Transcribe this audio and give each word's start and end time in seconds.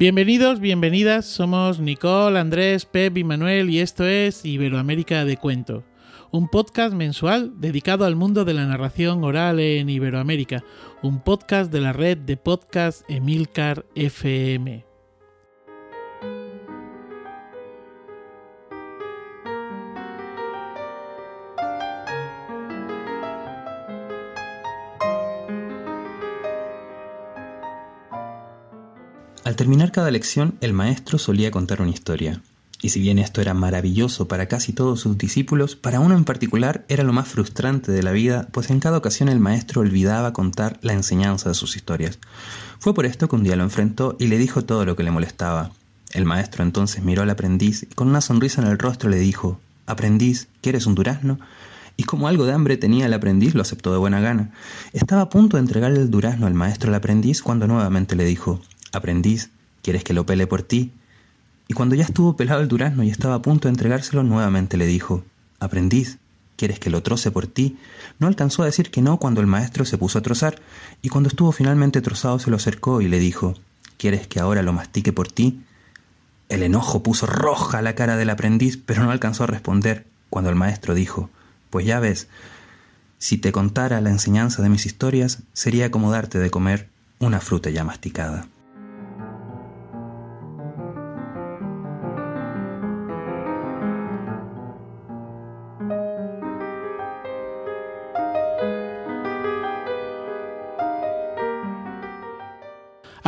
Bienvenidos, 0.00 0.60
bienvenidas, 0.60 1.26
somos 1.26 1.78
Nicole, 1.78 2.38
Andrés, 2.38 2.86
Pep 2.86 3.18
y 3.18 3.22
Manuel 3.22 3.68
y 3.68 3.80
esto 3.80 4.06
es 4.06 4.46
Iberoamérica 4.46 5.26
de 5.26 5.36
Cuento, 5.36 5.84
un 6.30 6.48
podcast 6.48 6.94
mensual 6.94 7.60
dedicado 7.60 8.06
al 8.06 8.16
mundo 8.16 8.46
de 8.46 8.54
la 8.54 8.64
narración 8.64 9.22
oral 9.24 9.60
en 9.60 9.90
Iberoamérica, 9.90 10.64
un 11.02 11.22
podcast 11.22 11.70
de 11.70 11.82
la 11.82 11.92
red 11.92 12.16
de 12.16 12.38
podcast 12.38 13.02
Emilcar 13.10 13.84
FM. 13.94 14.89
Terminar 29.70 29.92
cada 29.92 30.10
lección, 30.10 30.56
el 30.60 30.72
maestro 30.72 31.16
solía 31.16 31.52
contar 31.52 31.80
una 31.80 31.92
historia. 31.92 32.42
Y 32.82 32.88
si 32.88 32.98
bien 32.98 33.20
esto 33.20 33.40
era 33.40 33.54
maravilloso 33.54 34.26
para 34.26 34.46
casi 34.46 34.72
todos 34.72 34.98
sus 34.98 35.16
discípulos, 35.16 35.76
para 35.76 36.00
uno 36.00 36.16
en 36.16 36.24
particular 36.24 36.84
era 36.88 37.04
lo 37.04 37.12
más 37.12 37.28
frustrante 37.28 37.92
de 37.92 38.02
la 38.02 38.10
vida, 38.10 38.48
pues 38.50 38.68
en 38.70 38.80
cada 38.80 38.98
ocasión 38.98 39.28
el 39.28 39.38
maestro 39.38 39.82
olvidaba 39.82 40.32
contar 40.32 40.80
la 40.82 40.92
enseñanza 40.92 41.50
de 41.50 41.54
sus 41.54 41.76
historias. 41.76 42.18
Fue 42.80 42.94
por 42.94 43.06
esto 43.06 43.28
que 43.28 43.36
un 43.36 43.44
día 43.44 43.54
lo 43.54 43.62
enfrentó 43.62 44.16
y 44.18 44.26
le 44.26 44.38
dijo 44.38 44.64
todo 44.64 44.84
lo 44.84 44.96
que 44.96 45.04
le 45.04 45.12
molestaba. 45.12 45.70
El 46.12 46.24
maestro 46.24 46.64
entonces 46.64 47.04
miró 47.04 47.22
al 47.22 47.30
aprendiz 47.30 47.84
y 47.84 47.94
con 47.94 48.08
una 48.08 48.22
sonrisa 48.22 48.60
en 48.60 48.66
el 48.66 48.76
rostro 48.76 49.08
le 49.08 49.20
dijo, 49.20 49.60
Aprendiz, 49.86 50.48
¿quieres 50.62 50.86
un 50.86 50.96
durazno? 50.96 51.38
Y 51.96 52.02
como 52.02 52.26
algo 52.26 52.44
de 52.44 52.54
hambre 52.54 52.76
tenía 52.76 53.06
el 53.06 53.14
aprendiz, 53.14 53.54
lo 53.54 53.62
aceptó 53.62 53.92
de 53.92 53.98
buena 53.98 54.20
gana. 54.20 54.50
Estaba 54.92 55.22
a 55.22 55.30
punto 55.30 55.58
de 55.58 55.62
entregarle 55.62 56.00
el 56.00 56.10
durazno 56.10 56.48
al 56.48 56.54
maestro 56.54 56.88
al 56.88 56.96
aprendiz 56.96 57.40
cuando 57.40 57.68
nuevamente 57.68 58.16
le 58.16 58.24
dijo, 58.24 58.60
Aprendiz, 58.92 59.52
¿quieres 59.82 60.04
que 60.04 60.14
lo 60.14 60.26
pele 60.26 60.46
por 60.46 60.62
ti? 60.62 60.92
Y 61.68 61.74
cuando 61.74 61.94
ya 61.94 62.04
estuvo 62.04 62.36
pelado 62.36 62.60
el 62.60 62.68
durazno 62.68 63.04
y 63.04 63.10
estaba 63.10 63.36
a 63.36 63.42
punto 63.42 63.68
de 63.68 63.72
entregárselo, 63.72 64.22
nuevamente 64.22 64.76
le 64.76 64.86
dijo, 64.86 65.24
Aprendiz, 65.60 66.18
¿quieres 66.56 66.78
que 66.80 66.90
lo 66.90 67.02
troce 67.02 67.30
por 67.30 67.46
ti? 67.46 67.78
No 68.18 68.26
alcanzó 68.26 68.62
a 68.62 68.66
decir 68.66 68.90
que 68.90 69.02
no 69.02 69.18
cuando 69.18 69.40
el 69.40 69.46
maestro 69.46 69.84
se 69.84 69.96
puso 69.96 70.18
a 70.18 70.22
trozar, 70.22 70.60
y 71.00 71.08
cuando 71.08 71.28
estuvo 71.28 71.52
finalmente 71.52 72.00
trozado 72.00 72.38
se 72.38 72.50
lo 72.50 72.56
acercó 72.56 73.00
y 73.00 73.08
le 73.08 73.18
dijo, 73.18 73.54
¿quieres 73.98 74.26
que 74.26 74.40
ahora 74.40 74.62
lo 74.62 74.72
mastique 74.72 75.12
por 75.12 75.28
ti? 75.28 75.62
El 76.48 76.64
enojo 76.64 77.02
puso 77.02 77.26
roja 77.26 77.80
la 77.82 77.94
cara 77.94 78.16
del 78.16 78.30
aprendiz, 78.30 78.76
pero 78.76 79.04
no 79.04 79.12
alcanzó 79.12 79.44
a 79.44 79.46
responder 79.46 80.06
cuando 80.28 80.50
el 80.50 80.56
maestro 80.56 80.94
dijo, 80.94 81.30
Pues 81.70 81.86
ya 81.86 82.00
ves, 82.00 82.26
si 83.18 83.38
te 83.38 83.52
contara 83.52 84.00
la 84.00 84.10
enseñanza 84.10 84.62
de 84.62 84.70
mis 84.70 84.86
historias, 84.86 85.44
sería 85.52 85.90
como 85.90 86.10
darte 86.10 86.38
de 86.38 86.50
comer 86.50 86.88
una 87.20 87.40
fruta 87.40 87.70
ya 87.70 87.84
masticada. 87.84 88.48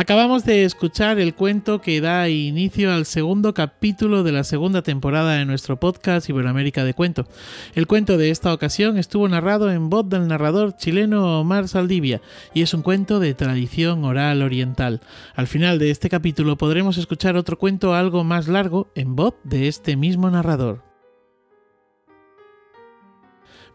Acabamos 0.03 0.43
de 0.43 0.65
escuchar 0.65 1.17
el 1.17 1.33
cuento 1.33 1.79
que 1.79 2.01
da 2.01 2.27
inicio 2.27 2.91
al 2.91 3.05
segundo 3.05 3.53
capítulo 3.53 4.23
de 4.23 4.33
la 4.33 4.43
segunda 4.43 4.81
temporada 4.81 5.35
de 5.35 5.45
nuestro 5.45 5.79
podcast 5.79 6.27
Iberoamérica 6.27 6.83
de 6.83 6.93
Cuento. 6.93 7.25
El 7.73 7.87
cuento 7.87 8.17
de 8.17 8.29
esta 8.29 8.53
ocasión 8.53 8.97
estuvo 8.97 9.29
narrado 9.29 9.71
en 9.71 9.89
voz 9.89 10.09
del 10.09 10.27
narrador 10.27 10.75
chileno 10.75 11.39
Omar 11.39 11.69
Saldivia 11.69 12.19
y 12.53 12.63
es 12.63 12.73
un 12.73 12.81
cuento 12.81 13.21
de 13.21 13.33
tradición 13.33 14.03
oral 14.03 14.41
oriental. 14.41 14.99
Al 15.35 15.47
final 15.47 15.79
de 15.79 15.91
este 15.91 16.09
capítulo 16.09 16.57
podremos 16.57 16.97
escuchar 16.97 17.37
otro 17.37 17.57
cuento 17.57 17.93
algo 17.93 18.25
más 18.25 18.49
largo 18.49 18.91
en 18.95 19.15
voz 19.15 19.35
de 19.45 19.69
este 19.69 19.95
mismo 19.95 20.29
narrador. 20.29 20.92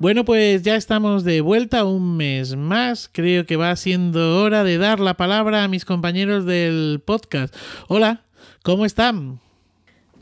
Bueno, 0.00 0.24
pues 0.24 0.62
ya 0.62 0.76
estamos 0.76 1.24
de 1.24 1.40
vuelta 1.40 1.84
un 1.84 2.16
mes 2.16 2.54
más. 2.54 3.10
Creo 3.12 3.46
que 3.46 3.56
va 3.56 3.74
siendo 3.74 4.40
hora 4.40 4.62
de 4.62 4.78
dar 4.78 5.00
la 5.00 5.14
palabra 5.14 5.64
a 5.64 5.68
mis 5.68 5.84
compañeros 5.84 6.44
del 6.44 7.02
podcast. 7.04 7.52
Hola, 7.88 8.22
¿cómo 8.62 8.84
están? 8.84 9.40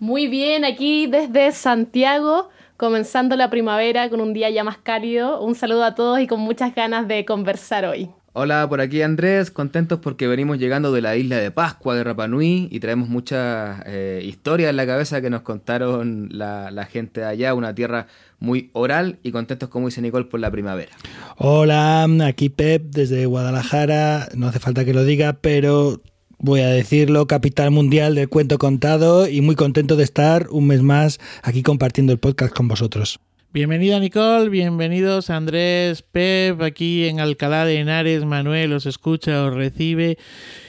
Muy 0.00 0.28
bien, 0.28 0.64
aquí 0.64 1.06
desde 1.06 1.53
Santiago, 1.53 2.48
comenzando 2.78 3.37
la 3.37 3.50
primavera 3.50 4.09
con 4.09 4.22
un 4.22 4.32
día 4.32 4.48
ya 4.48 4.64
más 4.64 4.78
cálido. 4.78 5.42
Un 5.42 5.54
saludo 5.54 5.84
a 5.84 5.94
todos 5.94 6.20
y 6.20 6.26
con 6.26 6.41
muchas 6.41 6.75
ganas 6.75 7.06
de 7.06 7.26
conversar 7.26 7.84
hoy. 7.84 8.08
Hola, 8.39 8.69
por 8.69 8.83
aquí 8.83 9.01
Andrés, 9.01 9.51
contentos 9.51 9.99
porque 9.99 10.29
venimos 10.29 10.59
llegando 10.59 10.93
de 10.93 11.01
la 11.01 11.17
isla 11.17 11.39
de 11.39 11.51
Pascua 11.51 11.95
de 11.95 12.05
Rapanui 12.05 12.69
y 12.71 12.81
traemos 12.81 13.09
muchas 13.09 13.83
eh, 13.87 14.21
historias 14.23 14.69
en 14.69 14.77
la 14.77 14.85
cabeza 14.85 15.23
que 15.23 15.31
nos 15.31 15.41
contaron 15.41 16.29
la, 16.31 16.71
la, 16.71 16.85
gente 16.85 17.21
de 17.21 17.27
allá, 17.29 17.55
una 17.55 17.75
tierra 17.75 18.09
muy 18.39 18.69
oral 18.75 19.19
y 19.23 19.33
contentos 19.33 19.71
como 19.71 19.87
dice 19.87 20.03
Nicole 20.03 20.27
por 20.27 20.39
la 20.39 20.51
primavera. 20.51 20.93
Hola, 21.39 22.07
aquí 22.27 22.51
Pep 22.51 22.83
desde 22.91 23.25
Guadalajara, 23.25 24.29
no 24.35 24.49
hace 24.49 24.59
falta 24.59 24.85
que 24.85 24.93
lo 24.93 25.05
diga, 25.05 25.39
pero 25.41 26.03
voy 26.39 26.61
a 26.61 26.69
decirlo, 26.69 27.27
capital 27.27 27.71
mundial 27.71 28.17
del 28.17 28.29
cuento 28.29 28.59
contado 28.59 29.27
y 29.31 29.41
muy 29.41 29.55
contento 29.55 29.97
de 29.97 30.05
estar 30.05 30.49
un 30.51 30.67
mes 30.67 30.83
más 30.83 31.21
aquí 31.43 31.63
compartiendo 31.63 32.13
el 32.13 32.19
podcast 32.19 32.55
con 32.55 32.69
vosotros. 32.69 33.19
Bienvenida 33.56 33.99
Nicole, 33.99 34.50
bienvenidos 34.50 35.31
Andrés, 35.31 36.03
Pep, 36.03 36.61
aquí 36.61 37.06
en 37.06 37.21
Alcalá 37.21 37.65
de 37.65 37.81
Henares, 37.81 38.27
Manuel 38.27 38.75
os 38.75 38.84
escucha, 38.84 39.47
os 39.47 39.55
recibe 39.55 40.19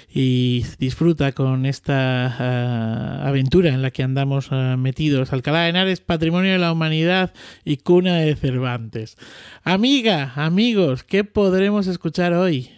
y 0.07 0.63
disfruta 0.79 1.33
con 1.33 1.65
esta 1.65 2.33
uh, 2.39 3.27
aventura 3.27 3.71
en 3.71 3.81
la 3.81 3.91
que 3.91 4.03
andamos 4.03 4.53
uh, 4.53 4.77
metidos. 4.77 5.33
Alcalá 5.33 5.63
de 5.63 5.69
Henares, 5.71 5.99
patrimonio 5.99 6.53
de 6.53 6.59
la 6.59 6.71
humanidad 6.71 7.33
y 7.65 7.75
cuna 7.75 8.19
de 8.19 8.37
Cervantes. 8.37 9.17
Amiga, 9.65 10.31
amigos, 10.37 11.03
¿qué 11.03 11.25
podremos 11.25 11.87
escuchar 11.87 12.31
hoy? 12.31 12.69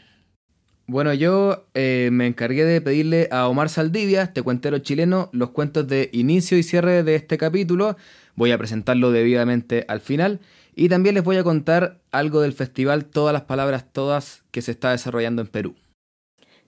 Bueno, 0.88 1.14
yo 1.14 1.68
eh, 1.76 2.09
me 2.12 2.26
encargué 2.26 2.66
de 2.66 2.81
pedirle 2.81 3.28
a 3.30 3.47
Omar 3.47 3.70
Saldivia, 3.70 4.24
este 4.24 4.41
cuentero 4.41 4.80
chileno, 4.80 5.30
los 5.34 5.52
cuentos 5.52 5.88
de 5.88 6.09
inicio 6.14 6.58
y 6.58 6.64
cierre 6.64 7.03
de 7.03 7.14
este 7.14 7.38
capítulo. 7.38 7.96
Voy 8.40 8.54
a 8.54 8.58
presentarlo 8.58 9.12
debidamente 9.12 9.84
al 9.90 10.00
final. 10.00 10.40
Y 10.74 10.88
también 10.88 11.14
les 11.14 11.26
voy 11.26 11.36
a 11.36 11.44
contar 11.44 12.00
algo 12.10 12.40
del 12.40 12.54
festival 12.54 13.04
Todas 13.04 13.34
las 13.34 13.42
Palabras 13.42 13.92
Todas 13.92 14.46
que 14.52 14.62
se 14.62 14.72
está 14.72 14.92
desarrollando 14.92 15.42
en 15.42 15.50
Perú. 15.50 15.76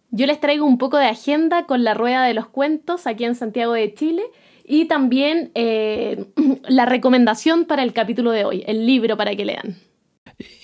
Yo 0.09 0.25
les 0.25 0.41
traigo 0.41 0.65
un 0.65 0.77
poco 0.77 0.97
de 0.97 1.05
agenda 1.05 1.65
con 1.67 1.85
la 1.85 1.93
Rueda 1.93 2.25
de 2.25 2.33
los 2.33 2.49
Cuentos 2.49 3.07
aquí 3.07 3.23
en 3.23 3.35
Santiago 3.35 3.71
de 3.71 3.93
Chile 3.93 4.21
y 4.65 4.83
también 4.83 5.51
eh, 5.55 6.25
la 6.67 6.85
recomendación 6.85 7.63
para 7.63 7.83
el 7.83 7.93
capítulo 7.93 8.31
de 8.31 8.43
hoy, 8.43 8.65
el 8.67 8.85
libro 8.85 9.15
para 9.15 9.33
que 9.37 9.45
lean. 9.45 9.77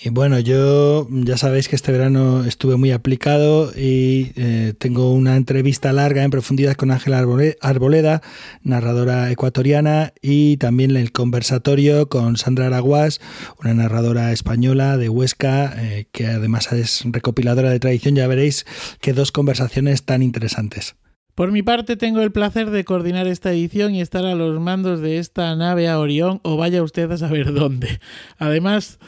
Y 0.02 0.10
bueno, 0.10 0.38
yo 0.38 1.08
ya 1.10 1.36
sabéis 1.36 1.68
que 1.68 1.76
este 1.76 1.92
verano 1.92 2.44
estuve 2.44 2.76
muy 2.76 2.92
aplicado 2.92 3.72
y 3.76 4.32
eh, 4.36 4.74
tengo 4.78 5.12
una 5.12 5.36
entrevista 5.36 5.92
larga 5.92 6.22
en 6.24 6.30
profundidad 6.30 6.74
con 6.74 6.90
Ángela 6.90 7.24
Arboleda, 7.60 8.22
narradora 8.62 9.30
ecuatoriana, 9.30 10.12
y 10.22 10.56
también 10.56 10.96
el 10.96 11.12
conversatorio 11.12 12.08
con 12.08 12.36
Sandra 12.36 12.66
Araguás, 12.66 13.20
una 13.60 13.74
narradora 13.74 14.32
española 14.32 14.96
de 14.96 15.08
Huesca, 15.08 15.74
eh, 15.76 16.06
que 16.12 16.26
además 16.26 16.72
es 16.72 17.02
recopiladora 17.04 17.70
de 17.70 17.80
tradición. 17.80 18.14
Ya 18.14 18.26
veréis 18.26 18.66
que 19.00 19.12
dos 19.12 19.32
conversaciones 19.32 20.04
tan 20.04 20.22
interesantes. 20.22 20.96
Por 21.38 21.52
mi 21.52 21.62
parte 21.62 21.96
tengo 21.96 22.20
el 22.22 22.32
placer 22.32 22.70
de 22.70 22.84
coordinar 22.84 23.28
esta 23.28 23.52
edición 23.52 23.94
y 23.94 24.00
estar 24.00 24.24
a 24.24 24.34
los 24.34 24.58
mandos 24.58 25.00
de 25.00 25.18
esta 25.18 25.54
nave 25.54 25.86
a 25.86 26.00
Orión 26.00 26.40
o 26.42 26.56
vaya 26.56 26.82
usted 26.82 27.08
a 27.12 27.16
saber 27.16 27.52
dónde. 27.52 28.00
Además, 28.38 28.98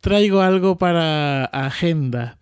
traigo 0.00 0.40
algo 0.40 0.78
para 0.78 1.44
agenda. 1.44 2.38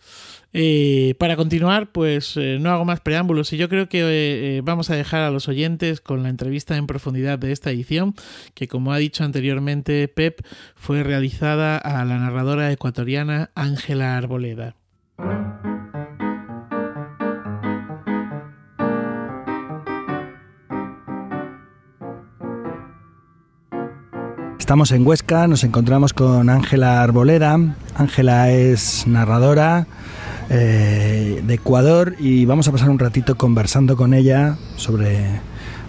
Eh, 0.59 1.15
para 1.19 1.37
continuar, 1.37 1.93
pues 1.93 2.35
eh, 2.39 2.57
no 2.59 2.71
hago 2.71 2.87
más 2.87 3.01
preámbulos 3.01 3.53
y 3.53 3.59
yo 3.59 3.69
creo 3.69 3.91
que 3.91 4.01
eh, 4.03 4.61
vamos 4.65 4.89
a 4.89 4.97
dejar 4.97 5.21
a 5.21 5.31
los 5.31 5.49
oyentes 5.49 6.01
con 6.01 6.23
la 6.23 6.31
entrevista 6.31 6.79
en 6.79 6.87
profundidad 6.87 7.39
de 7.39 7.53
esta 7.53 7.71
edición, 7.71 8.15
que 8.55 8.67
como 8.67 8.95
ha 8.95 8.97
dicho 8.97 9.23
anteriormente 9.23 10.09
Pep, 10.09 10.41
fue 10.75 11.03
realizada 11.03 11.77
a 11.77 12.03
la 12.07 12.19
narradora 12.19 12.73
ecuatoriana 12.73 13.51
Ángela 13.55 14.17
Arboleda. 14.17 14.77
Estamos 24.67 24.91
en 24.91 25.07
Huesca, 25.07 25.47
nos 25.47 25.63
encontramos 25.63 26.13
con 26.13 26.51
Ángela 26.51 27.01
Arboleda. 27.01 27.57
Ángela 27.95 28.51
es 28.51 29.07
narradora 29.07 29.87
eh, 30.51 31.41
de 31.47 31.55
Ecuador 31.55 32.17
y 32.19 32.47
vamos 32.47 32.67
a 32.67 32.73
pasar 32.73 32.91
un 32.91 32.99
ratito 32.99 33.37
conversando 33.37 33.97
con 33.97 34.13
ella 34.13 34.57
sobre, 34.75 35.25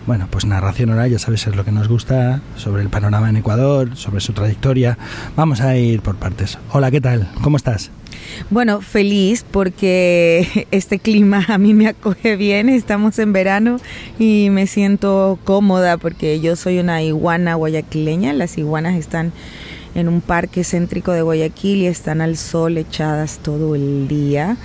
bueno, 0.05 0.27
pues 0.29 0.45
narración 0.45 0.91
oral, 0.91 1.09
ya 1.09 1.17
sabéis 1.17 1.47
es 1.47 1.55
lo 1.55 1.65
que 1.65 1.71
nos 1.71 1.87
gusta, 1.87 2.41
sobre 2.55 2.83
el 2.83 2.89
panorama 2.89 3.31
en 3.31 3.37
Ecuador, 3.37 3.95
sobre 3.95 4.21
su 4.21 4.33
trayectoria. 4.33 4.95
Vamos 5.35 5.59
a 5.61 5.75
ir 5.75 6.01
por 6.01 6.15
partes. 6.17 6.59
Hola, 6.71 6.91
¿qué 6.91 7.01
tal? 7.01 7.31
¿Cómo 7.41 7.57
estás? 7.57 7.89
Bueno, 8.49 8.81
feliz 8.81 9.45
porque 9.49 10.67
este 10.71 10.99
clima 10.99 11.45
a 11.47 11.57
mí 11.57 11.73
me 11.73 11.87
acoge 11.87 12.35
bien, 12.35 12.69
estamos 12.69 13.19
en 13.19 13.33
verano 13.33 13.77
y 14.19 14.49
me 14.51 14.67
siento 14.67 15.39
cómoda 15.43 15.97
porque 15.97 16.39
yo 16.39 16.55
soy 16.55 16.79
una 16.79 17.01
iguana 17.03 17.55
guayaquileña, 17.55 18.33
las 18.33 18.57
iguanas 18.57 18.95
están 18.95 19.33
en 19.95 20.07
un 20.07 20.21
parque 20.21 20.63
céntrico 20.63 21.11
de 21.11 21.23
Guayaquil 21.23 21.79
y 21.79 21.87
están 21.87 22.21
al 22.21 22.37
sol 22.37 22.77
echadas 22.77 23.39
todo 23.39 23.73
el 23.73 24.07
día, 24.07 24.55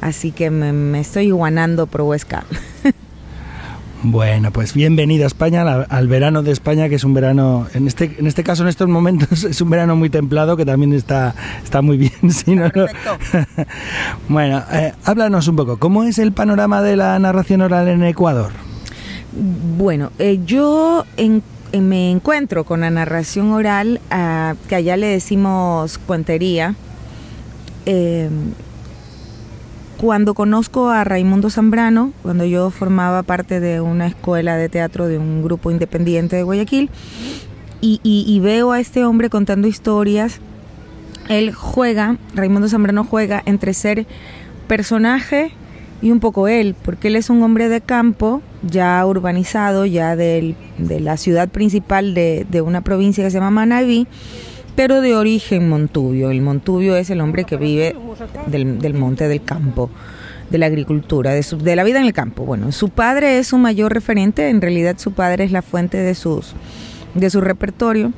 así 0.00 0.32
que 0.32 0.50
me, 0.50 0.98
estoy 0.98 1.26
iguanando 1.26 1.86
por 1.86 2.02
Huesca. 2.02 2.44
Bueno, 4.02 4.50
pues 4.50 4.72
bienvenida 4.72 5.24
a 5.24 5.26
España, 5.26 5.62
al, 5.62 6.08
verano 6.08 6.42
de 6.42 6.52
España, 6.52 6.88
que 6.88 6.94
es 6.94 7.04
un 7.04 7.12
verano, 7.12 7.66
en 7.74 7.86
este, 7.86 8.16
en 8.18 8.26
este 8.26 8.42
caso, 8.42 8.62
en 8.62 8.70
estos 8.70 8.88
momentos, 8.88 9.44
es 9.44 9.60
un 9.60 9.68
verano 9.68 9.94
muy 9.94 10.08
templado, 10.08 10.56
que 10.56 10.64
también 10.64 10.94
está, 10.94 11.34
está 11.62 11.82
muy 11.82 11.98
bien. 11.98 12.12
bueno, 14.28 14.62
eh, 14.72 14.94
háblanos 15.04 15.48
un 15.48 15.56
poco, 15.56 15.78
¿cómo 15.78 16.04
es 16.04 16.18
el 16.18 16.32
panorama 16.32 16.80
de 16.80 16.96
la 16.96 17.18
narración 17.18 17.60
oral 17.60 17.88
en 17.88 18.02
Ecuador? 18.02 18.52
Bueno, 19.76 20.12
eh, 20.18 20.40
yo 20.46 21.04
me 21.72 22.10
encuentro 22.10 22.64
con 22.64 22.80
la 22.80 22.90
narración 22.90 23.52
oral, 23.52 24.00
ah, 24.10 24.54
que 24.68 24.76
allá 24.76 24.96
le 24.96 25.08
decimos 25.08 25.98
cuentería. 25.98 26.74
Cuando 30.00 30.32
conozco 30.32 30.88
a 30.88 31.04
Raimundo 31.04 31.50
Zambrano, 31.50 32.14
cuando 32.22 32.46
yo 32.46 32.70
formaba 32.70 33.22
parte 33.22 33.60
de 33.60 33.82
una 33.82 34.06
escuela 34.06 34.56
de 34.56 34.70
teatro 34.70 35.08
de 35.08 35.18
un 35.18 35.42
grupo 35.42 35.70
independiente 35.70 36.36
de 36.36 36.42
Guayaquil, 36.42 36.88
y, 37.82 38.40
veo 38.42 38.72
a 38.72 38.80
este 38.80 39.04
hombre 39.04 39.28
contando 39.28 39.68
historias, 39.68 40.40
él 41.28 41.52
juega, 41.52 42.16
Raimundo 42.34 42.66
Zambrano 42.66 43.04
juega 43.04 43.42
entre 43.44 43.74
ser 43.74 44.06
personaje 44.68 45.52
y 46.00 46.12
un 46.12 46.20
poco 46.20 46.48
él, 46.48 46.74
porque 46.82 47.08
él 47.08 47.16
es 47.16 47.28
un 47.28 47.42
hombre 47.42 47.68
de 47.68 47.82
campo, 47.82 48.40
ya 48.62 49.04
urbanizado, 49.04 49.84
ya 49.84 50.16
de 50.16 50.54
la 50.78 51.18
ciudad 51.18 51.50
principal 51.50 52.14
de, 52.14 52.46
de 52.50 52.62
una 52.62 52.80
provincia 52.80 53.22
que 53.22 53.30
se 53.30 53.36
llama 53.36 53.50
Manabí, 53.50 54.06
pero 54.76 55.00
de 55.00 55.14
origen 55.14 55.68
montubio. 55.68 56.30
El 56.30 56.40
montubio 56.40 56.96
es 56.96 57.10
el 57.10 57.20
hombre 57.20 57.44
que 57.44 57.56
vive 57.56 57.94
del, 58.46 58.94
monte, 58.94 59.28
del 59.28 59.42
campo, 59.42 59.90
de 60.50 60.58
la 60.58 60.66
agricultura, 60.66 61.32
de, 61.32 61.44
de 61.62 61.76
la 61.76 61.84
vida 61.84 62.00
en 62.00 62.06
el 62.06 62.12
campo. 62.12 62.44
Bueno, 62.44 62.72
su 62.72 62.88
padre 62.88 63.38
es 63.38 63.48
su 63.48 63.58
mayor 63.58 63.92
referente, 63.92 64.48
en 64.48 64.60
realidad 64.60 64.96
su 64.98 65.12
padre 65.12 65.44
es 65.44 65.52
la 65.52 65.62
fuente 65.62 65.98
de, 65.98 66.14
sus, 66.14 66.54
de 67.14 67.30
su 67.30 67.40
repertorio. 67.40 68.12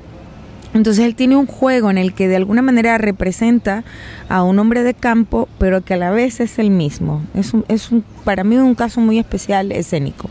Entonces 0.75 1.05
él 1.05 1.15
tiene 1.15 1.37
un 1.37 1.47
juego 1.47 1.91
en 1.91 1.99
el 1.99 2.15
que 2.15 2.29
de 2.29 2.37
alguna 2.37 2.63
manera 2.63 2.97
representa 2.97 3.85
a 4.31 4.43
un 4.43 4.59
hombre 4.59 4.83
de 4.83 4.95
campo, 4.95 5.49
pero 5.59 5.85
que 5.85 5.95
a 5.95 5.99
la 5.99 6.11
vez 6.11 6.41
es 6.41 6.59
el 6.59 6.71
mismo. 6.71 7.23
Es, 7.35 7.53
un, 7.53 7.65
es 7.69 7.91
un, 7.91 8.03
para 8.25 8.43
mí 8.43 8.57
un 8.57 8.75
caso 8.75 9.01
muy 9.01 9.19
especial 9.19 9.71
escénico. 9.71 10.31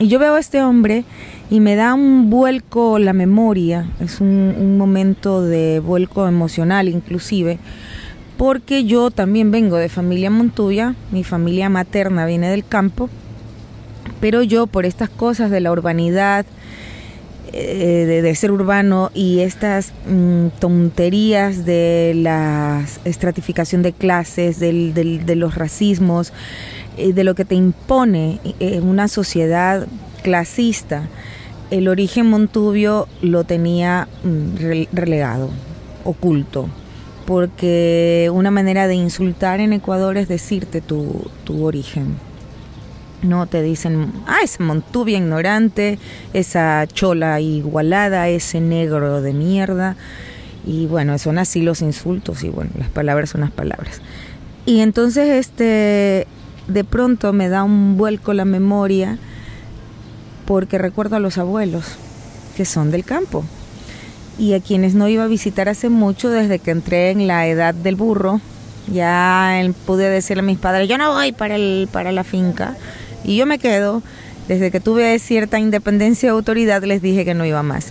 Y 0.00 0.06
yo 0.06 0.20
veo 0.20 0.34
a 0.34 0.40
este 0.40 0.62
hombre 0.62 1.04
y 1.50 1.58
me 1.58 1.74
da 1.74 1.94
un 1.94 2.30
vuelco 2.30 3.00
la 3.00 3.12
memoria, 3.12 3.90
es 4.00 4.20
un, 4.20 4.78
momento 4.78 5.42
de 5.42 5.80
vuelco 5.80 6.28
emocional 6.28 6.88
inclusive, 6.88 7.58
porque 8.36 8.84
yo 8.84 9.10
también 9.10 9.50
vengo 9.50 9.76
de 9.76 9.88
familia 9.88 10.30
montuya, 10.30 10.94
mi 11.10 11.24
familia 11.24 11.68
materna 11.68 12.26
viene 12.26 12.48
del 12.48 12.64
campo, 12.64 13.10
pero 14.20 14.42
yo 14.44 14.68
por 14.68 14.86
estas 14.86 15.10
cosas 15.10 15.50
de 15.50 15.60
la 15.60 15.72
urbanidad, 15.72 16.46
eh, 17.52 18.20
de, 18.22 18.34
ser 18.36 18.52
urbano 18.52 19.10
y 19.14 19.40
estas 19.40 19.92
mm, 20.06 20.48
tonterías 20.60 21.64
de 21.64 22.12
la 22.14 22.84
estratificación 23.04 23.82
de 23.82 23.92
clases, 23.92 24.60
de 24.60 25.34
los 25.34 25.56
racismos, 25.56 26.32
de 26.98 27.24
lo 27.24 27.34
que 27.34 27.44
te 27.44 27.54
impone 27.54 28.40
eh, 28.60 28.80
una 28.80 29.08
sociedad 29.08 29.86
clasista, 30.22 31.08
el 31.70 31.88
origen 31.88 32.26
Montubio 32.26 33.08
lo 33.22 33.44
tenía 33.44 34.08
mm, 34.24 34.86
relegado, 34.92 35.50
oculto, 36.04 36.68
porque 37.26 38.30
una 38.32 38.50
manera 38.50 38.86
de 38.86 38.94
insultar 38.94 39.60
en 39.60 39.72
Ecuador 39.72 40.16
es 40.16 40.28
decirte 40.28 40.80
tu, 40.80 41.30
origen. 41.60 42.16
No 43.22 43.46
te 43.46 43.62
dicen, 43.62 44.12
ah, 44.26 44.38
ese 44.42 44.62
Montubio 44.62 45.16
ignorante, 45.16 45.98
esa 46.32 46.86
chola 46.86 47.40
igualada, 47.40 48.28
ese 48.28 48.60
negro 48.60 49.20
de 49.20 49.32
mierda. 49.32 49.96
Y 50.64 50.86
bueno, 50.86 51.18
son 51.18 51.38
así 51.38 51.62
los 51.62 51.82
insultos 51.82 52.44
y 52.44 52.48
bueno, 52.48 52.70
las 52.78 52.90
palabras 52.90 53.30
son 53.30 53.40
las 53.40 53.50
palabras. 53.50 54.00
Y 54.66 54.80
entonces 54.80 55.28
este 55.28 56.26
de 56.68 56.84
pronto 56.84 57.32
me 57.32 57.48
da 57.48 57.64
un 57.64 57.96
vuelco 57.96 58.34
la 58.34 58.44
memoria 58.44 59.18
porque 60.46 60.78
recuerdo 60.78 61.16
a 61.16 61.20
los 61.20 61.38
abuelos 61.38 61.84
que 62.56 62.64
son 62.64 62.90
del 62.90 63.04
campo 63.04 63.44
y 64.38 64.54
a 64.54 64.60
quienes 64.60 64.94
no 64.94 65.08
iba 65.08 65.24
a 65.24 65.28
visitar 65.28 65.68
hace 65.68 65.88
mucho 65.88 66.30
desde 66.30 66.58
que 66.58 66.70
entré 66.70 67.10
en 67.10 67.26
la 67.26 67.46
edad 67.46 67.74
del 67.74 67.96
burro. 67.96 68.40
Ya 68.92 69.60
pude 69.84 70.08
decirle 70.08 70.40
a 70.40 70.46
mis 70.46 70.58
padres, 70.58 70.88
yo 70.88 70.96
no 70.96 71.12
voy 71.12 71.32
para, 71.32 71.56
el, 71.56 71.88
para 71.92 72.12
la 72.12 72.24
finca 72.24 72.76
y 73.24 73.36
yo 73.36 73.46
me 73.46 73.58
quedo. 73.58 74.02
Desde 74.46 74.70
que 74.70 74.80
tuve 74.80 75.18
cierta 75.18 75.58
independencia 75.58 76.28
y 76.28 76.30
autoridad 76.30 76.82
les 76.82 77.02
dije 77.02 77.26
que 77.26 77.34
no 77.34 77.44
iba 77.44 77.62
más. 77.62 77.88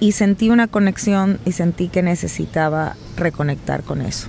Y 0.00 0.12
sentí 0.12 0.50
una 0.50 0.66
conexión 0.66 1.38
y 1.46 1.52
sentí 1.52 1.88
que 1.88 2.02
necesitaba 2.02 2.94
reconectar 3.16 3.82
con 3.84 4.02
eso. 4.02 4.28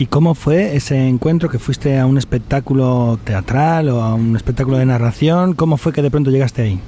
¿Y 0.00 0.06
cómo 0.06 0.36
fue 0.36 0.76
ese 0.76 1.08
encuentro 1.08 1.48
que 1.48 1.58
fuiste 1.58 1.98
a 1.98 2.06
un 2.06 2.18
espectáculo 2.18 3.18
teatral 3.24 3.88
o 3.88 4.00
a 4.00 4.14
un 4.14 4.36
espectáculo 4.36 4.78
de 4.78 4.86
narración? 4.86 5.54
¿Cómo 5.54 5.76
fue 5.76 5.92
que 5.92 6.02
de 6.02 6.10
pronto 6.10 6.30
llegaste 6.30 6.62
ahí? 6.62 6.80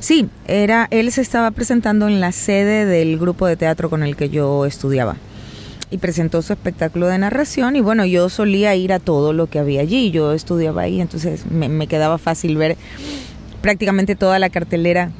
Sí, 0.00 0.30
era 0.46 0.88
él 0.90 1.12
se 1.12 1.20
estaba 1.20 1.50
presentando 1.50 2.08
en 2.08 2.22
la 2.22 2.32
sede 2.32 2.86
del 2.86 3.18
grupo 3.18 3.46
de 3.46 3.56
teatro 3.56 3.90
con 3.90 4.02
el 4.02 4.16
que 4.16 4.30
yo 4.30 4.64
estudiaba 4.64 5.16
y 5.90 5.98
presentó 5.98 6.40
su 6.40 6.54
espectáculo 6.54 7.06
de 7.06 7.18
narración 7.18 7.76
y 7.76 7.82
bueno, 7.82 8.06
yo 8.06 8.30
solía 8.30 8.74
ir 8.74 8.94
a 8.94 8.98
todo 8.98 9.34
lo 9.34 9.46
que 9.46 9.58
había 9.58 9.82
allí, 9.82 10.10
yo 10.10 10.32
estudiaba 10.32 10.82
ahí, 10.82 11.02
entonces 11.02 11.44
me, 11.50 11.86
quedaba 11.86 12.16
fácil 12.16 12.56
ver 12.56 12.78
prácticamente 13.60 14.16
toda 14.16 14.38
la 14.38 14.48
cartelera 14.48 15.10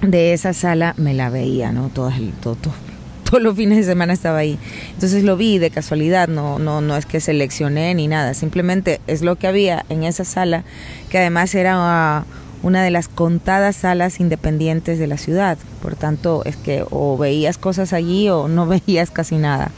de 0.00 0.32
esa 0.32 0.54
sala, 0.54 0.94
me 0.96 1.12
la 1.12 1.28
veía, 1.28 1.70
¿no? 1.70 1.90
Todo, 1.90 2.10
todo, 2.40 2.54
todo 2.54 2.87
todos 3.28 3.42
los 3.42 3.56
fines 3.56 3.78
de 3.78 3.84
semana 3.84 4.12
estaba 4.12 4.38
ahí. 4.38 4.58
Entonces 4.94 5.24
lo 5.24 5.36
vi 5.36 5.58
de 5.58 5.70
casualidad, 5.70 6.28
no, 6.28 6.58
no, 6.58 6.80
no 6.80 6.96
es 6.96 7.06
que 7.06 7.20
seleccioné 7.20 7.94
ni 7.94 8.08
nada, 8.08 8.34
simplemente 8.34 9.00
es 9.06 9.22
lo 9.22 9.36
que 9.36 9.46
había 9.46 9.84
en 9.88 10.04
esa 10.04 10.24
sala, 10.24 10.64
que 11.10 11.18
además 11.18 11.54
era 11.54 12.24
una 12.62 12.82
de 12.82 12.90
las 12.90 13.08
contadas 13.08 13.76
salas 13.76 14.20
independientes 14.20 14.98
de 14.98 15.06
la 15.06 15.18
ciudad. 15.18 15.58
Por 15.82 15.94
tanto, 15.94 16.42
es 16.44 16.56
que 16.56 16.84
o 16.90 17.16
veías 17.16 17.58
cosas 17.58 17.92
allí 17.92 18.28
o 18.28 18.48
no 18.48 18.66
veías 18.86 19.10
casi 19.10 19.36
nada. 19.36 19.70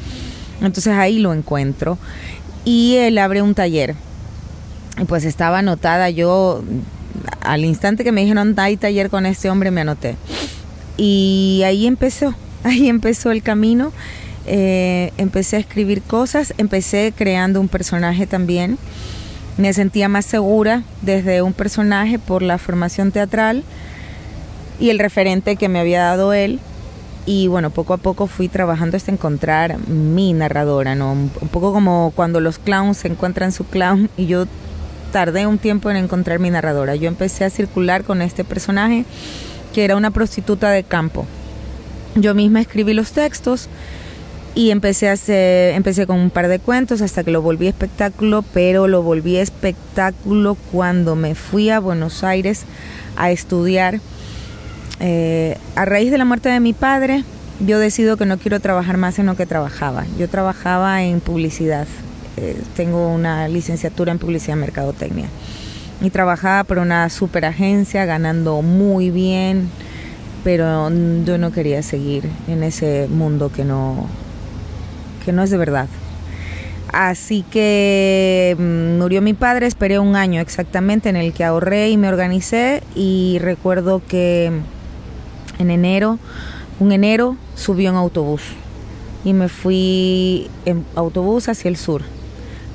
Entonces 0.61 0.95
ahí 0.95 1.19
lo 1.19 1.33
encuentro. 1.33 1.99
Y 2.64 2.97
él 2.97 3.19
abre 3.19 3.42
un 3.42 3.54
taller. 3.54 3.95
Y 5.00 5.04
pues 5.04 5.25
estaba 5.25 5.59
anotada 5.59 6.11
yo, 6.11 6.62
al 7.40 7.64
instante 7.64 8.04
que 8.04 8.12
me 8.12 8.21
dijeron, 8.21 8.54
hay 8.59 8.76
taller 8.76 9.09
con 9.09 9.25
este 9.25 9.49
hombre, 9.49 9.71
me 9.71 9.80
anoté. 9.80 10.16
Y 10.97 11.62
ahí 11.64 11.87
empezó, 11.87 12.35
ahí 12.64 12.88
empezó 12.88 13.31
el 13.31 13.43
camino. 13.43 13.93
Eh, 14.47 15.12
empecé 15.17 15.57
a 15.57 15.61
escribir 15.61 16.02
cosas, 16.02 16.55
empecé 16.59 17.12
creando 17.17 17.61
un 17.61 17.69
personaje 17.69 18.26
también. 18.26 18.79
Me 19.59 19.73
sentía 19.73 20.09
más 20.09 20.25
segura 20.25 20.83
desde 21.02 21.43
un 21.43 21.52
personaje 21.52 22.19
por 22.19 22.43
la 22.43 22.59
formación 22.59 23.12
teatral 23.12 23.62
y 24.79 24.90
el 24.90 24.99
referente 24.99 25.57
que 25.57 25.69
me 25.69 25.79
había 25.79 26.02
dado 26.02 26.33
él. 26.33 26.59
Y 27.26 27.49
bueno, 27.49 27.71
poco 27.71 27.93
a 27.93 27.99
poco 27.99 28.26
fui 28.26 28.49
trabajando 28.49 28.97
hasta 28.97 29.12
encontrar 29.12 29.79
mi 29.88 30.33
narradora, 30.33 30.95
¿no? 30.95 31.12
Un 31.12 31.49
poco 31.52 31.73
como 31.73 32.12
cuando 32.17 32.40
los 32.40 32.59
clowns 32.59 33.05
encuentran 33.05 33.52
su 33.52 33.67
clown 33.67 34.09
y 34.17 34.26
yo 34.26 34.47
tardé 35.12 35.47
un 35.47 35.59
tiempo 35.59 35.90
en 35.90 35.99
encontrar 35.99 36.38
mi 36.38 36.49
narradora. 36.49 36.97
Yo 36.97 37.09
empecé 37.09 37.45
a 37.45 37.50
circular 37.50 38.05
con 38.05 38.23
este 38.23 38.43
personaje 38.43 39.05
que 39.75 39.85
era 39.85 39.97
una 39.97 40.11
prostituta 40.11 40.71
de 40.71 40.83
campo 40.83 41.26
yo 42.14 42.35
misma 42.35 42.61
escribí 42.61 42.95
los 42.95 43.12
textos 43.12 43.69
y 44.55 44.71
empecé 44.71 45.09
a 45.09 45.12
hacer, 45.12 45.75
empecé 45.75 46.07
con 46.07 46.19
un 46.19 46.31
par 46.31 46.49
de 46.49 46.59
cuentos 46.59 47.02
hasta 47.02 47.23
que 47.23 47.31
lo 47.31 47.40
volví 47.40 47.69
espectáculo, 47.69 48.45
pero 48.52 48.88
lo 48.88 49.02
volví 49.02 49.37
espectáculo 49.37 50.57
cuando 50.73 51.14
me 51.14 51.35
fui 51.35 51.71
a 51.71 51.79
Buenos 51.79 52.25
Aires 52.25 52.64
a 53.17 53.31
estudiar. 53.31 54.00
Eh, 54.99 55.57
a 55.76 55.85
raíz 55.85 56.11
de 56.11 56.19
la 56.19 56.25
muerte 56.25 56.49
de 56.49 56.61
mi 56.61 56.73
padre, 56.73 57.25
yo 57.61 57.79
decido 57.79 58.17
que 58.17 58.26
no 58.26 58.38
quiero 58.38 58.59
trabajar 58.61 58.97
más 58.97 59.19
en 59.19 59.26
lo 59.26 59.37
que 59.37 59.47
trabajaba. 59.47 60.05
Yo 60.19 60.29
trabajaba 60.29 61.02
en 61.05 61.21
publicidad. 61.21 61.87
Eh, 62.37 62.61
tengo 62.75 63.09
una 63.09 63.47
licenciatura 63.49 64.12
en 64.12 64.19
publicidad 64.19 64.57
y 64.57 64.61
mercadotecnia. 64.61 65.29
Y 66.02 66.11
trabajaba 66.11 66.64
por 66.64 66.79
una 66.79 67.09
super 67.09 67.45
agencia, 67.45 68.05
ganando 68.05 68.62
muy 68.62 69.11
bien 69.11 69.71
pero 70.43 70.91
yo 71.25 71.39
no 71.39 71.53
quería 71.53 71.83
seguir 71.83 72.29
en 72.49 72.63
ese 72.63 73.09
mundo 73.09 73.51
que 73.53 73.65
no, 73.65 74.07
que 75.25 75.33
no 75.33 75.43
es 75.43 75.51
de 75.51 75.57
verdad. 75.57 75.89
Así 76.93 77.45
que 77.51 78.57
mm, 78.59 78.99
murió 78.99 79.23
mi 79.23 79.35
padre, 79.35 79.67
esperé 79.67 79.99
un 79.99 80.17
año 80.17 80.41
exactamente 80.41 81.09
en 81.09 81.17
el 81.17 81.33
que 81.33 81.45
ahorré 81.45 81.91
y 81.91 81.97
me 81.97 82.09
organicé 82.09 82.83
y 82.97 83.39
recuerdo 83.41 84.03
que 84.07 84.51
en 85.59 85.71
enero, 85.71 86.19
un 86.81 86.91
enero, 86.91 87.37
subí 87.55 87.87
en 87.87 87.95
autobús 87.95 88.43
y 89.25 89.35
me 89.35 89.49
fui 89.49 90.49
en 90.65 90.85
autobús 90.97 91.49
hacia 91.49 91.69
el 91.69 91.77
sur. 91.77 92.03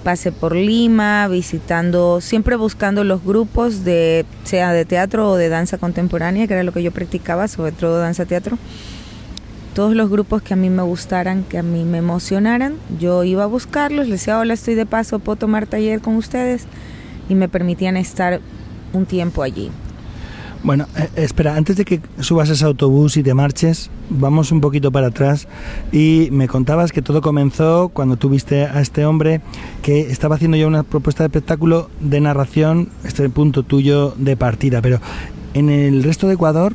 Pasé 0.05 0.31
por 0.31 0.55
Lima, 0.55 1.27
visitando, 1.27 2.21
siempre 2.21 2.55
buscando 2.57 3.03
los 3.03 3.23
grupos 3.23 3.83
de, 3.83 4.23
sea 4.43 4.71
de 4.71 4.85
teatro 4.85 5.31
o 5.31 5.35
de 5.35 5.49
danza 5.49 5.79
contemporánea, 5.79 6.45
que 6.45 6.53
era 6.53 6.61
lo 6.61 6.71
que 6.71 6.83
yo 6.83 6.91
practicaba, 6.91 7.47
sobre 7.47 7.71
todo 7.71 7.97
danza 7.97 8.25
teatro 8.25 8.59
todos 9.73 9.95
los 9.95 10.09
grupos 10.09 10.43
que 10.43 10.53
a 10.53 10.57
mí 10.57 10.69
me 10.69 10.83
gustaran, 10.83 11.43
que 11.43 11.57
a 11.57 11.63
mí 11.63 11.83
me 11.83 11.97
emocionaran, 11.97 12.75
yo 12.99 13.23
iba 13.23 13.43
a 13.43 13.47
buscarlos, 13.47 14.07
les 14.07 14.21
decía, 14.21 14.39
hola, 14.39 14.53
estoy 14.53 14.75
de 14.75 14.85
paso, 14.85 15.17
puedo 15.17 15.35
tomar 15.37 15.65
taller 15.65 16.01
con 16.01 16.15
ustedes 16.15 16.65
y 17.27 17.35
me 17.35 17.49
permitían 17.49 17.97
estar 17.97 18.39
un 18.93 19.05
tiempo 19.05 19.41
allí. 19.41 19.71
Bueno, 20.65 20.87
eh, 20.97 21.09
espera, 21.17 21.57
antes 21.57 21.77
de 21.77 21.85
que 21.85 22.01
subas 22.21 22.49
ese 22.49 22.65
autobús 22.65 23.17
y 23.17 23.23
te 23.23 23.35
marches, 23.35 23.91
vamos 24.09 24.51
un 24.51 24.61
poquito 24.61 24.91
para 24.91 25.07
atrás. 25.07 25.47
Y 25.91 26.29
me 26.31 26.47
contabas 26.47 26.91
que 26.91 27.03
todo 27.03 27.21
comenzó 27.21 27.89
cuando 27.89 28.17
tuviste 28.17 28.63
a 28.63 28.81
este 28.81 29.05
hombre 29.05 29.41
que 29.83 29.99
estaba 29.99 30.33
haciendo 30.33 30.57
ya 30.57 30.65
una 30.65 30.81
propuesta 30.81 31.21
de 31.21 31.27
espectáculo 31.27 31.91
de 31.99 32.19
narración, 32.19 32.89
este 33.03 33.29
punto 33.29 33.61
tuyo 33.61 34.15
de 34.17 34.37
partida, 34.37 34.81
pero 34.81 34.99
en 35.53 35.69
el 35.69 36.01
resto 36.01 36.25
de 36.25 36.33
Ecuador 36.33 36.73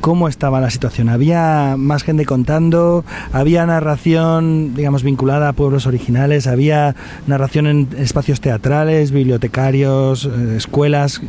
cómo 0.00 0.28
estaba 0.28 0.60
la 0.60 0.70
situación. 0.70 1.08
¿Había 1.08 1.76
más 1.78 2.02
gente 2.02 2.24
contando? 2.24 3.04
¿Había 3.32 3.64
narración, 3.66 4.74
digamos, 4.74 5.02
vinculada 5.02 5.48
a 5.48 5.52
pueblos 5.52 5.86
originales? 5.86 6.46
¿Había 6.46 6.94
narración 7.26 7.66
en 7.66 7.88
espacios 7.98 8.40
teatrales, 8.40 9.10
bibliotecarios, 9.10 10.26
eh, 10.26 10.56
escuelas? 10.56 11.20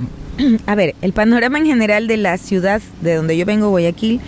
A 0.65 0.75
ver, 0.75 0.95
el 1.01 1.13
panorama 1.13 1.57
en 1.57 1.65
general 1.65 2.07
de 2.07 2.17
la 2.17 2.37
ciudad 2.37 2.81
de 3.01 3.15
donde 3.15 3.37
yo 3.37 3.45
vengo, 3.45 3.69
Guayaquil, 3.69 4.19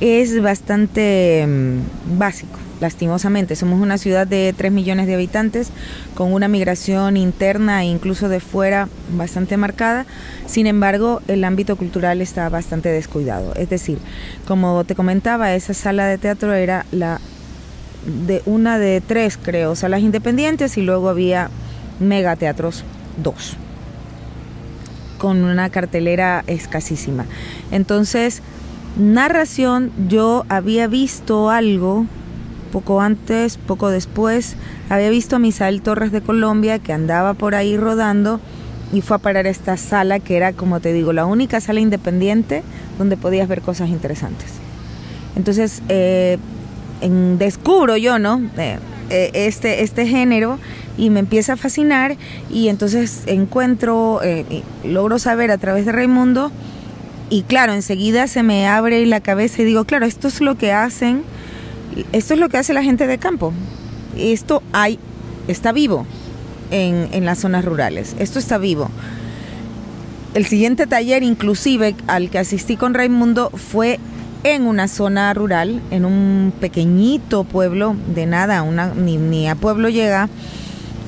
es 0.00 0.40
bastante 0.40 1.46
mm, 1.46 2.18
básico 2.18 2.58
lastimosamente. 2.80 3.56
Somos 3.56 3.80
una 3.80 3.98
ciudad 3.98 4.26
de 4.26 4.54
3 4.56 4.72
millones 4.72 5.06
de 5.06 5.14
habitantes 5.14 5.70
con 6.14 6.32
una 6.32 6.48
migración 6.48 7.16
interna 7.16 7.82
e 7.82 7.86
incluso 7.86 8.28
de 8.28 8.40
fuera 8.40 8.88
bastante 9.12 9.56
marcada. 9.56 10.06
Sin 10.46 10.66
embargo, 10.66 11.20
el 11.28 11.44
ámbito 11.44 11.76
cultural 11.76 12.20
está 12.20 12.48
bastante 12.48 12.88
descuidado. 12.90 13.54
Es 13.54 13.70
decir, 13.70 13.98
como 14.46 14.84
te 14.84 14.94
comentaba, 14.94 15.54
esa 15.54 15.74
sala 15.74 16.06
de 16.06 16.18
teatro 16.18 16.54
era 16.54 16.86
la 16.90 17.20
de 18.06 18.42
una 18.46 18.78
de 18.78 19.00
tres, 19.00 19.38
creo, 19.42 19.74
salas 19.76 20.00
independientes 20.00 20.78
y 20.78 20.82
luego 20.82 21.08
había 21.08 21.50
megateatros, 22.00 22.84
dos, 23.22 23.56
con 25.18 25.44
una 25.44 25.68
cartelera 25.68 26.44
escasísima. 26.46 27.26
Entonces, 27.70 28.40
narración, 28.96 29.92
yo 30.08 30.46
había 30.48 30.86
visto 30.86 31.50
algo 31.50 32.06
poco 32.68 33.00
antes, 33.00 33.56
poco 33.56 33.90
después, 33.90 34.56
había 34.88 35.10
visto 35.10 35.36
a 35.36 35.38
Misael 35.38 35.82
Torres 35.82 36.12
de 36.12 36.20
Colombia 36.20 36.78
que 36.78 36.92
andaba 36.92 37.34
por 37.34 37.54
ahí 37.54 37.76
rodando 37.76 38.40
y 38.92 39.00
fue 39.00 39.16
a 39.16 39.18
parar 39.18 39.46
a 39.46 39.50
esta 39.50 39.76
sala 39.76 40.18
que 40.20 40.36
era, 40.36 40.52
como 40.52 40.80
te 40.80 40.92
digo, 40.92 41.12
la 41.12 41.26
única 41.26 41.60
sala 41.60 41.80
independiente 41.80 42.62
donde 42.96 43.16
podías 43.16 43.48
ver 43.48 43.60
cosas 43.60 43.88
interesantes. 43.88 44.52
Entonces, 45.36 45.82
eh, 45.88 46.38
en, 47.00 47.38
descubro 47.38 47.96
yo, 47.96 48.18
¿no? 48.18 48.40
Eh, 48.56 48.78
eh, 49.10 49.30
este, 49.34 49.82
este 49.82 50.06
género 50.06 50.58
y 50.96 51.10
me 51.10 51.20
empieza 51.20 51.54
a 51.54 51.56
fascinar 51.56 52.16
y 52.50 52.68
entonces 52.68 53.22
encuentro, 53.26 54.20
logro 54.84 55.18
saber 55.18 55.50
a 55.50 55.58
través 55.58 55.86
de 55.86 55.92
Raimundo 55.92 56.50
y 57.30 57.42
claro, 57.42 57.72
enseguida 57.72 58.26
se 58.26 58.42
me 58.42 58.66
abre 58.66 59.04
la 59.06 59.20
cabeza 59.20 59.62
y 59.62 59.64
digo, 59.64 59.84
claro, 59.84 60.06
esto 60.06 60.28
es 60.28 60.40
lo 60.40 60.56
que 60.56 60.72
hacen 60.72 61.22
esto 62.12 62.34
es 62.34 62.40
lo 62.40 62.48
que 62.48 62.58
hace 62.58 62.72
la 62.72 62.82
gente 62.82 63.06
de 63.06 63.18
campo. 63.18 63.52
Esto 64.16 64.62
hay, 64.72 64.98
está 65.46 65.72
vivo 65.72 66.06
en, 66.70 67.08
en 67.12 67.24
las 67.24 67.38
zonas 67.38 67.64
rurales. 67.64 68.14
Esto 68.18 68.38
está 68.38 68.58
vivo. 68.58 68.90
El 70.34 70.46
siguiente 70.46 70.86
taller, 70.86 71.22
inclusive, 71.22 71.94
al 72.06 72.30
que 72.30 72.38
asistí 72.38 72.76
con 72.76 72.94
Raimundo, 72.94 73.50
fue 73.50 73.98
en 74.44 74.66
una 74.66 74.88
zona 74.88 75.32
rural, 75.34 75.82
en 75.90 76.04
un 76.04 76.52
pequeñito 76.60 77.44
pueblo, 77.44 77.96
de 78.14 78.26
nada, 78.26 78.62
una, 78.62 78.94
ni, 78.94 79.16
ni 79.16 79.48
a 79.48 79.54
pueblo 79.54 79.88
llega. 79.88 80.28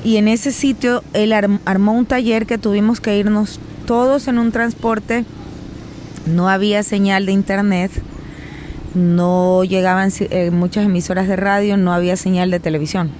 Y 0.03 0.17
en 0.17 0.27
ese 0.27 0.51
sitio 0.51 1.03
él 1.13 1.33
armó 1.33 1.93
un 1.93 2.05
taller 2.05 2.45
que 2.45 2.57
tuvimos 2.57 2.99
que 2.99 3.17
irnos 3.17 3.59
todos 3.85 4.27
en 4.27 4.39
un 4.39 4.51
transporte. 4.51 5.25
No 6.25 6.49
había 6.49 6.83
señal 6.83 7.25
de 7.25 7.31
internet 7.31 7.91
no 8.95 9.63
llegaban 9.63 10.11
eh, 10.19 10.51
muchas 10.51 10.85
emisoras 10.85 11.27
de 11.27 11.35
radio, 11.35 11.77
no 11.77 11.93
había 11.93 12.15
señal 12.15 12.51
de 12.51 12.59
televisión. 12.59 13.11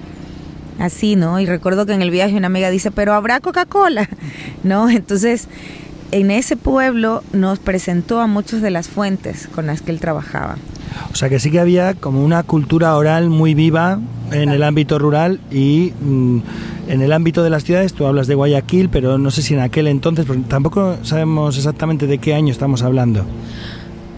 Así, 0.78 1.16
¿no? 1.16 1.38
Y 1.38 1.46
recuerdo 1.46 1.86
que 1.86 1.92
en 1.92 2.02
el 2.02 2.10
viaje 2.10 2.36
una 2.36 2.46
amiga 2.46 2.70
dice, 2.70 2.90
pero 2.90 3.14
habrá 3.14 3.40
Coca-Cola, 3.40 4.08
¿no? 4.64 4.90
Entonces, 4.90 5.48
en 6.10 6.30
ese 6.30 6.56
pueblo 6.56 7.22
nos 7.32 7.58
presentó 7.58 8.20
a 8.20 8.26
muchas 8.26 8.62
de 8.62 8.70
las 8.70 8.88
fuentes 8.88 9.48
con 9.54 9.66
las 9.66 9.82
que 9.82 9.90
él 9.90 10.00
trabajaba. 10.00 10.56
O 11.10 11.14
sea 11.14 11.28
que 11.28 11.40
sí 11.40 11.50
que 11.50 11.60
había 11.60 11.94
como 11.94 12.24
una 12.24 12.42
cultura 12.42 12.96
oral 12.96 13.30
muy 13.30 13.54
viva 13.54 13.98
en 14.30 14.50
el 14.50 14.62
ámbito 14.62 14.98
rural 14.98 15.40
y 15.50 15.92
mm, 16.00 16.38
en 16.88 17.02
el 17.02 17.12
ámbito 17.12 17.42
de 17.42 17.50
las 17.50 17.64
ciudades, 17.64 17.94
tú 17.94 18.06
hablas 18.06 18.26
de 18.26 18.34
Guayaquil, 18.34 18.88
pero 18.88 19.18
no 19.18 19.30
sé 19.30 19.42
si 19.42 19.54
en 19.54 19.60
aquel 19.60 19.86
entonces, 19.88 20.26
tampoco 20.48 20.96
sabemos 21.02 21.56
exactamente 21.56 22.06
de 22.06 22.18
qué 22.18 22.34
año 22.34 22.52
estamos 22.52 22.82
hablando. 22.82 23.24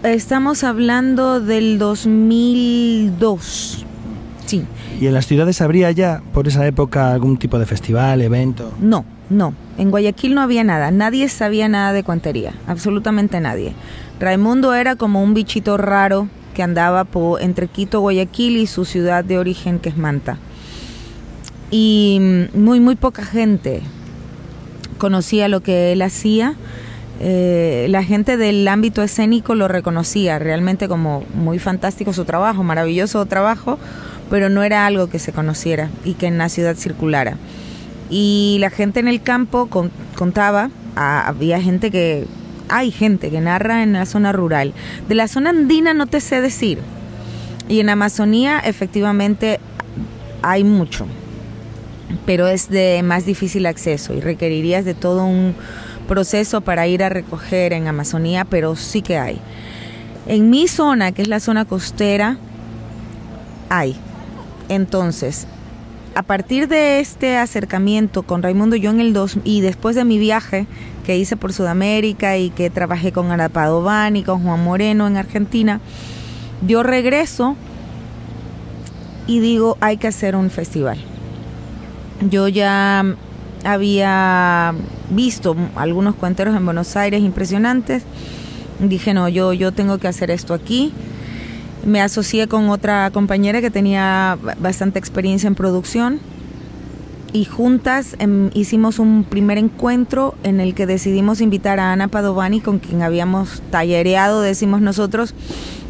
Estamos 0.04 0.64
hablando 0.64 1.40
del 1.40 1.78
2002. 1.78 3.86
Sí. 4.44 4.66
¿Y 5.00 5.06
en 5.06 5.14
las 5.14 5.26
ciudades 5.26 5.62
habría 5.62 5.90
ya 5.92 6.20
por 6.34 6.46
esa 6.46 6.66
época 6.66 7.14
algún 7.14 7.38
tipo 7.38 7.58
de 7.58 7.64
festival, 7.64 8.20
evento? 8.20 8.70
No, 8.80 9.06
no. 9.30 9.54
En 9.78 9.90
Guayaquil 9.90 10.34
no 10.34 10.42
había 10.42 10.62
nada. 10.62 10.90
Nadie 10.90 11.30
sabía 11.30 11.68
nada 11.68 11.94
de 11.94 12.04
cuantería. 12.04 12.52
Absolutamente 12.66 13.40
nadie. 13.40 13.72
Raimundo 14.20 14.74
era 14.74 14.94
como 14.94 15.22
un 15.22 15.32
bichito 15.32 15.78
raro 15.78 16.28
que 16.52 16.62
andaba 16.62 17.04
por, 17.04 17.40
entre 17.40 17.68
Quito, 17.68 18.00
Guayaquil 18.00 18.58
y 18.58 18.66
su 18.66 18.84
ciudad 18.84 19.24
de 19.24 19.38
origen, 19.38 19.78
que 19.78 19.88
es 19.88 19.96
Manta. 19.96 20.36
Y 21.70 22.20
muy, 22.52 22.78
muy 22.78 22.96
poca 22.96 23.24
gente 23.24 23.80
conocía 24.98 25.48
lo 25.48 25.62
que 25.62 25.92
él 25.92 26.02
hacía 26.02 26.56
eh, 27.20 27.86
la 27.90 28.02
gente 28.02 28.36
del 28.36 28.66
ámbito 28.66 29.02
escénico 29.02 29.54
lo 29.54 29.68
reconocía 29.68 30.38
realmente 30.38 30.88
como 30.88 31.24
muy 31.34 31.58
fantástico 31.58 32.12
su 32.12 32.24
trabajo, 32.24 32.62
maravilloso 32.62 33.24
trabajo, 33.26 33.78
pero 34.30 34.48
no 34.48 34.62
era 34.62 34.86
algo 34.86 35.08
que 35.08 35.18
se 35.18 35.32
conociera 35.32 35.90
y 36.04 36.14
que 36.14 36.26
en 36.26 36.38
la 36.38 36.48
ciudad 36.48 36.76
circulara. 36.76 37.36
Y 38.10 38.56
la 38.60 38.70
gente 38.70 39.00
en 39.00 39.08
el 39.08 39.22
campo 39.22 39.68
contaba, 40.14 40.70
había 40.96 41.60
gente 41.60 41.90
que, 41.90 42.26
hay 42.68 42.90
gente 42.90 43.30
que 43.30 43.40
narra 43.40 43.82
en 43.82 43.92
la 43.92 44.06
zona 44.06 44.32
rural. 44.32 44.72
De 45.08 45.14
la 45.14 45.28
zona 45.28 45.50
andina 45.50 45.94
no 45.94 46.06
te 46.06 46.20
sé 46.20 46.40
decir. 46.40 46.78
Y 47.68 47.80
en 47.80 47.88
Amazonía 47.88 48.58
efectivamente 48.58 49.58
hay 50.42 50.64
mucho, 50.64 51.06
pero 52.26 52.48
es 52.48 52.68
de 52.68 53.02
más 53.02 53.24
difícil 53.24 53.64
acceso 53.66 54.12
y 54.14 54.20
requerirías 54.20 54.84
de 54.84 54.94
todo 54.94 55.24
un 55.24 55.54
proceso 56.04 56.60
para 56.60 56.86
ir 56.86 57.02
a 57.02 57.08
recoger 57.08 57.72
en 57.72 57.88
Amazonía, 57.88 58.44
pero 58.44 58.76
sí 58.76 59.02
que 59.02 59.18
hay. 59.18 59.40
En 60.26 60.50
mi 60.50 60.68
zona, 60.68 61.12
que 61.12 61.22
es 61.22 61.28
la 61.28 61.40
zona 61.40 61.64
costera, 61.64 62.38
hay. 63.68 63.96
Entonces, 64.68 65.46
a 66.14 66.22
partir 66.22 66.68
de 66.68 67.00
este 67.00 67.36
acercamiento 67.36 68.22
con 68.22 68.42
Raimundo, 68.42 68.76
yo 68.76 68.90
en 68.90 69.00
el 69.00 69.12
2 69.12 69.38
y 69.44 69.60
después 69.60 69.96
de 69.96 70.04
mi 70.04 70.18
viaje 70.18 70.66
que 71.04 71.18
hice 71.18 71.36
por 71.36 71.52
Sudamérica 71.52 72.36
y 72.36 72.50
que 72.50 72.70
trabajé 72.70 73.12
con 73.12 73.30
Arapadován 73.30 74.16
y 74.16 74.22
con 74.22 74.42
Juan 74.42 74.62
Moreno 74.62 75.06
en 75.06 75.16
Argentina, 75.16 75.80
yo 76.66 76.82
regreso 76.82 77.56
y 79.26 79.40
digo, 79.40 79.76
hay 79.80 79.96
que 79.96 80.08
hacer 80.08 80.36
un 80.36 80.50
festival. 80.50 80.98
Yo 82.30 82.48
ya 82.48 83.04
había 83.64 84.74
visto 85.10 85.56
algunos 85.76 86.14
cuenteros 86.14 86.56
en 86.56 86.64
Buenos 86.64 86.96
Aires 86.96 87.22
impresionantes. 87.22 88.02
Dije, 88.80 89.14
no, 89.14 89.28
yo, 89.28 89.52
yo 89.52 89.72
tengo 89.72 89.98
que 89.98 90.08
hacer 90.08 90.30
esto 90.30 90.54
aquí. 90.54 90.92
Me 91.84 92.00
asocié 92.00 92.48
con 92.48 92.70
otra 92.70 93.10
compañera 93.10 93.60
que 93.60 93.70
tenía 93.70 94.38
bastante 94.58 94.98
experiencia 94.98 95.46
en 95.46 95.54
producción 95.54 96.20
y 97.34 97.44
juntas 97.46 98.14
em, 98.20 98.50
hicimos 98.54 99.00
un 99.00 99.24
primer 99.24 99.58
encuentro 99.58 100.36
en 100.44 100.60
el 100.60 100.72
que 100.72 100.86
decidimos 100.86 101.40
invitar 101.40 101.80
a 101.80 101.92
Ana 101.92 102.06
Padovani, 102.06 102.60
con 102.60 102.78
quien 102.78 103.02
habíamos 103.02 103.60
tallereado, 103.72 104.40
decimos 104.40 104.80
nosotros, 104.80 105.34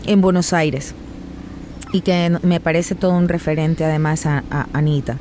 en 0.07 0.23
Buenos 0.23 0.55
Aires. 0.55 0.95
Y 1.93 2.01
que 2.01 2.39
me 2.43 2.61
parece 2.61 2.95
todo 2.95 3.13
un 3.13 3.29
referente 3.29 3.85
además 3.85 4.25
a 4.25 4.43
Anita. 4.73 5.19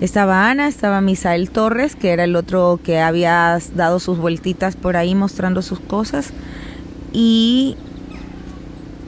Estaba 0.00 0.48
Ana, 0.48 0.68
estaba 0.68 1.00
Misael 1.00 1.50
Torres, 1.50 1.96
que 1.96 2.10
era 2.10 2.22
el 2.22 2.36
otro 2.36 2.78
que 2.84 3.00
había 3.00 3.58
dado 3.74 3.98
sus 3.98 4.18
vueltitas 4.18 4.76
por 4.76 4.96
ahí 4.96 5.16
mostrando 5.16 5.60
sus 5.60 5.80
cosas. 5.80 6.30
Y, 7.12 7.76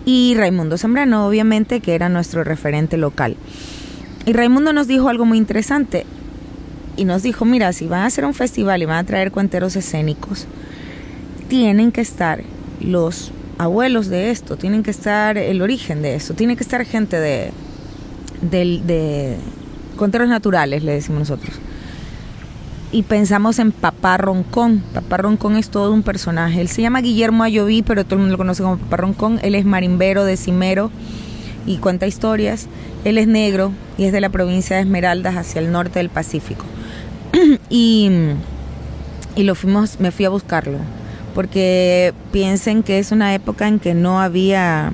y 0.05 0.35
Raimundo 0.37 0.77
Zambrano, 0.79 1.29
obviamente, 1.29 1.79
que 1.79 1.95
era 1.95 2.09
nuestro 2.09 2.43
referente 2.43 2.97
local. 2.97 3.37
Y 4.27 4.33
Raimundo 4.33 4.73
nos 4.73 4.89
dijo 4.89 5.09
algo 5.09 5.25
muy 5.25 5.39
interesante. 5.39 6.07
Y 6.97 7.05
nos 7.05 7.23
dijo, 7.23 7.45
mira, 7.45 7.73
si 7.73 7.87
van 7.87 8.03
a 8.03 8.07
hacer 8.07 8.25
un 8.25 8.35
festival 8.35 8.83
y 8.83 8.87
van 8.87 8.99
a 8.99 9.05
traer 9.05 9.31
cuenteros 9.31 9.77
escénicos, 9.77 10.47
tienen 11.49 11.93
que 11.93 12.01
estar 12.01 12.43
los 12.81 13.31
abuelos 13.59 14.09
de 14.09 14.31
esto, 14.31 14.57
tienen 14.57 14.83
que 14.83 14.91
estar 14.91 15.39
el 15.39 15.63
origen 15.63 16.03
de 16.03 16.17
esto, 16.17 16.35
tiene 16.35 16.57
que 16.57 16.65
estar 16.65 16.85
gente 16.85 17.21
de, 17.21 17.53
de, 18.43 18.81
de 18.85 19.37
conteros 20.01 20.29
naturales, 20.29 20.83
le 20.83 20.93
decimos 20.93 21.21
nosotros. 21.21 21.55
Y 22.91 23.05
pensamos 23.05 23.59
en 23.59 23.71
Papá 23.71 24.17
Roncón. 24.17 24.83
Papá 24.95 25.19
Roncón 25.19 25.57
es 25.57 25.69
todo 25.69 25.93
un 25.93 26.03
personaje. 26.03 26.61
Él 26.61 26.69
se 26.69 26.83
llama 26.83 27.03
Guillermo 27.03 27.45
Ayoví, 27.45 27.83
pero 27.83 28.05
todo 28.05 28.15
el 28.15 28.21
mundo 28.23 28.33
lo 28.33 28.39
conoce 28.39 28.63
como 28.63 28.79
Papá 28.79 28.97
Roncón. 28.97 29.39
Él 29.43 29.55
es 29.55 29.65
marimbero 29.65 30.25
de 30.25 30.37
Cimero 30.37 30.91
y 31.67 31.77
cuenta 31.77 32.07
historias. 32.07 32.67
Él 33.05 33.19
es 33.19 33.29
negro 33.29 33.73
y 33.99 34.05
es 34.07 34.13
de 34.13 34.21
la 34.21 34.31
provincia 34.31 34.77
de 34.77 34.83
Esmeraldas 34.83 35.37
hacia 35.37 35.61
el 35.61 35.71
norte 35.71 35.99
del 35.99 36.09
Pacífico. 36.09 36.65
y, 37.71 38.11
y 39.37 39.43
lo 39.45 39.55
fuimos, 39.55 40.01
me 40.01 40.11
fui 40.11 40.25
a 40.25 40.31
buscarlo 40.31 40.79
porque 41.35 42.13
piensen 42.33 42.83
que 42.83 42.99
es 42.99 43.13
una 43.13 43.35
época 43.35 43.69
en 43.69 43.79
que 43.79 43.95
no 43.95 44.21
había 44.21 44.93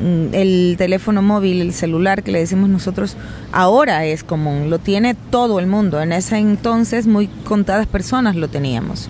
el 0.00 0.76
teléfono 0.78 1.22
móvil, 1.22 1.60
el 1.60 1.72
celular 1.72 2.22
que 2.22 2.32
le 2.32 2.38
decimos 2.38 2.68
nosotros, 2.68 3.16
ahora 3.52 4.04
es 4.06 4.24
común, 4.24 4.70
lo 4.70 4.78
tiene 4.78 5.14
todo 5.14 5.60
el 5.60 5.66
mundo. 5.66 6.00
En 6.00 6.12
ese 6.12 6.38
entonces 6.38 7.06
muy 7.06 7.28
contadas 7.44 7.86
personas 7.86 8.36
lo 8.36 8.48
teníamos. 8.48 9.08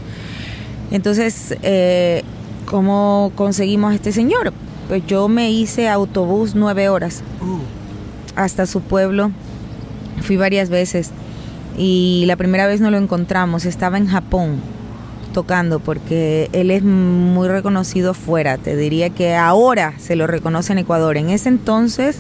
Entonces, 0.91 1.57
eh, 1.63 2.23
¿cómo 2.67 3.33
conseguimos 3.37 3.93
a 3.93 3.95
este 3.95 4.13
señor? 4.13 4.53
Pues 4.89 5.07
yo 5.07 5.29
me 5.29 5.51
hice 5.51 5.89
autobús 5.89 6.55
nueve 6.55 6.89
horas 6.89 7.23
hasta 8.35 8.67
su 8.67 8.81
pueblo. 8.81 9.31
Fui 10.23 10.37
varias 10.37 10.69
veces 10.69 11.11
y 11.79 12.25
la 12.27 12.37
primera 12.37 12.67
vez 12.67 12.81
no 12.81 12.91
lo 12.91 12.99
encontramos, 12.99 13.65
estaba 13.65 13.97
en 13.97 14.07
Japón 14.07 14.61
tocando 15.31 15.81
porque 15.81 16.51
él 16.53 16.71
es 16.71 16.83
muy 16.83 17.49
reconocido 17.49 18.15
fuera. 18.15 18.59
Te 18.59 18.77
diría 18.77 19.11
que 19.11 19.35
ahora 19.35 19.95
se 19.99 20.17
lo 20.17 20.27
reconoce 20.27 20.73
en 20.73 20.79
Ecuador. 20.79 21.17
En 21.17 21.31
ese 21.31 21.49
entonces 21.49 22.19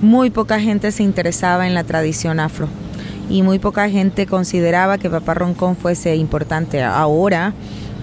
muy 0.00 0.30
poca 0.30 0.60
gente 0.60 0.92
se 0.92 1.02
interesaba 1.02 1.66
en 1.66 1.74
la 1.74 1.84
tradición 1.84 2.40
afro 2.40 2.68
y 3.28 3.42
muy 3.42 3.58
poca 3.58 3.88
gente 3.90 4.26
consideraba 4.26 4.98
que 4.98 5.10
Papá 5.10 5.34
Roncón 5.34 5.76
fuese 5.76 6.16
importante. 6.16 6.82
Ahora 6.82 7.52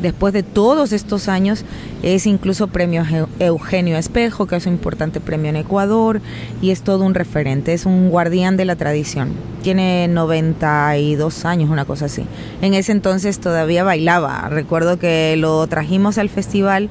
después 0.01 0.33
de 0.33 0.43
todos 0.43 0.91
estos 0.91 1.27
años, 1.27 1.65
es 2.03 2.25
incluso 2.25 2.67
premio 2.67 3.03
Eugenio 3.39 3.97
Espejo, 3.97 4.47
que 4.47 4.55
es 4.55 4.65
un 4.65 4.73
importante 4.73 5.19
premio 5.19 5.49
en 5.49 5.55
Ecuador, 5.55 6.21
y 6.61 6.71
es 6.71 6.81
todo 6.81 7.03
un 7.05 7.13
referente, 7.13 7.73
es 7.73 7.85
un 7.85 8.09
guardián 8.09 8.57
de 8.57 8.65
la 8.65 8.75
tradición. 8.75 9.33
Tiene 9.63 10.07
92 10.07 11.45
años, 11.45 11.69
una 11.69 11.85
cosa 11.85 12.05
así. 12.05 12.25
En 12.61 12.73
ese 12.73 12.91
entonces 12.91 13.39
todavía 13.39 13.83
bailaba. 13.83 14.47
Recuerdo 14.49 14.99
que 14.99 15.35
lo 15.37 15.65
trajimos 15.67 16.17
al 16.17 16.29
festival. 16.29 16.89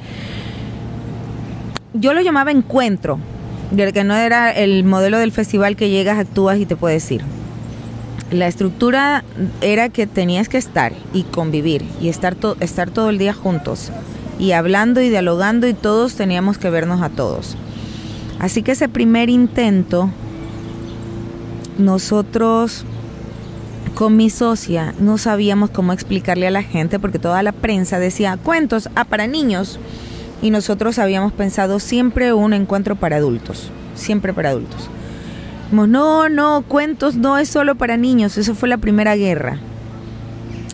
Yo 1.93 2.13
lo 2.13 2.21
llamaba 2.21 2.51
encuentro, 2.51 3.21
que 3.77 4.05
no 4.05 4.17
era 4.17 4.51
el 4.51 4.85
modelo 4.85 5.19
del 5.19 5.31
festival 5.31 5.77
que 5.77 5.91
llegas, 5.91 6.19
actúas 6.19 6.59
y 6.59 6.67
te 6.67 6.75
puedes 6.75 7.09
ir 7.11 7.23
la 8.31 8.49
estructura 8.49 9.25
era 9.61 9.89
que 9.89 10.07
tenías 10.07 10.49
que 10.49 10.59
estar 10.59 10.93
y 11.13 11.23
convivir 11.23 11.85
y 12.01 12.09
estar, 12.09 12.37
estar 12.61 12.91
todo 12.91 13.11
el 13.11 13.19
día 13.19 13.33
juntos 13.33 13.91
y 14.39 14.53
hablando 14.53 15.01
y 15.01 15.09
dialogando 15.09 15.69
y 15.69 15.75
todos 15.75 16.15
teníamos 16.15 16.59
que 16.59 16.71
vernos 16.71 17.03
a 17.03 17.11
todos. 17.11 17.57
Así 18.41 18.63
que 18.63 18.73
ese 18.73 18.89
primer 18.89 19.31
intento, 19.31 20.11
nosotros 21.79 22.85
con 23.95 24.17
mi 24.17 24.29
socia 24.29 24.93
no 24.99 25.19
sabíamos 25.19 25.71
cómo 25.71 25.93
explicarle 25.93 26.49
a 26.49 26.51
la 26.51 26.63
gente 26.63 26.99
porque 26.99 27.21
toda 27.21 27.43
la 27.45 27.53
prensa 27.53 27.99
decía 28.01 28.37
cuentos, 28.37 28.89
ah, 28.97 29.05
para 29.05 29.27
niños. 29.27 29.79
Y 30.43 30.51
nosotros 30.51 30.99
habíamos 30.99 31.33
pensado 31.33 31.79
siempre 31.79 32.33
un 32.33 32.53
encuentro 32.53 32.97
para 32.97 33.17
adultos, 33.17 33.71
siempre 33.95 34.35
para 34.35 34.51
adultos 34.51 34.91
no, 35.73 36.29
no, 36.29 36.65
cuentos 36.67 37.17
no 37.17 37.39
es 37.39 37.49
solo 37.49 37.75
para 37.75 37.97
niños, 37.97 38.39
eso 38.39 38.55
fue 38.55 38.69
la 38.69 38.79
primera 38.79 39.17
guerra. 39.17 39.59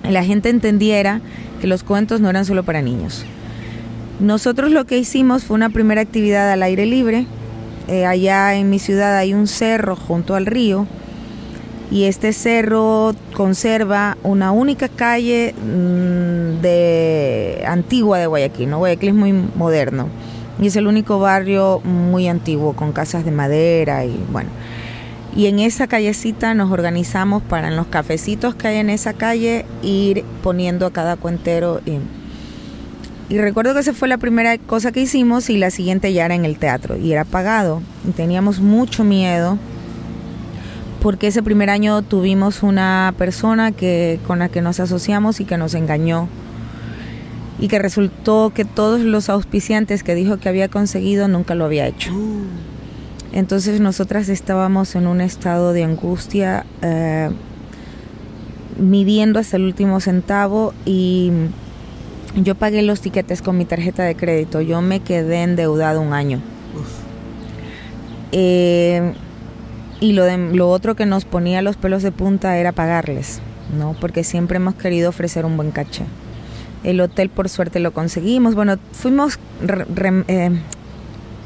La 0.08 0.24
gente 0.24 0.48
entendiera 0.48 1.20
que 1.60 1.66
los 1.66 1.84
cuentos 1.84 2.20
no 2.20 2.30
eran 2.30 2.44
solo 2.44 2.64
para 2.64 2.82
niños. 2.82 3.24
Nosotros 4.18 4.70
lo 4.70 4.84
que 4.84 4.98
hicimos 4.98 5.44
fue 5.44 5.54
una 5.54 5.70
primera 5.70 6.00
actividad 6.00 6.50
al 6.50 6.62
aire 6.62 6.86
libre. 6.86 7.26
Eh, 7.88 8.06
allá 8.06 8.54
en 8.54 8.70
mi 8.70 8.78
ciudad 8.78 9.16
hay 9.16 9.34
un 9.34 9.46
cerro 9.46 9.96
junto 9.96 10.34
al 10.34 10.46
río 10.46 10.86
y 11.90 12.04
este 12.04 12.32
cerro 12.32 13.14
conserva 13.34 14.16
una 14.22 14.52
única 14.52 14.88
calle 14.88 15.54
mm, 15.54 16.60
de 16.60 17.64
antigua 17.66 18.18
de 18.18 18.26
Guayaquil. 18.26 18.70
¿no? 18.70 18.78
Guayaquil 18.78 19.08
es 19.08 19.14
muy 19.14 19.32
moderno 19.32 20.08
y 20.60 20.66
es 20.66 20.76
el 20.76 20.86
único 20.86 21.18
barrio 21.18 21.80
muy 21.80 22.28
antiguo 22.28 22.74
con 22.74 22.92
casas 22.92 23.24
de 23.24 23.30
madera 23.30 24.04
y 24.04 24.18
bueno. 24.30 24.50
Y 25.36 25.46
en 25.46 25.60
esa 25.60 25.86
callecita 25.86 26.54
nos 26.54 26.72
organizamos 26.72 27.42
para 27.42 27.68
en 27.68 27.76
los 27.76 27.86
cafecitos 27.86 28.54
que 28.54 28.68
hay 28.68 28.76
en 28.78 28.90
esa 28.90 29.12
calle 29.12 29.64
ir 29.82 30.24
poniendo 30.42 30.86
a 30.86 30.92
cada 30.92 31.16
cuentero. 31.16 31.80
Y, 31.86 31.98
y 33.32 33.38
recuerdo 33.38 33.74
que 33.74 33.80
esa 33.80 33.92
fue 33.92 34.08
la 34.08 34.18
primera 34.18 34.58
cosa 34.58 34.90
que 34.90 35.00
hicimos 35.00 35.48
y 35.50 35.56
la 35.56 35.70
siguiente 35.70 36.12
ya 36.12 36.24
era 36.24 36.34
en 36.34 36.44
el 36.44 36.58
teatro 36.58 36.96
y 36.96 37.12
era 37.12 37.24
pagado. 37.24 37.80
Y 38.08 38.10
teníamos 38.10 38.60
mucho 38.60 39.04
miedo 39.04 39.56
porque 41.00 41.28
ese 41.28 41.42
primer 41.42 41.70
año 41.70 42.02
tuvimos 42.02 42.62
una 42.62 43.14
persona 43.16 43.72
que, 43.72 44.18
con 44.26 44.40
la 44.40 44.48
que 44.48 44.60
nos 44.60 44.80
asociamos 44.80 45.40
y 45.40 45.44
que 45.44 45.56
nos 45.56 45.74
engañó 45.74 46.28
y 47.58 47.68
que 47.68 47.78
resultó 47.78 48.52
que 48.54 48.64
todos 48.64 49.00
los 49.00 49.28
auspiciantes 49.28 50.02
que 50.02 50.14
dijo 50.14 50.38
que 50.38 50.48
había 50.48 50.68
conseguido 50.68 51.28
nunca 51.28 51.54
lo 51.54 51.66
había 51.66 51.86
hecho. 51.86 52.12
Uh. 52.12 52.69
Entonces 53.32 53.80
nosotras 53.80 54.28
estábamos 54.28 54.94
en 54.96 55.06
un 55.06 55.20
estado 55.20 55.72
de 55.72 55.84
angustia, 55.84 56.66
eh, 56.82 57.30
midiendo 58.78 59.38
hasta 59.38 59.56
el 59.56 59.64
último 59.64 60.00
centavo 60.00 60.74
y 60.84 61.30
yo 62.36 62.54
pagué 62.54 62.82
los 62.82 63.00
tiquetes 63.00 63.42
con 63.42 63.56
mi 63.56 63.64
tarjeta 63.64 64.02
de 64.02 64.16
crédito. 64.16 64.60
Yo 64.60 64.80
me 64.82 65.00
quedé 65.00 65.42
endeudado 65.42 66.00
un 66.00 66.12
año. 66.12 66.40
Eh, 68.32 69.12
y 70.00 70.12
lo, 70.12 70.24
de, 70.24 70.36
lo 70.38 70.70
otro 70.70 70.96
que 70.96 71.06
nos 71.06 71.24
ponía 71.24 71.62
los 71.62 71.76
pelos 71.76 72.02
de 72.02 72.10
punta 72.10 72.56
era 72.56 72.72
pagarles, 72.72 73.40
¿no? 73.76 73.94
Porque 74.00 74.24
siempre 74.24 74.56
hemos 74.56 74.74
querido 74.74 75.10
ofrecer 75.10 75.44
un 75.44 75.56
buen 75.56 75.70
caché. 75.72 76.04
El 76.82 77.00
hotel 77.00 77.28
por 77.28 77.48
suerte 77.48 77.80
lo 77.80 77.92
conseguimos. 77.92 78.54
Bueno, 78.54 78.78
fuimos 78.92 79.38
eh, 80.28 80.50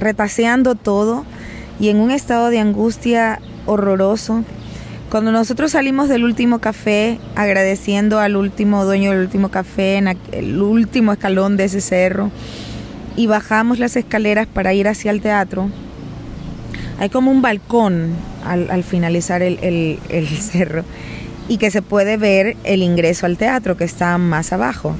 retaseando 0.00 0.76
todo 0.76 1.24
y 1.80 1.88
en 1.88 1.98
un 1.98 2.10
estado 2.10 2.50
de 2.50 2.60
angustia 2.60 3.40
horroroso. 3.66 4.44
Cuando 5.10 5.32
nosotros 5.32 5.72
salimos 5.72 6.08
del 6.08 6.24
último 6.24 6.58
café, 6.58 7.18
agradeciendo 7.36 8.18
al 8.18 8.36
último 8.36 8.84
dueño 8.84 9.10
del 9.10 9.20
último 9.20 9.50
café, 9.50 9.96
en 9.96 10.18
el 10.32 10.60
último 10.60 11.12
escalón 11.12 11.56
de 11.56 11.64
ese 11.64 11.80
cerro, 11.80 12.30
y 13.16 13.26
bajamos 13.26 13.78
las 13.78 13.96
escaleras 13.96 14.46
para 14.46 14.74
ir 14.74 14.88
hacia 14.88 15.10
el 15.10 15.20
teatro, 15.20 15.70
hay 16.98 17.10
como 17.10 17.30
un 17.30 17.42
balcón 17.42 18.14
al, 18.44 18.82
finalizar 18.82 19.42
el, 19.42 19.98
el 20.08 20.28
cerro 20.28 20.84
y 21.48 21.58
que 21.58 21.70
se 21.70 21.82
puede 21.82 22.16
ver 22.16 22.56
el 22.64 22.82
ingreso 22.82 23.26
al 23.26 23.36
teatro 23.36 23.76
que 23.76 23.84
está 23.84 24.16
más 24.18 24.52
abajo. 24.52 24.96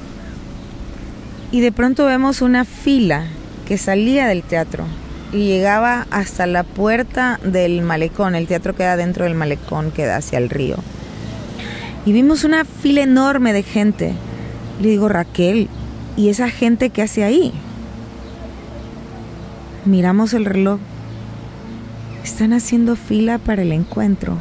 Y 1.51 1.61
de 1.61 1.71
pronto 1.71 2.05
vemos 2.05 2.41
una 2.41 2.65
fila 2.65 3.25
que 3.67 3.77
salía 3.77 4.27
del 4.27 4.43
teatro 4.43 4.85
y 5.31 5.47
llegaba 5.47 6.07
hasta 6.11 6.45
la 6.47 6.63
puerta 6.63 7.39
del 7.43 7.81
malecón. 7.81 8.35
El 8.35 8.47
teatro 8.47 8.75
queda 8.75 8.95
dentro 8.97 9.25
del 9.25 9.35
malecón, 9.35 9.91
queda 9.91 10.17
hacia 10.17 10.37
el 10.37 10.49
río. 10.49 10.77
Y 12.05 12.13
vimos 12.13 12.43
una 12.43 12.65
fila 12.65 13.01
enorme 13.01 13.51
de 13.51 13.63
gente. 13.63 14.13
Le 14.81 14.89
digo, 14.89 15.09
Raquel, 15.09 15.69
¿y 16.15 16.29
esa 16.29 16.49
gente 16.49 16.89
qué 16.89 17.01
hace 17.01 17.23
ahí? 17.23 17.51
Miramos 19.85 20.33
el 20.33 20.45
reloj. 20.45 20.79
Están 22.23 22.53
haciendo 22.53 22.95
fila 22.95 23.37
para 23.37 23.63
el 23.63 23.71
encuentro. 23.71 24.37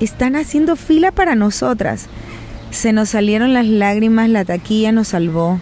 Están 0.00 0.36
haciendo 0.36 0.76
fila 0.76 1.12
para 1.12 1.34
nosotras. 1.34 2.06
Se 2.70 2.92
nos 2.92 3.10
salieron 3.10 3.52
las 3.52 3.66
lágrimas, 3.66 4.28
la 4.28 4.44
taquilla 4.44 4.90
nos 4.90 5.08
salvó. 5.08 5.60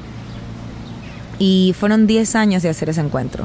Y 1.39 1.75
fueron 1.79 2.07
10 2.07 2.37
años 2.37 2.63
de 2.63 2.71
hacer 2.71 2.89
ese 2.89 3.01
encuentro. 3.01 3.45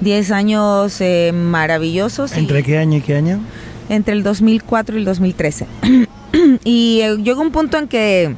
10 0.00 0.30
años 0.30 1.00
eh, 1.00 1.32
maravillosos. 1.34 2.36
¿Entre 2.36 2.62
qué 2.62 2.78
año 2.78 2.98
y 2.98 3.00
qué 3.00 3.16
año? 3.16 3.40
entre 3.88 4.14
el 4.14 4.22
2004 4.22 4.96
y 4.96 4.98
el 5.00 5.04
2013. 5.04 5.66
y 6.64 7.00
eh, 7.02 7.16
llegó 7.18 7.42
un 7.42 7.50
punto 7.50 7.78
en 7.78 7.88
que 7.88 8.34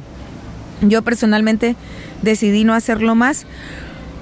yo 0.81 1.01
personalmente 1.01 1.75
decidí 2.21 2.63
no 2.63 2.73
hacerlo 2.73 3.15
más 3.15 3.45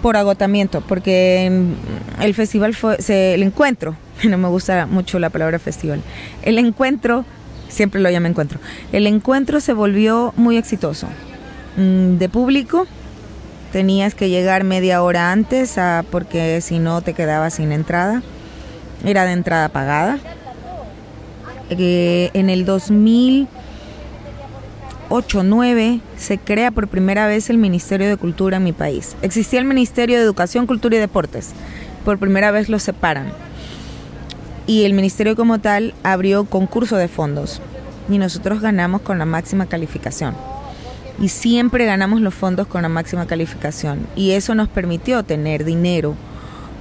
por 0.02 0.17
agotamiento, 0.17 0.82
porque 0.82 1.52
el 2.21 2.34
festival 2.34 2.76
fue, 2.76 2.98
el 3.08 3.43
encuentro, 3.43 3.95
no 4.24 4.38
me 4.38 4.48
gusta 4.48 4.86
mucho 4.86 5.19
la 5.19 5.30
palabra 5.30 5.60
festival, 5.60 6.02
el 6.43 6.58
encuentro, 6.60 7.26
siempre 7.69 8.02
lo 8.02 8.10
llamo 8.10 8.28
encuentro, 8.28 8.60
el 8.91 9.08
encuentro 9.08 9.60
se 9.60 9.74
volvió 9.74 10.34
muy 10.38 10.58
exitoso. 10.58 11.08
Mm, 11.78 12.17
de 12.17 12.30
público, 12.30 12.88
tenías 13.75 14.15
que 14.15 14.29
llegar 14.29 14.63
media 14.63 15.03
hora 15.03 15.33
antes 15.33 15.75
porque 16.09 16.61
si 16.61 16.79
no 16.79 17.01
te 17.01 17.11
quedabas 17.13 17.55
sin 17.55 17.73
entrada, 17.73 18.23
era 19.03 19.25
de 19.25 19.33
entrada 19.33 19.67
pagada. 19.67 20.17
Eh, 21.69 22.29
en 22.33 22.49
el 22.49 22.63
2000 22.63 23.49
8-9 25.09 25.99
se 26.15 26.38
crea 26.38 26.71
por 26.71 26.88
primera 26.88 27.27
vez 27.27 27.49
el 27.49 27.57
Ministerio 27.57 28.07
de 28.07 28.15
Cultura 28.15 28.57
en 28.57 28.63
mi 28.63 28.71
país. 28.71 29.17
Existía 29.21 29.59
el 29.59 29.65
Ministerio 29.65 30.15
de 30.15 30.23
Educación, 30.23 30.67
Cultura 30.67 30.95
y 30.95 30.99
Deportes. 30.99 31.51
Por 32.05 32.17
primera 32.17 32.51
vez 32.51 32.69
los 32.69 32.81
separan. 32.81 33.33
Y 34.67 34.85
el 34.85 34.93
ministerio 34.93 35.35
como 35.35 35.59
tal 35.59 35.93
abrió 36.01 36.45
concurso 36.45 36.95
de 36.95 37.09
fondos. 37.09 37.61
Y 38.09 38.19
nosotros 38.19 38.61
ganamos 38.61 39.01
con 39.01 39.19
la 39.19 39.25
máxima 39.25 39.65
calificación. 39.65 40.33
Y 41.19 41.30
siempre 41.30 41.86
ganamos 41.86 42.21
los 42.21 42.34
fondos 42.34 42.67
con 42.67 42.82
la 42.82 42.89
máxima 42.89 43.25
calificación. 43.25 44.08
Y 44.15 44.32
eso 44.32 44.56
nos 44.56 44.67
permitió 44.67 45.23
tener 45.23 45.63
dinero 45.63 46.15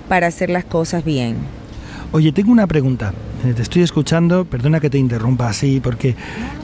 para 0.09 0.27
hacer 0.27 0.51
las 0.51 0.65
cosas 0.65 1.05
bien. 1.05 1.37
Oye, 2.15 2.31
tengo 2.31 2.53
una 2.53 2.69
pregunta. 2.69 3.13
Eh, 3.45 3.55
te 3.55 3.63
estoy 3.63 3.83
escuchando, 3.83 4.45
perdona 4.45 4.79
que 4.79 4.89
te 4.89 4.99
interrumpa 4.99 5.49
así, 5.49 5.81
porque 5.81 6.15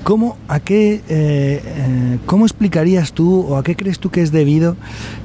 ¿cómo, 0.05 0.37
a 0.47 0.61
qué, 0.61 0.93
eh, 0.93 1.03
eh, 1.09 2.19
¿cómo 2.25 2.47
explicarías 2.47 3.13
tú 3.13 3.41
o 3.41 3.57
a 3.57 3.65
qué 3.65 3.75
crees 3.75 3.99
tú 3.99 4.11
que 4.11 4.23
es 4.23 4.31
debido 4.31 4.77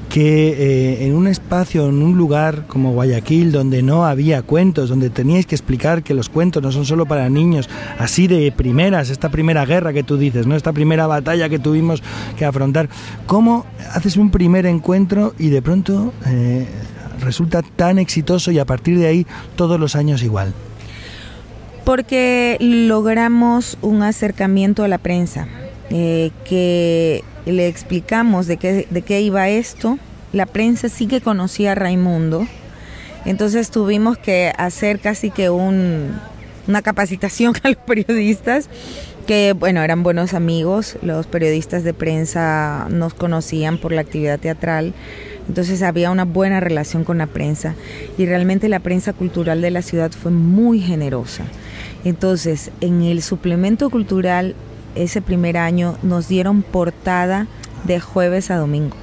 que 0.08 1.06
en 1.06 1.14
un 1.14 1.28
espacio, 1.28 1.88
en 1.88 2.02
un 2.02 2.16
lugar 2.16 2.66
como 2.66 2.90
Guayaquil, 2.90 3.52
donde 3.52 3.84
no 3.84 4.04
había 4.04 4.42
cuentos, 4.42 4.88
donde 4.88 5.10
teníais 5.10 5.46
que 5.46 5.54
explicar 5.54 6.02
que 6.02 6.12
los 6.12 6.28
cuentos 6.28 6.60
no 6.60 6.72
son 6.72 6.86
solo 6.86 7.06
para 7.06 7.28
niños, 7.28 7.68
así 7.96 8.26
de 8.26 8.50
primeras, 8.50 9.10
esta 9.10 9.28
primera 9.28 9.64
guerra 9.64 9.92
que 9.92 10.02
tú 10.02 10.16
dices, 10.16 10.46
¿no? 10.48 10.56
esta 10.56 10.72
primera 10.72 11.06
batalla 11.06 11.48
que 11.48 11.60
tuvimos 11.60 12.02
que 12.36 12.44
afrontar, 12.44 12.88
¿cómo 13.26 13.64
haces 13.92 14.16
un 14.16 14.30
primer 14.30 14.66
encuentro 14.66 15.34
y 15.38 15.50
de 15.50 15.62
pronto 15.62 16.12
resulta 17.20 17.62
tan 17.62 17.98
exitoso 17.98 18.50
y 18.50 18.58
a 18.58 18.64
partir 18.64 18.98
de 18.98 19.06
ahí 19.06 19.26
todos 19.56 19.78
los 19.78 19.96
años 19.96 20.22
igual? 20.22 20.52
Porque 21.84 22.56
logramos 22.60 23.78
un 23.82 24.02
acercamiento 24.02 24.82
a 24.82 24.88
la 24.88 24.98
prensa, 24.98 25.46
eh, 25.90 26.30
que 26.44 27.22
le 27.46 27.68
explicamos 27.68 28.46
de 28.46 28.56
qué, 28.56 28.86
de 28.90 29.02
qué 29.02 29.20
iba 29.20 29.48
esto. 29.48 29.98
La 30.32 30.46
prensa 30.46 30.88
sí 30.88 31.06
que 31.06 31.20
conocía 31.20 31.72
a 31.72 31.74
Raimundo, 31.76 32.46
entonces 33.24 33.70
tuvimos 33.70 34.18
que 34.18 34.52
hacer 34.56 35.00
casi 35.00 35.30
que 35.30 35.50
un, 35.50 36.12
una 36.68 36.82
capacitación 36.82 37.54
a 37.62 37.68
los 37.68 37.78
periodistas 37.78 38.68
que 39.26 39.52
bueno, 39.52 39.82
eran 39.82 40.04
buenos 40.04 40.34
amigos, 40.34 40.96
los 41.02 41.26
periodistas 41.26 41.82
de 41.82 41.92
prensa 41.92 42.86
nos 42.90 43.12
conocían 43.12 43.78
por 43.78 43.92
la 43.92 44.02
actividad 44.02 44.38
teatral, 44.38 44.94
entonces 45.48 45.82
había 45.82 46.10
una 46.10 46.24
buena 46.24 46.60
relación 46.60 47.04
con 47.04 47.18
la 47.18 47.26
prensa 47.26 47.74
y 48.18 48.26
realmente 48.26 48.68
la 48.68 48.80
prensa 48.80 49.12
cultural 49.12 49.60
de 49.60 49.70
la 49.70 49.82
ciudad 49.82 50.10
fue 50.10 50.30
muy 50.30 50.80
generosa. 50.80 51.44
Entonces, 52.04 52.70
en 52.80 53.02
el 53.02 53.22
suplemento 53.22 53.90
cultural 53.90 54.54
ese 54.94 55.20
primer 55.20 55.56
año 55.56 55.96
nos 56.02 56.28
dieron 56.28 56.62
portada 56.62 57.46
de 57.84 58.00
jueves 58.00 58.50
a 58.50 58.56
domingo. 58.56 58.96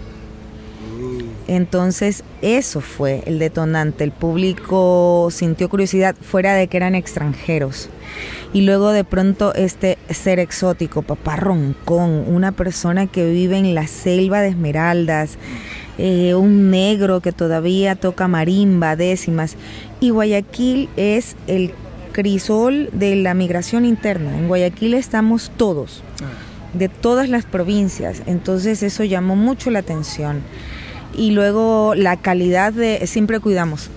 Entonces, 1.48 2.24
eso 2.42 2.82
fue 2.82 3.22
el 3.26 3.38
detonante. 3.38 4.04
El 4.04 4.12
público 4.12 5.28
sintió 5.32 5.70
curiosidad 5.70 6.16
fuera 6.16 6.54
de 6.54 6.68
que 6.68 6.78
eran 6.78 6.96
extranjeros. 6.96 7.90
Y 8.54 8.62
luego 8.62 8.92
de 8.92 9.04
pronto 9.04 9.54
este 9.54 9.98
ser 10.10 10.40
exótico, 10.40 11.02
papá 11.02 11.36
roncón, 11.36 12.24
una 12.28 12.54
persona 12.54 13.08
que 13.08 13.30
vive 13.30 13.58
en 13.58 13.76
la 13.76 13.88
selva 13.88 14.42
de 14.42 14.50
Esmeraldas, 14.50 15.38
eh, 15.98 16.34
un 16.34 16.72
negro 16.72 17.22
que 17.22 17.32
todavía 17.32 17.96
toca 17.96 18.28
marimba, 18.28 18.96
décimas. 18.96 19.56
Y 20.00 20.10
Guayaquil 20.10 20.90
es 20.98 21.36
el 21.48 21.74
crisol 22.12 22.90
de 22.94 23.16
la 23.16 23.34
migración 23.34 23.86
interna. 23.86 24.38
En 24.38 24.48
Guayaquil 24.48 24.94
estamos 24.94 25.52
todos, 25.58 26.04
ah. 26.22 26.78
de 26.78 26.90
todas 26.90 27.30
las 27.30 27.46
provincias. 27.46 28.24
Entonces 28.26 28.84
eso 28.84 29.04
llamó 29.04 29.36
mucho 29.36 29.70
la 29.72 29.80
atención. 29.80 30.42
Y 31.16 31.32
luego 31.32 31.94
la 31.96 32.18
calidad 32.18 32.74
de, 32.74 33.06
siempre 33.06 33.40
cuidamos 33.40 33.90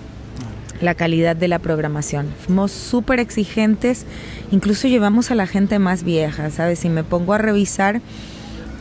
la 0.81 0.95
calidad 0.95 1.35
de 1.35 1.47
la 1.47 1.59
programación. 1.59 2.27
Fuimos 2.45 2.71
súper 2.71 3.19
exigentes, 3.19 4.05
incluso 4.51 4.87
llevamos 4.87 5.31
a 5.31 5.35
la 5.35 5.47
gente 5.47 5.79
más 5.79 6.03
vieja, 6.03 6.51
¿sabes? 6.51 6.79
Si 6.79 6.89
me 6.89 7.03
pongo 7.03 7.33
a 7.33 7.37
revisar 7.37 8.01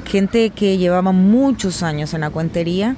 gente 0.06 0.50
que 0.50 0.78
llevaba 0.78 1.12
muchos 1.12 1.82
años 1.82 2.14
en 2.14 2.22
la 2.22 2.30
cuentería. 2.30 2.96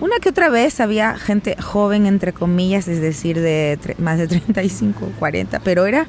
Una 0.00 0.18
que 0.20 0.28
otra 0.28 0.48
vez 0.48 0.80
había 0.80 1.16
gente 1.16 1.56
joven, 1.60 2.06
entre 2.06 2.32
comillas, 2.32 2.86
es 2.86 3.00
decir, 3.00 3.40
de 3.40 3.78
más 3.98 4.18
de 4.18 4.26
35, 4.28 5.12
40, 5.18 5.60
pero 5.60 5.86
era 5.86 6.06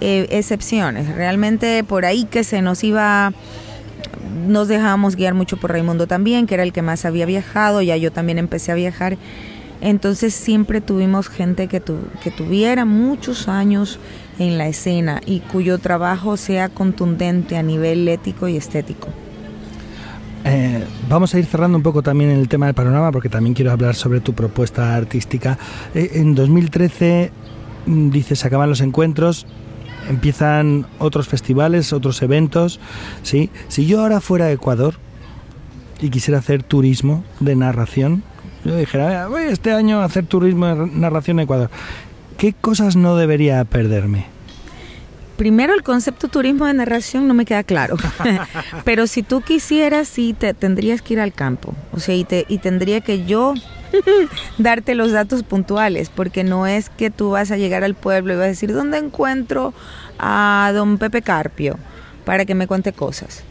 eh, 0.00 0.26
excepciones. 0.30 1.14
Realmente 1.14 1.84
por 1.84 2.04
ahí 2.04 2.24
que 2.24 2.44
se 2.44 2.62
nos 2.62 2.84
iba, 2.84 3.32
nos 4.46 4.68
dejábamos 4.68 5.16
guiar 5.16 5.34
mucho 5.34 5.56
por 5.56 5.72
Raimundo 5.72 6.06
también, 6.06 6.46
que 6.46 6.54
era 6.54 6.62
el 6.62 6.72
que 6.72 6.82
más 6.82 7.04
había 7.04 7.26
viajado, 7.26 7.82
ya 7.82 7.96
yo 7.96 8.12
también 8.12 8.38
empecé 8.38 8.72
a 8.72 8.76
viajar. 8.76 9.16
Entonces 9.80 10.32
siempre 10.32 10.80
tuvimos 10.80 11.28
gente 11.28 11.66
que, 11.66 11.82
que 12.22 12.30
tuviera 12.30 12.84
muchos 12.84 13.48
años 13.48 13.98
en 14.38 14.56
la 14.56 14.68
escena 14.68 15.20
y 15.26 15.40
cuyo 15.40 15.78
trabajo 15.78 16.36
sea 16.36 16.68
contundente 16.68 17.56
a 17.56 17.64
nivel 17.64 18.06
ético 18.06 18.46
y 18.46 18.56
estético. 18.56 19.08
Eh, 20.44 20.84
vamos 21.08 21.34
a 21.34 21.38
ir 21.38 21.46
cerrando 21.46 21.76
un 21.76 21.82
poco 21.82 22.02
también 22.02 22.30
el 22.30 22.48
tema 22.48 22.66
del 22.66 22.74
panorama 22.74 23.12
porque 23.12 23.28
también 23.28 23.54
quiero 23.54 23.70
hablar 23.70 23.94
sobre 23.94 24.20
tu 24.20 24.34
propuesta 24.34 24.94
artística. 24.96 25.58
Eh, 25.94 26.10
en 26.14 26.34
2013, 26.34 27.30
mm, 27.86 28.10
dices, 28.10 28.40
se 28.40 28.46
acaban 28.48 28.68
los 28.68 28.80
encuentros, 28.80 29.46
empiezan 30.08 30.86
otros 30.98 31.28
festivales, 31.28 31.92
otros 31.92 32.20
eventos. 32.22 32.80
¿sí? 33.22 33.50
Si 33.68 33.86
yo 33.86 34.00
ahora 34.00 34.20
fuera 34.20 34.46
a 34.46 34.52
Ecuador 34.52 34.94
y 36.00 36.10
quisiera 36.10 36.38
hacer 36.38 36.62
turismo 36.62 37.24
de 37.38 37.54
narración, 37.54 38.24
yo 38.64 38.76
dijera, 38.76 39.28
voy 39.28 39.42
este 39.42 39.72
año 39.72 40.00
a 40.00 40.04
hacer 40.04 40.26
turismo 40.26 40.66
de 40.66 40.86
narración 40.86 41.38
en 41.38 41.44
Ecuador, 41.44 41.70
¿qué 42.36 42.52
cosas 42.52 42.96
no 42.96 43.16
debería 43.16 43.64
perderme? 43.64 44.31
Primero 45.42 45.74
el 45.74 45.82
concepto 45.82 46.28
turismo 46.28 46.66
de 46.66 46.74
narración 46.74 47.26
no 47.26 47.34
me 47.34 47.44
queda 47.44 47.64
claro. 47.64 47.96
Pero 48.84 49.08
si 49.08 49.24
tú 49.24 49.40
quisieras, 49.40 50.06
sí, 50.06 50.36
te, 50.38 50.54
tendrías 50.54 51.02
que 51.02 51.14
ir 51.14 51.20
al 51.20 51.32
campo. 51.32 51.74
O 51.90 51.98
sea, 51.98 52.14
y, 52.14 52.22
te, 52.22 52.46
y 52.46 52.58
tendría 52.58 53.00
que 53.00 53.24
yo 53.24 53.54
darte 54.58 54.94
los 54.94 55.10
datos 55.10 55.42
puntuales, 55.42 56.10
porque 56.10 56.44
no 56.44 56.68
es 56.68 56.90
que 56.90 57.10
tú 57.10 57.30
vas 57.30 57.50
a 57.50 57.56
llegar 57.56 57.82
al 57.82 57.96
pueblo 57.96 58.34
y 58.34 58.36
vas 58.36 58.44
a 58.44 58.48
decir, 58.50 58.72
¿dónde 58.72 58.98
encuentro 58.98 59.74
a 60.20 60.70
don 60.72 60.96
Pepe 60.98 61.22
Carpio? 61.22 61.76
Para 62.24 62.44
que 62.44 62.54
me 62.54 62.68
cuente 62.68 62.92
cosas. 62.92 63.42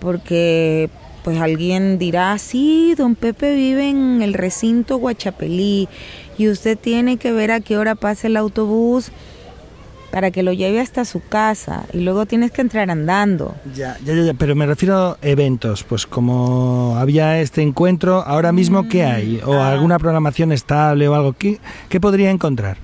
Porque 0.00 0.88
pues 1.22 1.38
alguien 1.38 1.98
dirá, 1.98 2.38
sí, 2.38 2.94
don 2.96 3.14
Pepe 3.14 3.54
vive 3.54 3.90
en 3.90 4.22
el 4.22 4.32
recinto 4.32 4.96
Guachapelí 4.96 5.86
y 6.38 6.48
usted 6.48 6.78
tiene 6.78 7.18
que 7.18 7.32
ver 7.32 7.50
a 7.50 7.60
qué 7.60 7.76
hora 7.76 7.94
pasa 7.94 8.26
el 8.26 8.38
autobús 8.38 9.12
para 10.16 10.30
que 10.30 10.42
lo 10.42 10.54
lleve 10.54 10.80
hasta 10.80 11.04
su 11.04 11.20
casa 11.20 11.84
y 11.92 12.00
luego 12.00 12.24
tienes 12.24 12.50
que 12.50 12.62
entrar 12.62 12.90
andando. 12.90 13.54
Ya, 13.74 13.98
ya, 14.02 14.14
ya, 14.14 14.32
pero 14.32 14.54
me 14.54 14.64
refiero 14.64 14.96
a 14.96 15.18
eventos, 15.20 15.84
pues 15.84 16.06
como 16.06 16.96
había 16.96 17.38
este 17.38 17.60
encuentro, 17.60 18.22
ahora 18.22 18.50
mismo, 18.50 18.88
¿qué 18.88 19.04
mm, 19.04 19.08
hay? 19.10 19.40
¿O 19.44 19.52
ah. 19.52 19.72
alguna 19.72 19.98
programación 19.98 20.52
estable 20.52 21.06
o 21.06 21.14
algo? 21.14 21.34
¿Qué, 21.34 21.60
¿Qué 21.90 22.00
podría 22.00 22.30
encontrar? 22.30 22.78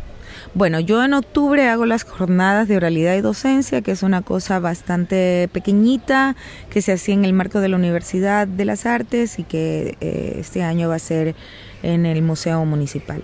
Bueno, 0.52 0.78
yo 0.78 1.02
en 1.02 1.14
octubre 1.14 1.70
hago 1.70 1.86
las 1.86 2.04
jornadas 2.04 2.68
de 2.68 2.76
oralidad 2.76 3.16
y 3.16 3.22
docencia, 3.22 3.80
que 3.80 3.92
es 3.92 4.02
una 4.02 4.20
cosa 4.20 4.58
bastante 4.58 5.48
pequeñita, 5.54 6.36
que 6.68 6.82
se 6.82 6.92
hacía 6.92 7.14
en 7.14 7.24
el 7.24 7.32
marco 7.32 7.60
de 7.60 7.70
la 7.70 7.76
Universidad 7.76 8.46
de 8.46 8.66
las 8.66 8.84
Artes 8.84 9.38
y 9.38 9.44
que 9.44 9.96
eh, 10.02 10.36
este 10.38 10.62
año 10.62 10.90
va 10.90 10.96
a 10.96 10.98
ser 10.98 11.34
en 11.82 12.04
el 12.04 12.20
Museo 12.20 12.62
Municipal. 12.66 13.22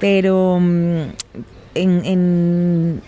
Pero 0.00 0.60
mm, 1.74 2.04
en, 2.04 3.02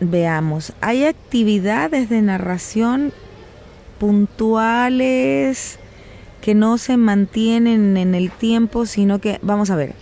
veamos, 0.00 0.72
hay 0.80 1.04
actividades 1.04 2.08
de 2.08 2.22
narración 2.22 3.12
puntuales 3.98 5.78
que 6.40 6.54
no 6.54 6.78
se 6.78 6.96
mantienen 6.96 7.96
en 7.96 8.14
el 8.14 8.30
tiempo, 8.30 8.86
sino 8.86 9.18
que, 9.18 9.38
vamos 9.42 9.70
a 9.70 9.76
ver, 9.76 9.94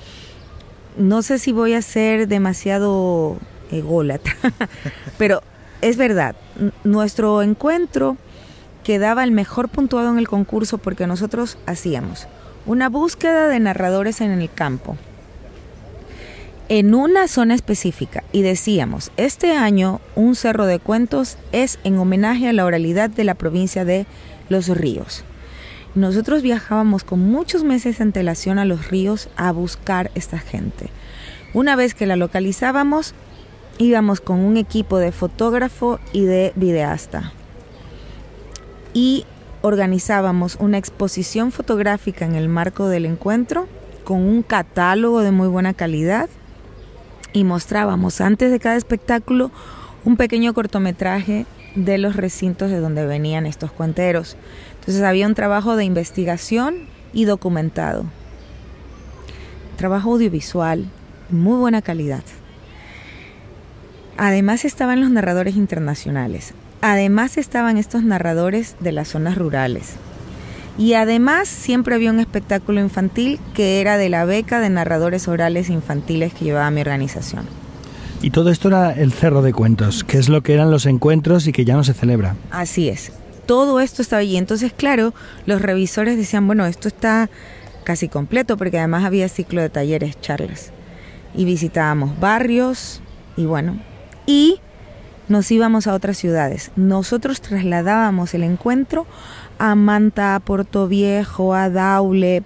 no 0.97 1.23
sé 1.23 1.39
si 1.39 1.53
voy 1.53 1.75
a 1.75 1.83
ser 1.83 2.27
demasiado 2.27 3.37
ególatra. 3.71 4.35
Pero 5.19 5.43
es 5.81 5.97
verdad, 5.97 6.35
nuestro 6.85 7.43
encuentro 7.43 8.17
quedaba 8.83 9.25
el 9.25 9.31
mejor 9.31 9.69
puntuado 9.69 10.11
en 10.11 10.19
el 10.19 10.29
concurso 10.29 10.79
porque 10.79 11.07
nosotros 11.07 11.59
hacíamos 11.67 12.27
una 12.67 12.89
búsqueda 12.89 13.49
de 13.49 13.61
narradores 13.61 14.21
en 14.21 14.33
el 14.33 14.51
campo 14.53 14.97
en 16.73 16.95
una 16.95 17.29
zona 17.29 17.55
específica 17.55 18.25
y 18.33 18.41
decíamos, 18.41 19.13
este 19.19 19.55
año 19.55 20.01
un 20.17 20.35
cerro 20.35 20.65
de 20.65 20.79
cuentos 20.79 21.37
es 21.53 21.79
en 21.85 21.99
homenaje 21.99 22.49
a 22.49 22.55
la 22.55 22.65
oralidad 22.65 23.11
de 23.11 23.25
la 23.25 23.35
provincia 23.35 23.85
de 23.85 24.07
Los 24.49 24.69
Ríos. 24.69 25.23
Nosotros 25.95 26.41
viajábamos 26.41 27.05
con 27.05 27.21
muchos 27.21 27.63
meses 27.63 27.99
de 27.99 28.05
antelación 28.05 28.59
a 28.59 28.65
los 28.65 28.89
ríos 28.89 29.29
a 29.37 29.53
buscar 29.53 30.11
esta 30.15 30.39
gente. 30.39 30.89
Una 31.53 31.77
vez 31.77 31.93
que 31.93 32.07
la 32.07 32.17
localizábamos, 32.17 33.13
íbamos 33.77 34.23
con 34.23 34.41
un 34.41 34.57
equipo 34.57 34.97
de 34.97 35.13
fotógrafo 35.13 36.01
y 36.15 36.23
de 36.23 36.55
videasta. 36.57 37.35
Y 38.95 39.27
organizábamos 39.61 40.57
una 40.59 40.79
exposición 40.79 41.53
fotográfica 41.53 42.25
en 42.25 42.35
el 42.35 42.49
marco 42.49 42.89
del 42.89 43.05
encuentro 43.05 43.69
con 44.05 44.23
un 44.23 44.43
catálogo 44.43 45.21
de 45.21 45.33
muy 45.33 45.49
buena 45.49 45.75
calidad 45.75 46.31
y 47.33 47.45
mostrábamos 47.45 48.21
antes 48.21 48.51
de 48.51 48.61
cada 48.61 48.77
espectáculo 48.77 49.51
un 50.05 50.17
pequeño 50.17 50.55
cortometraje 50.55 51.47
de 51.75 51.99
los 51.99 52.17
recintos 52.17 52.71
de 52.71 52.79
donde 52.79 53.07
venían 53.07 53.47
estos 53.47 53.73
cuenteros. 53.73 54.37
Entonces 54.81 55.03
había 55.03 55.27
un 55.27 55.35
trabajo 55.35 55.77
de 55.77 55.85
investigación 55.85 56.87
y 57.13 57.25
documentado. 57.25 58.05
Trabajo 59.77 60.13
audiovisual, 60.13 60.87
muy 61.31 61.57
buena 61.57 61.83
calidad. 61.83 62.23
Además 64.17 64.65
estaban 64.65 65.01
los 65.01 65.11
narradores 65.11 65.57
internacionales. 65.57 66.55
Además 66.81 67.39
estaban 67.39 67.79
estos 67.79 68.03
narradores 68.03 68.77
de 68.81 68.93
las 68.93 69.09
zonas 69.09 69.39
rurales. 69.39 69.97
Y 70.79 70.95
además 70.95 71.49
siempre 71.49 71.95
había 71.95 72.11
un 72.11 72.21
espectáculo 72.21 72.81
infantil 72.81 73.39
que 73.55 73.81
era 73.81 73.99
de 73.99 74.09
la 74.09 74.25
beca 74.25 74.61
de 74.61 74.71
narradores 74.71 75.29
orales 75.29 75.69
infantiles 75.69 76.33
que 76.33 76.47
llevaba 76.47 76.71
mi 76.71 76.81
organización. 76.81 77.45
Y 78.23 78.31
todo 78.31 78.51
esto 78.51 78.69
era 78.69 78.93
el 78.93 79.13
Cerro 79.13 79.43
de 79.43 79.53
Cuentos, 79.53 80.05
que 80.05 80.19
es 80.19 80.29
lo 80.29 80.43
que 80.43 80.55
eran 80.55 80.71
los 80.71 80.87
encuentros 80.87 81.47
y 81.47 81.53
que 81.53 81.65
ya 81.65 81.75
no 81.75 81.85
se 81.85 81.93
celebra. 81.93 82.37
Así 82.51 82.89
es. 82.89 83.13
Todo 83.47 83.81
esto 83.81 84.01
estaba 84.01 84.21
allí. 84.21 84.37
Entonces, 84.37 84.73
claro, 84.73 85.13
los 85.45 85.61
revisores 85.61 86.17
decían, 86.17 86.47
bueno, 86.47 86.65
esto 86.67 86.87
está 86.87 87.29
casi 87.83 88.09
completo, 88.09 88.57
porque 88.57 88.79
además 88.79 89.05
había 89.05 89.29
ciclo 89.29 89.61
de 89.61 89.71
talleres, 89.71 90.21
charlas. 90.21 90.71
Y 91.35 91.45
visitábamos 91.45 92.19
barrios, 92.21 93.01
y 93.37 93.45
bueno, 93.45 93.79
y 94.27 94.61
nos 95.29 95.51
íbamos 95.51 95.87
a 95.87 95.95
otras 95.95 96.17
ciudades. 96.17 96.71
Nosotros 96.77 97.41
trasladábamos 97.41 98.35
el 98.35 98.45
encuentro 98.45 99.07
a 99.63 99.77
Manta, 99.77 100.35
a 100.35 100.41
Puerto 100.41 100.89
Viejo, 100.89 101.55
a 101.55 101.71
Daule, 101.71 102.43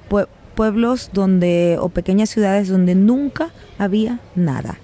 pueblos 0.54 1.08
donde 1.14 1.78
o 1.80 1.88
pequeñas 1.88 2.28
ciudades 2.28 2.68
donde 2.68 2.94
nunca 2.94 3.52
había 3.78 4.20
nada. 4.34 4.76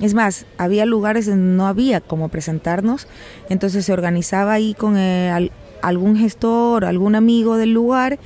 Es 0.00 0.14
más, 0.14 0.46
había 0.56 0.86
lugares 0.86 1.26
donde 1.26 1.56
no 1.56 1.66
había 1.66 2.00
cómo 2.00 2.30
presentarnos, 2.30 3.06
entonces 3.50 3.84
se 3.84 3.92
organizaba 3.92 4.54
ahí 4.54 4.72
con 4.72 4.96
eh, 4.96 5.50
algún 5.82 6.16
gestor, 6.16 6.86
algún 6.86 7.14
amigo 7.14 7.58
del 7.58 7.74
lugar 7.74 8.18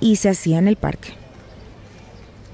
y 0.00 0.16
se 0.16 0.30
hacía 0.30 0.56
en 0.56 0.68
el 0.68 0.76
parque. 0.76 1.10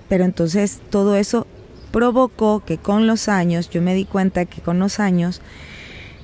Pero 0.08 0.24
entonces 0.24 0.80
todo 0.90 1.14
eso 1.14 1.46
provocó 1.92 2.64
que 2.66 2.78
con 2.78 3.06
los 3.06 3.28
años, 3.28 3.70
yo 3.70 3.80
me 3.80 3.94
di 3.94 4.06
cuenta 4.06 4.44
que 4.44 4.60
con 4.60 4.80
los 4.80 4.98
años 4.98 5.40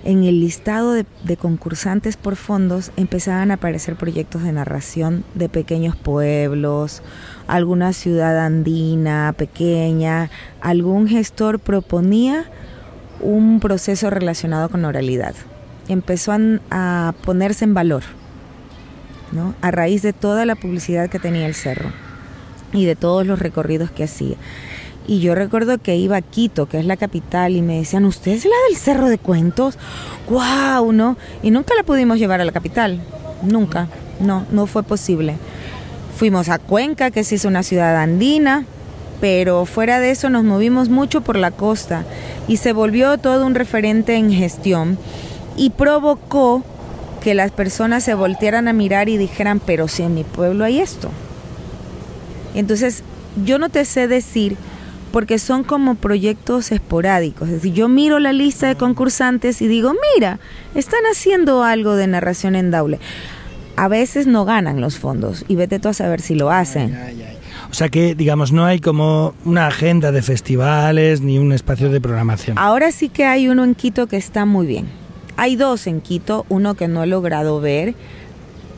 en 0.04 0.24
el 0.24 0.40
listado 0.40 0.92
de, 0.92 1.36
concursantes 1.36 2.16
por 2.16 2.36
fondos 2.36 2.90
empezaban 2.96 3.50
a 3.50 3.54
aparecer 3.54 3.96
proyectos 3.96 4.42
de 4.42 4.52
narración 4.52 5.24
de 5.34 5.48
pequeños 5.48 5.96
pueblos, 5.96 7.02
alguna 7.46 7.92
ciudad 7.92 8.38
andina 8.44 9.34
pequeña, 9.36 10.30
algún 10.60 11.06
gestor 11.06 11.60
proponía 11.60 12.46
un 13.20 13.60
proceso 13.60 14.10
relacionado 14.10 14.68
con 14.68 14.84
oralidad. 14.84 15.34
Empezó 15.88 16.32
a, 16.70 17.14
ponerse 17.24 17.64
en 17.64 17.74
valor, 17.74 18.02
¿no? 19.30 19.54
a 19.62 19.70
raíz 19.70 20.02
de 20.02 20.12
toda 20.12 20.46
la 20.46 20.56
publicidad 20.56 21.08
que 21.08 21.18
tenía 21.18 21.46
el 21.46 21.54
cerro 21.54 21.90
y 22.72 22.84
de 22.86 22.96
todos 22.96 23.26
los 23.26 23.38
recorridos 23.38 23.90
que 23.90 24.04
hacía. 24.04 24.36
Y 25.06 25.20
yo 25.20 25.34
recuerdo 25.34 25.78
que 25.78 25.96
iba 25.96 26.16
a 26.16 26.22
Quito, 26.22 26.66
que 26.66 26.78
es 26.78 26.84
la 26.84 26.96
capital, 26.96 27.56
y 27.56 27.62
me 27.62 27.78
decían, 27.78 28.04
¿usted 28.04 28.32
es 28.32 28.44
la 28.44 28.56
del 28.68 28.76
Cerro 28.76 29.08
de 29.08 29.18
Cuentos? 29.18 29.76
¡Guau! 30.28 30.92
¿No? 30.92 31.16
Y 31.42 31.50
nunca 31.50 31.74
la 31.74 31.82
pudimos 31.82 32.18
llevar 32.18 32.40
a 32.40 32.44
la 32.44 32.52
capital. 32.52 33.00
Nunca. 33.42 33.88
No, 34.20 34.46
no 34.52 34.66
fue 34.66 34.84
posible. 34.84 35.36
Fuimos 36.16 36.48
a 36.48 36.58
Cuenca, 36.58 37.10
que 37.10 37.24
sí 37.24 37.34
es 37.34 37.44
una 37.44 37.64
ciudad 37.64 37.96
andina, 37.96 38.64
pero 39.20 39.66
fuera 39.66 39.98
de 39.98 40.10
eso 40.10 40.30
nos 40.30 40.44
movimos 40.44 40.88
mucho 40.88 41.20
por 41.20 41.36
la 41.36 41.50
costa 41.50 42.04
y 42.48 42.58
se 42.58 42.72
volvió 42.72 43.18
todo 43.18 43.46
un 43.46 43.54
referente 43.54 44.16
en 44.16 44.32
gestión 44.32 44.98
y 45.56 45.70
provocó 45.70 46.62
que 47.22 47.34
las 47.34 47.52
personas 47.52 48.02
se 48.02 48.14
voltearan 48.14 48.66
a 48.66 48.72
mirar 48.72 49.08
y 49.08 49.16
dijeran, 49.16 49.60
pero 49.60 49.86
si 49.88 50.02
en 50.02 50.14
mi 50.14 50.24
pueblo 50.24 50.64
hay 50.64 50.80
esto. 50.80 51.08
Entonces, 52.54 53.04
yo 53.44 53.58
no 53.58 53.68
te 53.68 53.84
sé 53.84 54.08
decir 54.08 54.56
porque 55.12 55.38
son 55.38 55.62
como 55.62 55.94
proyectos 55.94 56.72
esporádicos. 56.72 57.48
Es 57.48 57.54
decir, 57.56 57.74
yo 57.74 57.88
miro 57.88 58.18
la 58.18 58.32
lista 58.32 58.66
de 58.66 58.76
concursantes 58.76 59.62
y 59.62 59.68
digo, 59.68 59.92
mira, 60.14 60.40
están 60.74 61.02
haciendo 61.10 61.62
algo 61.62 61.94
de 61.94 62.06
narración 62.06 62.56
en 62.56 62.70
Daule. 62.70 62.98
A 63.76 63.88
veces 63.88 64.26
no 64.26 64.44
ganan 64.44 64.80
los 64.80 64.98
fondos 64.98 65.44
y 65.48 65.56
vete 65.56 65.78
tú 65.78 65.88
a 65.88 65.92
saber 65.92 66.20
si 66.20 66.34
lo 66.34 66.50
hacen. 66.50 66.96
O 67.70 67.74
sea 67.74 67.88
que, 67.88 68.14
digamos, 68.14 68.52
no 68.52 68.66
hay 68.66 68.80
como 68.80 69.34
una 69.44 69.66
agenda 69.66 70.12
de 70.12 70.20
festivales 70.20 71.20
ni 71.22 71.38
un 71.38 71.52
espacio 71.52 71.90
de 71.90 72.00
programación. 72.00 72.58
Ahora 72.58 72.92
sí 72.92 73.08
que 73.08 73.24
hay 73.24 73.48
uno 73.48 73.64
en 73.64 73.74
Quito 73.74 74.08
que 74.08 74.16
está 74.16 74.44
muy 74.44 74.66
bien. 74.66 74.88
Hay 75.36 75.56
dos 75.56 75.86
en 75.86 76.02
Quito, 76.02 76.44
uno 76.50 76.74
que 76.74 76.88
no 76.88 77.02
he 77.02 77.06
logrado 77.06 77.60
ver, 77.60 77.94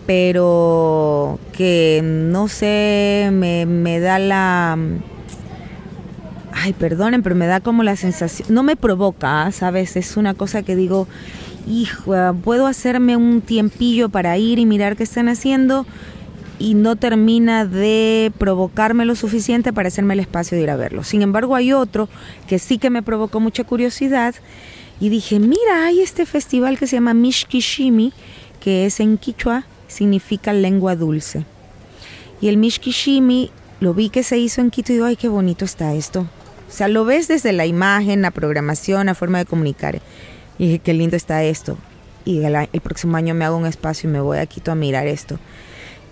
pero 0.07 1.41
que 1.53 2.03
no 2.05 2.47
sé, 2.47 3.31
me, 3.33 3.67
me 3.67 3.99
da 3.99 4.21
la 4.21 4.79
ay, 6.55 6.73
perdonen, 6.73 7.23
pero 7.23 7.35
me 7.35 7.47
da 7.47 7.61
como 7.61 7.83
la 7.83 7.97
sensación, 7.97 8.49
no 8.51 8.63
me 8.63 8.77
provoca, 8.77 9.51
¿sabes? 9.53 9.97
Es 9.97 10.17
una 10.17 10.35
cosa 10.35 10.63
que 10.63 10.77
digo, 10.77 11.09
hijo, 11.69 12.15
puedo 12.43 12.67
hacerme 12.67 13.17
un 13.17 13.41
tiempillo 13.41 14.09
para 14.09 14.39
ir 14.39 14.59
y 14.59 14.67
mirar 14.67 14.97
qué 14.97 15.03
están 15.03 15.29
haciendo 15.29 15.87
y 16.59 16.75
no 16.75 16.97
termina 16.97 17.67
de 17.67 18.33
provocarme 18.39 19.05
lo 19.05 19.17
suficiente 19.17 19.73
para 19.73 19.89
hacerme 19.89 20.15
el 20.15 20.21
espacio 20.21 20.57
de 20.57 20.63
ir 20.63 20.71
a 20.71 20.77
verlo. 20.77 21.03
Sin 21.03 21.23
embargo, 21.23 21.57
hay 21.57 21.73
otro 21.73 22.09
que 22.47 22.59
sí 22.59 22.79
que 22.79 22.91
me 22.91 23.03
provocó 23.03 23.41
mucha 23.41 23.65
curiosidad 23.65 24.35
y 25.01 25.09
dije, 25.09 25.41
mira, 25.41 25.87
hay 25.87 26.01
este 26.01 26.25
festival 26.25 26.79
que 26.79 26.87
se 26.87 26.97
llama 26.97 27.15
Mishkishimi, 27.15 28.13
que 28.61 28.87
es 28.87 29.01
en 29.01 29.19
Quichua, 29.19 29.65
significa 29.89 30.53
lengua 30.53 30.95
dulce. 30.95 31.45
Y 32.41 32.49
el 32.49 32.57
Mishkishimi 32.57 33.51
lo 33.81 33.93
vi 33.93 34.09
que 34.09 34.23
se 34.23 34.39
hizo 34.39 34.61
en 34.61 34.71
Quito 34.71 34.93
y 34.93 34.97
digo, 34.97 35.07
ay, 35.07 35.17
qué 35.17 35.29
bonito 35.29 35.65
está 35.65 35.95
esto. 35.95 36.27
O 36.75 36.77
sea, 36.77 36.89
lo 36.89 37.05
ves 37.05 37.29
desde 37.29 37.53
la 37.53 37.67
imagen, 37.67 38.21
la 38.21 38.33
programación, 38.33 39.07
la 39.07 39.15
forma 39.15 39.39
de 39.39 39.45
comunicar. 39.45 40.01
Y 40.59 40.65
dije, 40.65 40.79
qué 40.81 40.93
lindo 40.93 41.15
está 41.15 41.45
esto. 41.45 41.79
Y 42.25 42.43
el, 42.43 42.81
próximo 42.81 43.17
año 43.17 43.33
me 43.33 43.45
hago 43.45 43.57
un 43.57 43.67
espacio 43.67 44.11
y 44.11 44.13
me 44.13 44.19
voy 44.19 44.39
a 44.39 44.47
Quito 44.47 44.73
a 44.73 44.75
mirar 44.75 45.07
esto. 45.07 45.39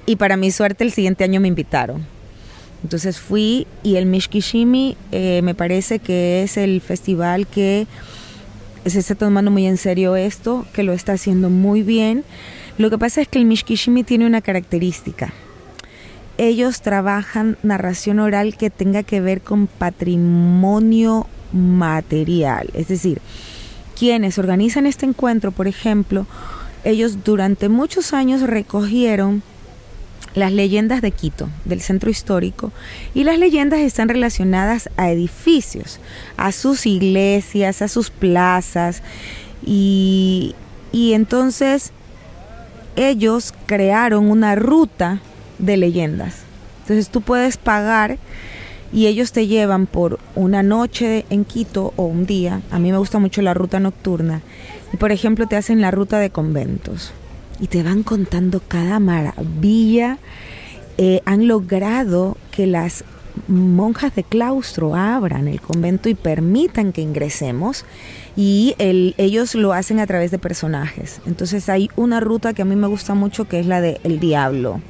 Y 0.07 0.15
para 0.15 0.37
mi 0.37 0.53
suerte, 0.53 0.85
el 0.85 0.93
siguiente 0.93 1.25
año 1.25 1.41
me 1.41 1.49
invitaron. 1.49 2.07
Entonces 2.85 3.19
fui 3.19 3.67
y 3.83 3.97
el 3.97 4.07
Mishkishimi 4.07 4.97
eh, 5.11 5.41
me 5.43 5.57
parece 5.57 5.99
que 5.99 6.45
es 6.45 6.57
el 6.57 6.81
festival 6.81 7.49
que 7.49 7.89
se 8.87 9.01
está 9.01 9.17
tomando 9.17 9.51
muy 9.51 9.67
en 9.67 9.77
serio 9.77 10.15
esto, 10.15 10.65
que 10.73 10.85
lo 10.85 10.93
está 10.93 11.15
haciendo 11.15 11.51
muy 11.51 11.83
bien. 11.83 12.23
Lo 12.79 12.89
que 12.89 12.99
pasa 12.99 13.21
es 13.21 13.27
que 13.27 13.41
el 13.41 13.47
Mishkishimi 13.47 14.05
tiene 14.05 14.27
una 14.27 14.41
característica 14.41 15.35
ellos 16.39 16.81
trabajan 16.83 17.57
narración 17.63 18.19
oral 18.19 18.57
que 18.57 18.71
tenga 18.71 19.03
que 19.03 19.21
ver 19.21 19.43
con 19.43 19.67
patrimonio 19.67 21.27
material. 21.53 22.71
Es 22.75 22.89
decir, 22.89 23.21
quienes 23.99 24.39
organizan 24.39 24.87
este 24.87 25.07
encuentro, 25.07 25.53
por 25.53 25.69
ejemplo, 25.69 26.27
ellos 26.85 27.25
durante 27.25 27.69
muchos 27.69 28.13
años 28.13 28.43
recogieron 28.43 29.43
las 30.35 30.51
leyendas 30.51 31.03
de 31.03 31.11
Quito, 31.11 31.51
del 31.65 31.83
centro 31.83 32.11
histórico, 32.11 32.73
y 33.15 33.25
las 33.25 33.39
leyendas 33.39 33.81
están 33.81 34.09
relacionadas 34.09 34.89
a 34.97 35.11
edificios, 35.11 36.01
a 36.39 36.53
sus 36.53 36.87
iglesias, 36.87 37.83
a 37.83 37.89
sus 37.89 38.11
plazas, 38.11 39.03
y, 39.65 40.55
y 40.91 41.13
entonces 41.13 41.93
ellos 42.97 43.53
crearon 43.67 44.31
una 44.31 44.55
ruta 44.55 45.21
de 45.59 45.77
leyendas. 45.77 46.41
Entonces 46.83 47.09
tú 47.09 47.21
puedes 47.21 47.57
pagar 47.57 48.19
y 48.93 49.07
ellos 49.07 49.33
te 49.33 49.47
llevan 49.47 49.87
por 49.87 50.19
una 50.35 50.63
noche 50.63 51.25
en 51.31 51.45
Quito 51.45 51.95
o 51.97 52.05
un 52.05 52.27
día. 52.27 52.61
A 52.71 52.79
mí 52.79 52.93
me 52.93 52.99
gusta 52.99 53.19
mucho 53.19 53.41
la 53.43 53.55
ruta 53.55 53.81
nocturna. 53.81 54.43
Y 54.93 54.97
por 54.97 55.13
ejemplo 55.13 55.47
te 55.47 55.57
hacen 55.57 55.81
la 55.81 55.91
ruta 55.91 56.19
de 56.19 56.31
conventos 56.31 57.13
y 57.59 57.69
te 57.69 57.83
van 57.83 58.03
contando 58.03 58.61
cada 58.67 58.99
maravilla. 58.99 60.19
Eh, 60.99 61.23
han 61.25 61.49
logrado 61.49 62.37
que 62.51 62.67
las 62.67 63.05
monjas 63.49 64.15
de 64.15 64.25
claustro 64.25 64.95
abran 64.95 65.49
el 65.49 65.61
convento 65.61 66.09
y 66.09 66.15
permitan 66.15 66.93
que 66.93 67.01
ingresemos 67.01 67.85
y 68.37 68.75
ellos 68.79 69.55
lo 69.55 69.73
hacen 69.73 70.01
a 70.01 70.07
través 70.07 70.31
de 70.31 70.39
personajes. 70.39 71.21
Entonces 71.27 71.69
hay 71.69 71.89
una 71.97 72.21
ruta 72.21 72.53
que 72.53 72.63
a 72.63 72.67
mí 72.67 72.77
me 72.77 72.87
gusta 72.87 73.15
mucho 73.15 73.47
que 73.47 73.61
es 73.61 73.67
la 73.67 73.81
de 73.81 74.01
El 74.05 74.21
Diablo, 74.21 74.81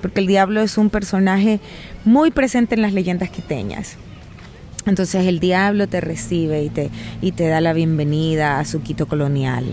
porque 0.00 0.20
el 0.20 0.26
Diablo 0.26 0.60
es 0.60 0.78
un 0.78 0.90
personaje 0.90 1.60
muy 2.04 2.30
presente 2.30 2.74
en 2.74 2.82
las 2.82 2.92
leyendas 2.92 3.30
quiteñas. 3.30 3.96
Entonces 4.88 5.26
el 5.26 5.38
diablo 5.38 5.86
te 5.86 6.00
recibe 6.00 6.62
y 6.62 6.70
te, 6.70 6.90
y 7.20 7.32
te 7.32 7.46
da 7.48 7.60
la 7.60 7.74
bienvenida 7.74 8.58
a 8.58 8.64
su 8.64 8.80
Quito 8.80 9.06
colonial. 9.06 9.64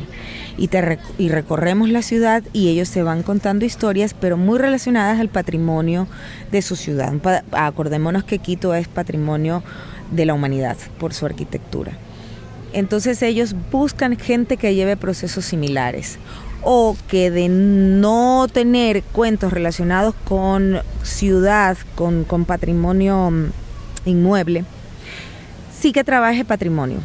Y, 0.58 0.68
te, 0.68 1.00
y 1.18 1.30
recorremos 1.30 1.90
la 1.90 2.02
ciudad 2.02 2.44
y 2.54 2.70
ellos 2.70 2.92
te 2.92 3.04
van 3.04 3.24
contando 3.24 3.66
historias, 3.66 4.14
pero 4.14 4.36
muy 4.36 4.60
relacionadas 4.60 5.20
al 5.20 5.30
patrimonio 5.30 6.08
de 6.52 6.62
su 6.62 6.76
ciudad. 6.76 7.14
Acordémonos 7.52 8.24
que 8.26 8.40
Quito 8.40 8.74
es 8.74 8.88
patrimonio 8.88 9.64
de 10.12 10.26
la 10.26 10.34
humanidad 10.34 10.78
por 11.00 11.14
su 11.14 11.26
arquitectura. 11.26 11.94
Entonces 12.74 13.22
ellos 13.22 13.56
buscan 13.72 14.18
gente 14.18 14.58
que 14.58 14.76
lleve 14.76 14.98
procesos 14.98 15.46
similares 15.46 16.20
o 16.66 16.98
que 17.08 17.32
de 17.32 17.48
no 17.48 18.48
tener 18.52 19.04
cuentos 19.04 19.54
relacionados 19.54 20.14
con 20.26 20.80
ciudad, 21.04 21.78
con, 21.96 22.26
con 22.26 22.44
patrimonio 22.44 23.32
mm, 23.32 24.10
inmueble, 24.10 24.66
sí 25.72 25.94
que 25.94 26.04
trabaje 26.04 26.44
patrimonio. 26.44 26.98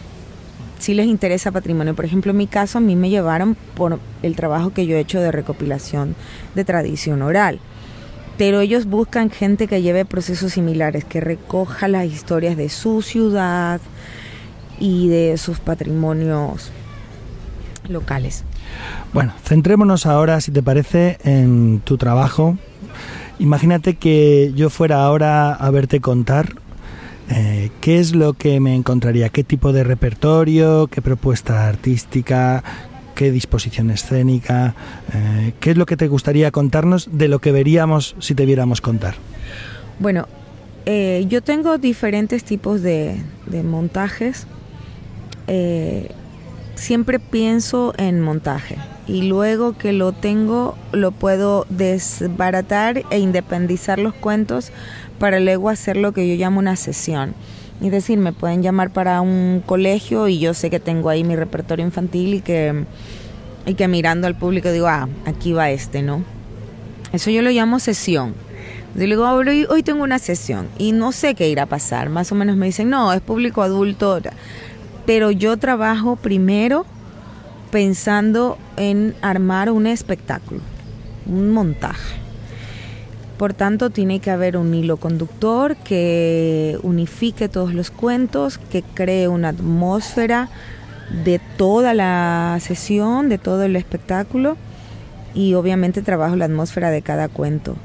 Sí 0.80 0.94
les 0.94 1.06
interesa 1.06 1.52
patrimonio. 1.52 1.94
Por 1.94 2.06
ejemplo, 2.06 2.30
en 2.30 2.38
mi 2.38 2.46
caso, 2.46 2.78
a 2.78 2.80
mí 2.80 2.96
me 2.96 3.10
llevaron 3.10 3.54
por 3.76 4.00
el 4.22 4.34
trabajo 4.34 4.72
que 4.72 4.86
yo 4.86 4.96
he 4.96 5.00
hecho 5.00 5.20
de 5.20 5.30
recopilación 5.30 6.16
de 6.54 6.64
tradición 6.64 7.20
oral. 7.20 7.60
Pero 8.38 8.60
ellos 8.60 8.86
buscan 8.86 9.30
gente 9.30 9.68
que 9.68 9.82
lleve 9.82 10.06
procesos 10.06 10.54
similares, 10.54 11.04
que 11.04 11.20
recoja 11.20 11.86
las 11.86 12.06
historias 12.06 12.56
de 12.56 12.70
su 12.70 13.02
ciudad, 13.02 13.82
y 14.80 15.08
de 15.08 15.36
sus 15.36 15.60
patrimonios 15.60 16.72
locales. 17.88 18.44
Bueno, 19.12 19.32
centrémonos 19.42 20.06
ahora, 20.06 20.40
si 20.40 20.52
te 20.52 20.62
parece, 20.62 21.18
en 21.24 21.80
tu 21.84 21.96
trabajo. 21.96 22.56
Imagínate 23.40 23.94
que 23.94 24.52
yo 24.54 24.70
fuera 24.70 25.02
ahora 25.02 25.52
a 25.52 25.70
verte 25.70 26.00
contar. 26.00 26.54
Eh, 27.30 27.70
¿Qué 27.80 27.98
es 27.98 28.14
lo 28.14 28.34
que 28.34 28.60
me 28.60 28.74
encontraría? 28.74 29.28
¿Qué 29.28 29.44
tipo 29.44 29.72
de 29.72 29.84
repertorio? 29.84 30.88
¿Qué 30.88 31.00
propuesta 31.00 31.68
artística? 31.68 32.62
¿Qué 33.14 33.30
disposición 33.30 33.90
escénica? 33.90 34.74
Eh, 35.14 35.52
¿Qué 35.60 35.70
es 35.70 35.76
lo 35.76 35.86
que 35.86 35.96
te 35.96 36.08
gustaría 36.08 36.50
contarnos 36.50 37.08
de 37.12 37.28
lo 37.28 37.38
que 37.38 37.52
veríamos 37.52 38.16
si 38.18 38.34
te 38.34 38.46
viéramos 38.46 38.80
contar? 38.80 39.14
Bueno, 40.00 40.26
eh, 40.86 41.24
yo 41.28 41.42
tengo 41.42 41.78
diferentes 41.78 42.44
tipos 42.44 42.82
de, 42.82 43.16
montajes 43.64 44.46
siempre 46.80 47.18
pienso 47.18 47.92
en 47.98 48.20
montaje 48.20 48.76
y 49.06 49.22
luego 49.22 49.76
que 49.76 49.92
lo 49.92 50.12
tengo 50.12 50.76
lo 50.92 51.12
puedo 51.12 51.66
desbaratar 51.68 53.02
e 53.10 53.18
independizar 53.18 53.98
los 53.98 54.14
cuentos 54.14 54.72
para 55.18 55.40
luego 55.40 55.68
hacer 55.68 55.96
lo 55.96 56.12
que 56.12 56.26
yo 56.26 56.34
llamo 56.34 56.58
una 56.58 56.76
sesión. 56.76 57.34
Es 57.82 57.90
decir, 57.90 58.18
me 58.18 58.32
pueden 58.32 58.62
llamar 58.62 58.90
para 58.90 59.20
un 59.20 59.62
colegio 59.64 60.28
y 60.28 60.38
yo 60.38 60.54
sé 60.54 60.70
que 60.70 60.80
tengo 60.80 61.08
ahí 61.10 61.24
mi 61.24 61.36
repertorio 61.36 61.84
infantil 61.84 62.34
y 62.34 62.40
que, 62.40 62.84
y 63.66 63.74
que 63.74 63.88
mirando 63.88 64.26
al 64.26 64.36
público 64.36 64.70
digo, 64.70 64.86
ah, 64.86 65.08
aquí 65.26 65.52
va 65.52 65.70
este, 65.70 66.02
¿no? 66.02 66.24
Eso 67.12 67.30
yo 67.30 67.42
lo 67.42 67.50
llamo 67.50 67.78
sesión. 67.78 68.34
Yo 68.94 69.02
digo, 69.02 69.28
hoy, 69.28 69.66
hoy 69.68 69.82
tengo 69.82 70.02
una 70.02 70.18
sesión 70.18 70.68
y 70.78 70.92
no 70.92 71.12
sé 71.12 71.34
qué 71.34 71.48
irá 71.48 71.64
a 71.64 71.66
pasar. 71.66 72.08
Más 72.08 72.32
o 72.32 72.34
menos 72.34 72.56
me 72.56 72.66
dicen, 72.66 72.90
no, 72.90 73.12
es 73.12 73.20
público 73.20 73.62
adulto 73.62 74.20
pero 75.06 75.30
yo 75.30 75.56
trabajo 75.56 76.16
primero 76.16 76.86
pensando 77.70 78.58
en 78.76 79.14
armar 79.22 79.70
un 79.70 79.86
espectáculo, 79.86 80.60
un 81.26 81.50
montaje. 81.50 82.20
Por 83.38 83.54
tanto, 83.54 83.88
tiene 83.88 84.20
que 84.20 84.30
haber 84.30 84.56
un 84.58 84.74
hilo 84.74 84.98
conductor 84.98 85.76
que 85.76 86.78
unifique 86.82 87.48
todos 87.48 87.72
los 87.72 87.90
cuentos, 87.90 88.58
que 88.58 88.82
cree 88.82 89.28
una 89.28 89.48
atmósfera 89.48 90.50
de 91.24 91.40
toda 91.56 91.94
la 91.94 92.58
sesión, 92.60 93.28
de 93.28 93.38
todo 93.38 93.62
el 93.62 93.76
espectáculo 93.76 94.56
y 95.32 95.54
obviamente 95.54 96.02
trabajo 96.02 96.36
la 96.36 96.44
atmósfera 96.44 96.90
de 96.90 97.02
cada 97.02 97.28
cuento. 97.28 97.76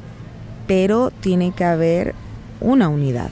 Pero 0.67 1.11
tiene 1.11 1.53
que 1.53 1.63
haber 1.63 2.15
una 2.59 2.89
unidad. 2.89 3.31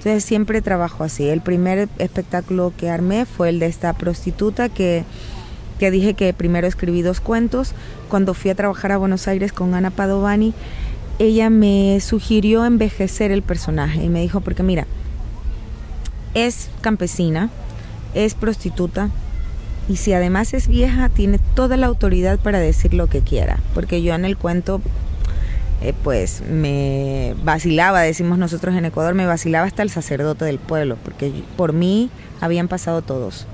Entonces 0.00 0.24
siempre 0.24 0.62
trabajo 0.62 1.04
así. 1.04 1.28
El 1.28 1.42
primer 1.42 1.90
espectáculo 1.98 2.72
que 2.74 2.88
armé 2.88 3.26
fue 3.26 3.50
el 3.50 3.58
de 3.58 3.66
esta 3.66 3.92
prostituta 3.92 4.70
que, 4.70 5.04
que 5.78 5.90
dije 5.90 6.14
que 6.14 6.32
primero 6.32 6.66
escribí 6.66 7.02
dos 7.02 7.20
cuentos. 7.20 7.74
Cuando 8.08 8.32
fui 8.32 8.50
a 8.50 8.54
trabajar 8.54 8.92
a 8.92 8.96
Buenos 8.96 9.28
Aires 9.28 9.52
con 9.52 9.74
Ana 9.74 9.90
Padovani, 9.90 10.54
ella 11.18 11.50
me 11.50 12.00
sugirió 12.00 12.64
envejecer 12.64 13.30
el 13.30 13.42
personaje 13.42 14.02
y 14.02 14.08
me 14.08 14.22
dijo, 14.22 14.40
porque 14.40 14.62
mira, 14.62 14.86
es 16.32 16.70
campesina, 16.80 17.50
es 18.14 18.32
prostituta, 18.32 19.10
y 19.86 19.96
si 19.96 20.14
además 20.14 20.54
es 20.54 20.66
vieja, 20.66 21.10
tiene 21.10 21.38
toda 21.54 21.76
la 21.76 21.88
autoridad 21.88 22.38
para 22.38 22.58
decir 22.58 22.94
lo 22.94 23.08
que 23.08 23.20
quiera, 23.20 23.58
porque 23.74 24.00
yo 24.00 24.14
en 24.14 24.24
el 24.24 24.38
cuento 24.38 24.80
eh, 25.80 25.94
pues 26.02 26.42
me 26.48 27.34
vacilaba, 27.42 28.00
decimos 28.00 28.38
nosotros 28.38 28.74
en 28.76 28.84
Ecuador, 28.84 29.14
me 29.14 29.26
vacilaba 29.26 29.66
hasta 29.66 29.82
el 29.82 29.90
sacerdote 29.90 30.44
del 30.44 30.58
pueblo, 30.58 30.96
porque 31.02 31.32
por 31.56 31.72
mí 31.72 32.10
habían 32.40 32.68
pasado 32.68 33.02
todos. 33.02 33.46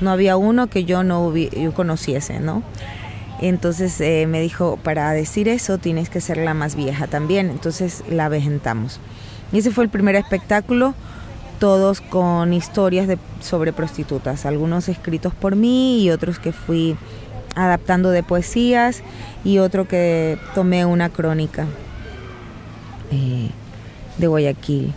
No 0.00 0.10
había 0.10 0.36
uno 0.36 0.68
que 0.68 0.84
yo 0.84 1.02
no 1.04 1.32
conociese, 1.74 2.40
¿no? 2.40 2.62
Entonces 3.40 4.00
eh, 4.00 4.26
me 4.28 4.40
dijo, 4.40 4.78
para 4.82 5.12
decir 5.12 5.48
eso 5.48 5.78
tienes 5.78 6.10
que 6.10 6.20
ser 6.20 6.38
la 6.38 6.54
más 6.54 6.74
vieja 6.74 7.06
también. 7.06 7.50
Entonces 7.50 8.02
la 8.10 8.26
avejentamos. 8.26 9.00
Y 9.52 9.58
ese 9.58 9.70
fue 9.70 9.84
el 9.84 9.90
primer 9.90 10.16
espectáculo, 10.16 10.94
todos 11.58 12.00
con 12.00 12.52
historias 12.52 13.06
de, 13.06 13.18
sobre 13.40 13.72
prostitutas, 13.72 14.44
algunos 14.44 14.88
escritos 14.88 15.34
por 15.34 15.56
mí 15.56 16.02
y 16.02 16.10
otros 16.10 16.38
que 16.38 16.52
fui 16.52 16.96
adaptando 17.54 18.10
de 18.10 18.22
poesías 18.22 19.02
y 19.44 19.58
otro 19.58 19.88
que 19.88 20.38
tomé 20.54 20.84
una 20.84 21.08
crónica 21.08 21.66
eh, 23.10 23.50
de 24.18 24.26
Guayaquil. 24.26 24.92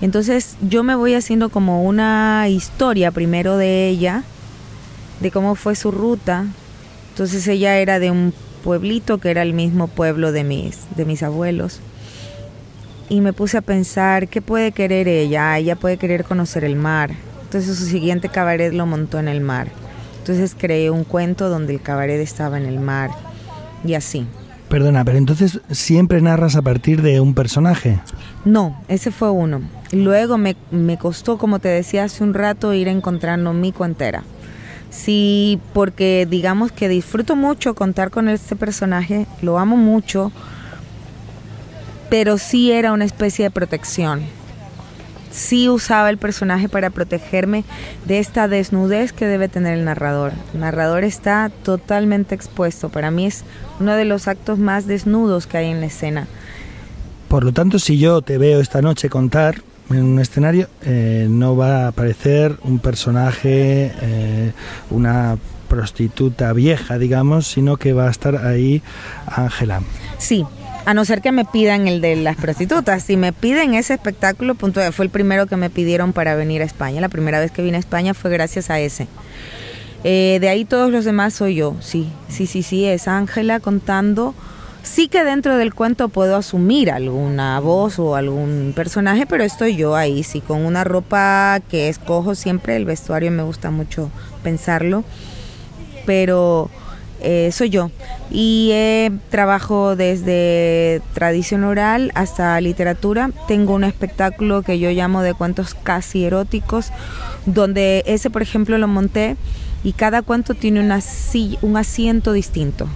Entonces 0.00 0.56
yo 0.60 0.82
me 0.82 0.96
voy 0.96 1.14
haciendo 1.14 1.48
como 1.48 1.84
una 1.84 2.48
historia 2.48 3.12
primero 3.12 3.56
de 3.56 3.88
ella, 3.88 4.24
de 5.20 5.30
cómo 5.30 5.54
fue 5.54 5.76
su 5.76 5.92
ruta. 5.92 6.46
Entonces 7.10 7.46
ella 7.46 7.78
era 7.78 8.00
de 8.00 8.10
un 8.10 8.34
pueblito 8.64 9.18
que 9.18 9.30
era 9.30 9.42
el 9.42 9.54
mismo 9.54 9.88
pueblo 9.88 10.32
de 10.32 10.44
mis, 10.44 10.78
de 10.96 11.04
mis 11.04 11.22
abuelos. 11.22 11.80
Y 13.08 13.20
me 13.20 13.32
puse 13.32 13.58
a 13.58 13.62
pensar, 13.62 14.26
¿qué 14.28 14.40
puede 14.40 14.72
querer 14.72 15.06
ella? 15.06 15.56
Ella 15.58 15.76
puede 15.76 15.98
querer 15.98 16.24
conocer 16.24 16.64
el 16.64 16.76
mar. 16.76 17.12
Entonces 17.42 17.76
su 17.76 17.84
siguiente 17.84 18.28
cabaret 18.28 18.72
lo 18.72 18.86
montó 18.86 19.18
en 19.18 19.28
el 19.28 19.40
mar. 19.40 19.68
Entonces 20.22 20.54
creé 20.56 20.88
un 20.88 21.02
cuento 21.02 21.48
donde 21.48 21.72
el 21.74 21.82
cabaret 21.82 22.20
estaba 22.20 22.56
en 22.56 22.66
el 22.66 22.78
mar 22.78 23.10
y 23.84 23.94
así. 23.94 24.24
Perdona, 24.68 25.04
pero 25.04 25.18
entonces 25.18 25.60
siempre 25.72 26.20
narras 26.20 26.54
a 26.54 26.62
partir 26.62 27.02
de 27.02 27.20
un 27.20 27.34
personaje. 27.34 27.98
No, 28.44 28.80
ese 28.86 29.10
fue 29.10 29.32
uno. 29.32 29.62
Luego 29.90 30.38
me, 30.38 30.54
me 30.70 30.96
costó, 30.96 31.38
como 31.38 31.58
te 31.58 31.70
decía 31.70 32.04
hace 32.04 32.22
un 32.22 32.34
rato, 32.34 32.72
ir 32.72 32.86
encontrando 32.86 33.52
mi 33.52 33.72
cuentera. 33.72 34.22
Sí, 34.90 35.58
porque 35.72 36.24
digamos 36.30 36.70
que 36.70 36.88
disfruto 36.88 37.34
mucho 37.34 37.74
contar 37.74 38.12
con 38.12 38.28
este 38.28 38.54
personaje, 38.54 39.26
lo 39.42 39.58
amo 39.58 39.76
mucho, 39.76 40.30
pero 42.10 42.38
sí 42.38 42.70
era 42.70 42.92
una 42.92 43.06
especie 43.06 43.46
de 43.46 43.50
protección 43.50 44.22
sí 45.32 45.68
usaba 45.68 46.10
el 46.10 46.18
personaje 46.18 46.68
para 46.68 46.90
protegerme 46.90 47.64
de 48.06 48.18
esta 48.18 48.46
desnudez 48.46 49.12
que 49.12 49.26
debe 49.26 49.48
tener 49.48 49.78
el 49.78 49.84
narrador. 49.84 50.32
El 50.54 50.60
narrador 50.60 51.02
está 51.02 51.50
totalmente 51.64 52.34
expuesto. 52.34 52.90
Para 52.90 53.10
mí 53.10 53.26
es 53.26 53.44
uno 53.80 53.94
de 53.94 54.04
los 54.04 54.28
actos 54.28 54.58
más 54.58 54.86
desnudos 54.86 55.46
que 55.46 55.56
hay 55.58 55.70
en 55.70 55.80
la 55.80 55.86
escena. 55.86 56.28
Por 57.28 57.44
lo 57.44 57.52
tanto, 57.52 57.78
si 57.78 57.98
yo 57.98 58.20
te 58.22 58.38
veo 58.38 58.60
esta 58.60 58.82
noche 58.82 59.08
contar 59.08 59.62
en 59.90 60.04
un 60.04 60.20
escenario, 60.20 60.68
eh, 60.82 61.26
no 61.28 61.56
va 61.56 61.84
a 61.84 61.88
aparecer 61.88 62.58
un 62.62 62.78
personaje, 62.78 63.92
eh, 64.00 64.52
una 64.90 65.38
prostituta 65.68 66.52
vieja, 66.52 66.98
digamos, 66.98 67.46
sino 67.46 67.78
que 67.78 67.94
va 67.94 68.08
a 68.08 68.10
estar 68.10 68.36
ahí 68.44 68.82
Ángela. 69.26 69.80
Sí, 70.18 70.44
A 70.84 70.94
no 70.94 71.04
ser 71.04 71.22
que 71.22 71.30
me 71.30 71.44
pidan 71.44 71.86
el 71.86 72.00
de 72.00 72.16
las 72.16 72.36
prostitutas. 72.36 73.04
Si 73.04 73.16
me 73.16 73.32
piden 73.32 73.74
ese 73.74 73.94
espectáculo, 73.94 74.56
punto, 74.56 74.80
fue 74.92 75.04
el 75.04 75.10
primero 75.10 75.46
que 75.46 75.56
me 75.56 75.70
pidieron 75.70 76.12
para 76.12 76.34
venir 76.34 76.60
a 76.62 76.64
España. 76.64 77.00
La 77.00 77.08
primera 77.08 77.38
vez 77.38 77.52
que 77.52 77.62
vine 77.62 77.76
a 77.76 77.80
España 77.80 78.14
fue 78.14 78.30
gracias 78.30 78.68
a 78.68 78.80
ese. 78.80 79.06
Eh, 80.04 80.38
de 80.40 80.48
ahí 80.48 80.64
todos 80.64 80.90
los 80.90 81.04
demás 81.04 81.34
soy 81.34 81.54
yo, 81.54 81.76
sí, 81.80 82.08
sí, 82.28 82.48
sí, 82.48 82.64
sí, 82.64 82.84
es 82.84 83.06
Ángela 83.06 83.60
contando. 83.60 84.34
Sí 84.82 85.06
que 85.06 85.22
dentro 85.22 85.56
del 85.56 85.74
cuento 85.74 86.08
puedo 86.08 86.34
asumir 86.34 86.90
alguna 86.90 87.60
voz 87.60 88.00
o 88.00 88.16
algún 88.16 88.72
personaje, 88.74 89.26
pero 89.26 89.44
estoy 89.44 89.76
yo 89.76 89.94
ahí, 89.94 90.24
sí, 90.24 90.40
con 90.40 90.64
una 90.64 90.82
ropa 90.82 91.60
que 91.70 91.88
escojo 91.88 92.34
siempre, 92.34 92.74
el 92.74 92.84
vestuario 92.84 93.30
me 93.30 93.44
gusta 93.44 93.70
mucho 93.70 94.10
pensarlo, 94.42 95.04
pero 96.04 96.68
eh, 97.22 97.50
soy 97.52 97.70
yo. 97.70 97.90
Y 98.30 98.70
eh, 98.72 99.10
trabajo 99.30 99.96
desde 99.96 101.00
tradición 101.14 101.64
oral 101.64 102.12
hasta 102.14 102.60
literatura. 102.60 103.30
Tengo 103.48 103.74
un 103.74 103.84
espectáculo 103.84 104.62
que 104.62 104.78
yo 104.78 104.90
llamo 104.90 105.22
de 105.22 105.34
cuentos 105.34 105.74
casi 105.74 106.24
eróticos, 106.24 106.90
donde 107.46 108.02
ese, 108.06 108.30
por 108.30 108.42
ejemplo, 108.42 108.78
lo 108.78 108.88
monté 108.88 109.36
y 109.84 109.92
cada 109.92 110.22
cuento 110.22 110.54
tiene 110.54 110.80
una 110.80 111.00
un 111.62 111.76
asiento 111.76 112.32
distinto. 112.32 112.88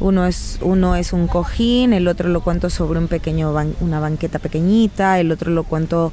Uno 0.00 0.26
es, 0.26 0.58
uno 0.62 0.94
es 0.94 1.12
un 1.12 1.26
cojín, 1.26 1.92
el 1.92 2.06
otro 2.06 2.28
lo 2.28 2.40
cuento 2.42 2.70
sobre 2.70 3.00
un 3.00 3.08
pequeño 3.08 3.52
una 3.80 3.98
banqueta 3.98 4.38
pequeñita, 4.38 5.18
el 5.18 5.32
otro 5.32 5.50
lo 5.50 5.64
cuento 5.64 6.12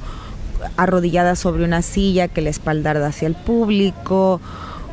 arrodillada 0.76 1.36
sobre 1.36 1.64
una 1.64 1.82
silla 1.82 2.28
que 2.28 2.40
la 2.40 2.50
espalda 2.50 3.06
hacia 3.06 3.28
el 3.28 3.34
público, 3.34 4.40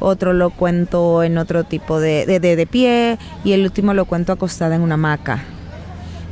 otro 0.03 0.33
lo 0.33 0.49
cuento 0.49 1.23
en 1.23 1.37
otro 1.37 1.63
tipo 1.63 1.99
de, 1.99 2.25
de, 2.25 2.39
de, 2.39 2.67
pie 2.67 3.17
y 3.43 3.53
el 3.53 3.63
último 3.63 3.93
lo 3.93 4.05
cuento 4.05 4.33
acostada 4.33 4.75
en 4.75 4.81
una 4.81 4.95
hamaca. 4.95 5.43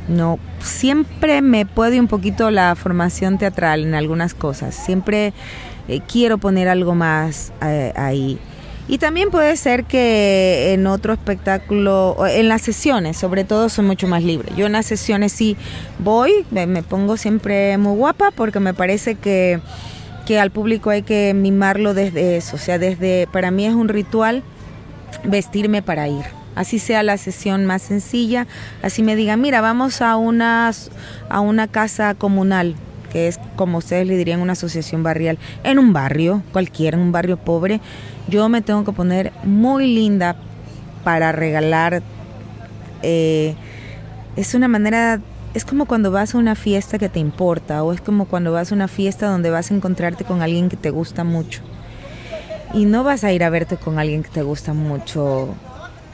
No, 0.08 0.38
siempre 0.60 1.40
me 1.40 1.64
puede 1.64 1.98
un 1.98 2.06
poquito 2.06 2.50
la 2.50 2.74
formación 2.74 3.38
teatral 3.38 3.84
en 3.84 3.94
algunas 3.94 4.34
cosas, 4.34 4.74
siempre 4.74 5.32
eh, 5.88 6.00
quiero 6.06 6.38
poner 6.38 6.68
algo 6.68 6.94
más 6.94 7.52
eh, 7.62 7.92
ahí. 7.96 8.38
Y 8.88 8.98
también 8.98 9.30
puede 9.30 9.56
ser 9.56 9.84
que 9.84 10.74
en 10.74 10.86
otro 10.86 11.14
espectáculo, 11.14 12.16
en 12.28 12.48
las 12.48 12.62
sesiones, 12.62 13.16
sobre 13.16 13.44
todo, 13.44 13.68
soy 13.68 13.86
mucho 13.86 14.08
más 14.08 14.22
libre. 14.22 14.50
Yo 14.56 14.66
en 14.66 14.72
las 14.72 14.86
sesiones 14.86 15.32
sí 15.32 15.56
voy, 16.00 16.44
me 16.50 16.82
pongo 16.82 17.16
siempre 17.16 17.78
muy 17.78 17.96
guapa 17.96 18.32
porque 18.34 18.58
me 18.58 18.74
parece 18.74 19.14
que, 19.14 19.60
que 20.26 20.38
al 20.38 20.50
público 20.50 20.90
hay 20.90 21.02
que 21.02 21.34
mimarlo 21.34 21.94
desde 21.94 22.36
eso. 22.36 22.56
O 22.56 22.58
sea, 22.58 22.78
desde, 22.78 23.28
para 23.32 23.50
mí 23.50 23.66
es 23.66 23.74
un 23.74 23.88
ritual 23.88 24.42
vestirme 25.24 25.82
para 25.82 26.08
ir. 26.08 26.24
Así 26.54 26.78
sea 26.78 27.02
la 27.02 27.16
sesión 27.16 27.64
más 27.64 27.80
sencilla, 27.80 28.46
así 28.82 29.02
me 29.02 29.16
digan, 29.16 29.40
mira, 29.40 29.62
vamos 29.62 30.02
a 30.02 30.16
una, 30.16 30.70
a 31.30 31.40
una 31.40 31.66
casa 31.66 32.14
comunal, 32.14 32.74
que 33.10 33.26
es 33.26 33.40
como 33.56 33.78
ustedes 33.78 34.06
le 34.06 34.18
dirían 34.18 34.40
una 34.40 34.52
asociación 34.52 35.02
barrial, 35.02 35.38
en 35.64 35.78
un 35.78 35.94
barrio 35.94 36.42
cualquiera, 36.52 36.98
en 36.98 37.04
un 37.04 37.12
barrio 37.12 37.38
pobre 37.38 37.80
yo 38.28 38.48
me 38.48 38.62
tengo 38.62 38.84
que 38.84 38.92
poner 38.92 39.32
muy 39.44 39.86
linda 39.92 40.36
para 41.04 41.32
regalar. 41.32 42.02
Eh, 43.02 43.54
es 44.36 44.54
una 44.54 44.68
manera, 44.68 45.20
es 45.54 45.64
como 45.64 45.86
cuando 45.86 46.10
vas 46.10 46.34
a 46.34 46.38
una 46.38 46.54
fiesta 46.54 46.98
que 46.98 47.08
te 47.08 47.20
importa 47.20 47.82
o 47.82 47.92
es 47.92 48.00
como 48.00 48.24
cuando 48.26 48.52
vas 48.52 48.72
a 48.72 48.74
una 48.74 48.88
fiesta 48.88 49.26
donde 49.26 49.50
vas 49.50 49.70
a 49.70 49.74
encontrarte 49.74 50.24
con 50.24 50.42
alguien 50.42 50.68
que 50.68 50.76
te 50.76 50.90
gusta 50.90 51.24
mucho. 51.24 51.60
Y 52.74 52.86
no 52.86 53.04
vas 53.04 53.22
a 53.22 53.32
ir 53.32 53.44
a 53.44 53.50
verte 53.50 53.76
con 53.76 53.98
alguien 53.98 54.22
que 54.22 54.30
te 54.30 54.42
gusta 54.42 54.72
mucho 54.72 55.54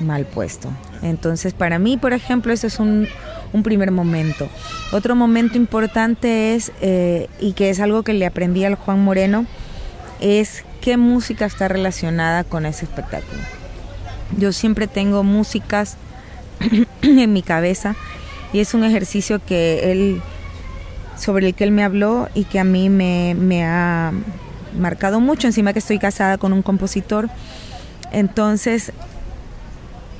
mal 0.00 0.24
puesto. 0.26 0.70
Entonces, 1.02 1.52
para 1.52 1.78
mí, 1.78 1.96
por 1.96 2.12
ejemplo, 2.12 2.52
ese 2.52 2.66
es 2.66 2.80
un, 2.80 3.06
un 3.52 3.62
primer 3.62 3.92
momento. 3.92 4.48
Otro 4.92 5.14
momento 5.14 5.56
importante 5.56 6.56
es, 6.56 6.72
eh, 6.80 7.28
y 7.38 7.52
que 7.52 7.70
es 7.70 7.78
algo 7.78 8.02
que 8.02 8.14
le 8.14 8.26
aprendí 8.26 8.64
al 8.64 8.74
Juan 8.74 9.04
Moreno, 9.04 9.46
es 10.20 10.64
qué 10.80 10.96
música 10.96 11.46
está 11.46 11.68
relacionada 11.68 12.42
con 12.42 12.66
ese 12.66 12.86
espectáculo. 12.86 13.40
Yo 14.36 14.52
siempre 14.52 14.88
tengo 14.88 15.22
músicas 15.22 15.96
en 17.02 17.32
mi 17.32 17.42
cabeza 17.42 17.94
y 18.52 18.60
es 18.60 18.74
un 18.74 18.84
ejercicio 18.84 19.40
que 19.44 19.92
él 19.92 20.22
sobre 21.16 21.48
el 21.48 21.54
que 21.54 21.64
él 21.64 21.72
me 21.72 21.84
habló 21.84 22.28
y 22.34 22.44
que 22.44 22.58
a 22.60 22.64
mí 22.64 22.88
me, 22.88 23.64
ha 23.64 24.12
marcado 24.78 25.20
mucho, 25.20 25.46
encima 25.46 25.72
que 25.72 25.80
estoy 25.80 25.98
casada 25.98 26.38
con 26.38 26.52
un 26.52 26.62
compositor. 26.62 27.28
Entonces, 28.12 28.92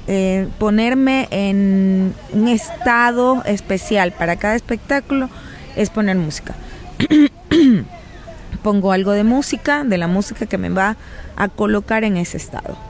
eh, 0.09 0.49
ponerme 0.59 1.29
en 1.31 2.15
un 2.33 2.49
estado 2.49 3.43
especial 3.45 4.13
para 4.13 4.37
cada 4.37 4.57
espectáculo 4.57 5.31
es 5.77 5.91
poner 5.91 6.17
música. 6.17 6.55
pongo 8.63 8.93
algo 8.93 9.13
de 9.13 9.25
música, 9.25 9.85
de 9.85 9.99
la 9.99 10.09
música 10.09 10.47
que 10.47 10.59
me 10.59 10.69
va 10.69 10.97
a 11.37 11.49
colocar 11.49 12.05
en 12.05 12.17
ese 12.17 12.37
estado. 12.37 12.88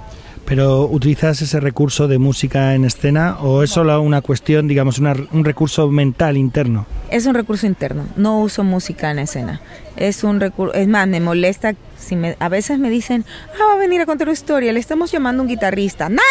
¿Pero 0.49 0.87
utilizas 0.87 1.43
ese 1.43 1.61
recurso 1.61 2.09
de 2.09 2.17
música 2.17 2.75
en 2.75 2.87
escena 2.87 3.37
o 3.41 3.63
es 3.63 3.69
solo 3.69 4.01
una 4.01 4.23
cuestión, 4.23 4.67
digamos, 4.67 4.99
un 4.99 5.45
recurso 5.45 5.91
mental 5.91 6.39
interno? 6.39 6.87
Es 7.11 7.27
un 7.27 7.35
recurso 7.35 7.67
interno, 7.67 8.07
no 8.17 8.41
uso 8.41 8.65
música 8.65 9.11
en 9.11 9.19
escena. 9.19 9.61
Es 9.97 10.25
un 10.25 10.41
recurso, 10.41 10.75
es 10.75 10.89
más, 10.89 11.07
me 11.07 11.21
molesta 11.21 11.75
si 11.99 12.17
me, 12.17 12.35
a 12.39 12.49
veces 12.49 12.79
me 12.79 12.89
dicen, 12.89 13.27
ah, 13.55 13.67
va 13.69 13.75
a 13.75 13.77
venir 13.77 14.01
a 14.01 14.07
contar 14.07 14.27
una 14.27 14.33
historia, 14.33 14.73
le 14.73 14.81
estamos 14.81 15.13
llamando 15.13 15.43
a 15.43 15.45
un 15.45 15.49
guitarrista. 15.49 16.09
¡No! 16.09 16.23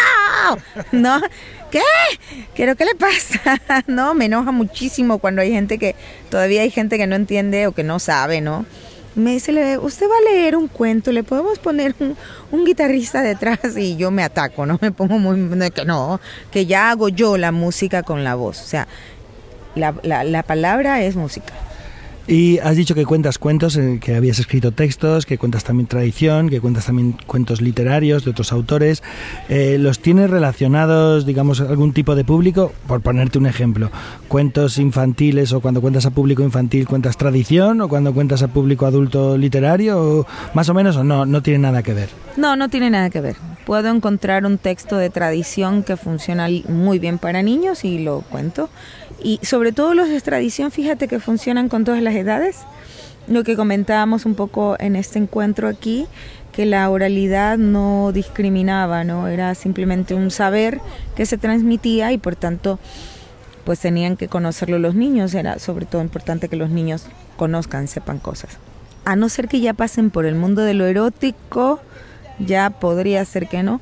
¿No? 0.92 1.22
¿Qué? 1.70 1.82
¿Qué, 2.56 2.76
¿Qué 2.76 2.86
le 2.86 2.96
pasa? 2.96 3.62
no, 3.88 4.16
me 4.16 4.26
enoja 4.26 4.52
muchísimo 4.52 5.20
cuando 5.20 5.44
hay 5.44 5.52
gente 5.52 5.78
que, 5.78 5.96
todavía 6.32 6.64
hay 6.64 6.72
gente 6.72 6.98
que 6.98 7.06
no 7.06 7.16
entiende 7.16 7.68
o 7.68 7.74
que 7.74 7.84
no 7.84 8.00
sabe, 8.00 8.42
¿no? 8.42 8.66
Me 9.18 9.32
dice, 9.32 9.78
usted 9.80 10.06
va 10.08 10.16
a 10.18 10.32
leer 10.32 10.56
un 10.56 10.68
cuento, 10.68 11.12
le 11.12 11.24
podemos 11.24 11.60
poner 11.60 11.96
un, 12.52 12.66
guitarrista 12.66 13.22
detrás 13.22 13.76
y 13.76 13.96
yo 13.98 14.12
me 14.12 14.24
ataco, 14.24 14.66
¿no? 14.66 14.78
Me 14.82 14.92
pongo 14.92 15.18
muy, 15.18 15.72
que 15.72 15.86
no, 15.86 16.20
que 16.52 16.66
ya 16.66 16.92
hago 16.92 17.10
yo 17.10 17.38
la 17.38 17.52
música 17.52 18.04
con 18.04 18.24
la 18.24 18.36
voz. 18.36 18.62
O 18.62 18.66
sea, 18.66 18.88
la, 19.76 19.96
la, 20.04 20.24
la 20.24 20.44
palabra 20.44 21.02
es 21.02 21.16
música. 21.16 21.54
Y 22.28 22.60
has 22.60 22.76
dicho 22.76 22.94
que 22.94 23.06
cuentas 23.06 23.38
cuentos, 23.38 23.80
que 24.02 24.16
habías 24.16 24.38
escrito 24.40 24.74
textos, 24.74 25.26
que 25.26 25.38
cuentas 25.38 25.64
también 25.64 25.88
tradición, 25.88 26.50
que 26.50 26.60
cuentas 26.60 26.86
también 26.86 27.16
cuentos 27.26 27.62
literarios 27.62 28.26
de 28.26 28.32
otros 28.32 28.52
autores. 28.52 29.02
Eh, 29.48 29.78
¿Los 29.80 30.00
tienes 30.00 30.30
relacionados, 30.30 31.26
digamos, 31.26 31.62
algún 31.62 31.94
tipo 31.94 32.16
de 32.16 32.26
público? 32.26 32.74
Por 32.86 33.00
ponerte 33.00 33.38
un 33.38 33.46
ejemplo, 33.46 33.92
cuentos 34.28 34.78
infantiles 34.78 35.54
o 35.54 35.62
cuando 35.62 35.80
cuentas 35.80 36.06
a 36.06 36.12
público 36.12 36.44
infantil 36.44 36.86
cuentas 36.86 37.16
tradición 37.16 37.80
o 37.80 37.88
cuando 37.88 38.14
cuentas 38.14 38.44
a 38.44 38.50
público 38.50 38.86
adulto 38.86 39.38
literario, 39.38 39.98
o 39.98 40.28
más 40.54 40.68
o 40.68 40.74
menos 40.74 40.98
o 40.98 41.06
no, 41.06 41.26
no 41.26 41.42
tiene 41.42 41.60
nada 41.60 41.82
que 41.82 41.94
ver. 41.94 42.10
No, 42.36 42.58
no 42.58 42.68
tiene 42.68 42.90
nada 42.90 43.10
que 43.10 43.22
ver. 43.22 43.36
Puedo 43.68 43.90
encontrar 43.90 44.46
un 44.46 44.58
texto 44.58 44.96
de 44.96 45.10
tradición 45.10 45.84
que 45.84 45.98
funciona 45.98 46.48
muy 46.70 47.00
bien 47.00 47.18
para 47.18 47.44
niños 47.44 47.84
y 47.84 48.00
lo 48.00 48.22
cuento 48.22 48.70
y 49.22 49.42
sobre 49.44 49.74
todo 49.74 49.94
los 49.94 50.08
de 50.08 50.22
tradición, 50.22 50.72
fíjate 50.72 51.10
que 51.10 51.20
funcionan 51.20 51.68
con 51.68 51.84
todas 51.84 52.02
las 52.02 52.16
edades. 52.16 52.60
Lo 53.28 53.44
que 53.44 53.58
comentábamos 53.58 54.26
un 54.26 54.36
poco 54.36 54.78
en 54.80 54.96
este 54.96 55.20
encuentro 55.20 55.68
aquí, 55.68 56.08
que 56.54 56.66
la 56.66 56.90
oralidad 56.90 57.58
no 57.58 58.14
discriminaba, 58.14 59.04
¿no? 59.04 59.28
Era 59.28 59.54
simplemente 59.54 60.14
un 60.14 60.32
saber 60.32 60.80
que 61.18 61.26
se 61.26 61.38
transmitía 61.38 62.14
y 62.14 62.18
por 62.18 62.38
tanto 62.38 62.80
pues 63.66 63.82
tenían 63.82 64.16
que 64.16 64.30
conocerlo 64.30 64.80
los 64.80 64.96
niños, 64.96 65.34
era 65.34 65.60
sobre 65.60 65.86
todo 65.86 66.02
importante 66.02 66.48
que 66.48 66.56
los 66.56 66.70
niños 66.70 67.04
conozcan, 67.36 67.90
sepan 67.90 68.20
cosas. 68.20 68.60
A 69.04 69.18
no 69.18 69.28
ser 69.28 69.50
que 69.50 69.60
ya 69.60 69.74
pasen 69.74 70.10
por 70.10 70.26
el 70.26 70.36
mundo 70.36 70.62
de 70.62 70.74
lo 70.74 70.86
erótico, 70.86 71.82
ya 72.40 72.70
podría 72.70 73.24
ser 73.26 73.48
que 73.48 73.64
no. 73.64 73.82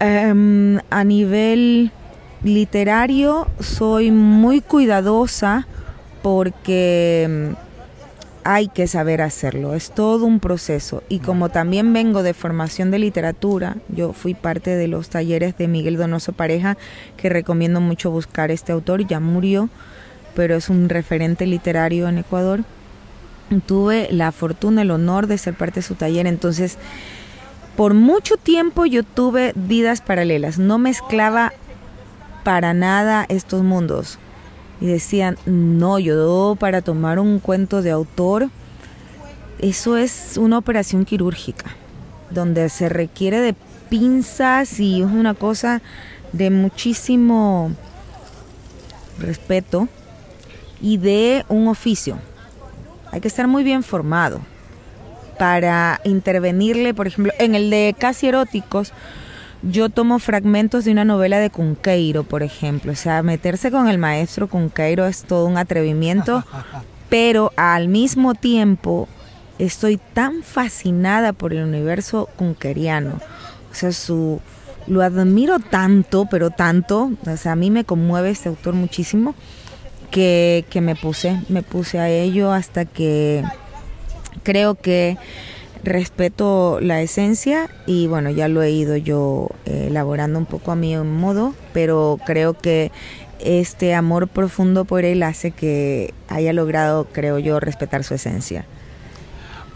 Em, 0.00 0.78
a 0.90 1.04
nivel 1.04 1.92
literario 2.42 3.48
soy 3.60 4.10
muy 4.10 4.62
cuidadosa 4.62 5.66
porque 6.22 7.26
mm, 7.28 7.70
hay 8.44 8.68
que 8.68 8.86
saber 8.86 9.20
hacerlo, 9.20 9.74
es 9.74 9.90
todo 9.90 10.24
un 10.24 10.40
proceso. 10.40 11.02
Y 11.08 11.18
como 11.18 11.50
también 11.50 11.92
vengo 11.92 12.22
de 12.22 12.34
formación 12.34 12.90
de 12.90 12.98
literatura, 12.98 13.76
yo 13.88 14.12
fui 14.12 14.34
parte 14.34 14.76
de 14.76 14.88
los 14.88 15.10
talleres 15.10 15.56
de 15.58 15.68
Miguel 15.68 15.96
Donoso 15.96 16.32
Pareja, 16.32 16.76
que 17.16 17.28
recomiendo 17.28 17.80
mucho 17.80 18.10
buscar 18.10 18.50
este 18.50 18.72
autor, 18.72 19.06
ya 19.06 19.20
murió, 19.20 19.68
pero 20.34 20.56
es 20.56 20.68
un 20.70 20.88
referente 20.88 21.46
literario 21.46 22.08
en 22.08 22.18
Ecuador. 22.18 22.60
Tuve 23.66 24.08
la 24.12 24.32
fortuna, 24.32 24.82
el 24.82 24.90
honor 24.92 25.26
de 25.26 25.36
ser 25.36 25.54
parte 25.54 25.80
de 25.80 25.86
su 25.86 25.96
taller, 25.96 26.26
entonces 26.26 26.78
por 27.80 27.94
mucho 27.94 28.36
tiempo 28.36 28.84
yo 28.84 29.02
tuve 29.02 29.54
vidas 29.54 30.02
paralelas, 30.02 30.58
no 30.58 30.76
mezclaba 30.76 31.54
para 32.44 32.74
nada 32.74 33.24
estos 33.30 33.62
mundos. 33.62 34.18
Y 34.82 34.86
decían, 34.86 35.38
no, 35.46 35.98
yo 35.98 36.58
para 36.60 36.82
tomar 36.82 37.18
un 37.18 37.38
cuento 37.38 37.80
de 37.80 37.90
autor, 37.90 38.50
eso 39.60 39.96
es 39.96 40.36
una 40.36 40.58
operación 40.58 41.06
quirúrgica, 41.06 41.74
donde 42.28 42.68
se 42.68 42.90
requiere 42.90 43.40
de 43.40 43.54
pinzas 43.88 44.78
y 44.78 45.00
es 45.00 45.08
una 45.08 45.32
cosa 45.32 45.80
de 46.32 46.50
muchísimo 46.50 47.72
respeto 49.18 49.88
y 50.82 50.98
de 50.98 51.46
un 51.48 51.66
oficio. 51.66 52.18
Hay 53.10 53.22
que 53.22 53.28
estar 53.28 53.48
muy 53.48 53.64
bien 53.64 53.82
formado 53.82 54.42
para 55.40 56.02
intervenirle, 56.04 56.92
por 56.92 57.06
ejemplo, 57.06 57.32
en 57.38 57.54
el 57.54 57.70
de 57.70 57.96
casi 57.98 58.26
eróticos, 58.26 58.92
yo 59.62 59.88
tomo 59.88 60.18
fragmentos 60.18 60.84
de 60.84 60.92
una 60.92 61.06
novela 61.06 61.38
de 61.38 61.48
Cunqueiro, 61.48 62.24
por 62.24 62.42
ejemplo. 62.42 62.92
O 62.92 62.94
sea, 62.94 63.22
meterse 63.22 63.70
con 63.70 63.88
el 63.88 63.96
maestro 63.96 64.50
Cunqueiro 64.50 65.06
es 65.06 65.22
todo 65.22 65.46
un 65.46 65.56
atrevimiento, 65.56 66.44
pero 67.08 67.54
al 67.56 67.88
mismo 67.88 68.34
tiempo 68.34 69.08
estoy 69.58 69.98
tan 70.12 70.42
fascinada 70.42 71.32
por 71.32 71.54
el 71.54 71.64
universo 71.64 72.28
cunqueriano. 72.36 73.18
O 73.72 73.74
sea, 73.74 73.92
su 73.92 74.42
lo 74.86 75.00
admiro 75.00 75.58
tanto, 75.58 76.26
pero 76.30 76.50
tanto, 76.50 77.12
o 77.26 77.36
sea, 77.38 77.52
a 77.52 77.56
mí 77.56 77.70
me 77.70 77.84
conmueve 77.84 78.28
este 78.28 78.50
autor 78.50 78.74
muchísimo 78.74 79.34
que, 80.10 80.66
que 80.68 80.82
me 80.82 80.96
puse, 80.96 81.40
me 81.48 81.62
puse 81.62 81.98
a 81.98 82.10
ello 82.10 82.52
hasta 82.52 82.84
que 82.84 83.42
creo 84.42 84.74
que 84.74 85.16
respeto 85.82 86.78
la 86.80 87.00
esencia 87.00 87.70
y 87.86 88.06
bueno, 88.06 88.30
ya 88.30 88.48
lo 88.48 88.62
he 88.62 88.70
ido 88.70 88.96
yo 88.96 89.48
eh, 89.64 89.86
elaborando 89.88 90.38
un 90.38 90.46
poco 90.46 90.72
a 90.72 90.76
mi 90.76 90.96
modo, 90.96 91.54
pero 91.72 92.18
creo 92.26 92.54
que 92.54 92.90
este 93.40 93.94
amor 93.94 94.28
profundo 94.28 94.84
por 94.84 95.04
él 95.04 95.22
hace 95.22 95.50
que 95.50 96.12
haya 96.28 96.52
logrado, 96.52 97.06
creo 97.12 97.38
yo, 97.38 97.60
respetar 97.60 98.04
su 98.04 98.14
esencia. 98.14 98.66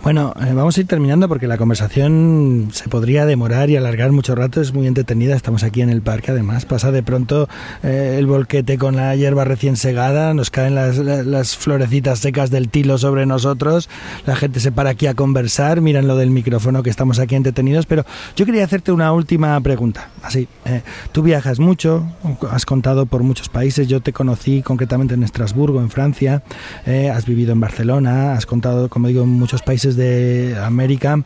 Bueno, 0.05 0.35
eh, 0.39 0.53
vamos 0.53 0.77
a 0.77 0.81
ir 0.83 0.87
terminando 0.87 1.29
porque 1.29 1.47
la 1.47 1.57
conversación 1.57 2.69
se 2.73 2.91
podría 2.91 3.25
demorar 3.25 3.71
y 3.71 3.77
alargar 3.77 4.13
mucho 4.13 4.35
rato, 4.35 4.61
es 4.61 4.75
muy 4.75 4.87
entretenida, 4.87 5.35
estamos 5.35 5.63
aquí 5.63 5.81
en 5.81 5.89
el 5.89 6.03
parque 6.03 6.31
además, 6.31 6.67
pasa 6.67 6.93
de 6.93 7.03
pronto 7.03 7.49
eh, 7.83 8.17
el 8.19 8.27
volquete 8.27 8.77
con 8.77 8.97
la 8.97 9.17
hierba 9.17 9.45
recién 9.45 9.79
segada, 9.79 10.35
nos 10.35 10.51
caen 10.51 10.75
las, 10.75 10.99
las, 10.99 11.57
florecitas 11.57 12.19
secas 12.19 12.51
del 12.51 12.69
tilo 12.69 12.99
sobre 12.99 13.25
nosotros, 13.25 13.89
la 14.27 14.37
gente 14.37 14.61
se 14.61 14.73
para 14.73 14.91
aquí 14.91 15.07
a 15.07 15.15
conversar, 15.15 15.81
miran 15.81 16.07
lo 16.07 16.17
del 16.17 16.29
micrófono 16.29 16.83
que 16.83 16.91
estamos 16.91 17.19
aquí 17.19 17.35
entretenidos, 17.35 17.87
pero 17.87 18.05
yo 18.37 18.45
quería 18.45 18.65
hacerte 18.65 18.93
una 18.93 19.11
última 19.11 19.59
pregunta, 19.63 20.11
así, 20.23 20.49
eh, 20.67 20.83
tú 21.13 21.23
viajas 21.23 21.61
mucho, 21.61 22.07
has 22.51 22.67
contado 22.67 23.07
por 23.07 23.23
muchos 23.23 23.49
países, 23.49 23.89
yo 23.89 24.03
te 24.03 24.13
conocí 24.13 24.61
concretamente 24.61 25.15
en 25.15 25.23
Estrasburgo, 25.23 25.81
en 25.81 25.89
Francia, 25.89 26.43
has 26.85 27.25
vivido 27.25 27.53
en 27.53 27.61
Barcelona, 27.61 28.35
has 28.35 28.45
contado, 28.45 28.91
como 28.91 29.09
digo, 29.09 29.23
en 29.23 29.31
muchos 29.31 29.63
países 29.63 29.94
de 29.97 30.57
América. 30.63 31.23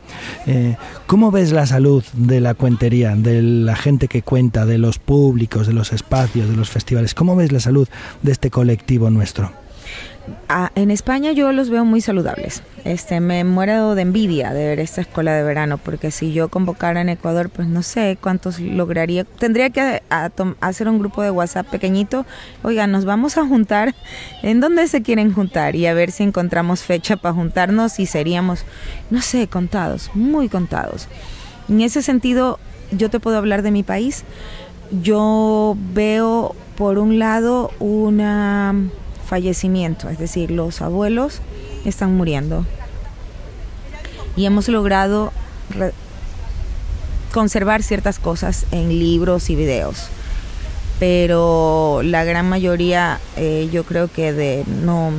Eh, 0.47 0.77
¿Cómo 1.07 1.31
ves 1.31 1.53
la 1.53 1.67
salud 1.67 2.05
de 2.15 2.41
la 2.41 2.55
cuentería, 2.55 3.15
de 3.17 3.43
la 3.43 3.77
gente 3.77 4.09
que 4.09 4.23
cuenta, 4.23 4.67
de 4.67 4.79
los 4.79 4.99
públicos, 4.99 5.67
de 5.67 5.73
los 5.73 5.93
espacios, 5.93 6.49
de 6.49 6.57
los 6.57 6.71
festivales? 6.71 7.15
¿Cómo 7.15 7.37
ves 7.37 7.53
la 7.53 7.61
salud 7.61 7.89
de 8.23 8.33
este 8.33 8.51
colectivo 8.51 9.11
nuestro? 9.11 9.51
Ah, 10.49 10.71
en 10.75 10.91
España 10.91 11.33
yo 11.33 11.53
los 11.53 11.71
veo 11.71 11.85
muy 11.85 12.01
saludables. 12.01 12.63
Este, 12.85 13.21
me 13.21 13.45
muero 13.45 13.95
de 13.95 14.03
envidia 14.03 14.53
de 14.53 14.67
ver 14.67 14.81
esta 14.81 15.01
escuela 15.01 15.33
de 15.35 15.43
verano, 15.43 15.79
porque 15.79 16.11
si 16.11 16.33
yo 16.33 16.49
convocara 16.49 17.01
en 17.01 17.09
Ecuador, 17.09 17.51
pues 17.51 17.69
no 17.69 17.83
sé 17.83 18.17
cuántos 18.21 18.61
lograría. 18.61 19.25
Tendría 19.25 19.71
que 19.71 20.03
hacer 20.61 20.89
un 20.89 20.99
grupo 20.99 21.23
de 21.23 21.31
WhatsApp 21.31 21.67
pequeñito. 21.67 22.25
Oiga, 22.63 22.87
nos 22.87 23.05
vamos 23.05 23.37
a 23.37 23.47
juntar. 23.47 23.95
¿En 24.43 24.61
dónde 24.61 24.89
se 24.89 25.03
quieren 25.03 25.33
juntar? 25.33 25.77
Y 25.77 25.87
a 25.87 25.95
ver 25.95 26.11
si 26.11 26.23
encontramos 26.23 26.83
fecha 26.83 27.17
para 27.17 27.35
juntarnos 27.35 27.99
y 28.01 28.07
seríamos, 28.07 28.65
no 29.11 29.21
sé, 29.21 29.49
contados, 29.49 30.11
muy 30.15 30.49
contados. 30.49 31.09
En 31.69 31.81
ese 31.83 32.03
sentido, 32.03 32.59
yo 32.91 33.11
te 33.11 33.21
puedo 33.21 33.37
hablar 33.37 33.63
de 33.63 33.71
mi 33.71 33.83
país. 33.83 34.25
Yo 35.03 35.77
veo, 35.93 36.55
por 36.77 36.99
un 36.99 37.19
lado, 37.19 37.71
una 37.79 38.75
fallecimiento, 39.29 40.09
es 40.09 40.19
decir, 40.19 40.51
los 40.51 40.81
abuelos 40.81 41.41
están 41.85 42.17
muriendo. 42.17 42.65
Y 44.37 44.47
hemos 44.47 44.69
logrado 44.69 45.33
conservar 47.33 47.83
ciertas 47.83 48.19
cosas 48.19 48.67
en 48.71 48.89
libros 48.89 49.51
y 49.51 49.57
videos. 49.57 50.09
Pero 50.99 52.01
la 52.03 52.25
gran 52.25 52.49
mayoría 52.49 53.21
eh, 53.37 53.69
yo 53.73 53.85
creo 53.85 54.09
que 54.09 54.65
no, 54.83 55.13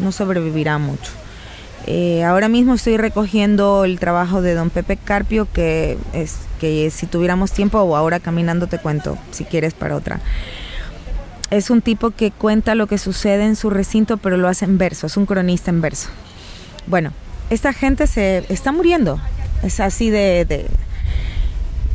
no 0.00 0.12
sobrevivirá 0.12 0.78
mucho. 0.78 1.12
Eh, 1.86 2.22
ahora 2.24 2.48
mismo 2.48 2.74
estoy 2.74 2.96
recogiendo 2.96 3.84
el 3.84 3.98
trabajo 3.98 4.42
de 4.42 4.54
don 4.54 4.70
Pepe 4.70 4.96
Carpio, 4.96 5.48
que 5.52 5.96
es 6.12 6.36
que 6.60 6.90
si 6.90 7.06
tuviéramos 7.06 7.52
tiempo 7.52 7.78
o 7.80 7.96
ahora 7.96 8.20
caminando 8.20 8.66
te 8.66 8.78
cuento, 8.78 9.16
si 9.30 9.44
quieres 9.44 9.74
para 9.74 9.96
otra 9.96 10.20
es 11.50 11.70
un 11.70 11.80
tipo 11.80 12.10
que 12.10 12.30
cuenta 12.30 12.74
lo 12.74 12.86
que 12.86 12.98
sucede 12.98 13.44
en 13.44 13.56
su 13.56 13.70
recinto, 13.70 14.16
pero 14.16 14.36
lo 14.36 14.48
hace 14.48 14.64
en 14.64 14.78
verso, 14.78 15.06
es 15.06 15.16
un 15.16 15.26
cronista 15.26 15.70
en 15.70 15.80
verso. 15.80 16.08
Bueno, 16.86 17.12
esta 17.50 17.72
gente 17.72 18.06
se 18.06 18.44
está 18.48 18.72
muriendo, 18.72 19.20
es 19.62 19.80
así 19.80 20.10
de... 20.10 20.66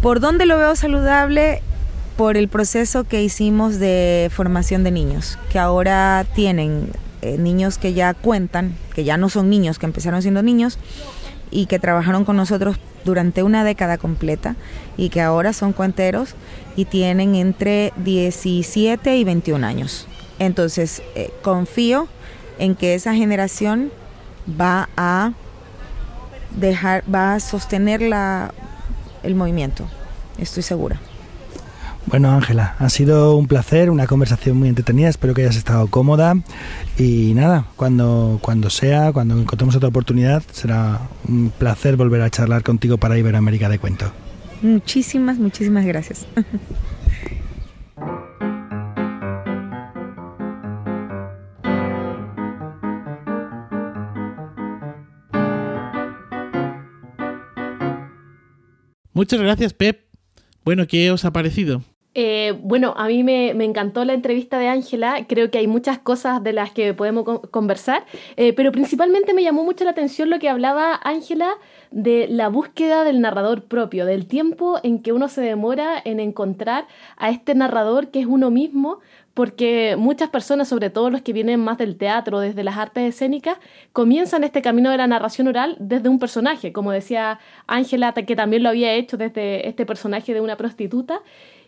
¿Por 0.01 0.19
dónde 0.19 0.45
lo 0.45 0.57
veo 0.57 0.75
saludable? 0.75 1.61
Por 2.17 2.35
el 2.35 2.49
proceso 2.49 3.05
que 3.05 3.23
hicimos 3.23 3.79
de 3.79 4.29
formación 4.33 4.83
de 4.83 4.91
niños, 4.91 5.39
que 5.49 5.59
ahora 5.59 6.25
tienen 6.35 6.91
eh, 7.21 7.37
niños 7.37 7.77
que 7.77 7.93
ya 7.93 8.13
cuentan, 8.13 8.75
que 8.93 9.03
ya 9.03 9.17
no 9.17 9.29
son 9.29 9.49
niños, 9.49 9.79
que 9.79 9.85
empezaron 9.85 10.21
siendo 10.21 10.43
niños 10.43 10.77
y 11.51 11.67
que 11.67 11.79
trabajaron 11.79 12.25
con 12.25 12.35
nosotros 12.35 12.77
durante 13.05 13.43
una 13.43 13.63
década 13.63 13.97
completa 13.97 14.55
y 14.97 15.09
que 15.09 15.21
ahora 15.21 15.53
son 15.53 15.73
cuenteros 15.73 16.35
y 16.75 16.85
tienen 16.85 17.35
entre 17.35 17.93
17 17.97 19.17
y 19.17 19.23
21 19.23 19.65
años. 19.65 20.07
Entonces, 20.39 21.01
eh, 21.15 21.31
confío 21.41 22.07
en 22.59 22.75
que 22.75 22.95
esa 22.95 23.13
generación 23.13 23.91
va 24.59 24.89
a 24.97 25.33
dejar, 26.57 27.03
va 27.13 27.35
a 27.35 27.39
sostener 27.39 28.01
la, 28.01 28.53
el 29.23 29.35
movimiento. 29.35 29.85
Estoy 30.37 30.63
segura. 30.63 30.99
Bueno, 32.05 32.31
Ángela, 32.31 32.75
ha 32.79 32.89
sido 32.89 33.35
un 33.35 33.47
placer, 33.47 33.89
una 33.89 34.07
conversación 34.07 34.57
muy 34.57 34.69
entretenida, 34.69 35.09
espero 35.09 35.33
que 35.33 35.41
hayas 35.41 35.55
estado 35.55 35.87
cómoda 35.87 36.35
y 36.97 37.33
nada, 37.33 37.65
cuando, 37.75 38.39
cuando 38.41 38.69
sea, 38.69 39.11
cuando 39.11 39.39
encontremos 39.39 39.75
otra 39.75 39.89
oportunidad, 39.89 40.43
será 40.51 40.99
un 41.27 41.49
placer 41.49 41.95
volver 41.95 42.21
a 42.21 42.29
charlar 42.29 42.61
contigo 42.61 42.97
para 42.97 43.17
Iberoamérica 43.17 43.67
de 43.69 43.79
Cuento. 43.79 44.11
Muchísimas, 44.61 45.39
muchísimas 45.39 45.85
gracias. 45.85 46.27
Muchas 59.13 59.39
gracias, 59.39 59.73
Pep. 59.73 60.05
Bueno, 60.65 60.87
¿qué 60.87 61.11
os 61.11 61.23
ha 61.25 61.31
parecido? 61.31 61.81
Eh, 62.15 62.53
bueno, 62.61 62.93
a 62.95 63.07
mí 63.07 63.23
me, 63.23 63.49
encantó 63.49 64.05
la 64.05 64.13
entrevista 64.13 64.59
de 64.59 64.67
Ángela, 64.67 65.25
creo 65.27 65.49
que 65.49 65.57
hay 65.57 65.67
muchas 65.67 65.97
cosas 65.97 66.43
de 66.43 66.53
las 66.53 66.71
que 66.71 66.93
podemos 66.93 67.23
conversar, 67.49 68.05
eh, 68.37 68.53
pero 68.53 68.71
principalmente 68.71 69.33
me 69.33 69.41
llamó 69.41 69.63
mucho 69.63 69.83
la 69.83 69.91
atención 69.91 70.29
lo 70.29 70.37
que 70.37 70.47
hablaba 70.47 70.99
Ángela 71.03 71.49
de 71.89 72.27
la 72.29 72.49
búsqueda 72.49 73.03
del 73.03 73.19
narrador 73.19 73.63
propio, 73.63 74.05
del 74.05 74.27
tiempo 74.27 74.79
en 74.83 75.01
que 75.01 75.11
uno 75.11 75.27
se 75.27 75.41
demora 75.41 75.99
en 76.05 76.19
encontrar 76.19 76.85
a 77.17 77.31
este 77.31 77.55
narrador 77.55 78.09
que 78.09 78.19
es 78.19 78.27
uno 78.27 78.51
mismo, 78.51 78.99
porque 79.33 79.95
muchas 79.97 80.29
personas, 80.29 80.67
sobre 80.67 80.91
todo 80.91 81.09
los 81.09 81.23
que 81.23 81.33
vienen 81.33 81.59
más 81.59 81.79
del 81.79 81.97
teatro, 81.97 82.39
desde 82.39 82.63
las 82.63 82.77
artes 82.77 83.15
escénicas, 83.15 83.57
comienzan 83.91 84.43
este 84.43 84.61
camino 84.61 84.91
de 84.91 84.97
la 84.97 85.07
narración 85.07 85.47
oral 85.47 85.75
desde 85.79 86.09
un 86.09 86.19
personaje, 86.19 86.71
como 86.71 86.91
decía 86.91 87.39
Ángela, 87.65 88.13
que 88.13 88.35
también 88.35 88.61
lo 88.61 88.69
había 88.69 88.93
hecho 88.93 89.17
desde 89.17 89.67
este 89.67 89.87
personaje 89.87 90.35
de 90.35 90.41
una 90.41 90.55
prostituta, 90.55 91.21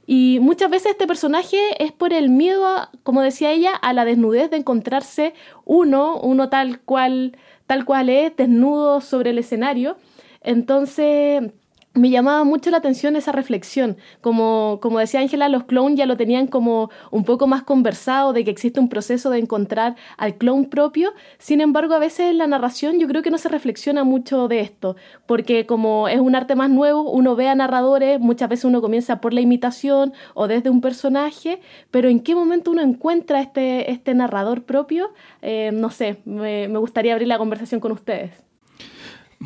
y 0.07 0.39
muchas 0.41 0.69
veces 0.69 0.91
este 0.91 1.07
personaje 1.07 1.57
es 1.83 1.91
por 1.91 2.13
el 2.13 2.29
miedo, 2.29 2.89
como 3.03 3.21
decía 3.21 3.51
ella, 3.51 3.73
a 3.73 3.93
la 3.93 4.05
desnudez 4.05 4.51
de 4.51 4.57
encontrarse 4.57 5.33
uno, 5.63 6.19
uno 6.19 6.49
tal 6.49 6.79
cual, 6.79 7.37
tal 7.65 7.85
cual 7.85 8.09
es, 8.09 8.35
desnudo 8.35 9.01
sobre 9.01 9.31
el 9.31 9.39
escenario. 9.39 9.97
Entonces, 10.41 11.51
me 11.95 12.09
llamaba 12.09 12.43
mucho 12.43 12.69
la 12.69 12.77
atención 12.77 13.15
esa 13.15 13.31
reflexión. 13.31 13.97
Como, 14.21 14.79
como 14.81 14.99
decía 14.99 15.21
Ángela, 15.21 15.49
los 15.49 15.63
clones 15.63 15.97
ya 15.97 16.05
lo 16.05 16.17
tenían 16.17 16.47
como 16.47 16.89
un 17.09 17.23
poco 17.23 17.47
más 17.47 17.63
conversado 17.63 18.33
de 18.33 18.43
que 18.43 18.51
existe 18.51 18.79
un 18.79 18.89
proceso 18.89 19.29
de 19.29 19.39
encontrar 19.39 19.95
al 20.17 20.35
clon 20.35 20.65
propio. 20.65 21.13
Sin 21.37 21.61
embargo, 21.61 21.93
a 21.93 21.99
veces 21.99 22.31
en 22.31 22.37
la 22.37 22.47
narración 22.47 22.99
yo 22.99 23.07
creo 23.07 23.21
que 23.21 23.31
no 23.31 23.37
se 23.37 23.49
reflexiona 23.49 24.03
mucho 24.03 24.47
de 24.47 24.59
esto, 24.59 24.95
porque 25.25 25.65
como 25.65 26.07
es 26.07 26.19
un 26.19 26.35
arte 26.35 26.55
más 26.55 26.69
nuevo, 26.69 27.09
uno 27.09 27.35
ve 27.35 27.47
a 27.47 27.55
narradores, 27.55 28.19
muchas 28.19 28.49
veces 28.49 28.65
uno 28.65 28.81
comienza 28.81 29.21
por 29.21 29.33
la 29.33 29.41
imitación 29.41 30.13
o 30.33 30.47
desde 30.47 30.69
un 30.69 30.81
personaje, 30.81 31.61
pero 31.91 32.09
en 32.09 32.19
qué 32.19 32.35
momento 32.35 32.71
uno 32.71 32.81
encuentra 32.81 33.39
este, 33.39 33.91
este 33.91 34.13
narrador 34.13 34.63
propio, 34.63 35.13
eh, 35.41 35.71
no 35.73 35.89
sé, 35.89 36.17
me 36.25 36.67
gustaría 36.77 37.13
abrir 37.13 37.29
la 37.29 37.37
conversación 37.37 37.79
con 37.79 37.91
ustedes. 37.93 38.45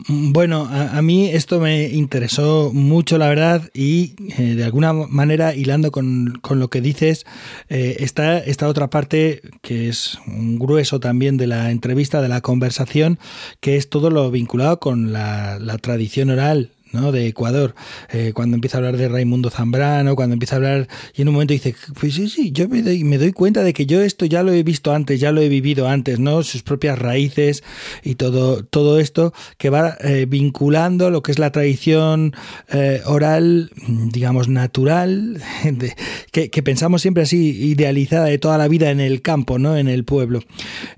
Bueno, 0.08 0.68
a, 0.70 1.02
mí 1.02 1.28
esto 1.30 1.60
me 1.60 1.90
interesó 1.90 2.72
mucho, 2.74 3.18
la 3.18 3.28
verdad, 3.28 3.70
y 3.74 4.16
eh, 4.38 4.56
de 4.56 4.64
alguna 4.64 4.94
manera, 4.94 5.54
hilando 5.56 5.92
con, 5.92 6.38
con 6.42 6.60
lo 6.60 6.70
que 6.70 6.82
dices, 6.82 7.26
eh, 7.70 7.98
está 8.00 8.38
esta 8.38 8.68
otra 8.68 8.90
parte 8.90 9.42
que 9.62 9.90
es 9.90 10.18
un 10.28 10.58
grueso 10.58 11.00
también 11.00 11.38
de 11.38 11.48
la 11.48 11.72
entrevista, 11.72 12.22
de 12.22 12.30
la 12.30 12.42
conversación, 12.42 13.20
que 13.60 13.78
es 13.78 13.90
todo 13.90 14.10
lo 14.10 14.32
vinculado 14.32 14.80
con 14.80 15.12
la 15.12 15.78
tradición 15.82 16.30
oral 16.30 16.72
¿no? 16.92 17.12
de 17.12 17.28
Ecuador, 17.28 17.76
eh, 18.12 18.32
cuando 18.34 18.56
empieza 18.56 18.78
a 18.78 18.80
hablar 18.80 18.98
de 18.98 19.08
Raimundo 19.08 19.50
Zambrano, 19.50 20.16
cuando 20.16 20.34
empieza 20.34 20.56
a 20.56 20.58
hablar 20.58 20.88
y 21.16 21.22
en 21.22 21.28
un 21.28 21.36
momento 21.36 21.54
dice, 21.54 21.76
pues 22.00 22.16
sí, 22.16 22.30
sí, 22.30 22.52
yo 22.52 22.68
me 22.68 22.82
doy, 22.82 23.04
me 23.04 23.18
doy 23.18 23.32
cuenta 23.32 23.64
de 23.64 23.74
que 23.74 23.86
yo 23.86 24.02
esto 24.02 24.26
ya 24.26 24.44
lo 24.44 24.52
he 24.52 24.64
visto 24.64 24.94
antes, 24.94 25.20
ya 25.20 25.32
lo 25.32 25.42
he 25.42 25.50
vivido 25.50 25.88
antes, 25.88 26.20
¿no? 26.20 26.44
Sus 26.44 26.64
propias 26.64 26.98
raíces 27.00 27.64
y 28.04 28.16
todo, 28.16 28.64
todo 28.64 29.00
esto 29.00 29.34
que 29.58 29.70
va 29.70 29.98
eh, 30.02 30.26
vinculando 30.28 31.10
lo 31.10 31.22
que 31.24 31.32
es 31.32 31.40
la 31.40 31.52
tradición 31.52 32.34
eh, 32.72 33.02
oral, 33.06 33.72
digamos, 34.12 34.48
natural, 34.48 35.42
que, 36.32 36.50
que, 36.50 36.64
pensamos 36.64 37.02
siempre 37.02 37.24
así, 37.24 37.50
idealizada 37.70 38.26
de 38.26 38.38
toda 38.38 38.58
la 38.58 38.68
vida 38.68 38.92
en 38.92 39.00
el 39.00 39.22
campo, 39.22 39.60
¿no? 39.60 39.78
En 39.78 39.88
el 39.88 40.04
pueblo. 40.04 40.42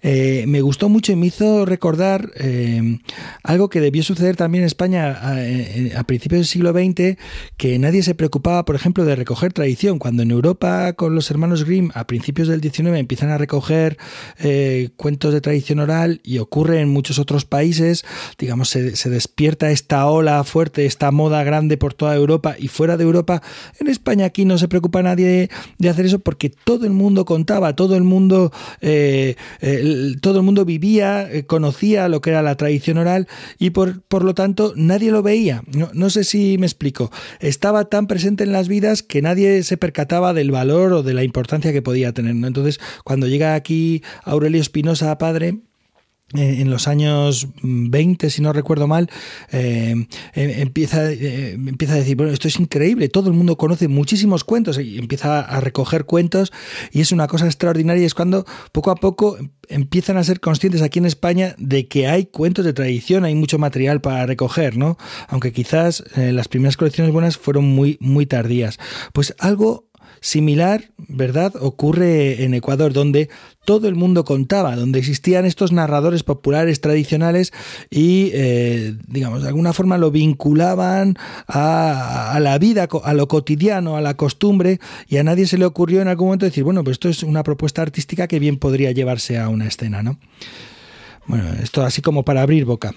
me 0.04 0.62
gustó 0.62 0.90
mucho 0.90 1.12
y 1.12 1.16
me 1.16 1.28
hizo 1.28 1.66
recordar 1.66 2.32
algo 3.44 3.70
que 3.70 3.80
debió 3.80 4.04
suceder 4.04 4.36
también 4.36 4.64
en 4.64 4.68
España 4.68 5.20
a 5.96 6.04
principios 6.04 6.40
del 6.40 6.46
siglo 6.46 6.72
XX 6.72 7.18
que 7.58 7.80
nadie 7.80 8.04
se 8.04 8.16
preocupaba, 8.16 8.66
por 8.66 8.76
ejemplo, 8.76 9.06
de 9.06 9.16
recoger 9.16 9.54
tradición. 9.54 10.00
Cuando 10.00 10.24
en 10.24 10.32
Europa 10.32 10.94
con 10.94 11.16
los 11.16 11.30
hermanos 11.32 11.66
Grimm 11.66 11.92
a 11.94 12.08
principios 12.08 12.48
del 12.48 12.62
XIX 12.62 12.98
empiezan 12.98 13.30
a 13.30 13.38
recoger 13.38 13.98
eh, 14.40 14.90
cuentos 14.96 15.34
de 15.34 15.42
tradición 15.42 15.80
oral 15.80 16.22
y 16.24 16.40
ocurre 16.40 16.82
en 16.82 16.90
muchos 16.90 17.20
otros 17.20 17.46
países, 17.46 18.06
digamos, 18.38 18.70
se, 18.70 19.10
despierta 19.10 19.72
esta 19.72 20.08
ola 20.08 20.44
fuerte, 20.44 20.86
esta 20.86 21.12
moda 21.12 21.44
grande 21.44 21.78
por 21.78 21.94
toda 21.94 22.16
Europa 22.16 22.56
y 22.58 22.68
fuera 22.68 22.98
de 22.98 23.04
Europa. 23.04 23.42
En 23.80 23.88
España 23.88 24.26
aquí 24.26 24.46
no 24.46 24.58
se 24.58 24.68
preocupa 24.68 25.02
nadie 25.02 25.50
de 25.78 25.90
hacer 25.90 26.06
eso 26.06 26.20
porque 26.20 26.50
todo 26.50 26.86
el 26.86 26.92
mundo 26.92 27.26
contaba, 27.26 27.76
todo 27.76 27.96
el 27.96 28.04
mundo, 28.04 28.52
eh, 28.82 29.36
todo 30.22 30.38
el 30.38 30.44
mundo 30.44 30.66
vivía, 30.66 31.32
eh, 31.32 31.46
conocía 31.46 32.08
lo 32.10 32.22
que 32.22 32.32
era 32.32 32.42
la 32.42 32.56
tradición 32.56 32.98
oral 32.98 33.28
y 33.60 33.72
por, 33.72 34.02
por 34.02 34.24
lo 34.24 34.34
tanto 34.34 34.74
nadie 34.76 35.12
lo 35.12 35.22
veía. 35.22 35.64
No, 35.74 36.10
sé 36.10 36.24
si 36.24 36.58
me 36.58 36.66
explico. 36.66 37.12
Estaba 37.40 37.86
tan 37.86 38.08
presente 38.08 38.44
en 38.44 38.52
las 38.52 38.68
vidas 38.68 39.04
que 39.04 39.22
nadie 39.22 39.64
se 39.64 39.78
percataba 39.78 40.34
del 40.34 40.52
valor 40.52 40.94
o 40.94 41.04
de 41.04 41.14
la 41.14 41.24
importancia 41.24 41.74
que 41.74 41.82
podía 41.82 42.14
tener. 42.14 42.36
Entonces, 42.36 42.80
cuando 43.04 43.28
llega 43.28 43.56
aquí 43.56 44.04
Aurelio 44.24 44.62
Espinosa, 44.62 45.18
padre, 45.18 45.60
en 46.34 46.70
los 46.70 46.88
años 46.88 47.48
20, 47.62 48.30
si 48.30 48.42
no 48.42 48.54
recuerdo 48.54 48.88
mal, 48.88 49.10
eh, 49.52 49.92
em, 49.92 50.08
empieza, 50.36 51.12
eh, 51.12 51.54
empieza 51.54 51.94
a 51.94 51.98
decir, 51.98 52.16
bueno, 52.16 52.32
esto 52.32 52.48
es 52.48 52.60
increíble, 52.60 53.10
todo 53.10 53.30
el 53.30 53.36
mundo 53.36 53.58
conoce 53.58 53.88
muchísimos 53.88 54.44
cuentos 54.44 54.80
y 54.80 54.98
empieza 54.98 55.42
a 55.42 55.60
recoger 55.60 56.06
cuentos 56.06 56.52
y 56.92 57.02
es 57.02 57.12
una 57.12 57.28
cosa 57.28 57.46
extraordinaria, 57.46 58.06
es 58.06 58.14
cuando 58.14 58.46
poco 58.72 58.92
a 58.92 58.96
poco 58.96 59.38
empiezan 59.68 60.18
a 60.18 60.24
ser 60.24 60.40
conscientes 60.40 60.82
aquí 60.82 61.00
en 61.00 61.06
España 61.06 61.56
de 61.58 61.88
que 61.88 62.08
hay 62.08 62.26
cuentos 62.26 62.66
de 62.66 62.74
tradición, 62.74 63.26
hay 63.26 63.36
mucho 63.36 63.58
material 63.58 64.02
para 64.02 64.26
recoger, 64.26 64.78
¿no? 64.78 64.98
Aunque 65.28 65.52
quizás 65.52 66.04
eh, 66.16 66.32
las 66.32 66.48
primeras 66.48 66.78
colecciones 66.78 67.14
buenas 67.14 67.38
fueron 67.38 67.66
muy, 67.66 67.98
muy 68.00 68.26
tardías. 68.26 68.80
Pues 69.14 69.34
algo 69.40 69.91
Similar, 70.20 70.92
¿verdad?, 70.98 71.54
ocurre 71.60 72.44
en 72.44 72.54
Ecuador, 72.54 72.94
donde 72.94 73.30
todo 73.66 73.88
el 73.88 73.96
mundo 73.96 74.26
contaba, 74.26 74.76
donde 74.76 75.00
existían 75.00 75.46
estos 75.46 75.72
narradores 75.72 76.24
populares 76.24 76.82
tradicionales 76.82 77.54
y, 77.90 78.32
eh, 78.34 78.96
digamos, 79.08 79.42
de 79.42 79.48
alguna 79.48 79.74
forma 79.74 79.98
lo 79.98 80.12
vinculaban 80.12 81.16
a, 81.48 82.38
la 82.42 82.58
vida, 82.58 82.88
a 83.04 83.14
lo 83.14 83.28
cotidiano, 83.28 83.98
a 83.98 84.02
la 84.02 84.16
costumbre, 84.16 84.80
y 85.08 85.18
a 85.18 85.24
nadie 85.24 85.48
se 85.48 85.58
le 85.58 85.66
ocurrió 85.66 86.02
en 86.02 86.08
algún 86.08 86.28
momento 86.28 86.46
decir, 86.46 86.64
bueno, 86.64 86.84
pues 86.84 86.96
esto 86.96 87.10
es 87.10 87.24
una 87.24 87.44
propuesta 87.44 87.82
artística 87.82 88.28
que 88.28 88.40
bien 88.40 88.58
podría 88.58 88.92
llevarse 88.92 89.38
a 89.38 89.50
una 89.50 89.68
escena, 89.68 90.04
¿no? 90.04 90.20
Bueno, 91.28 91.46
esto 91.62 91.84
así 91.84 92.02
como 92.02 92.26
para 92.26 92.42
abrir 92.42 92.66
boca. 92.66 92.94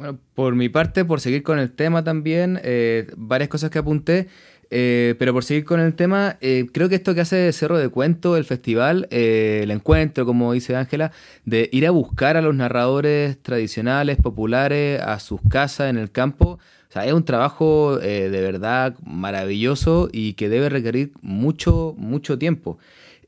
Bueno, 0.00 0.18
por 0.34 0.54
mi 0.54 0.70
parte, 0.70 1.04
por 1.04 1.20
seguir 1.20 1.42
con 1.42 1.58
el 1.58 1.72
tema 1.72 2.02
también, 2.02 2.58
eh, 2.62 3.06
varias 3.18 3.50
cosas 3.50 3.70
que 3.70 3.78
apunté. 3.78 4.28
Eh, 4.72 5.16
pero 5.18 5.32
por 5.32 5.42
seguir 5.44 5.64
con 5.64 5.80
el 5.80 5.94
tema, 5.94 6.36
eh, 6.40 6.66
creo 6.72 6.88
que 6.88 6.94
esto 6.94 7.12
que 7.14 7.22
hace 7.22 7.52
Cerro 7.52 7.76
de 7.76 7.88
Cuento, 7.88 8.36
el 8.36 8.44
festival, 8.44 9.08
eh, 9.10 9.60
el 9.64 9.72
encuentro, 9.72 10.24
como 10.24 10.52
dice 10.52 10.76
Ángela, 10.76 11.10
de 11.44 11.68
ir 11.72 11.86
a 11.88 11.90
buscar 11.90 12.36
a 12.36 12.42
los 12.42 12.54
narradores 12.54 13.36
tradicionales, 13.42 14.18
populares, 14.18 15.00
a 15.00 15.18
sus 15.18 15.40
casas 15.48 15.90
en 15.90 15.98
el 15.98 16.12
campo, 16.12 16.60
o 16.88 16.92
sea, 16.92 17.04
es 17.04 17.12
un 17.12 17.24
trabajo 17.24 17.98
de 17.98 18.28
verdad 18.30 18.96
maravilloso 19.04 20.08
y 20.12 20.32
que 20.32 20.48
debe 20.48 20.68
requerir 20.68 21.12
mucho, 21.22 21.94
mucho 21.96 22.36
tiempo. 22.36 22.78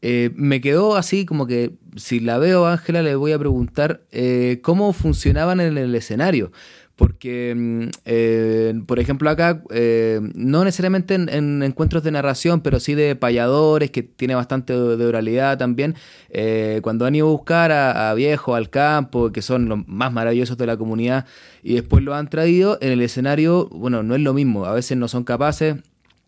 me 0.01 0.61
quedó 0.61 0.97
así 0.97 1.25
como 1.25 1.47
que 1.47 1.71
si 1.95 2.19
la 2.19 2.39
veo 2.39 2.67
Ángela 2.67 3.03
le 3.03 3.15
voy 3.15 3.31
a 3.31 3.39
preguntar 3.39 4.01
cómo 4.63 4.93
funcionaban 4.93 5.61
en 5.61 5.79
el 5.79 5.95
escenario 5.95 6.51
porque, 6.97 7.55
mm, 7.57 7.89
eh, 8.05 8.75
por 8.87 8.99
ejemplo, 8.99 9.31
acá, 9.31 9.63
eh, 9.71 10.21
no 10.35 10.65
necesariamente 10.65 11.15
en, 11.15 11.63
encuentros 11.63 12.03
de 12.03 12.11
narración, 12.11 12.61
pero 12.61 12.81
sí 12.81 12.95
de 12.95 13.17
payadores, 13.17 13.91
que 13.91 14.03
tiene 14.03 14.35
bastante 14.35 14.73
de, 14.75 15.07
oralidad 15.07 15.59
también, 15.59 15.95
eh, 16.31 16.81
cuando 16.83 17.07
han 17.07 17.15
ido 17.15 17.29
a 17.29 17.31
buscar 17.31 17.73
a, 17.73 18.13
viejos 18.15 18.57
al 18.57 18.71
campo, 18.71 19.33
que 19.33 19.43
son 19.43 19.69
los 19.69 19.87
más 19.89 20.13
maravillosos 20.13 20.57
de 20.59 20.67
la 20.67 20.77
comunidad, 20.77 21.27
y 21.63 21.75
después 21.75 22.05
lo 22.05 22.15
han 22.15 22.29
traído, 22.29 22.79
en 22.81 22.93
el 22.93 23.01
escenario, 23.01 23.69
bueno, 23.71 24.03
no 24.03 24.15
es 24.15 24.21
lo 24.21 24.35
mismo, 24.35 24.67
a 24.67 24.75
veces 24.75 24.97
no 24.99 25.09
son 25.09 25.25
capaces, 25.25 25.77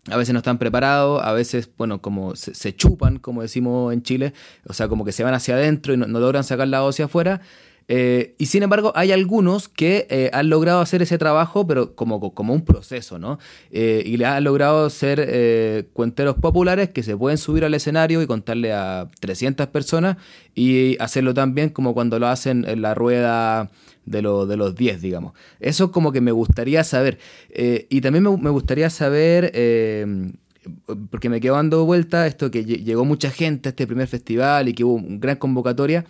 a 0.09 0.17
veces 0.17 0.33
no 0.33 0.39
están 0.39 0.57
preparados, 0.57 1.23
a 1.23 1.33
veces, 1.33 1.69
bueno, 1.77 2.01
como 2.01 2.35
se, 2.35 2.75
chupan, 2.75 3.17
como 3.17 3.41
decimos 3.41 3.93
en 3.93 4.03
Chile, 4.03 4.33
o 4.67 4.73
sea, 4.73 4.87
como 4.87 5.03
que 5.05 5.11
se 5.11 5.23
van 5.23 5.33
hacia 5.33 5.55
adentro 5.55 5.93
y 5.93 5.97
no, 5.97 6.07
no 6.07 6.19
logran 6.19 6.43
sacar 6.43 6.67
la 6.67 6.81
voz 6.81 6.95
hacia 6.95 7.05
afuera. 7.05 7.41
Eh, 7.87 8.35
y 8.37 8.47
sin 8.47 8.63
embargo, 8.63 8.91
hay 8.95 9.11
algunos 9.11 9.69
que 9.69 10.07
eh, 10.09 10.29
han 10.33 10.49
logrado 10.49 10.81
hacer 10.81 11.01
ese 11.01 11.17
trabajo, 11.17 11.67
pero 11.67 11.95
como, 11.95 12.33
como 12.33 12.53
un 12.53 12.65
proceso, 12.65 13.19
¿no? 13.19 13.37
Eh, 13.71 14.03
y 14.05 14.21
han 14.23 14.43
logrado 14.43 14.89
ser 14.89 15.85
cuenteros 15.93 16.35
populares 16.37 16.89
que 16.89 17.03
se 17.03 17.15
pueden 17.15 17.37
subir 17.37 17.63
al 17.65 17.73
escenario 17.73 18.21
y 18.21 18.27
contarle 18.27 18.73
a 18.73 19.07
300 19.19 19.67
personas 19.67 20.17
y 20.55 20.97
hacerlo 20.99 21.33
también 21.33 21.69
como 21.69 21.93
cuando 21.93 22.19
lo 22.19 22.27
hacen 22.27 22.65
en 22.67 22.81
la 22.81 22.95
rueda 22.95 23.69
de, 24.05 24.21
de 24.21 24.57
los 24.57 24.75
10, 24.75 25.01
digamos. 25.01 25.33
Eso 25.59 25.91
como 25.91 26.11
que 26.11 26.21
me 26.21 26.31
gustaría 26.31 26.83
saber. 26.83 27.19
y 27.53 28.01
también 28.01 28.23
me, 28.23 28.49
gustaría 28.49 28.89
saber 28.89 29.51
porque 31.11 31.29
me 31.29 31.39
quedo 31.39 31.55
dando 31.55 31.85
vuelta 31.85 32.25
esto 32.25 32.49
que 32.49 32.65
llegó 32.65 33.05
mucha 33.05 33.29
gente 33.29 33.69
a 33.69 33.71
este 33.71 33.85
primer 33.85 34.07
festival 34.07 34.67
y 34.69 34.73
que 34.73 34.83
hubo 34.83 34.95
una 34.95 35.17
gran 35.19 35.35
convocatoria 35.35 36.05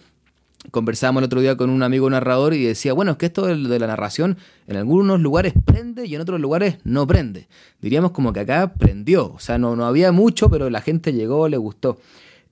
conversábamos 0.72 1.22
el 1.22 1.26
otro 1.26 1.42
día 1.42 1.56
con 1.56 1.70
un 1.70 1.84
amigo 1.84 2.10
narrador 2.10 2.54
y 2.54 2.64
decía, 2.64 2.94
bueno, 2.94 3.12
es 3.12 3.18
que 3.18 3.28
esto 3.28 3.46
de 3.46 3.80
la 3.80 3.88
narración 3.88 4.38
en 4.68 4.78
algunos 4.78 5.20
lugares 5.20 5.54
prende 5.66 6.06
y 6.06 6.16
en 6.16 6.22
otros 6.22 6.40
lugares 6.40 6.78
no 6.84 7.06
prende. 7.08 7.48
Diríamos 7.82 8.12
como 8.12 8.34
que 8.34 8.42
acá 8.42 8.74
prendió, 8.74 9.34
o 9.34 9.40
sea, 9.40 9.58
no, 9.58 9.76
no 9.76 9.86
había 9.86 10.12
mucho, 10.12 10.50
pero 10.50 10.70
la 10.70 10.82
gente 10.82 11.14
llegó, 11.14 11.48
le 11.48 11.58
gustó. 11.58 11.98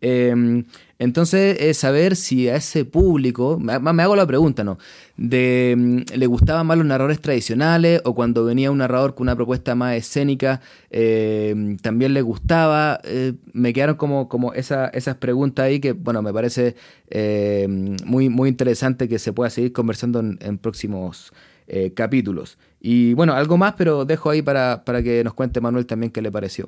Em, 0.05 0.65
entonces, 0.99 1.57
es 1.61 1.77
saber 1.77 2.17
si 2.17 2.49
a 2.49 2.57
ese 2.57 2.83
público, 2.83 3.57
me, 3.57 3.73
hago 4.03 4.17
la 4.17 4.27
pregunta, 4.27 4.65
¿no? 4.65 4.77
De, 5.15 5.75
mm, 5.77 6.17
¿Le 6.17 6.27
gustaban 6.27 6.67
más 6.67 6.77
los 6.77 6.85
narradores 6.85 7.21
tradicionales 7.21 8.01
o 8.03 8.13
cuando 8.13 8.43
venía 8.43 8.69
un 8.69 8.79
narrador 8.79 9.15
con 9.15 9.23
una 9.25 9.35
propuesta 9.35 9.75
más 9.75 9.95
escénica, 9.95 10.59
em, 10.89 11.77
también 11.77 12.13
le 12.13 12.21
gustaba? 12.21 12.99
Eh, 13.05 13.33
me 13.53 13.71
quedaron 13.71 13.95
como, 13.95 14.27
como 14.27 14.53
esa, 14.53 14.87
esas 14.89 15.15
preguntas 15.15 15.65
ahí 15.65 15.79
que, 15.79 15.93
bueno, 15.93 16.21
me 16.21 16.33
parece 16.33 16.75
em, 17.09 17.95
muy, 18.05 18.27
muy 18.27 18.49
interesante 18.49 19.07
que 19.07 19.19
se 19.19 19.31
pueda 19.31 19.49
seguir 19.49 19.71
conversando 19.71 20.19
en, 20.19 20.57
próximos 20.57 21.31
eh, 21.67 21.93
capítulos. 21.93 22.57
Y 22.81 23.13
bueno, 23.13 23.33
algo 23.33 23.57
más, 23.57 23.75
pero 23.77 24.03
dejo 24.05 24.29
ahí 24.29 24.41
para, 24.41 24.83
para 24.83 25.01
que 25.01 25.23
nos 25.23 25.33
cuente 25.33 25.61
Manuel 25.61 25.85
también 25.85 26.11
qué 26.11 26.21
le 26.21 26.31
pareció. 26.31 26.67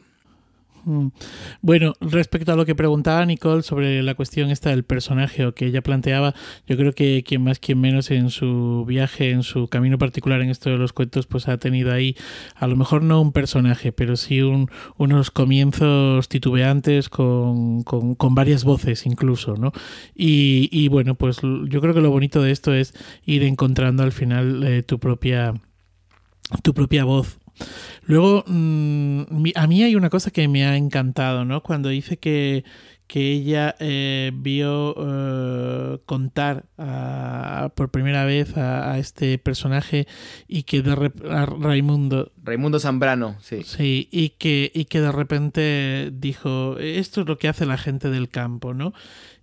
Mm. 0.86 1.08
Bueno, 1.62 1.94
respecto 2.00 2.54
a 2.54 2.56
lo 2.56 2.66
que 2.66 2.76
preguntaba 2.76 3.26
Nicole 3.26 3.64
sobre 3.64 4.04
la 4.04 4.14
cuestión 4.14 4.52
esta 4.52 4.70
del 4.70 4.84
personaje 4.84 5.46
o 5.46 5.56
que 5.56 5.66
ella 5.66 5.82
planteaba, 5.82 6.36
yo 6.68 6.78
creo 6.78 6.94
que 6.94 7.24
quien 7.24 7.44
más, 7.44 7.58
quien 7.60 7.82
menos 7.82 8.12
en 8.12 8.30
su 8.30 8.86
viaje, 8.88 9.32
en 9.32 9.42
su 9.42 9.68
camino 9.68 9.98
particular 9.98 10.42
en 10.42 10.52
esto 10.52 10.70
de 10.70 10.78
los 10.78 10.94
cuentos, 10.94 11.26
pues 11.26 11.48
ha 11.48 11.58
tenido 11.58 11.92
ahí, 11.92 12.16
a 12.56 12.68
lo 12.68 12.76
mejor 12.76 13.02
no 13.02 13.20
un 13.20 13.32
personaje, 13.32 13.92
pero 13.92 14.16
sí 14.16 14.42
un, 14.42 14.70
unos 14.98 15.32
comienzos 15.32 16.30
titubeantes 16.30 17.10
con, 17.10 17.84
con, 17.84 18.36
varias 18.36 18.64
voces 18.64 19.06
incluso, 19.06 19.56
¿no? 19.56 19.72
Y, 20.14 20.70
y, 20.72 20.88
bueno, 20.90 21.16
pues 21.16 21.40
yo 21.42 21.82
creo 21.82 21.94
que 21.94 22.02
lo 22.02 22.12
bonito 22.12 22.42
de 22.42 22.52
esto 22.52 22.74
es 22.74 22.94
ir 23.26 23.44
encontrando 23.44 24.04
al 24.04 24.12
final 24.12 24.64
eh, 24.64 24.84
tu 24.84 25.00
propia 25.00 25.54
tu 26.62 26.74
propia 26.74 27.06
voz 27.06 27.40
Luego, 28.04 28.44
mm, 28.48 29.24
a 29.56 29.68
mí 29.68 29.84
hay 29.84 29.96
una 29.96 30.10
cosa 30.10 30.32
que 30.32 30.48
me 30.48 30.66
ha 30.66 30.78
encantado, 30.78 31.46
¿no? 31.46 31.64
Cuando 31.64 31.90
dice 31.90 32.18
que, 32.18 32.64
que 33.08 33.32
ella 33.32 33.76
eh, 33.80 34.32
vio 34.34 34.96
eh, 34.98 36.00
contar 36.06 36.66
por 37.76 37.90
primera 37.92 38.26
vez 38.26 38.58
a, 38.58 38.98
este 38.98 39.38
personaje 39.38 40.08
y 40.48 40.64
que 40.64 40.82
de 40.82 41.12
a 41.30 41.46
Raimundo 41.46 42.32
Raimundo 42.44 42.80
Zambrano 42.80 43.38
sí 43.42 43.64
sí 43.64 44.08
y 44.12 44.30
que 44.30 44.72
y 44.74 44.86
que 44.86 45.02
de 45.02 45.12
repente 45.12 46.12
dijo 46.14 46.78
esto 46.80 47.22
es 47.22 47.28
lo 47.28 47.38
que 47.38 47.48
hace 47.48 47.66
la 47.66 47.78
gente 47.78 48.10
del 48.10 48.30
campo 48.30 48.74
no 48.74 48.94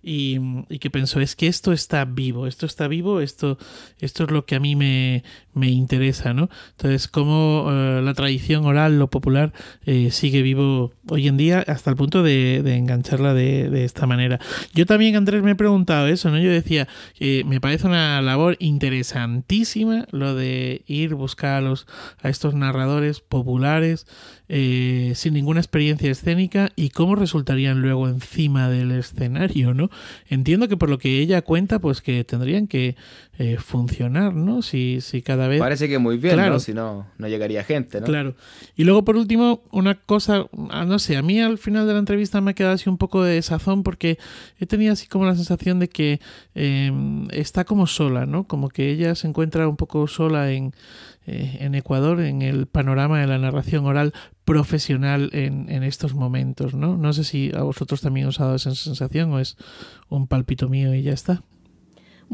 y, 0.05 0.37
que 0.79 0.89
pensó, 0.89 1.21
es 1.21 1.35
que 1.35 1.47
esto 1.47 1.71
está 1.71 2.03
vivo, 2.03 2.45
esto 2.45 2.65
está 2.65 2.89
vivo, 2.89 3.21
esto, 3.21 3.57
esto 3.99 4.25
es 4.25 4.31
lo 4.31 4.45
que 4.45 4.55
a 4.55 4.59
mí 4.59 4.75
me, 4.75 5.23
me 5.53 5.69
interesa, 5.69 6.33
¿no? 6.33 6.49
Entonces, 6.71 7.07
cómo 7.07 7.67
eh, 7.69 8.01
la 8.03 8.13
tradición 8.13 8.65
oral, 8.65 8.99
lo 8.99 9.09
popular, 9.09 9.53
eh, 9.85 10.11
sigue 10.11 10.41
vivo 10.41 10.91
hoy 11.09 11.27
en 11.27 11.37
día 11.37 11.63
hasta 11.67 11.89
el 11.89 11.95
punto 11.95 12.23
de, 12.23 12.57
engancharla 12.75 13.33
de, 13.33 13.83
esta 13.83 14.07
manera. 14.07 14.39
Yo 14.73 14.85
también, 14.85 15.15
Andrés, 15.15 15.43
me 15.43 15.51
he 15.51 15.55
preguntado 15.55 16.07
eso, 16.07 16.29
¿no? 16.29 16.39
Yo 16.39 16.49
decía, 16.49 16.87
que 17.17 17.43
me 17.45 17.61
parece 17.61 17.87
una 17.87 18.21
labor 18.21 18.55
interesantísima 18.59 20.05
lo 20.11 20.35
de 20.35 20.83
ir 20.87 21.15
buscar 21.15 21.55
a, 21.55 21.61
los, 21.61 21.87
a 22.21 22.29
estos 22.29 22.53
narradores 22.53 23.19
populares 23.19 24.05
eh, 24.49 25.13
sin 25.15 25.33
ninguna 25.33 25.61
experiencia 25.61 26.11
escénica 26.11 26.71
y 26.75 26.89
cómo 26.89 27.15
resultarían 27.15 27.81
luego 27.81 28.07
encima 28.07 28.69
del 28.69 28.91
escenario, 28.91 29.73
¿no? 29.73 29.89
Entiendo 30.27 30.67
que 30.67 30.77
por 30.77 30.89
lo 30.89 30.97
que 30.97 31.19
ella 31.19 31.41
cuenta, 31.41 31.79
pues 31.79 32.01
que 32.01 32.23
tendrían 32.23 32.67
que 32.67 32.95
eh, 33.39 33.57
funcionar, 33.57 34.35
¿no? 34.35 34.61
Si, 34.61 35.01
si 35.01 35.23
cada 35.23 35.47
vez... 35.47 35.59
Parece 35.59 35.89
que 35.89 35.97
muy 35.97 36.17
bien, 36.17 36.37
¿no? 36.37 36.59
Si 36.59 36.71
no, 36.71 37.07
no 37.17 37.27
llegaría 37.27 37.63
gente, 37.63 37.99
¿no? 37.99 38.05
Claro. 38.05 38.35
Y 38.75 38.83
luego, 38.83 39.03
por 39.03 39.17
último, 39.17 39.63
una 39.71 39.95
cosa, 39.95 40.45
ah, 40.69 40.85
no 40.85 40.99
sé, 40.99 41.17
a 41.17 41.23
mí 41.23 41.41
al 41.41 41.57
final 41.57 41.87
de 41.87 41.93
la 41.93 41.99
entrevista 41.99 42.41
me 42.41 42.51
ha 42.51 42.53
quedado 42.53 42.75
así 42.75 42.89
un 42.89 42.99
poco 42.99 43.23
de 43.23 43.41
sazón 43.41 43.81
porque 43.81 44.19
he 44.59 44.67
tenido 44.67 44.93
así 44.93 45.07
como 45.07 45.25
la 45.25 45.33
sensación 45.33 45.79
de 45.79 45.89
que 45.89 46.19
em, 46.53 47.27
está 47.31 47.65
como 47.65 47.87
sola, 47.87 48.27
¿no? 48.27 48.43
Como 48.43 48.69
que 48.69 48.91
ella 48.91 49.15
se 49.15 49.27
encuentra 49.27 49.67
un 49.67 49.77
poco 49.77 50.07
sola 50.07 50.51
en, 50.51 50.75
eh, 51.25 51.57
en 51.59 51.73
Ecuador, 51.73 52.21
en 52.21 52.43
el 52.43 52.67
panorama 52.67 53.19
de 53.19 53.25
la 53.25 53.39
narración 53.39 53.87
oral 53.87 54.13
profesional 54.45 55.31
en, 55.33 55.71
en, 55.71 55.81
estos 55.81 56.13
momentos, 56.13 56.75
¿no? 56.75 56.97
No 56.97 57.13
sé 57.13 57.23
si 57.23 57.51
a 57.55 57.63
vosotros 57.63 58.01
también 58.01 58.27
os 58.27 58.39
ha 58.39 58.43
dado 58.43 58.57
esa 58.57 58.75
sensación 58.75 59.31
o 59.31 59.39
es 59.39 59.57
un 60.09 60.27
palpito 60.27 60.69
mío 60.69 60.93
y 60.93 61.01
ya 61.01 61.13
está. 61.13 61.41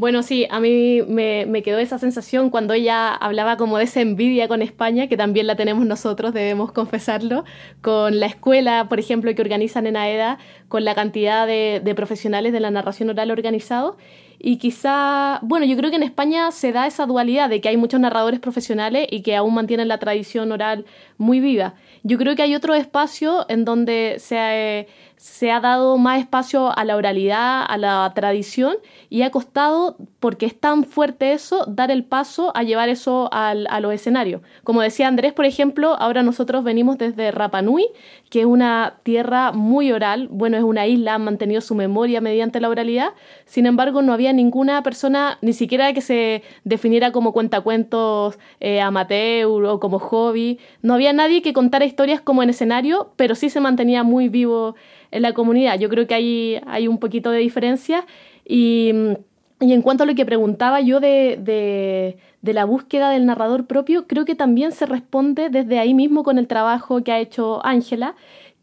Bueno, 0.00 0.22
sí, 0.22 0.46
a 0.48 0.60
mí 0.60 1.02
me, 1.06 1.44
me, 1.44 1.62
quedó 1.62 1.78
esa 1.78 1.98
sensación 1.98 2.48
cuando 2.48 2.72
ella 2.72 3.12
hablaba 3.14 3.58
como 3.58 3.76
de 3.76 3.84
esa 3.84 4.00
envidia 4.00 4.48
con 4.48 4.62
España, 4.62 5.08
que 5.08 5.18
también 5.18 5.46
la 5.46 5.56
tenemos 5.56 5.84
nosotros, 5.84 6.32
debemos 6.32 6.72
confesarlo, 6.72 7.44
con 7.82 8.18
la 8.18 8.24
escuela, 8.24 8.88
por 8.88 8.98
ejemplo, 8.98 9.34
que 9.34 9.42
organizan 9.42 9.86
en 9.86 9.98
AEDA, 9.98 10.38
con 10.68 10.86
la 10.86 10.94
cantidad 10.94 11.46
de, 11.46 11.82
de 11.84 11.94
profesionales 11.94 12.54
de 12.54 12.60
la 12.60 12.70
narración 12.70 13.10
oral 13.10 13.30
organizado. 13.30 13.98
Y 14.38 14.56
quizá, 14.56 15.38
bueno, 15.42 15.66
yo 15.66 15.76
creo 15.76 15.90
que 15.90 15.96
en 15.96 16.02
España 16.02 16.50
se 16.50 16.72
da 16.72 16.86
esa 16.86 17.04
dualidad 17.04 17.50
de 17.50 17.60
que 17.60 17.68
hay 17.68 17.76
muchos 17.76 18.00
narradores 18.00 18.40
profesionales 18.40 19.06
y 19.10 19.20
que 19.20 19.36
aún 19.36 19.52
mantienen 19.52 19.86
la 19.86 19.98
tradición 19.98 20.50
oral 20.50 20.86
muy 21.18 21.40
viva. 21.40 21.74
Yo 22.04 22.16
creo 22.16 22.34
que 22.36 22.40
hay 22.40 22.54
otro 22.54 22.74
espacio 22.74 23.44
en 23.50 23.66
donde 23.66 24.16
se, 24.18 24.88
se 25.20 25.50
ha 25.50 25.60
dado 25.60 25.98
más 25.98 26.18
espacio 26.18 26.72
a 26.74 26.82
la 26.86 26.96
oralidad, 26.96 27.62
a 27.68 27.76
la 27.76 28.10
tradición, 28.14 28.76
y 29.10 29.20
ha 29.20 29.30
costado, 29.30 29.98
porque 30.18 30.46
es 30.46 30.58
tan 30.58 30.84
fuerte 30.84 31.34
eso, 31.34 31.66
dar 31.68 31.90
el 31.90 32.04
paso 32.04 32.52
a 32.56 32.62
llevar 32.62 32.88
eso 32.88 33.28
al, 33.30 33.66
a 33.68 33.80
los 33.80 33.92
escenarios. 33.92 34.40
Como 34.64 34.80
decía 34.80 35.08
Andrés, 35.08 35.34
por 35.34 35.44
ejemplo, 35.44 35.94
ahora 36.00 36.22
nosotros 36.22 36.64
venimos 36.64 36.96
desde 36.96 37.32
Rapanui, 37.32 37.86
que 38.30 38.40
es 38.40 38.46
una 38.46 38.94
tierra 39.02 39.52
muy 39.52 39.92
oral, 39.92 40.28
bueno, 40.30 40.56
es 40.56 40.62
una 40.62 40.86
isla, 40.86 41.16
han 41.16 41.24
mantenido 41.24 41.60
su 41.60 41.74
memoria 41.74 42.22
mediante 42.22 42.58
la 42.58 42.70
oralidad, 42.70 43.10
sin 43.44 43.66
embargo, 43.66 44.00
no 44.00 44.14
había 44.14 44.32
ninguna 44.32 44.82
persona, 44.82 45.36
ni 45.42 45.52
siquiera 45.52 45.92
que 45.92 46.00
se 46.00 46.42
definiera 46.64 47.12
como 47.12 47.34
cuentacuentos 47.34 48.38
eh, 48.58 48.80
amateur 48.80 49.66
o 49.66 49.80
como 49.80 49.98
hobby, 49.98 50.60
no 50.80 50.94
había 50.94 51.12
nadie 51.12 51.42
que 51.42 51.52
contara 51.52 51.84
historias 51.84 52.22
como 52.22 52.42
en 52.42 52.48
escenario, 52.48 53.12
pero 53.16 53.34
sí 53.34 53.50
se 53.50 53.60
mantenía 53.60 54.02
muy 54.02 54.30
vivo 54.30 54.76
en 55.10 55.22
la 55.22 55.32
comunidad. 55.32 55.78
Yo 55.78 55.88
creo 55.88 56.06
que 56.06 56.14
hay, 56.14 56.60
hay 56.66 56.88
un 56.88 56.98
poquito 56.98 57.30
de 57.30 57.38
diferencia. 57.38 58.06
Y, 58.44 58.92
y 59.60 59.72
en 59.72 59.82
cuanto 59.82 60.04
a 60.04 60.06
lo 60.06 60.14
que 60.14 60.24
preguntaba 60.24 60.80
yo 60.80 61.00
de, 61.00 61.38
de, 61.40 62.16
de, 62.42 62.52
la 62.52 62.64
búsqueda 62.64 63.10
del 63.10 63.26
narrador 63.26 63.66
propio, 63.66 64.06
creo 64.06 64.24
que 64.24 64.34
también 64.34 64.72
se 64.72 64.86
responde 64.86 65.50
desde 65.50 65.78
ahí 65.78 65.94
mismo 65.94 66.22
con 66.22 66.38
el 66.38 66.46
trabajo 66.46 67.04
que 67.04 67.12
ha 67.12 67.18
hecho 67.18 67.64
Ángela 67.64 68.14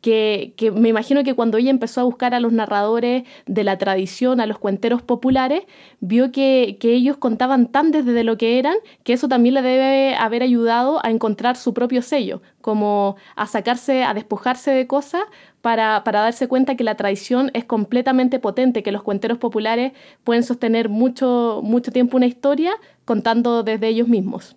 que, 0.07 0.71
me 0.71 0.87
imagino 0.89 1.23
que 1.25 1.33
cuando 1.33 1.57
ella 1.57 1.69
empezó 1.69 1.99
a 1.99 2.05
buscar 2.05 2.33
a 2.33 2.39
los 2.39 2.53
narradores 2.53 3.23
de 3.45 3.63
la 3.65 3.77
tradición, 3.77 4.39
a 4.39 4.45
los 4.45 4.57
cuenteros 4.57 5.01
populares, 5.01 5.63
vio 5.99 6.31
que, 6.31 6.77
ellos 6.81 7.17
contaban 7.17 7.67
tan 7.67 7.91
desde 7.91 8.23
lo 8.23 8.37
que 8.37 8.57
eran, 8.57 8.75
que 9.03 9.11
eso 9.11 9.27
también 9.27 9.55
le 9.55 9.61
debe 9.61 10.15
haber 10.15 10.43
ayudado 10.43 11.05
a 11.05 11.09
encontrar 11.09 11.57
su 11.57 11.73
propio 11.73 12.01
sello, 12.01 12.41
como 12.61 13.17
a 13.35 13.47
sacarse, 13.47 14.05
a 14.05 14.13
despojarse 14.13 14.71
de 14.71 14.87
cosas 14.87 15.23
para, 15.61 16.03
para 16.05 16.21
darse 16.21 16.47
cuenta 16.47 16.75
que 16.75 16.85
la 16.85 16.95
tradición 16.95 17.51
es 17.53 17.65
completamente 17.65 18.39
potente, 18.39 18.83
que 18.83 18.93
los 18.93 19.03
cuenteros 19.03 19.37
populares 19.37 19.91
pueden 20.23 20.43
sostener 20.43 20.87
mucho, 20.87 21.59
mucho 21.63 21.91
tiempo 21.91 22.15
una 22.15 22.27
historia 22.27 22.71
contando 23.03 23.63
desde 23.63 23.89
ellos 23.89 24.07
mismos. 24.07 24.55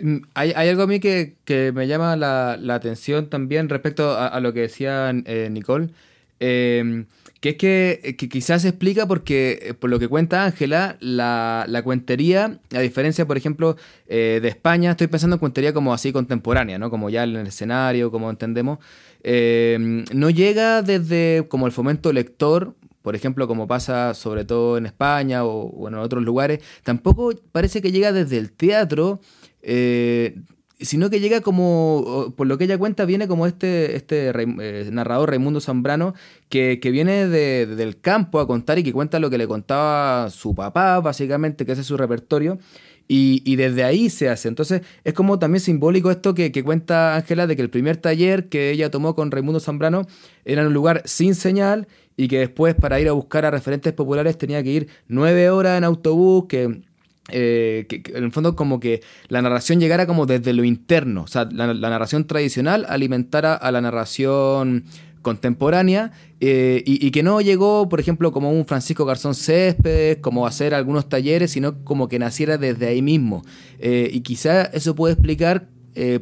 Mm, 0.00 0.16
hay, 0.34 0.52
algo 0.52 0.82
a 0.82 0.86
mí 0.86 1.00
que, 1.00 1.36
me 1.74 1.86
llama 1.86 2.16
la, 2.16 2.74
atención 2.74 3.28
también 3.28 3.68
respecto 3.68 4.16
a, 4.16 4.38
lo 4.40 4.52
que 4.52 4.60
decía 4.60 5.10
eh, 5.26 5.48
Nicole, 5.50 5.90
em, 6.40 7.06
que 7.40 7.50
es 7.50 7.56
que, 7.56 8.16
quizás 8.16 8.62
se 8.62 8.68
explica 8.68 9.06
porque, 9.06 9.58
eh, 9.62 9.74
por 9.74 9.90
lo 9.90 9.98
que 9.98 10.08
cuenta 10.08 10.44
Ángela, 10.44 10.96
la, 11.00 11.80
cuentería, 11.84 12.58
a 12.74 12.80
diferencia, 12.80 13.26
por 13.26 13.36
ejemplo, 13.36 13.76
eh, 14.06 14.40
de 14.42 14.48
España, 14.48 14.92
estoy 14.92 15.08
pensando 15.08 15.36
en 15.36 15.40
cuentería 15.40 15.72
como 15.72 15.92
así 15.92 16.12
contemporánea, 16.12 16.78
¿no? 16.78 16.90
como 16.90 17.10
ya 17.10 17.24
en 17.24 17.36
el 17.36 17.46
escenario, 17.46 18.10
como 18.10 18.30
entendemos, 18.30 18.78
em, 19.22 20.04
no 20.14 20.30
llega 20.30 20.82
desde 20.82 21.46
como 21.48 21.66
el 21.66 21.72
fomento 21.72 22.12
lector, 22.12 22.74
por 23.02 23.14
ejemplo, 23.14 23.46
como 23.46 23.66
pasa 23.66 24.14
sobre 24.14 24.46
todo 24.46 24.78
en 24.78 24.86
España 24.86 25.44
o, 25.44 25.66
o 25.66 25.88
en 25.88 25.94
otros 25.96 26.22
lugares, 26.22 26.60
tampoco 26.82 27.32
parece 27.52 27.82
que 27.82 27.92
llega 27.92 28.12
desde 28.12 28.38
el 28.38 28.50
teatro, 28.52 29.20
eh, 29.64 30.36
sino 30.80 31.10
que 31.10 31.20
llega 31.20 31.40
como, 31.40 32.34
por 32.36 32.46
lo 32.46 32.58
que 32.58 32.64
ella 32.64 32.78
cuenta, 32.78 33.04
viene 33.04 33.28
como 33.28 33.46
este, 33.46 33.96
este 33.96 34.28
eh, 34.28 34.88
narrador 34.90 35.30
Raimundo 35.30 35.60
Zambrano, 35.60 36.14
que, 36.48 36.78
viene 36.82 37.28
del 37.28 38.00
campo 38.00 38.40
a 38.40 38.46
contar 38.46 38.78
y 38.78 38.82
que 38.82 38.92
cuenta 38.92 39.18
lo 39.18 39.30
que 39.30 39.38
le 39.38 39.48
contaba 39.48 40.30
su 40.30 40.54
papá, 40.54 41.00
básicamente, 41.00 41.64
que 41.64 41.72
ese 41.72 41.80
es 41.80 41.86
su 41.86 41.96
repertorio. 41.96 42.58
Y, 43.06 43.56
desde 43.56 43.84
ahí 43.84 44.08
se 44.08 44.30
hace. 44.30 44.48
Entonces 44.48 44.80
es 45.04 45.12
como 45.12 45.38
también 45.38 45.60
simbólico 45.60 46.10
esto 46.10 46.34
que, 46.34 46.50
que 46.52 46.64
cuenta 46.64 47.16
Ángela 47.16 47.46
de 47.46 47.54
que 47.54 47.60
el 47.60 47.68
primer 47.68 47.98
taller 47.98 48.48
que 48.48 48.70
ella 48.70 48.90
tomó 48.90 49.14
con 49.14 49.30
Raimundo 49.30 49.60
Zambrano 49.60 50.06
era 50.46 50.62
en 50.62 50.68
un 50.68 50.74
lugar 50.74 51.02
sin 51.04 51.34
señal 51.34 51.86
y 52.16 52.28
que 52.28 52.38
después 52.38 52.74
para 52.74 53.00
ir 53.00 53.08
a 53.08 53.12
buscar 53.12 53.44
a 53.44 53.50
referentes 53.50 53.92
populares 53.92 54.38
tenía 54.38 54.62
que 54.62 54.70
ir 54.70 54.88
nueve 55.06 55.50
horas 55.50 55.76
en 55.76 55.84
autobús, 55.84 56.46
que 56.48 56.82
eh, 57.30 57.86
que, 57.88 58.02
en 58.14 58.24
el 58.24 58.32
fondo 58.32 58.54
como 58.54 58.80
que 58.80 59.02
la 59.28 59.40
narración 59.40 59.80
llegara 59.80 60.06
como 60.06 60.26
desde 60.26 60.52
lo 60.52 60.62
interno, 60.62 61.22
o 61.22 61.26
sea, 61.26 61.48
la, 61.50 61.72
narración 61.72 62.26
tradicional 62.26 62.84
alimentara 62.88 63.54
a 63.54 63.72
la 63.72 63.80
narración 63.80 64.84
contemporánea 65.22 66.12
eh, 66.40 66.82
y, 66.84 67.10
que 67.12 67.22
no 67.22 67.40
llegó, 67.40 67.88
por 67.88 67.98
ejemplo, 67.98 68.30
como 68.30 68.50
un 68.50 68.66
Francisco 68.66 69.06
Garzón 69.06 69.34
Céspedes, 69.34 70.18
como 70.18 70.46
hacer 70.46 70.74
algunos 70.74 71.08
talleres, 71.08 71.50
sino 71.50 71.82
como 71.82 72.08
que 72.08 72.18
naciera 72.18 72.58
desde 72.58 72.88
ahí 72.88 73.00
mismo. 73.00 73.42
Eh, 73.78 74.10
y 74.12 74.20
quizá 74.20 74.64
eso 74.64 74.94
puede 74.94 75.14
explicar, 75.14 75.68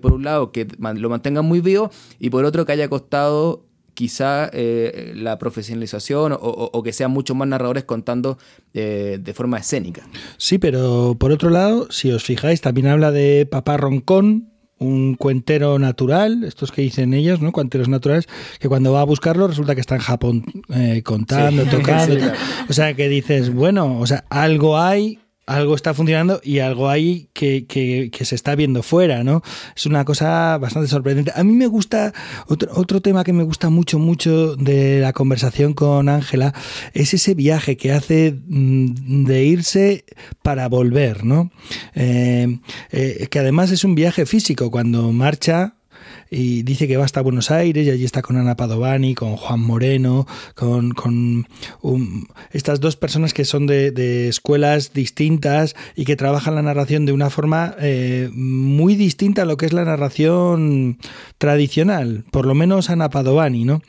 por 0.02 0.12
un 0.12 0.22
lado, 0.22 0.52
que 0.52 0.68
lo 0.78 1.08
mantengan 1.10 1.46
muy 1.46 1.60
vivo 1.60 1.90
y 2.20 2.30
por 2.30 2.44
otro 2.44 2.64
que 2.64 2.72
haya 2.72 2.88
costado 2.88 3.66
quizá 4.02 4.50
eh, 4.52 5.12
la 5.14 5.38
profesionalización 5.38 6.36
o, 6.36 6.82
que 6.82 6.92
sean 6.92 7.12
muchos 7.12 7.36
más 7.36 7.46
narradores 7.46 7.84
contando 7.84 8.36
eh, 8.74 9.20
de 9.22 9.32
forma 9.32 9.58
escénica. 9.58 10.02
Sí, 10.38 10.58
pero 10.58 11.14
por 11.20 11.30
otro 11.30 11.50
lado, 11.50 11.86
si 11.92 12.10
os 12.10 12.24
fijáis, 12.24 12.60
también 12.60 12.88
habla 12.88 13.12
de 13.12 13.46
Papá 13.48 13.76
Roncón, 13.76 14.50
un 14.80 15.14
cuentero 15.14 15.78
natural, 15.78 16.42
estos 16.42 16.72
que 16.72 16.82
dicen 16.82 17.14
ellos, 17.14 17.40
¿no? 17.40 17.52
Cuenteros 17.52 17.88
naturales, 17.88 18.26
que 18.58 18.68
cuando 18.68 18.90
va 18.92 19.02
a 19.02 19.04
buscarlo 19.04 19.46
resulta 19.46 19.76
que 19.76 19.80
está 19.80 19.94
en 19.94 20.00
Japón 20.00 20.44
eh, 20.74 21.02
contando, 21.04 21.64
tocando. 21.66 22.16
O 22.68 22.72
sea, 22.72 22.94
que 22.94 23.08
dices, 23.08 23.54
bueno, 23.54 24.00
o 24.00 24.06
sea, 24.08 24.24
algo 24.30 24.80
hay 24.80 25.20
algo 25.46 25.74
está 25.74 25.92
funcionando 25.92 26.40
y 26.44 26.60
algo 26.60 26.88
hay 26.88 27.28
que, 27.32 27.66
que, 27.66 28.24
se 28.24 28.34
está 28.34 28.54
viendo 28.54 28.82
fuera, 28.82 29.24
¿no? 29.24 29.42
Es 29.74 29.86
una 29.86 30.04
cosa 30.04 30.56
bastante 30.58 30.88
sorprendente. 30.88 31.32
A 31.34 31.42
mí 31.42 31.52
me 31.52 31.66
gusta, 31.66 32.12
otro, 32.46 32.70
otro 32.74 33.00
tema 33.00 33.24
que 33.24 33.32
me 33.32 33.42
gusta 33.42 33.68
mucho, 33.68 33.98
mucho 33.98 34.54
de 34.56 35.00
la 35.00 35.12
conversación 35.12 35.74
con 35.74 36.08
Ángela, 36.08 36.54
es 36.94 37.14
ese 37.14 37.34
viaje 37.34 37.76
que 37.76 37.92
hace 37.92 38.38
mm, 38.46 39.24
de 39.24 39.44
irse 39.44 40.04
para 40.42 40.68
volver, 40.68 41.24
¿no? 41.24 41.50
Eh, 41.94 42.58
eh, 42.90 43.26
que 43.28 43.38
además 43.40 43.72
es 43.72 43.82
un 43.84 43.94
viaje 43.94 44.26
físico, 44.26 44.70
cuando 44.70 45.10
marcha 45.12 45.74
y 46.32 46.62
dice 46.62 46.88
que 46.88 46.96
va 46.96 47.04
hasta 47.04 47.20
Buenos 47.20 47.50
Aires 47.50 47.86
y 47.86 47.90
allí 47.90 48.04
está 48.04 48.22
con 48.22 48.38
Ana 48.38 48.56
Padovani, 48.56 49.14
con 49.14 49.36
Juan 49.36 49.60
Moreno, 49.60 50.26
con, 50.54 51.46
estas 52.52 52.80
dos 52.80 52.96
personas 52.96 53.34
que 53.34 53.44
son 53.44 53.66
de, 53.66 53.90
de, 53.90 54.28
escuelas 54.28 54.94
distintas 54.94 55.76
y 55.94 56.06
que 56.06 56.16
trabajan 56.16 56.54
la 56.54 56.62
narración 56.62 57.04
de 57.04 57.12
una 57.12 57.28
forma 57.28 57.74
eh, 57.78 58.30
muy 58.32 58.96
distinta 58.96 59.42
a 59.42 59.44
lo 59.44 59.58
que 59.58 59.66
es 59.66 59.74
la 59.74 59.84
narración 59.84 60.98
tradicional, 61.36 62.24
por 62.30 62.46
lo 62.46 62.54
menos 62.54 62.88
Ana 62.88 63.10
Padovani, 63.10 63.64
¿no? 63.64 63.82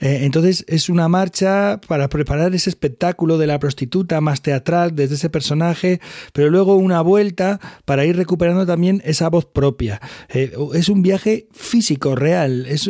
Eh, 0.00 0.20
entonces 0.22 0.64
es 0.68 0.88
una 0.88 1.08
marcha 1.08 1.80
para 1.88 2.08
preparar 2.08 2.54
ese 2.54 2.70
espectáculo 2.70 3.38
de 3.38 3.46
la 3.46 3.58
prostituta 3.58 4.20
más 4.20 4.42
teatral 4.42 4.94
desde 4.94 5.16
ese 5.16 5.30
personaje, 5.30 6.00
pero 6.32 6.48
luego 6.50 6.76
una 6.76 7.00
vuelta 7.00 7.60
para 7.84 8.04
ir 8.04 8.16
recuperando 8.16 8.66
también 8.66 9.02
esa 9.04 9.28
voz 9.28 9.46
propia. 9.46 10.00
Eh, 10.28 10.52
es 10.74 10.88
un 10.88 11.02
viaje 11.02 11.48
físico, 11.52 11.87
real, 11.96 12.66
es 12.66 12.88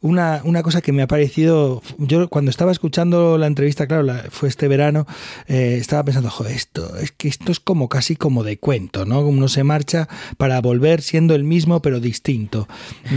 una, 0.00 0.40
una, 0.44 0.62
cosa 0.62 0.80
que 0.80 0.92
me 0.92 1.02
ha 1.02 1.06
parecido, 1.06 1.82
yo 1.98 2.28
cuando 2.28 2.50
estaba 2.50 2.72
escuchando 2.72 3.38
la 3.38 3.46
entrevista, 3.46 3.86
claro, 3.86 4.12
fue 4.30 4.48
este 4.48 4.68
verano, 4.68 5.06
eh, 5.46 5.76
estaba 5.80 6.04
pensando, 6.04 6.30
joder, 6.30 6.54
esto, 6.54 6.96
es 6.98 7.12
que 7.12 7.28
esto 7.28 7.52
es 7.52 7.60
como 7.60 7.88
casi 7.88 8.16
como 8.16 8.44
de 8.44 8.58
cuento, 8.58 9.04
¿no? 9.04 9.20
Uno 9.20 9.48
se 9.48 9.64
marcha 9.64 10.08
para 10.36 10.60
volver 10.60 11.02
siendo 11.02 11.34
el 11.34 11.44
mismo 11.44 11.80
pero 11.82 12.00
distinto. 12.00 12.68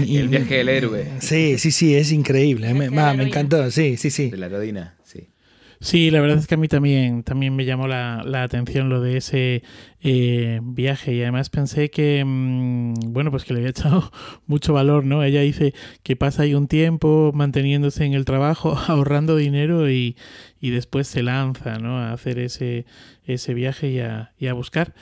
Y, 0.06 0.18
el 0.18 0.30
viaje 0.30 0.58
del 0.58 0.70
héroe. 0.70 1.08
Sí, 1.20 1.58
sí, 1.58 1.72
sí, 1.72 1.96
es 1.96 2.12
increíble. 2.12 2.74
Me, 2.74 2.90
me, 2.90 3.24
encantó, 3.24 3.70
sí, 3.72 3.98
sí, 3.98 4.10
sí. 4.10 4.30
De 4.30 4.38
la 4.38 4.50
rodina. 4.50 4.96
Sí, 5.82 6.12
la 6.12 6.22
verdad 6.22 6.38
es 6.38 6.46
que 6.46 6.54
a 6.54 6.58
mí 6.58 6.68
también, 6.68 7.24
también 7.24 7.56
me 7.56 7.66
llamó 7.66 7.88
la, 7.88 8.22
la 8.24 8.44
atención 8.44 8.88
lo 8.90 9.02
de 9.02 9.18
ese 9.18 9.64
eh, 10.00 10.60
viaje 10.62 11.16
y 11.16 11.24
además 11.24 11.50
pensé 11.50 11.90
que, 11.90 12.24
mm, 12.24 12.94
bueno, 13.08 13.32
pues 13.32 13.46
que 13.46 13.54
le 13.54 13.62
había 13.62 13.70
echado 13.72 14.12
mucho 14.46 14.74
valor, 14.74 15.06
¿no? 15.06 15.24
Ella 15.24 15.42
dice 15.42 15.74
que 16.04 16.16
pasa 16.16 16.44
ahí 16.44 16.54
un 16.54 16.68
tiempo 16.68 17.32
manteniéndose 17.34 18.06
en 18.06 18.14
el 18.14 18.26
trabajo, 18.26 18.78
ahorrando 18.88 19.36
dinero 19.36 19.90
y, 19.90 20.16
y 20.60 20.70
después 20.70 21.08
se 21.08 21.24
lanza, 21.24 21.80
¿no? 21.80 21.98
A 21.98 22.14
hacer 22.14 22.38
ese, 22.38 22.86
ese 23.26 23.56
viaje 23.56 23.90
y 23.90 24.00
a, 24.02 24.34
y 24.38 24.48
a 24.48 24.54
buscar. 24.54 24.94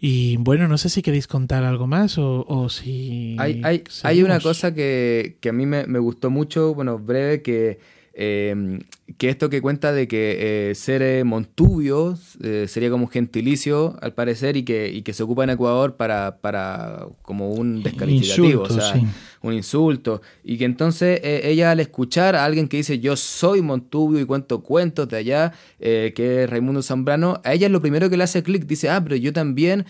Y 0.00 0.38
bueno, 0.38 0.66
no 0.66 0.76
sé 0.76 0.88
si 0.88 1.02
queréis 1.02 1.28
contar 1.28 1.62
algo 1.62 1.86
más 1.86 2.18
o, 2.18 2.44
o 2.48 2.68
si... 2.68 3.36
Hay, 3.38 3.60
hay, 3.62 3.84
hay, 4.02 4.22
una 4.24 4.40
cosa 4.40 4.74
que, 4.74 5.38
que 5.40 5.50
a 5.50 5.52
mí 5.52 5.66
me, 5.66 5.86
me, 5.86 6.00
gustó 6.00 6.30
mucho, 6.30 6.74
bueno, 6.74 6.98
breve, 6.98 7.42
que 7.42 7.78
eh, 8.14 8.78
que 9.18 9.28
esto 9.28 9.50
que 9.50 9.60
cuenta 9.60 9.92
de 9.92 10.08
que 10.08 10.70
eh, 10.70 10.74
ser 10.74 11.02
eh, 11.02 11.24
Montubio 11.24 12.16
eh, 12.42 12.64
sería 12.68 12.90
como 12.90 13.04
un 13.04 13.10
gentilicio, 13.10 13.96
al 14.00 14.14
parecer, 14.14 14.56
y 14.56 14.64
que, 14.64 14.90
y 14.90 15.02
que 15.02 15.12
se 15.12 15.22
ocupa 15.22 15.44
en 15.44 15.50
Ecuador 15.50 15.96
para, 15.96 16.38
para 16.40 17.06
como 17.22 17.50
un 17.50 17.82
descalificativo, 17.82 18.62
o 18.62 18.70
sea, 18.70 18.94
un 19.42 19.52
insulto. 19.52 20.22
Y 20.42 20.56
que 20.56 20.64
entonces 20.64 21.20
ella 21.22 21.70
al 21.70 21.80
escuchar 21.80 22.34
a 22.34 22.44
alguien 22.44 22.66
que 22.66 22.78
dice 22.78 22.98
yo 22.98 23.14
soy 23.14 23.60
Montubio 23.60 24.20
y 24.20 24.24
cuento 24.24 24.62
cuentos 24.62 25.08
de 25.08 25.18
allá, 25.18 25.52
que 25.78 26.44
es 26.44 26.50
Raimundo 26.50 26.82
Zambrano, 26.82 27.42
a 27.44 27.52
ella 27.52 27.68
lo 27.68 27.82
primero 27.82 28.08
que 28.08 28.16
le 28.16 28.24
hace 28.24 28.42
clic, 28.42 28.66
dice, 28.66 28.88
ah, 28.88 29.02
pero 29.02 29.16
yo 29.16 29.32
también 29.34 29.84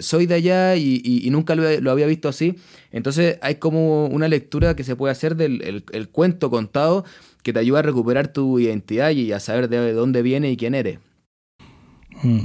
soy 0.00 0.26
de 0.26 0.34
allá 0.34 0.76
y, 0.76 1.28
nunca 1.30 1.54
lo, 1.54 1.90
había 1.90 2.06
visto 2.06 2.28
así. 2.28 2.56
Entonces 2.92 3.38
hay 3.40 3.56
como 3.56 4.06
una 4.06 4.28
lectura 4.28 4.76
que 4.76 4.84
se 4.84 4.96
puede 4.96 5.12
hacer 5.12 5.34
del 5.34 5.84
el 5.92 6.08
cuento 6.10 6.50
contado 6.50 7.04
que 7.44 7.52
te 7.52 7.60
ayuda 7.60 7.80
a 7.80 7.82
recuperar 7.82 8.28
tu 8.28 8.58
identidad 8.58 9.10
y 9.10 9.30
a 9.30 9.38
saber 9.38 9.68
de 9.68 9.92
dónde 9.92 10.22
viene 10.22 10.50
y 10.50 10.56
quién 10.56 10.74
eres. 10.74 10.98
Mm. 12.22 12.40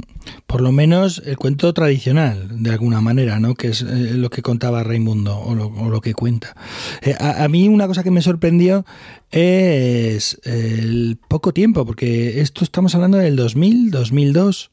Por 0.46 0.60
lo 0.60 0.72
menos 0.72 1.22
el 1.24 1.36
cuento 1.36 1.72
tradicional, 1.72 2.62
de 2.62 2.70
alguna 2.70 3.00
manera, 3.00 3.40
¿no? 3.40 3.54
Que 3.54 3.68
es 3.68 3.82
eh, 3.82 4.12
lo 4.14 4.28
que 4.28 4.42
contaba 4.42 4.82
Raimundo 4.82 5.38
o 5.38 5.54
lo, 5.54 6.00
que 6.00 6.12
cuenta. 6.12 6.54
Eh, 7.02 7.14
a, 7.18 7.46
mí 7.48 7.68
una 7.68 7.86
cosa 7.86 8.02
que 8.02 8.10
me 8.10 8.20
sorprendió 8.20 8.84
es 9.30 10.38
el 10.44 11.18
poco 11.28 11.52
tiempo, 11.52 11.86
porque 11.86 12.40
esto 12.40 12.64
estamos 12.64 12.94
hablando 12.94 13.18
del 13.18 13.36
2000, 13.36 13.90
2002. 13.90 14.70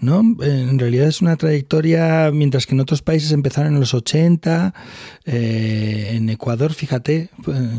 ¿No? 0.00 0.20
En 0.42 0.78
realidad 0.78 1.08
es 1.08 1.20
una 1.20 1.36
trayectoria, 1.36 2.30
mientras 2.32 2.66
que 2.66 2.74
en 2.74 2.80
otros 2.80 3.02
países 3.02 3.32
empezaron 3.32 3.74
en 3.74 3.80
los 3.80 3.94
80, 3.94 4.74
eh, 5.26 6.12
en 6.14 6.28
Ecuador, 6.30 6.72
fíjate, 6.72 7.30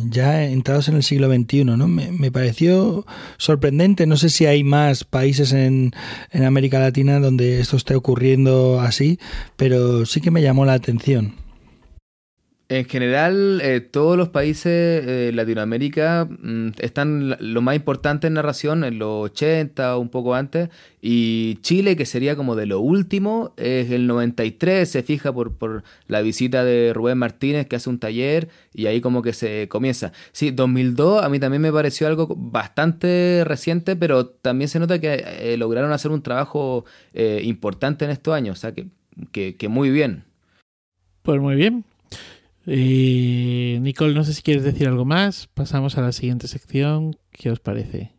ya 0.10 0.44
entrados 0.44 0.88
en 0.88 0.96
el 0.96 1.04
siglo 1.04 1.34
XXI, 1.34 1.66
¿no? 1.66 1.88
Me, 1.88 2.32
pareció 2.32 3.06
sorprendente, 3.38 4.06
no 4.06 4.18
sé 4.18 4.30
si 4.30 4.46
hay 4.46 4.64
más 4.64 5.04
países 5.04 5.52
en, 5.52 5.92
en 6.32 6.44
América 6.44 6.80
Latina 6.80 7.20
donde 7.20 7.60
esto 7.60 7.78
esté 7.78 7.96
ocurriendo 7.96 8.80
así, 8.80 9.20
pero 9.56 10.06
sí 10.06 10.22
que 10.22 10.32
me 10.32 10.42
llamó 10.42 10.66
la 10.66 10.74
atención. 10.74 11.36
En 12.72 12.86
general, 12.86 13.60
eh, 13.62 13.82
todos 13.82 14.16
los 14.16 14.30
países 14.30 15.06
de 15.06 15.34
Latinoamérica 15.34 16.26
mm, 16.26 16.70
están 16.80 17.36
lo 17.42 17.62
más 17.62 17.76
importante 17.76 18.28
en 18.28 18.36
narración 18.36 18.86
en 18.86 18.98
los 18.98 19.26
80 19.32 19.98
o 19.98 20.00
un 20.00 20.08
poco 20.08 20.36
antes. 20.36 20.70
Y 21.02 21.58
Chile, 21.64 21.98
que 21.98 22.06
sería 22.06 22.38
como 22.38 22.56
de 22.56 22.68
lo 22.68 22.80
último, 22.80 23.54
es 23.58 23.92
el 23.92 24.08
93, 24.08 24.90
se 24.90 25.04
fija 25.04 25.34
por, 25.34 25.58
por 25.58 25.84
la 26.08 26.22
visita 26.22 26.64
de 26.64 26.94
Rubén 26.94 27.18
Martínez 27.18 27.68
que 27.68 27.76
hace 27.76 27.90
un 27.90 28.00
taller 28.00 28.48
y 28.74 28.86
ahí 28.86 29.02
como 29.02 29.22
que 29.22 29.34
se 29.34 29.68
comienza. 29.68 30.14
Sí, 30.32 30.52
2002 30.52 31.26
a 31.26 31.28
mí 31.28 31.40
también 31.40 31.62
me 31.62 31.74
pareció 31.74 32.08
algo 32.08 32.34
bastante 32.38 33.44
reciente, 33.46 33.98
pero 33.98 34.28
también 34.28 34.70
se 34.70 34.80
nota 34.80 34.98
que 34.98 35.22
eh, 35.26 35.58
lograron 35.58 35.92
hacer 35.92 36.12
un 36.12 36.22
trabajo 36.22 36.86
eh, 37.14 37.42
importante 37.44 38.06
en 38.06 38.12
estos 38.12 38.34
años. 38.34 38.60
O 38.60 38.62
sea, 38.62 38.74
que, 38.74 39.58
que 39.58 39.68
muy 39.68 39.90
bien. 39.90 40.24
Pues 41.24 41.40
muy 41.42 41.56
bien, 41.56 41.84
eh, 42.68 43.80
Nicole, 43.82 44.14
no 44.14 44.24
sé 44.24 44.34
si 44.34 44.42
quieres 44.42 44.64
decir 44.64 44.88
algo 44.88 45.06
más. 45.06 45.48
Pasamos 45.48 45.98
a 45.98 46.02
la 46.02 46.12
siguiente 46.12 46.48
sección. 46.48 47.16
¿Qué 47.32 47.50
os 47.50 47.60
parece? 47.60 48.12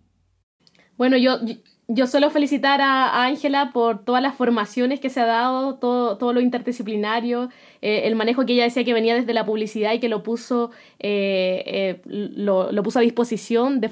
Bueno, 0.97 1.17
yo, 1.17 1.39
yo 1.89 2.07
suelo 2.07 2.31
felicitar 2.31 2.81
a 2.81 3.25
Ángela 3.25 3.71
por 3.73 4.05
todas 4.05 4.23
las 4.23 4.35
formaciones 4.35 5.01
que 5.01 5.11
se 5.11 5.21
ha 5.21 5.27
dado, 5.27 5.77
todo, 5.77 6.17
todo 6.17 6.33
lo 6.33 6.41
interdisciplinario, 6.41 7.49
eh, 7.81 8.03
el 8.05 8.15
manejo 8.15 8.47
que 8.47 8.53
ella 8.53 8.65
decía 8.65 8.85
que 8.85 8.93
venía 8.93 9.15
desde 9.15 9.35
la 9.35 9.45
publicidad 9.45 9.93
y 9.93 9.99
que 9.99 10.09
lo 10.09 10.23
puso, 10.23 10.71
eh, 11.01 12.01
lo, 12.05 12.83
puso 12.83 12.99
a 12.99 13.03
disposición 13.03 13.81
de 13.81 13.89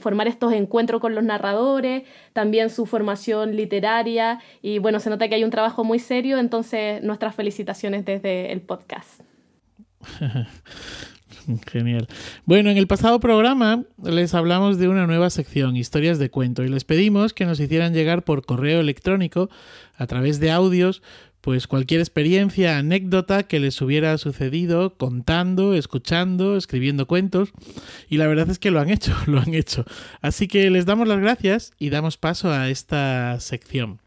formar 0.00 0.28
estos 0.28 0.52
encuentros 0.52 1.00
con 1.00 1.14
los 1.14 1.24
narradores, 1.24 2.04
también 2.32 2.70
su 2.70 2.86
formación 2.86 3.56
literaria 3.56 4.40
y 4.62 4.78
bueno, 4.78 4.98
se 5.00 5.10
nota 5.10 5.28
que 5.28 5.34
hay 5.34 5.44
un 5.44 5.50
trabajo 5.50 5.84
muy 5.84 5.98
serio, 5.98 6.38
entonces 6.38 7.02
nuestras 7.02 7.34
felicitaciones 7.34 8.04
desde 8.04 8.52
el 8.52 8.62
podcast. 8.62 9.20
Genial. 11.70 12.06
Bueno, 12.44 12.70
en 12.70 12.78
el 12.78 12.86
pasado 12.86 13.20
programa 13.20 13.84
les 14.02 14.34
hablamos 14.34 14.78
de 14.78 14.88
una 14.88 15.06
nueva 15.06 15.30
sección, 15.30 15.76
historias 15.76 16.18
de 16.18 16.30
cuento, 16.30 16.62
y 16.62 16.68
les 16.68 16.84
pedimos 16.84 17.32
que 17.32 17.46
nos 17.46 17.60
hicieran 17.60 17.94
llegar 17.94 18.22
por 18.22 18.44
correo 18.44 18.80
electrónico, 18.80 19.50
a 19.96 20.06
través 20.06 20.40
de 20.40 20.50
audios, 20.50 21.02
pues 21.40 21.66
cualquier 21.66 22.00
experiencia, 22.00 22.78
anécdota 22.78 23.42
que 23.42 23.58
les 23.58 23.80
hubiera 23.82 24.16
sucedido 24.16 24.94
contando, 24.96 25.74
escuchando, 25.74 26.56
escribiendo 26.56 27.06
cuentos. 27.06 27.52
Y 28.08 28.16
la 28.16 28.28
verdad 28.28 28.48
es 28.48 28.58
que 28.58 28.70
lo 28.70 28.80
han 28.80 28.90
hecho, 28.90 29.12
lo 29.26 29.40
han 29.40 29.52
hecho. 29.54 29.84
Así 30.20 30.46
que 30.48 30.70
les 30.70 30.86
damos 30.86 31.08
las 31.08 31.18
gracias 31.18 31.72
y 31.78 31.90
damos 31.90 32.16
paso 32.16 32.50
a 32.50 32.68
esta 32.70 33.38
sección. 33.40 34.00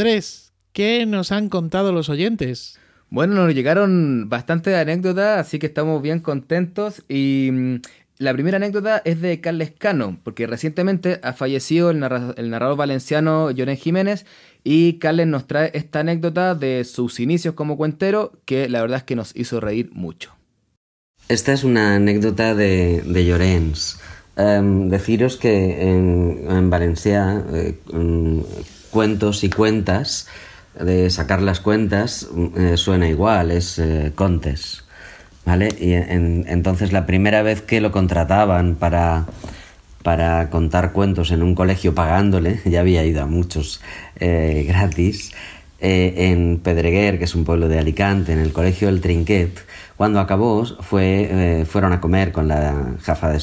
Andrés, 0.00 0.54
¿qué 0.72 1.04
nos 1.04 1.30
han 1.30 1.50
contado 1.50 1.92
los 1.92 2.08
oyentes? 2.08 2.78
Bueno, 3.10 3.34
nos 3.34 3.54
llegaron 3.54 4.30
bastantes 4.30 4.74
anécdotas, 4.74 5.46
así 5.46 5.58
que 5.58 5.66
estamos 5.66 6.00
bien 6.00 6.20
contentos. 6.20 7.04
Y 7.06 7.50
mm, 7.52 7.74
la 8.16 8.32
primera 8.32 8.56
anécdota 8.56 9.02
es 9.04 9.20
de 9.20 9.42
Carles 9.42 9.74
Cano, 9.76 10.18
porque 10.24 10.46
recientemente 10.46 11.20
ha 11.22 11.34
fallecido 11.34 11.90
el, 11.90 11.98
narrador, 12.00 12.78
valenciano 12.78 13.50
Llorén 13.50 13.76
Jiménez. 13.76 14.24
Y 14.64 14.94
Carles 14.94 15.26
nos 15.26 15.46
trae 15.46 15.70
esta 15.74 16.00
anécdota 16.00 16.54
de 16.54 16.84
sus 16.84 17.20
inicios 17.20 17.54
como 17.54 17.76
cuentero, 17.76 18.32
que 18.46 18.70
la 18.70 18.80
verdad 18.80 18.96
es 18.96 19.04
que 19.04 19.16
nos 19.16 19.36
hizo 19.36 19.60
reír 19.60 19.90
mucho. 19.92 20.34
Esta 21.28 21.52
es 21.52 21.62
una 21.62 21.96
anécdota 21.96 22.54
de, 22.54 23.02
de 23.02 23.26
Llorens. 23.26 24.00
em, 24.36 24.88
deciros 24.88 25.36
que 25.36 25.82
en, 25.82 26.70
Valencia 26.70 27.44
eh, 27.52 27.74
mm, 27.92 28.40
cuentos 28.90 29.44
y 29.44 29.50
cuentas, 29.50 30.28
de 30.78 31.10
sacar 31.10 31.42
las 31.42 31.60
cuentas, 31.60 32.28
mm, 32.32 32.76
suena 32.76 33.08
igual, 33.08 33.50
es 33.50 33.80
contes. 34.14 34.84
¿Vale? 35.46 35.68
Y 35.80 35.94
entonces 35.94 36.92
la 36.92 37.06
primera 37.06 37.42
vez 37.42 37.62
que 37.62 37.80
lo 37.80 37.90
contrataban 37.90 38.74
para, 38.74 39.24
para 40.02 40.50
contar 40.50 40.92
cuentos 40.92 41.30
en 41.30 41.42
un 41.42 41.54
colegio 41.54 41.94
pagándole, 41.94 42.60
ya 42.66 42.80
había 42.80 43.04
ido 43.04 43.22
a 43.22 43.26
muchos 43.26 43.80
gratis, 44.20 45.32
en 45.80 46.60
Pedreguer, 46.62 47.18
que 47.18 47.24
es 47.24 47.34
un 47.34 47.44
pueblo 47.44 47.68
de 47.68 47.78
Alicante, 47.78 48.32
en 48.32 48.38
el 48.38 48.52
colegio 48.52 48.88
del 48.88 49.00
Trinquet, 49.00 49.64
cuando 50.00 50.18
acabó, 50.18 50.64
fue, 50.64 51.28
eh, 51.30 51.64
fueron 51.66 51.92
a 51.92 52.00
comer 52.00 52.32
con 52.32 52.48
la, 52.48 52.94
jefa 53.02 53.36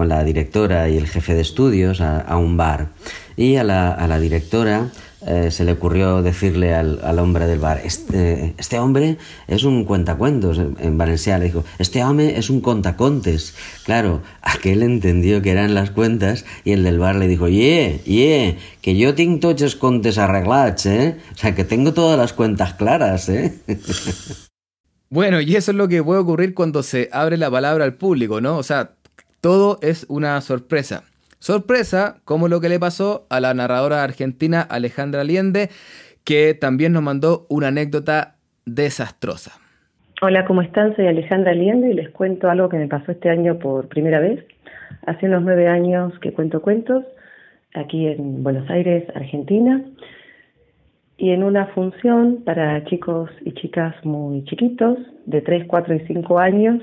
con 0.00 0.08
la 0.08 0.24
directora 0.24 0.88
y 0.88 0.96
el 0.96 1.06
jefe 1.06 1.34
de 1.34 1.42
estudios 1.42 2.00
a, 2.00 2.34
un 2.38 2.56
bar. 2.56 2.88
Y 3.36 3.56
a 3.56 3.64
la, 3.64 3.92
a 3.92 4.08
la 4.08 4.18
directora 4.18 4.88
eh, 5.26 5.50
se 5.50 5.66
le 5.66 5.72
ocurrió 5.72 6.22
decirle 6.22 6.74
al, 6.74 7.00
al 7.04 7.18
hombre 7.18 7.44
del 7.44 7.58
bar, 7.58 7.82
este, 7.84 8.54
este, 8.56 8.78
hombre 8.78 9.18
es 9.46 9.62
un 9.62 9.84
cuentacuentos, 9.84 10.56
en 10.58 10.96
Valencia 10.96 11.36
le 11.36 11.44
dijo, 11.44 11.66
este 11.78 12.02
hombre 12.02 12.38
es 12.38 12.48
un 12.48 12.62
contacontes. 12.62 13.54
Claro, 13.84 14.22
aquel 14.40 14.82
entendió 14.82 15.42
que 15.42 15.50
eran 15.50 15.74
las 15.74 15.90
cuentas 15.90 16.46
y 16.64 16.72
el 16.72 16.82
del 16.82 16.98
bar 16.98 17.16
le 17.16 17.28
dijo, 17.28 17.48
ye, 17.48 18.00
ye, 18.06 18.56
que 18.80 18.96
yo 18.96 19.14
tengo 19.14 19.40
todos 19.40 19.60
los 19.60 19.76
contes 19.76 20.16
arreglados, 20.16 20.86
eh? 20.86 21.18
O 21.34 21.36
sea, 21.36 21.54
que 21.54 21.64
tengo 21.64 21.92
todas 21.92 22.18
las 22.18 22.32
cuentas 22.32 22.72
claras, 22.72 23.28
eh. 23.28 23.52
Bueno, 25.12 25.40
y 25.40 25.56
eso 25.56 25.72
es 25.72 25.76
lo 25.76 25.88
que 25.88 26.04
puede 26.04 26.20
ocurrir 26.20 26.54
cuando 26.54 26.84
se 26.84 27.08
abre 27.12 27.36
la 27.36 27.50
palabra 27.50 27.84
al 27.84 27.94
público, 27.94 28.40
¿no? 28.40 28.56
O 28.56 28.62
sea, 28.62 28.92
todo 29.40 29.78
es 29.82 30.06
una 30.08 30.40
sorpresa. 30.40 31.04
Sorpresa, 31.38 32.16
como 32.24 32.48
lo 32.48 32.60
que 32.60 32.68
le 32.68 32.78
pasó 32.78 33.26
a 33.30 33.40
la 33.40 33.54
narradora 33.54 34.04
argentina 34.04 34.60
Alejandra 34.60 35.22
Allende, 35.22 35.70
que 36.24 36.54
también 36.54 36.92
nos 36.92 37.02
mandó 37.02 37.46
una 37.48 37.68
anécdota 37.68 38.36
desastrosa. 38.66 39.52
Hola, 40.22 40.44
¿cómo 40.44 40.60
están? 40.60 40.94
Soy 40.96 41.06
Alejandra 41.06 41.52
Allende 41.52 41.90
y 41.90 41.94
les 41.94 42.10
cuento 42.10 42.50
algo 42.50 42.68
que 42.68 42.76
me 42.76 42.88
pasó 42.88 43.12
este 43.12 43.30
año 43.30 43.58
por 43.58 43.88
primera 43.88 44.20
vez. 44.20 44.44
Hace 45.06 45.26
unos 45.26 45.42
nueve 45.42 45.66
años 45.66 46.12
que 46.20 46.32
cuento 46.32 46.60
cuentos 46.60 47.04
aquí 47.74 48.06
en 48.06 48.42
Buenos 48.42 48.68
Aires, 48.68 49.04
Argentina 49.14 49.82
y 51.16 51.30
en 51.30 51.42
una 51.42 51.66
función 51.68 52.42
para 52.44 52.82
chicos 52.84 53.30
y 53.44 53.52
chicas 53.52 53.94
muy 54.04 54.44
chiquitos, 54.44 54.98
de 55.26 55.42
3, 55.42 55.66
4 55.66 55.94
y 55.94 56.00
5 56.06 56.38
años, 56.38 56.82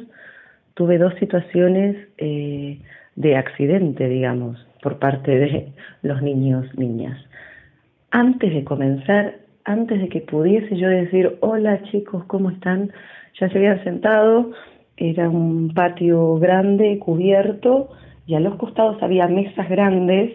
tuve 0.78 1.00
dos 1.00 1.14
situaciones 1.16 1.98
eh, 2.20 2.80
de 3.16 3.36
accidente, 3.36 4.08
digamos, 4.08 4.64
por 4.84 5.00
parte 5.00 5.32
de 5.32 5.74
los 6.04 6.22
niños, 6.22 6.68
niñas. 6.78 7.18
Antes 8.12 8.54
de 8.54 8.64
comenzar, 8.64 9.38
antes 9.66 10.00
de 10.00 10.08
que 10.08 10.22
pudiese 10.22 10.78
yo 10.78 10.88
decir, 10.88 11.38
hola 11.42 11.82
chicos, 11.90 12.26
¿cómo 12.26 12.52
están? 12.52 12.92
Ya 13.40 13.50
se 13.50 13.58
habían 13.58 13.84
sentado, 13.84 14.52
era 14.98 15.28
un 15.30 15.74
patio 15.74 16.36
grande, 16.36 17.00
cubierto, 17.00 17.90
y 18.28 18.36
a 18.36 18.40
los 18.40 18.56
costados 18.56 19.02
había 19.02 19.28
mesas 19.28 19.68
grandes, 19.68 20.32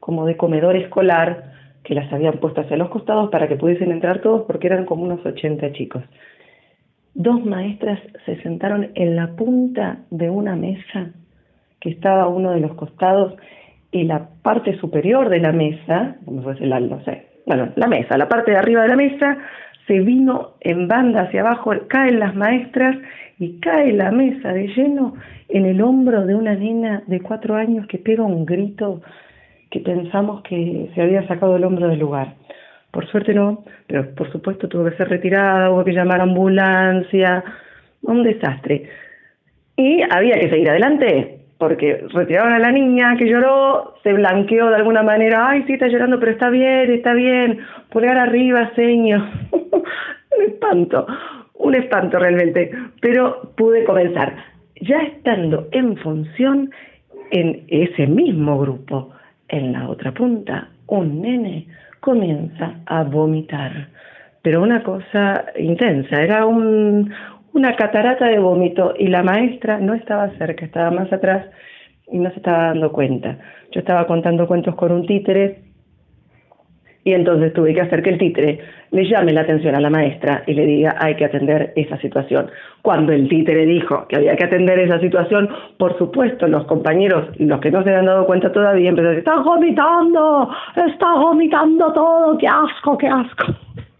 como 0.00 0.26
de 0.26 0.36
comedor 0.36 0.74
escolar, 0.74 1.52
que 1.84 1.94
las 1.94 2.12
habían 2.12 2.38
puesto 2.38 2.62
hacia 2.62 2.76
los 2.76 2.88
costados 2.88 3.30
para 3.30 3.46
que 3.46 3.56
pudiesen 3.56 3.92
entrar 3.92 4.20
todos 4.22 4.42
porque 4.42 4.66
eran 4.66 4.86
como 4.86 5.04
unos 5.04 5.24
80 5.24 5.72
chicos. 5.72 6.02
Dos 7.14 7.44
maestras 7.44 8.00
se 8.26 8.40
sentaron 8.42 8.90
en 8.94 9.16
la 9.16 9.28
punta 9.36 9.98
de 10.10 10.30
una 10.30 10.56
mesa 10.56 11.10
que 11.80 11.90
estaba 11.90 12.22
a 12.22 12.28
uno 12.28 12.50
de 12.50 12.60
los 12.60 12.74
costados 12.74 13.34
y 13.92 14.04
la 14.04 14.28
parte 14.42 14.76
superior 14.78 15.28
de 15.28 15.38
la 15.38 15.52
mesa, 15.52 16.16
la, 16.60 16.80
no 16.80 17.04
sé, 17.04 17.26
bueno, 17.46 17.68
la 17.76 17.86
mesa, 17.86 18.16
la 18.16 18.28
parte 18.28 18.50
de 18.50 18.56
arriba 18.56 18.82
de 18.82 18.88
la 18.88 18.96
mesa, 18.96 19.38
se 19.86 20.00
vino 20.00 20.54
en 20.60 20.88
banda 20.88 21.22
hacia 21.22 21.42
abajo, 21.42 21.72
caen 21.88 22.18
las 22.18 22.34
maestras 22.34 22.96
y 23.38 23.60
cae 23.60 23.92
la 23.92 24.10
mesa 24.10 24.52
de 24.52 24.68
lleno 24.68 25.14
en 25.48 25.66
el 25.66 25.82
hombro 25.82 26.26
de 26.26 26.34
una 26.34 26.54
nena 26.54 27.02
de 27.06 27.20
cuatro 27.20 27.54
años 27.54 27.86
que 27.86 27.98
pega 27.98 28.24
un 28.24 28.46
grito 28.46 29.02
que 29.70 29.80
pensamos 29.80 30.42
que 30.42 30.90
se 30.94 31.02
había 31.02 31.26
sacado 31.28 31.56
el 31.56 31.64
hombro 31.64 31.88
del 31.88 31.98
lugar. 31.98 32.34
Por 32.94 33.08
suerte 33.08 33.34
no, 33.34 33.64
pero 33.88 34.14
por 34.14 34.30
supuesto 34.30 34.68
tuvo 34.68 34.84
que 34.84 34.96
ser 34.96 35.08
retirada, 35.08 35.68
hubo 35.68 35.82
que 35.82 35.92
llamar 35.92 36.20
a 36.20 36.22
ambulancia, 36.22 37.42
un 38.02 38.22
desastre. 38.22 38.88
Y 39.76 40.00
había 40.08 40.34
que 40.34 40.48
seguir 40.48 40.70
adelante, 40.70 41.40
porque 41.58 42.04
retiraron 42.12 42.52
a 42.52 42.60
la 42.60 42.70
niña 42.70 43.16
que 43.16 43.28
lloró, 43.28 43.96
se 44.04 44.12
blanqueó 44.12 44.68
de 44.68 44.76
alguna 44.76 45.02
manera, 45.02 45.48
ay, 45.48 45.64
sí, 45.66 45.72
está 45.72 45.88
llorando, 45.88 46.20
pero 46.20 46.30
está 46.30 46.50
bien, 46.50 46.92
está 46.92 47.14
bien, 47.14 47.58
pulgar 47.90 48.16
arriba, 48.16 48.70
señor. 48.76 49.22
un 49.50 50.44
espanto, 50.46 51.04
un 51.54 51.74
espanto 51.74 52.20
realmente, 52.20 52.70
pero 53.00 53.50
pude 53.56 53.82
comenzar. 53.82 54.36
Ya 54.80 54.98
estando 54.98 55.66
en 55.72 55.96
función 55.96 56.70
en 57.32 57.64
ese 57.66 58.06
mismo 58.06 58.56
grupo, 58.60 59.10
en 59.48 59.72
la 59.72 59.88
otra 59.88 60.12
punta, 60.12 60.68
un 60.86 61.22
nene 61.22 61.66
comienza 62.04 62.74
a 62.84 63.02
vomitar, 63.02 63.88
pero 64.42 64.62
una 64.62 64.82
cosa 64.82 65.46
intensa, 65.56 66.22
era 66.22 66.44
un, 66.44 67.10
una 67.54 67.74
catarata 67.76 68.26
de 68.26 68.38
vómito 68.38 68.92
y 68.98 69.06
la 69.06 69.22
maestra 69.22 69.78
no 69.78 69.94
estaba 69.94 70.28
cerca, 70.36 70.66
estaba 70.66 70.90
más 70.90 71.10
atrás 71.10 71.46
y 72.12 72.18
no 72.18 72.28
se 72.30 72.36
estaba 72.36 72.66
dando 72.66 72.92
cuenta. 72.92 73.38
Yo 73.72 73.80
estaba 73.80 74.06
contando 74.06 74.46
cuentos 74.46 74.74
con 74.74 74.92
un 74.92 75.06
títere 75.06 75.62
y 77.04 77.12
entonces 77.12 77.52
tuve 77.52 77.74
que 77.74 77.82
hacer 77.82 78.02
que 78.02 78.10
el 78.10 78.18
títere 78.18 78.58
le 78.90 79.04
llame 79.06 79.32
la 79.32 79.42
atención 79.42 79.74
a 79.74 79.80
la 79.80 79.90
maestra 79.90 80.42
y 80.46 80.54
le 80.54 80.64
diga 80.64 80.96
hay 80.98 81.14
que 81.16 81.26
atender 81.26 81.72
esa 81.76 81.98
situación. 81.98 82.50
Cuando 82.80 83.12
el 83.12 83.28
títere 83.28 83.66
dijo 83.66 84.06
que 84.08 84.16
había 84.16 84.36
que 84.36 84.44
atender 84.44 84.78
esa 84.78 84.98
situación, 85.00 85.48
por 85.78 85.96
supuesto 85.98 86.48
los 86.48 86.64
compañeros, 86.66 87.28
los 87.38 87.60
que 87.60 87.70
no 87.70 87.82
se 87.82 87.90
habían 87.90 88.06
dado 88.06 88.26
cuenta 88.26 88.50
todavía, 88.52 88.88
empezaron 88.88 89.12
a 89.12 89.16
decir, 89.16 89.28
está 89.28 89.42
vomitando, 89.42 90.50
está 90.76 91.14
vomitando 91.14 91.92
todo, 91.92 92.38
qué 92.38 92.48
asco, 92.48 92.96
qué 92.96 93.08
asco. 93.08 93.54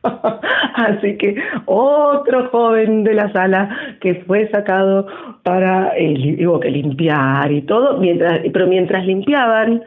Así 0.74 1.16
que 1.16 1.36
otro 1.66 2.48
joven 2.50 3.04
de 3.04 3.14
la 3.14 3.32
sala 3.32 3.96
que 4.00 4.16
fue 4.26 4.48
sacado 4.50 5.06
para 5.42 5.92
eh, 5.96 6.38
que 6.60 6.70
limpiar 6.70 7.50
y 7.52 7.62
todo, 7.62 7.98
mientras, 7.98 8.40
pero 8.52 8.66
mientras 8.66 9.04
limpiaban, 9.06 9.82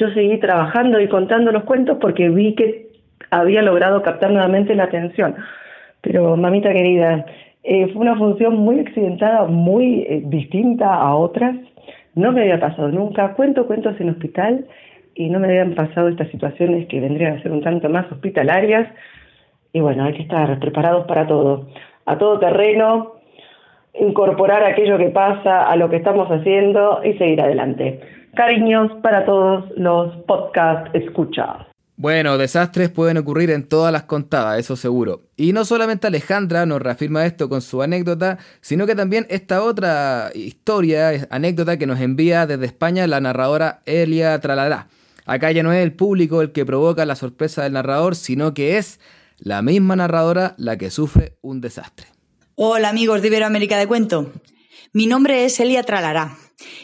yo 0.00 0.10
seguí 0.10 0.38
trabajando 0.38 0.98
y 0.98 1.08
contando 1.08 1.52
los 1.52 1.64
cuentos 1.64 1.98
porque 2.00 2.30
vi 2.30 2.54
que 2.54 2.88
había 3.30 3.60
logrado 3.60 4.02
captar 4.02 4.30
nuevamente 4.30 4.74
la 4.74 4.84
atención. 4.84 5.36
Pero, 6.00 6.36
mamita 6.36 6.72
querida, 6.72 7.26
eh, 7.62 7.88
fue 7.92 8.00
una 8.00 8.16
función 8.16 8.56
muy 8.56 8.80
accidentada, 8.80 9.44
muy 9.44 10.06
eh, 10.08 10.22
distinta 10.24 10.94
a 10.94 11.14
otras. 11.14 11.54
No 12.14 12.32
me 12.32 12.40
había 12.40 12.58
pasado 12.58 12.88
nunca. 12.88 13.34
Cuento 13.34 13.66
cuentos 13.66 14.00
en 14.00 14.08
hospital 14.08 14.66
y 15.14 15.28
no 15.28 15.38
me 15.38 15.48
habían 15.48 15.74
pasado 15.74 16.08
estas 16.08 16.30
situaciones 16.30 16.88
que 16.88 17.00
vendrían 17.00 17.36
a 17.36 17.42
ser 17.42 17.52
un 17.52 17.62
tanto 17.62 17.90
más 17.90 18.10
hospitalarias. 18.10 18.88
Y 19.74 19.80
bueno, 19.80 20.04
hay 20.04 20.14
que 20.14 20.22
estar 20.22 20.58
preparados 20.58 21.06
para 21.06 21.26
todo. 21.26 21.68
A 22.06 22.16
todo 22.16 22.38
terreno, 22.38 23.19
incorporar 23.94 24.62
aquello 24.64 24.98
que 24.98 25.10
pasa 25.10 25.70
a 25.70 25.76
lo 25.76 25.90
que 25.90 25.96
estamos 25.96 26.28
haciendo 26.28 27.00
y 27.04 27.14
seguir 27.14 27.40
adelante. 27.40 28.00
Cariños 28.34 28.92
para 29.02 29.24
todos 29.24 29.64
los 29.76 30.16
podcast 30.26 30.94
escuchados. 30.94 31.66
Bueno, 31.96 32.38
desastres 32.38 32.88
pueden 32.88 33.18
ocurrir 33.18 33.50
en 33.50 33.68
todas 33.68 33.92
las 33.92 34.04
contadas, 34.04 34.58
eso 34.58 34.74
seguro. 34.74 35.20
Y 35.36 35.52
no 35.52 35.66
solamente 35.66 36.06
Alejandra 36.06 36.64
nos 36.64 36.80
reafirma 36.80 37.26
esto 37.26 37.50
con 37.50 37.60
su 37.60 37.82
anécdota, 37.82 38.38
sino 38.62 38.86
que 38.86 38.94
también 38.94 39.26
esta 39.28 39.62
otra 39.62 40.30
historia, 40.34 41.28
anécdota 41.30 41.76
que 41.76 41.86
nos 41.86 42.00
envía 42.00 42.46
desde 42.46 42.64
España 42.64 43.06
la 43.06 43.20
narradora 43.20 43.82
Elia 43.84 44.40
Tralará. 44.40 44.86
Acá 45.26 45.52
ya 45.52 45.62
no 45.62 45.74
es 45.74 45.82
el 45.82 45.92
público 45.92 46.40
el 46.40 46.52
que 46.52 46.64
provoca 46.64 47.04
la 47.04 47.16
sorpresa 47.16 47.64
del 47.64 47.74
narrador, 47.74 48.16
sino 48.16 48.54
que 48.54 48.78
es 48.78 48.98
la 49.38 49.60
misma 49.60 49.94
narradora 49.94 50.54
la 50.56 50.78
que 50.78 50.90
sufre 50.90 51.36
un 51.42 51.60
desastre. 51.60 52.06
Hola 52.62 52.90
amigos 52.90 53.22
de 53.22 53.28
Iberoamérica 53.28 53.78
de 53.78 53.86
Cuento. 53.86 54.34
Mi 54.92 55.06
nombre 55.06 55.46
es 55.46 55.58
Elia 55.60 55.82
Tralará 55.82 56.36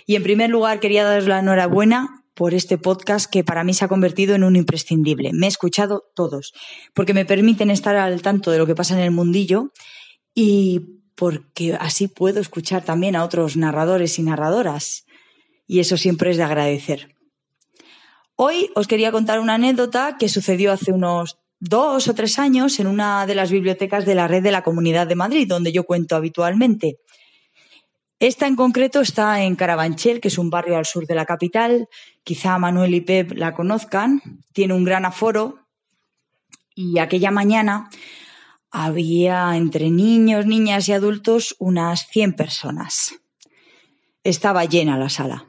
y 0.06 0.14
en 0.14 0.22
primer 0.22 0.48
lugar 0.48 0.80
quería 0.80 1.04
daros 1.04 1.26
la 1.26 1.40
enhorabuena 1.40 2.24
por 2.32 2.54
este 2.54 2.78
podcast 2.78 3.30
que 3.30 3.44
para 3.44 3.62
mí 3.62 3.74
se 3.74 3.84
ha 3.84 3.88
convertido 3.88 4.34
en 4.34 4.42
un 4.42 4.56
imprescindible. 4.56 5.32
Me 5.34 5.44
he 5.44 5.48
escuchado 5.50 6.04
todos 6.14 6.54
porque 6.94 7.12
me 7.12 7.26
permiten 7.26 7.70
estar 7.70 7.94
al 7.94 8.22
tanto 8.22 8.50
de 8.50 8.56
lo 8.56 8.66
que 8.66 8.74
pasa 8.74 8.94
en 8.94 9.00
el 9.00 9.10
mundillo 9.10 9.70
y 10.34 10.80
porque 11.14 11.76
así 11.78 12.08
puedo 12.08 12.40
escuchar 12.40 12.82
también 12.82 13.14
a 13.14 13.22
otros 13.22 13.58
narradores 13.58 14.18
y 14.18 14.22
narradoras 14.22 15.04
y 15.66 15.80
eso 15.80 15.98
siempre 15.98 16.30
es 16.30 16.38
de 16.38 16.44
agradecer. 16.44 17.14
Hoy 18.34 18.70
os 18.76 18.86
quería 18.86 19.12
contar 19.12 19.40
una 19.40 19.56
anécdota 19.56 20.16
que 20.18 20.30
sucedió 20.30 20.72
hace 20.72 20.92
unos 20.92 21.36
dos 21.60 22.08
o 22.08 22.14
tres 22.14 22.38
años 22.38 22.78
en 22.80 22.86
una 22.86 23.26
de 23.26 23.34
las 23.34 23.50
bibliotecas 23.50 24.04
de 24.04 24.14
la 24.14 24.28
red 24.28 24.42
de 24.42 24.52
la 24.52 24.62
Comunidad 24.62 25.06
de 25.06 25.14
Madrid, 25.14 25.48
donde 25.48 25.72
yo 25.72 25.84
cuento 25.84 26.16
habitualmente. 26.16 26.98
Esta 28.18 28.46
en 28.46 28.56
concreto 28.56 29.00
está 29.00 29.42
en 29.42 29.56
Carabanchel, 29.56 30.20
que 30.20 30.28
es 30.28 30.38
un 30.38 30.48
barrio 30.48 30.78
al 30.78 30.86
sur 30.86 31.06
de 31.06 31.14
la 31.14 31.26
capital. 31.26 31.88
Quizá 32.24 32.58
Manuel 32.58 32.94
y 32.94 33.02
Pep 33.02 33.32
la 33.32 33.52
conozcan. 33.54 34.22
Tiene 34.52 34.72
un 34.72 34.84
gran 34.84 35.04
aforo. 35.04 35.66
Y 36.74 36.98
aquella 36.98 37.30
mañana 37.30 37.90
había 38.70 39.56
entre 39.56 39.90
niños, 39.90 40.46
niñas 40.46 40.88
y 40.88 40.92
adultos 40.92 41.56
unas 41.58 42.06
100 42.08 42.34
personas. 42.34 43.14
Estaba 44.24 44.64
llena 44.64 44.98
la 44.98 45.08
sala. 45.10 45.46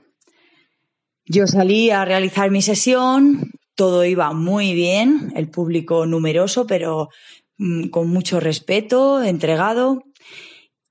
Yo 1.26 1.47
salí 1.47 1.89
a 1.89 2.05
realizar 2.05 2.51
mi 2.51 2.62
sesión, 2.62 3.51
todo 3.78 4.03
iba 4.05 4.34
muy 4.34 4.73
bien, 4.73 5.32
el 5.36 5.49
público 5.49 6.07
numeroso, 6.07 6.65
pero 6.65 7.09
mm, 7.57 7.89
con 7.89 8.09
mucho 8.09 8.39
respeto, 8.39 9.23
entregado, 9.23 10.03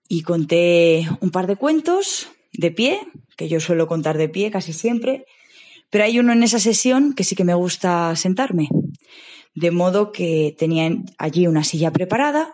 y 0.09 0.22
conté 0.22 1.07
un 1.20 1.30
par 1.30 1.49
de 1.49 1.57
cuentos 1.57 2.28
de 2.53 2.70
pie, 2.70 3.01
que 3.37 3.49
yo 3.49 3.59
suelo 3.59 3.89
contar 3.89 4.16
de 4.16 4.28
pie 4.28 4.53
casi 4.53 4.72
siempre, 4.72 5.26
pero 5.91 6.05
hay 6.05 6.20
uno 6.20 6.32
en 6.32 6.45
esa 6.45 6.61
sesión 6.61 7.12
que 7.12 7.24
sí 7.24 7.34
que 7.34 7.45
me 7.45 7.55
gusta 7.55 8.14
sentarme. 8.14 8.68
De 9.55 9.72
modo 9.72 10.12
que 10.12 10.55
tenía 10.57 10.89
allí 11.18 11.49
una 11.49 11.64
silla 11.64 11.91
preparada, 11.91 12.53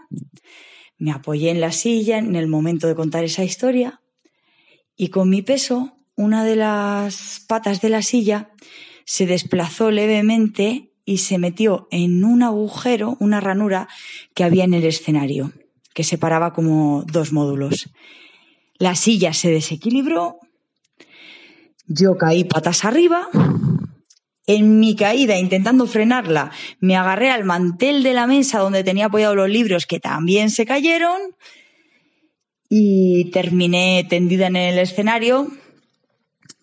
me 0.97 1.13
apoyé 1.13 1.51
en 1.51 1.61
la 1.61 1.73
silla 1.73 2.17
en 2.17 2.37
el 2.37 2.49
momento 2.49 2.87
de 2.89 2.95
contar 2.95 3.23
esa 3.25 3.45
historia 3.45 4.01
y 4.97 5.09
con 5.09 5.29
mi 5.29 5.43
peso 5.43 5.99
una 6.17 6.45
de 6.45 6.57
las 6.57 7.45
patas 7.49 7.83
de 7.83 7.91
la 7.91 8.03
silla 8.03 8.51
se 9.05 9.27
desplazó 9.27 9.91
levemente 9.91 10.93
y 11.05 11.19
se 11.19 11.39
metió 11.39 11.89
en 11.91 12.25
un 12.25 12.43
agujero, 12.43 13.17
una 13.21 13.41
ranura 13.41 13.89
que 14.35 14.45
había 14.45 14.65
en 14.65 14.75
el 14.75 14.85
escenario, 14.85 15.53
que 15.95 16.05
separaba 16.05 16.53
como 16.53 17.05
dos 17.07 17.33
módulos. 17.33 17.91
La 18.79 18.95
silla 18.95 19.33
se 19.33 19.51
desequilibró, 19.51 20.39
yo 21.87 22.17
caí 22.17 22.45
patas 22.45 22.85
arriba 22.85 23.29
en 24.47 24.81
mi 24.81 24.97
caída, 24.97 25.39
intentando 25.39 25.87
frenarla, 25.87 26.51
me 26.81 26.97
agarré 26.97 27.31
al 27.31 27.45
mantel 27.45 28.03
de 28.03 28.13
la 28.13 28.27
mesa 28.27 28.59
donde 28.59 28.85
tenía 28.85 29.07
apoyados 29.07 29.37
los 29.37 29.49
libros 29.49 29.87
que 29.87 30.01
también 30.01 30.51
se 30.51 30.67
cayeron 30.67 31.21
y 32.69 33.31
terminé 33.31 34.05
tendida 34.09 34.47
en 34.49 34.57
el 34.57 34.79
escenario 34.79 35.49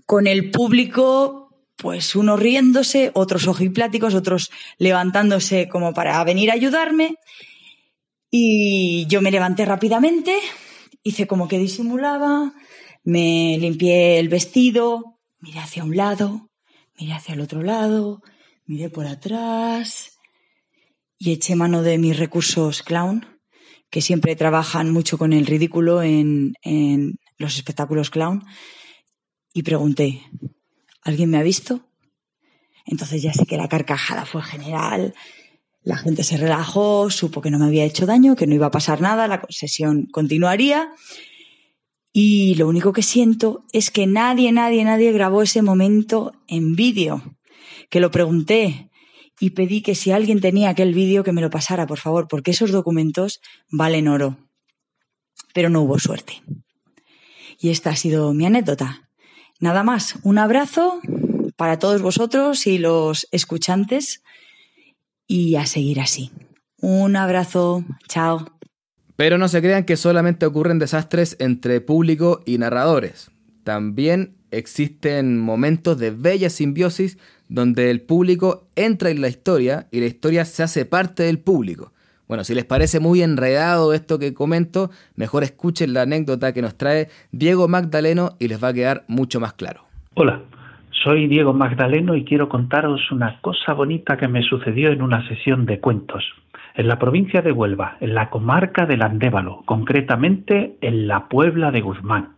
con 0.06 0.28
el 0.28 0.52
público, 0.52 1.49
pues 1.80 2.16
unos 2.16 2.40
riéndose, 2.40 3.12
otros 3.14 3.48
ojipláticos, 3.48 4.14
otros 4.14 4.52
levantándose 4.78 5.70
como 5.70 5.94
para 5.94 6.22
venir 6.26 6.52
a 6.52 6.56
ayudarme. 6.56 7.16
Y 8.30 9.06
yo 9.08 9.22
me 9.22 9.32
levanté 9.32 9.66
rápidamente, 9.66 10.38
hice 11.04 11.26
como 11.26 11.48
que 11.48 11.58
disimulaba, 11.58 12.54
me 13.04 13.58
limpié 13.58 14.20
el 14.20 14.28
vestido, 14.28 15.20
miré 15.40 15.60
hacia 15.60 15.86
un 15.86 15.96
lado, 15.96 16.50
miré 17.00 17.14
hacia 17.14 17.34
el 17.34 17.42
otro 17.42 17.64
lado, 17.64 18.22
miré 18.66 18.90
por 18.90 19.08
atrás 19.08 20.20
y 21.18 21.32
eché 21.32 21.56
mano 21.56 21.82
de 21.82 21.98
mis 21.98 22.18
recursos 22.18 22.84
clown, 22.84 23.26
que 23.90 24.02
siempre 24.02 24.36
trabajan 24.36 24.92
mucho 24.92 25.18
con 25.18 25.34
el 25.34 25.46
ridículo 25.46 26.04
en, 26.04 26.54
los 27.38 27.56
espectáculos 27.56 28.10
clown, 28.10 28.44
y 29.54 29.64
pregunté, 29.64 30.22
¿alguien 31.02 31.30
me 31.30 31.38
ha 31.38 31.44
visto? 31.44 31.82
Entonces 32.86 33.22
ya 33.22 33.34
sé 33.34 33.46
que 33.46 33.58
la 33.58 33.68
carcajada 33.68 34.26
fue 34.26 34.42
general, 34.42 35.14
la 35.82 35.98
gente 35.98 36.24
se 36.24 36.38
relajó, 36.38 37.10
supo 37.10 37.42
que 37.42 37.52
no 37.52 37.60
me 37.60 37.66
había 37.66 37.86
hecho 37.86 38.06
daño, 38.06 38.36
que 38.36 38.48
no 38.48 38.56
iba 38.56 38.68
a 38.68 38.72
pasar 38.72 39.02
nada, 39.02 39.28
la 39.28 39.44
sesión 39.50 40.08
continuaría 40.12 40.92
y 42.12 42.56
lo 42.56 42.68
único 42.68 42.92
que 42.92 43.04
siento 43.04 43.64
es 43.72 43.92
que 43.92 44.08
nadie, 44.08 44.52
nadie, 44.52 44.84
nadie 44.84 45.12
grabó 45.12 45.42
ese 45.42 45.62
momento 45.62 46.34
en 46.48 46.76
vídeo. 46.76 47.38
Que 47.90 48.00
lo 48.00 48.12
pregunté 48.12 48.90
y 49.40 49.52
pedí 49.52 49.82
que 49.82 49.96
si 49.96 50.12
alguien 50.12 50.42
tenía 50.42 50.70
aquel 50.70 50.94
vídeo 50.94 51.24
que 51.24 51.32
me 51.32 51.42
lo 51.42 51.50
pasara, 51.50 51.86
por 51.86 52.00
favor, 52.00 52.28
porque 52.28 52.52
esos 52.52 52.72
documentos 52.72 53.40
valen 53.72 54.08
oro. 54.08 54.38
Pero 55.54 55.70
no 55.70 55.82
hubo 55.82 56.00
suerte. 56.00 56.42
Y 57.60 57.70
esta 57.70 57.92
ha 57.92 57.96
sido 57.96 58.34
mi 58.34 58.46
anécdota. 58.46 59.09
Nada 59.60 59.84
más, 59.84 60.16
un 60.24 60.38
abrazo 60.38 61.02
para 61.58 61.80
todos 61.80 62.02
vosotros 62.02 62.66
y 62.66 62.78
los 62.78 63.28
escuchantes 63.32 64.24
y 65.28 65.56
a 65.56 65.66
seguir 65.66 66.00
así. 66.00 66.32
Un 66.82 67.18
abrazo, 67.18 67.84
chao. 68.08 68.46
Pero 69.18 69.38
no 69.38 69.50
se 69.50 69.62
crean 69.62 69.84
que 69.84 69.98
solamente 69.98 70.46
ocurren 70.46 70.80
desastres 70.80 71.36
entre 71.40 71.82
público 71.82 72.42
y 72.46 72.58
narradores. 72.58 73.32
También 73.66 74.38
existen 74.52 75.38
momentos 75.38 76.00
de 76.00 76.12
bella 76.12 76.50
simbiosis 76.50 77.18
donde 77.50 77.92
el 77.92 78.02
público 78.02 78.70
entra 78.76 79.10
en 79.10 79.20
la 79.20 79.28
historia 79.28 79.88
y 79.92 80.00
la 80.00 80.06
historia 80.06 80.46
se 80.46 80.64
hace 80.64 80.86
parte 80.86 81.24
del 81.24 81.40
público. 81.40 81.92
Bueno, 82.30 82.44
si 82.44 82.54
les 82.54 82.64
parece 82.64 83.00
muy 83.00 83.24
enredado 83.24 83.92
esto 83.92 84.20
que 84.20 84.36
comento, 84.36 84.92
mejor 85.16 85.42
escuchen 85.42 85.96
la 85.96 86.04
anécdota 86.04 86.54
que 86.54 86.62
nos 86.62 86.78
trae 86.78 87.08
Diego 87.32 87.68
Magdaleno 87.68 88.34
y 88.38 88.50
les 88.50 88.64
va 88.64 88.68
a 88.68 88.74
quedar 88.74 89.04
mucho 89.08 89.40
más 89.40 89.54
claro. 89.54 89.82
Hola, 90.14 90.42
soy 90.92 91.28
Diego 91.28 91.54
Magdaleno 91.54 92.14
y 92.14 92.24
quiero 92.24 92.48
contaros 92.48 93.12
una 93.12 93.42
cosa 93.42 93.74
bonita 93.74 94.16
que 94.16 94.28
me 94.28 94.44
sucedió 94.44 94.92
en 94.92 95.02
una 95.02 95.28
sesión 95.28 95.66
de 95.66 95.80
cuentos 95.80 96.24
en 96.76 96.88
la 96.88 97.00
provincia 97.00 97.42
de 97.42 97.52
Huelva, 97.52 97.98
en 98.00 98.14
la 98.14 98.30
comarca 98.30 98.86
del 98.86 99.02
Andévalo, 99.02 99.64
concretamente 99.66 100.78
en 100.82 101.08
la 101.08 101.30
Puebla 101.30 101.72
de 101.72 101.82
Guzmán. 101.82 102.36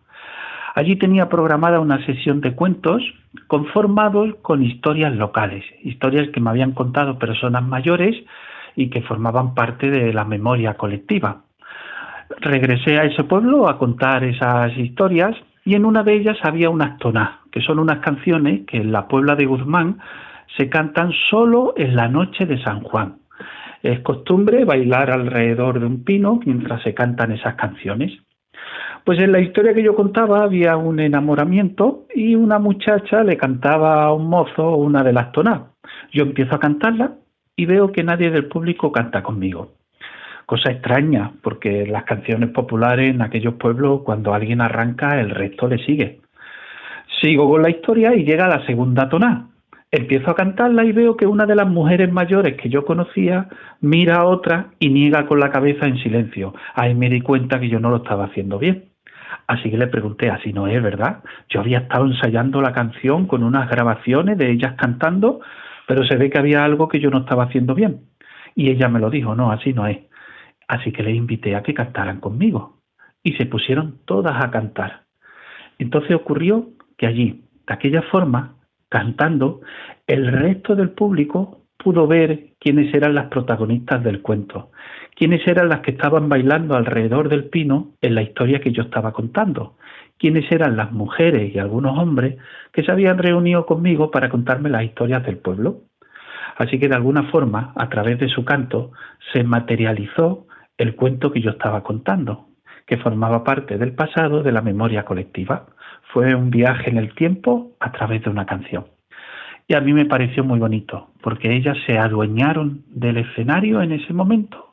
Allí 0.73 0.95
tenía 0.95 1.27
programada 1.27 1.81
una 1.81 2.03
sesión 2.05 2.39
de 2.39 2.55
cuentos 2.55 3.03
conformados 3.47 4.35
con 4.41 4.63
historias 4.63 5.13
locales, 5.13 5.65
historias 5.83 6.29
que 6.29 6.39
me 6.39 6.49
habían 6.49 6.71
contado 6.71 7.19
personas 7.19 7.63
mayores 7.63 8.15
y 8.75 8.89
que 8.89 9.01
formaban 9.01 9.53
parte 9.53 9.89
de 9.89 10.13
la 10.13 10.25
memoria 10.25 10.75
colectiva. 10.75 11.43
Regresé 12.39 12.97
a 12.97 13.03
ese 13.03 13.23
pueblo 13.23 13.69
a 13.69 13.77
contar 13.77 14.23
esas 14.23 14.75
historias 14.77 15.35
y 15.65 15.75
en 15.75 15.85
una 15.85 16.03
de 16.03 16.13
ellas 16.13 16.37
había 16.43 16.69
unas 16.69 16.97
tonas, 16.97 17.39
que 17.51 17.61
son 17.61 17.79
unas 17.79 17.99
canciones 17.99 18.61
que 18.65 18.77
en 18.77 18.91
la 18.91 19.07
Puebla 19.07 19.35
de 19.35 19.45
Guzmán 19.45 19.99
se 20.57 20.69
cantan 20.69 21.11
solo 21.29 21.73
en 21.77 21.95
la 21.95 22.07
noche 22.07 22.45
de 22.45 22.61
San 22.63 22.81
Juan. 22.81 23.17
Es 23.83 23.99
costumbre 24.01 24.65
bailar 24.65 25.11
alrededor 25.11 25.79
de 25.79 25.85
un 25.85 26.03
pino 26.03 26.39
mientras 26.45 26.81
se 26.83 26.93
cantan 26.93 27.31
esas 27.31 27.55
canciones. 27.55 28.11
Pues 29.03 29.19
en 29.19 29.31
la 29.31 29.39
historia 29.39 29.73
que 29.73 29.83
yo 29.83 29.95
contaba 29.95 30.43
había 30.43 30.77
un 30.77 30.99
enamoramiento 30.99 32.05
y 32.13 32.35
una 32.35 32.59
muchacha 32.59 33.23
le 33.23 33.37
cantaba 33.37 34.03
a 34.03 34.13
un 34.13 34.27
mozo 34.27 34.75
una 34.75 35.03
de 35.03 35.13
las 35.13 35.31
tonas. 35.31 35.61
Yo 36.11 36.23
empiezo 36.23 36.55
a 36.55 36.59
cantarla 36.59 37.13
y 37.61 37.65
veo 37.67 37.91
que 37.91 38.03
nadie 38.03 38.31
del 38.31 38.45
público 38.45 38.91
canta 38.91 39.21
conmigo. 39.21 39.73
Cosa 40.47 40.71
extraña, 40.71 41.31
porque 41.43 41.85
las 41.85 42.05
canciones 42.05 42.49
populares 42.49 43.11
en 43.11 43.21
aquellos 43.21 43.53
pueblos, 43.53 44.01
cuando 44.03 44.33
alguien 44.33 44.61
arranca, 44.61 45.19
el 45.21 45.29
resto 45.29 45.67
le 45.67 45.77
sigue. 45.85 46.21
Sigo 47.21 47.47
con 47.47 47.61
la 47.61 47.69
historia 47.69 48.15
y 48.15 48.25
llega 48.25 48.47
la 48.47 48.65
segunda 48.65 49.07
tonada. 49.09 49.45
Empiezo 49.91 50.31
a 50.31 50.35
cantarla 50.35 50.83
y 50.85 50.91
veo 50.91 51.15
que 51.15 51.27
una 51.27 51.45
de 51.45 51.53
las 51.53 51.67
mujeres 51.67 52.11
mayores 52.11 52.57
que 52.57 52.69
yo 52.69 52.83
conocía 52.83 53.47
mira 53.79 54.15
a 54.15 54.25
otra 54.25 54.71
y 54.79 54.89
niega 54.89 55.27
con 55.27 55.39
la 55.39 55.51
cabeza 55.51 55.85
en 55.85 55.99
silencio. 55.99 56.55
Ahí 56.73 56.95
me 56.95 57.09
di 57.09 57.21
cuenta 57.21 57.59
que 57.59 57.69
yo 57.69 57.79
no 57.79 57.91
lo 57.91 57.97
estaba 57.97 58.25
haciendo 58.25 58.57
bien. 58.57 58.85
Así 59.45 59.69
que 59.69 59.77
le 59.77 59.85
pregunté, 59.85 60.31
así 60.31 60.51
no 60.51 60.65
es, 60.65 60.81
¿verdad? 60.81 61.19
Yo 61.47 61.59
había 61.59 61.79
estado 61.79 62.07
ensayando 62.07 62.59
la 62.59 62.73
canción 62.73 63.27
con 63.27 63.43
unas 63.43 63.69
grabaciones 63.69 64.39
de 64.39 64.49
ellas 64.49 64.73
cantando, 64.77 65.41
pero 65.91 66.05
se 66.05 66.15
ve 66.15 66.29
que 66.29 66.39
había 66.39 66.63
algo 66.63 66.87
que 66.87 67.01
yo 67.01 67.09
no 67.09 67.17
estaba 67.17 67.43
haciendo 67.43 67.75
bien. 67.75 68.03
Y 68.55 68.69
ella 68.69 68.87
me 68.87 69.01
lo 69.01 69.09
dijo, 69.09 69.35
no, 69.35 69.51
así 69.51 69.73
no 69.73 69.87
es. 69.87 69.97
Así 70.65 70.93
que 70.93 71.03
le 71.03 71.11
invité 71.11 71.53
a 71.53 71.63
que 71.63 71.73
cantaran 71.73 72.21
conmigo. 72.21 72.77
Y 73.21 73.33
se 73.33 73.45
pusieron 73.45 73.97
todas 74.05 74.41
a 74.41 74.49
cantar. 74.51 75.01
Entonces 75.79 76.15
ocurrió 76.15 76.69
que 76.97 77.07
allí, 77.07 77.43
de 77.67 77.73
aquella 77.73 78.03
forma, 78.03 78.55
cantando, 78.87 79.59
el 80.07 80.31
resto 80.31 80.77
del 80.77 80.91
público 80.91 81.65
pudo 81.75 82.07
ver 82.07 82.53
quiénes 82.57 82.93
eran 82.93 83.13
las 83.13 83.25
protagonistas 83.25 84.01
del 84.01 84.21
cuento, 84.21 84.71
quiénes 85.13 85.45
eran 85.45 85.67
las 85.67 85.81
que 85.81 85.91
estaban 85.91 86.29
bailando 86.29 86.73
alrededor 86.73 87.27
del 87.27 87.49
pino 87.49 87.95
en 87.99 88.15
la 88.15 88.21
historia 88.21 88.61
que 88.61 88.71
yo 88.71 88.83
estaba 88.83 89.11
contando, 89.11 89.75
quiénes 90.21 90.49
eran 90.51 90.77
las 90.77 90.91
mujeres 90.91 91.53
y 91.53 91.57
algunos 91.57 91.97
hombres 91.97 92.37
que 92.71 92.83
se 92.83 92.91
habían 92.91 93.17
reunido 93.17 93.65
conmigo 93.65 94.11
para 94.11 94.29
contarme 94.29 94.69
las 94.69 94.83
historias 94.83 95.25
del 95.25 95.37
pueblo. 95.37 95.81
Así 96.57 96.77
que 96.77 96.87
de 96.87 96.93
alguna 96.93 97.23
forma, 97.31 97.73
a 97.75 97.89
través 97.89 98.19
de 98.19 98.29
su 98.29 98.45
canto, 98.45 98.91
se 99.33 99.43
materializó 99.43 100.45
el 100.77 100.95
cuento 100.95 101.31
que 101.31 101.41
yo 101.41 101.49
estaba 101.49 101.81
contando, 101.81 102.49
que 102.85 102.97
formaba 102.97 103.43
parte 103.43 103.79
del 103.79 103.93
pasado 103.93 104.43
de 104.43 104.51
la 104.51 104.61
memoria 104.61 105.05
colectiva. 105.05 105.65
Fue 106.13 106.35
un 106.35 106.51
viaje 106.51 106.91
en 106.91 106.97
el 106.97 107.15
tiempo 107.15 107.71
a 107.79 107.91
través 107.91 108.23
de 108.23 108.29
una 108.29 108.45
canción. 108.45 108.85
Y 109.67 109.73
a 109.73 109.81
mí 109.81 109.91
me 109.91 110.05
pareció 110.05 110.43
muy 110.43 110.59
bonito, 110.59 111.09
porque 111.23 111.51
ellas 111.51 111.77
se 111.87 111.97
adueñaron 111.97 112.83
del 112.89 113.17
escenario 113.17 113.81
en 113.81 113.93
ese 113.93 114.13
momento 114.13 114.71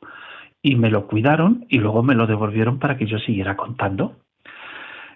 y 0.61 0.75
me 0.75 0.91
lo 0.91 1.07
cuidaron 1.07 1.65
y 1.69 1.79
luego 1.79 2.03
me 2.03 2.13
lo 2.13 2.27
devolvieron 2.27 2.77
para 2.77 2.97
que 2.97 3.07
yo 3.07 3.17
siguiera 3.17 3.55
contando. 3.55 4.17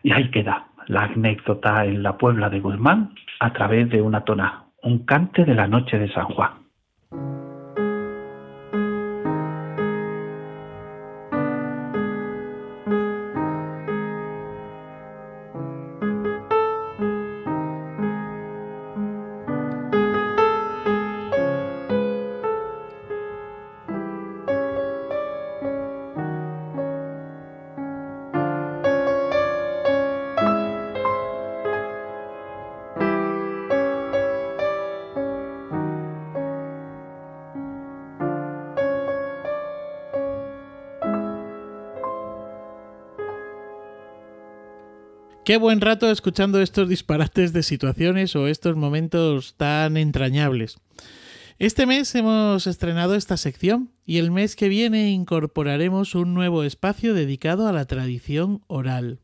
Y 0.03 0.11
ahí 0.11 0.29
queda 0.31 0.67
la 0.87 1.03
anécdota 1.03 1.85
en 1.85 2.03
la 2.03 2.17
Puebla 2.17 2.49
de 2.49 2.59
Guzmán 2.59 3.15
a 3.39 3.53
través 3.53 3.89
de 3.89 4.01
una 4.01 4.25
tona, 4.25 4.65
un 4.83 5.05
cante 5.05 5.45
de 5.45 5.55
la 5.55 5.67
noche 5.67 5.97
de 5.97 6.11
San 6.11 6.25
Juan. 6.25 6.51
Qué 45.45 45.57
buen 45.57 45.81
rato 45.81 46.09
escuchando 46.09 46.61
estos 46.61 46.87
disparates 46.87 47.51
de 47.51 47.63
situaciones 47.63 48.33
o 48.37 48.47
estos 48.47 48.77
momentos 48.77 49.55
tan 49.57 49.97
entrañables. 49.97 50.77
Este 51.59 51.85
mes 51.85 52.15
hemos 52.15 52.65
estrenado 52.65 53.13
esta 53.15 53.35
sección 53.35 53.91
y 54.05 54.19
el 54.19 54.31
mes 54.31 54.55
que 54.55 54.69
viene 54.69 55.11
incorporaremos 55.11 56.15
un 56.15 56.33
nuevo 56.33 56.63
espacio 56.63 57.13
dedicado 57.13 57.67
a 57.67 57.73
la 57.73 57.83
tradición 57.83 58.63
oral. 58.67 59.19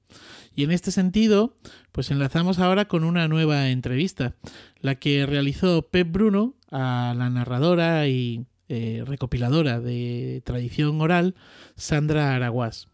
Y 0.53 0.65
en 0.65 0.71
este 0.71 0.91
sentido, 0.91 1.55
pues 1.93 2.11
enlazamos 2.11 2.59
ahora 2.59 2.89
con 2.89 3.05
una 3.05 3.29
nueva 3.29 3.69
entrevista, 3.69 4.35
la 4.81 4.95
que 4.95 5.25
realizó 5.25 5.83
Pep 5.83 6.11
Bruno 6.11 6.53
a 6.69 7.13
la 7.17 7.29
narradora 7.29 8.09
y 8.09 8.45
eh, 8.67 9.03
recopiladora 9.05 9.79
de 9.79 10.41
tradición 10.43 10.99
oral, 10.99 11.35
Sandra 11.77 12.35
Araguás. 12.35 12.89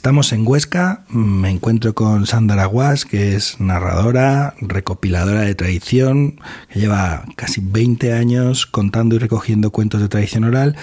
Estamos 0.00 0.32
en 0.32 0.48
Huesca, 0.48 1.04
me 1.10 1.50
encuentro 1.50 1.94
con 1.94 2.24
Sandra 2.24 2.62
Aguas, 2.62 3.04
que 3.04 3.36
es 3.36 3.60
narradora, 3.60 4.54
recopiladora 4.62 5.42
de 5.42 5.54
tradición, 5.54 6.40
que 6.72 6.80
lleva 6.80 7.26
casi 7.36 7.60
20 7.62 8.14
años 8.14 8.64
contando 8.64 9.14
y 9.14 9.18
recogiendo 9.18 9.72
cuentos 9.72 10.00
de 10.00 10.08
tradición 10.08 10.44
oral 10.44 10.74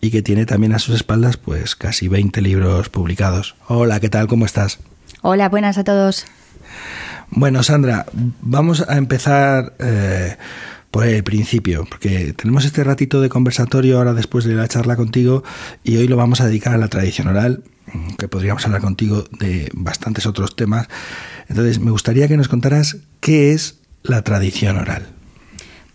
y 0.00 0.10
que 0.10 0.20
tiene 0.20 0.46
también 0.46 0.72
a 0.72 0.80
sus 0.80 0.96
espaldas 0.96 1.36
pues 1.36 1.76
casi 1.76 2.08
20 2.08 2.42
libros 2.42 2.88
publicados. 2.88 3.54
Hola, 3.68 4.00
¿qué 4.00 4.08
tal? 4.08 4.26
¿Cómo 4.26 4.44
estás? 4.44 4.80
Hola, 5.22 5.48
buenas 5.48 5.78
a 5.78 5.84
todos. 5.84 6.26
Bueno, 7.30 7.62
Sandra, 7.62 8.06
vamos 8.42 8.84
a 8.88 8.96
empezar 8.96 9.74
eh, 9.78 10.38
por 10.90 11.06
el 11.06 11.22
principio, 11.22 11.86
porque 11.88 12.32
tenemos 12.32 12.64
este 12.64 12.82
ratito 12.82 13.20
de 13.20 13.28
conversatorio 13.28 13.98
ahora 13.98 14.12
después 14.12 14.44
de 14.44 14.54
la 14.54 14.66
charla 14.66 14.96
contigo 14.96 15.44
y 15.84 15.98
hoy 15.98 16.08
lo 16.08 16.16
vamos 16.16 16.40
a 16.40 16.46
dedicar 16.48 16.74
a 16.74 16.78
la 16.78 16.88
tradición 16.88 17.28
oral 17.28 17.62
que 18.18 18.28
podríamos 18.28 18.64
hablar 18.66 18.80
contigo 18.80 19.24
de 19.38 19.70
bastantes 19.74 20.26
otros 20.26 20.56
temas. 20.56 20.88
Entonces, 21.48 21.78
me 21.78 21.90
gustaría 21.90 22.28
que 22.28 22.36
nos 22.36 22.48
contaras 22.48 22.96
qué 23.20 23.52
es 23.52 23.80
la 24.02 24.22
tradición 24.22 24.78
oral. 24.78 25.08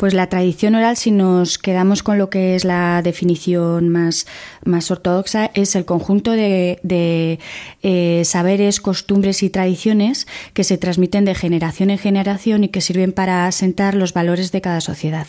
Pues 0.02 0.16
la 0.16 0.30
tradición 0.30 0.74
oral, 0.74 0.98
si 0.98 1.12
nos 1.12 1.60
quedamos 1.60 2.02
con 2.02 2.18
lo 2.18 2.32
que 2.32 2.56
es 2.56 2.66
la 2.66 3.04
definición 3.04 3.90
más, 3.90 4.26
más 4.66 4.90
ortodoxa, 4.90 5.52
es 5.54 5.76
el 5.76 5.86
conjunto 5.86 6.32
de, 6.32 7.40
eh, 7.84 8.22
saberes, 8.26 8.82
costumbres 8.82 9.44
y 9.44 9.52
tradiciones 9.52 10.26
que 10.56 10.64
se 10.64 10.80
transmiten 10.80 11.24
de 11.24 11.36
generación 11.36 11.92
en 11.92 12.00
generación 12.00 12.64
y 12.64 12.70
que 12.70 12.82
sirven 12.82 13.12
para 13.12 13.46
asentar 13.46 13.94
los 13.94 14.12
valores 14.12 14.52
de 14.52 14.62
cada 14.62 14.82
sociedad. 14.82 15.28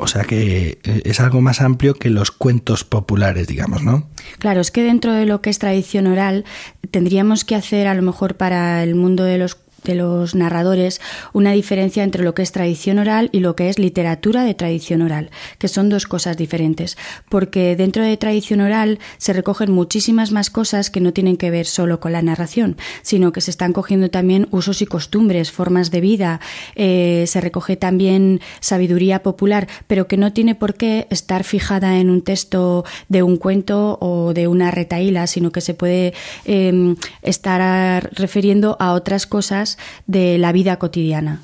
O 0.00 0.06
sea 0.06 0.22
que 0.22 0.78
eh, 0.84 1.02
es 1.04 1.18
algo 1.18 1.40
más 1.40 1.60
amplio 1.60 1.94
que 1.94 2.08
los 2.08 2.30
cuentos 2.30 2.84
populares, 2.84 3.48
digamos, 3.48 3.82
¿no? 3.82 4.08
Claro, 4.38 4.60
es 4.60 4.70
que 4.70 4.82
dentro 4.82 5.12
de 5.12 5.26
lo 5.26 5.42
que 5.42 5.50
es 5.50 5.58
tradición 5.58 6.06
oral 6.06 6.44
tendríamos 6.92 7.44
que 7.44 7.56
hacer 7.56 7.88
a 7.88 7.94
lo 7.94 8.02
mejor 8.02 8.36
para 8.36 8.84
el 8.84 8.94
mundo 8.94 9.24
de 9.24 9.38
los 9.38 9.58
de 9.84 9.94
los 9.94 10.34
narradores 10.34 11.00
una 11.32 11.52
diferencia 11.52 12.02
entre 12.04 12.24
lo 12.24 12.34
que 12.34 12.42
es 12.42 12.52
tradición 12.52 12.98
oral 12.98 13.28
y 13.32 13.40
lo 13.40 13.56
que 13.56 13.68
es 13.68 13.78
literatura 13.78 14.44
de 14.44 14.54
tradición 14.54 15.02
oral, 15.02 15.30
que 15.58 15.68
son 15.68 15.88
dos 15.88 16.06
cosas 16.06 16.36
diferentes, 16.36 16.96
porque 17.28 17.76
dentro 17.76 18.02
de 18.02 18.16
tradición 18.16 18.60
oral 18.60 18.98
se 19.18 19.32
recogen 19.32 19.72
muchísimas 19.72 20.32
más 20.32 20.50
cosas 20.50 20.90
que 20.90 21.00
no 21.00 21.12
tienen 21.12 21.36
que 21.36 21.50
ver 21.50 21.66
solo 21.66 22.00
con 22.00 22.12
la 22.12 22.22
narración, 22.22 22.76
sino 23.02 23.32
que 23.32 23.40
se 23.40 23.50
están 23.50 23.72
cogiendo 23.72 24.10
también 24.10 24.48
usos 24.50 24.82
y 24.82 24.86
costumbres, 24.86 25.50
formas 25.50 25.90
de 25.90 26.00
vida, 26.00 26.40
eh, 26.74 27.24
se 27.26 27.40
recoge 27.40 27.76
también 27.76 28.40
sabiduría 28.60 29.22
popular, 29.22 29.68
pero 29.86 30.06
que 30.08 30.16
no 30.16 30.32
tiene 30.32 30.54
por 30.54 30.74
qué 30.74 31.06
estar 31.10 31.44
fijada 31.44 31.98
en 31.98 32.10
un 32.10 32.22
texto 32.22 32.84
de 33.08 33.22
un 33.22 33.36
cuento 33.36 33.98
o 34.00 34.32
de 34.34 34.48
una 34.48 34.70
retaíla, 34.70 35.26
sino 35.26 35.52
que 35.52 35.60
se 35.60 35.74
puede 35.74 36.14
em, 36.44 36.96
estar 37.22 38.10
refiriendo 38.14 38.76
a 38.80 38.92
otras 38.92 39.26
cosas 39.26 39.67
de 40.06 40.38
la 40.38 40.52
vida 40.52 40.78
cotidiana. 40.78 41.42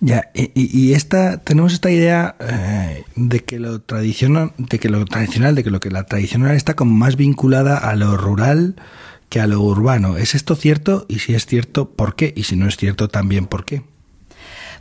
Ya, 0.00 0.30
y, 0.34 0.92
esta, 0.92 1.38
tenemos 1.38 1.72
esta 1.72 1.90
idea 1.90 2.36
eh, 2.38 3.04
de 3.16 3.40
que 3.40 3.58
lo 3.58 3.80
tradicional, 3.80 4.52
de 4.58 4.78
que 4.78 4.90
lo 4.90 5.04
tradicional, 5.06 5.54
de 5.54 5.64
que 5.64 5.70
lo 5.70 5.80
que 5.80 5.90
la 5.90 6.04
tradicional 6.04 6.54
está 6.54 6.76
como 6.76 6.94
más 6.94 7.16
vinculada 7.16 7.78
a 7.78 7.96
lo 7.96 8.16
rural 8.18 8.76
que 9.30 9.40
a 9.40 9.46
lo 9.46 9.60
urbano. 9.60 10.18
¿Es 10.18 10.34
esto 10.34 10.54
cierto? 10.54 11.06
Y 11.08 11.20
si 11.20 11.34
es 11.34 11.46
cierto, 11.46 11.90
¿por 11.90 12.14
qué? 12.14 12.32
Y 12.36 12.44
si 12.44 12.56
no 12.56 12.68
es 12.68 12.76
cierto, 12.76 13.08
también 13.08 13.46
¿por 13.46 13.64
qué? 13.64 13.82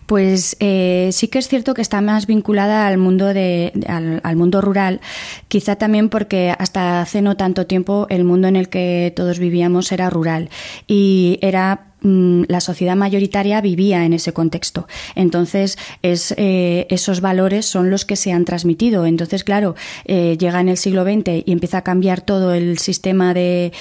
Pues 0.06 0.56
eh, 0.60 1.10
sí 1.14 1.30
que 1.30 1.40
es 1.40 1.48
cierto 1.48 1.74
que 1.74 1.82
está 1.82 2.00
más 2.02 2.28
vinculada 2.28 2.86
al 2.86 3.00
mundo 3.00 3.34
de, 3.34 3.74
al, 3.88 4.36
mundo 4.36 4.62
rural, 4.62 5.02
quizá 5.48 5.78
también 5.78 6.10
porque 6.10 6.54
hasta 6.60 7.02
hace 7.02 7.24
no 7.24 7.38
tanto 7.38 7.66
tiempo 7.66 8.06
el 8.10 8.24
mundo 8.24 8.48
en 8.48 8.56
el 8.56 8.70
que 8.70 9.12
todos 9.16 9.40
vivíamos 9.40 9.92
era 9.92 10.12
rural 10.12 10.50
y 10.86 11.40
era 11.42 11.95
la 12.06 12.62
sociedad 12.62 12.96
mayoritaria 12.96 13.62
vivía 13.62 14.06
en 14.06 14.14
ese 14.14 14.32
contexto. 14.32 14.88
Entonces, 15.16 15.78
es, 16.04 16.34
eh, 16.38 16.86
esos 16.90 17.22
valores 17.22 17.66
son 17.66 17.90
los 17.90 18.06
que 18.06 18.16
se 18.16 18.32
han 18.32 18.46
transmitido. 18.46 19.06
Entonces, 19.06 19.44
claro, 19.44 19.76
eh, 20.06 20.38
llega 20.40 20.62
en 20.62 20.70
el 20.70 20.78
siglo 20.78 21.04
XX 21.04 21.44
y 21.46 21.52
empieza 21.52 21.80
a 21.80 21.84
cambiar 21.84 22.22
todo 22.22 22.54
el 22.54 22.78
sistema 22.78 23.34
de, 23.34 23.72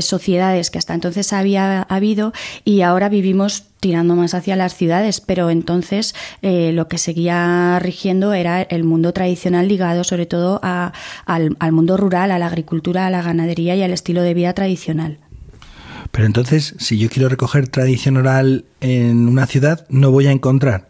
sociedades 0.00 0.70
que 0.70 0.78
hasta 0.78 0.94
entonces 0.94 1.32
había 1.32 1.82
habido 1.82 2.32
y 2.64 2.82
ahora 2.82 3.08
vivimos 3.08 3.64
tirando 3.80 4.14
más 4.14 4.34
hacia 4.34 4.56
las 4.56 4.74
ciudades, 4.74 5.20
pero 5.20 5.50
entonces 5.50 6.14
eh, 6.42 6.72
lo 6.72 6.88
que 6.88 6.98
seguía 6.98 7.78
rigiendo 7.80 8.32
era 8.32 8.62
el 8.62 8.84
mundo 8.84 9.12
tradicional 9.12 9.68
ligado 9.68 10.04
sobre 10.04 10.26
todo 10.26 10.60
al, 10.62 10.92
al 11.26 11.72
mundo 11.72 11.96
rural, 11.96 12.30
a 12.30 12.38
la 12.38 12.46
agricultura, 12.46 13.06
a 13.06 13.10
la 13.10 13.22
ganadería 13.22 13.74
y 13.76 13.82
al 13.82 13.92
estilo 13.92 14.22
de 14.22 14.34
vida 14.34 14.52
tradicional. 14.52 15.18
Pero 16.10 16.26
entonces, 16.26 16.74
si 16.78 16.98
yo 16.98 17.08
quiero 17.08 17.28
recoger 17.28 17.68
tradición 17.68 18.16
oral 18.16 18.64
en 18.80 19.28
una 19.28 19.46
ciudad, 19.46 19.86
no 19.88 20.10
voy 20.10 20.26
a 20.26 20.32
encontrar. 20.32 20.88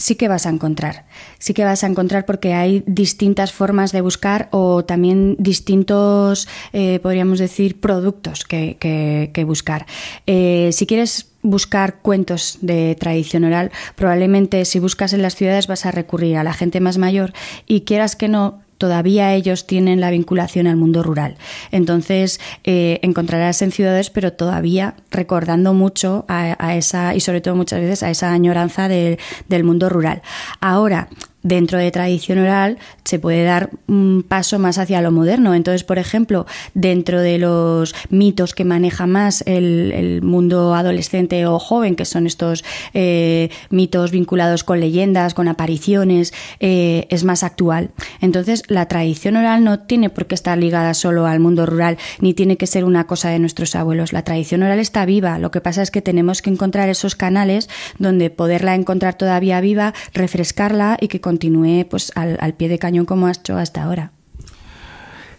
Sí 0.00 0.14
que 0.14 0.28
vas 0.28 0.46
a 0.46 0.50
encontrar, 0.50 1.06
sí 1.40 1.54
que 1.54 1.64
vas 1.64 1.82
a 1.82 1.88
encontrar 1.88 2.24
porque 2.24 2.54
hay 2.54 2.84
distintas 2.86 3.52
formas 3.52 3.90
de 3.90 4.00
buscar 4.00 4.48
o 4.52 4.84
también 4.84 5.34
distintos, 5.40 6.46
eh, 6.72 7.00
podríamos 7.02 7.40
decir, 7.40 7.80
productos 7.80 8.44
que, 8.44 9.44
buscar. 9.44 9.86
Eh, 10.28 10.70
si 10.72 10.86
quieres 10.86 11.32
buscar 11.42 11.98
cuentos 12.00 12.58
de 12.60 12.94
tradición 12.94 13.42
oral, 13.42 13.72
probablemente 13.96 14.64
si 14.66 14.78
buscas 14.78 15.12
en 15.14 15.22
las 15.22 15.34
ciudades 15.34 15.66
vas 15.66 15.84
a 15.84 15.90
recurrir 15.90 16.36
a 16.36 16.44
la 16.44 16.52
gente 16.52 16.78
más 16.78 16.96
mayor 16.96 17.32
y 17.66 17.80
quieras 17.80 18.14
que 18.14 18.28
no, 18.28 18.60
todavía 18.78 19.34
ellos 19.34 19.66
tienen 19.66 20.00
la 20.00 20.10
vinculación 20.10 20.66
al 20.66 20.76
mundo 20.76 21.02
rural. 21.02 21.36
Entonces, 21.70 22.40
eh, 22.64 23.00
encontrarás 23.02 23.60
en 23.62 23.72
ciudades, 23.72 24.10
pero 24.10 24.32
todavía 24.32 24.94
recordando 25.10 25.74
mucho 25.74 26.24
a, 26.28 26.76
esa, 26.76 27.14
y 27.14 27.20
sobre 27.20 27.40
todo 27.40 27.54
muchas 27.56 27.80
veces 27.80 28.02
a 28.02 28.10
esa 28.10 28.32
añoranza 28.32 28.88
del 28.88 29.64
mundo 29.64 29.88
rural. 29.88 30.22
Ahora, 30.60 31.08
dentro 31.42 31.78
de 31.78 31.90
tradición 31.90 32.38
oral 32.38 32.78
se 33.08 33.18
puede 33.18 33.42
dar 33.42 33.70
un 33.86 34.22
paso 34.22 34.58
más 34.58 34.76
hacia 34.76 35.00
lo 35.00 35.10
moderno. 35.10 35.54
Entonces, 35.54 35.82
por 35.82 35.98
ejemplo, 35.98 36.44
dentro 36.74 37.22
de 37.22 37.38
los 37.38 37.94
mitos 38.10 38.54
que 38.54 38.66
maneja 38.66 39.06
más 39.06 39.42
el, 39.46 40.20
mundo 40.22 40.74
adolescente 40.74 41.46
o 41.46 41.58
joven, 41.58 41.96
que 41.96 42.04
son 42.04 42.26
estos 42.26 42.64
eh, 42.92 43.48
mitos 43.70 44.10
vinculados 44.10 44.62
con 44.62 44.80
leyendas, 44.80 45.32
con 45.32 45.48
apariciones, 45.48 46.34
eh, 46.60 47.06
es 47.08 47.24
más 47.24 47.44
actual. 47.44 47.92
Entonces, 48.20 48.62
la 48.68 48.86
tradición 48.88 49.36
oral 49.36 49.64
no 49.64 49.80
tiene 49.80 50.10
por 50.10 50.26
qué 50.26 50.34
estar 50.34 50.58
ligada 50.58 50.92
solo 50.92 51.24
al 51.24 51.40
mundo 51.40 51.64
rural, 51.64 51.96
ni 52.20 52.34
tiene 52.34 52.58
que 52.58 52.66
ser 52.66 52.84
una 52.84 53.06
cosa 53.06 53.30
de 53.30 53.38
nuestros 53.38 53.74
abuelos. 53.74 54.12
La 54.12 54.22
tradición 54.22 54.62
oral 54.64 54.80
está 54.80 55.06
viva. 55.06 55.38
Lo 55.38 55.50
que 55.50 55.62
pasa 55.62 55.80
es 55.80 55.90
que 55.90 56.02
tenemos 56.02 56.42
que 56.42 56.50
encontrar 56.50 56.90
esos 56.90 57.16
canales 57.16 57.70
donde 57.98 58.28
poderla 58.28 58.74
encontrar 58.74 59.14
todavía 59.14 59.62
viva, 59.62 59.94
refrescarla 60.12 60.98
y 61.00 61.08
que 61.08 61.22
continúe 61.22 61.86
pues 61.88 62.12
al, 62.14 62.36
al 62.42 62.52
pie 62.52 62.68
de 62.68 62.78
cañón 62.78 62.97
como 63.06 63.26
ha 63.26 63.30
hecho 63.32 63.56
hasta 63.56 63.82
ahora. 63.82 64.12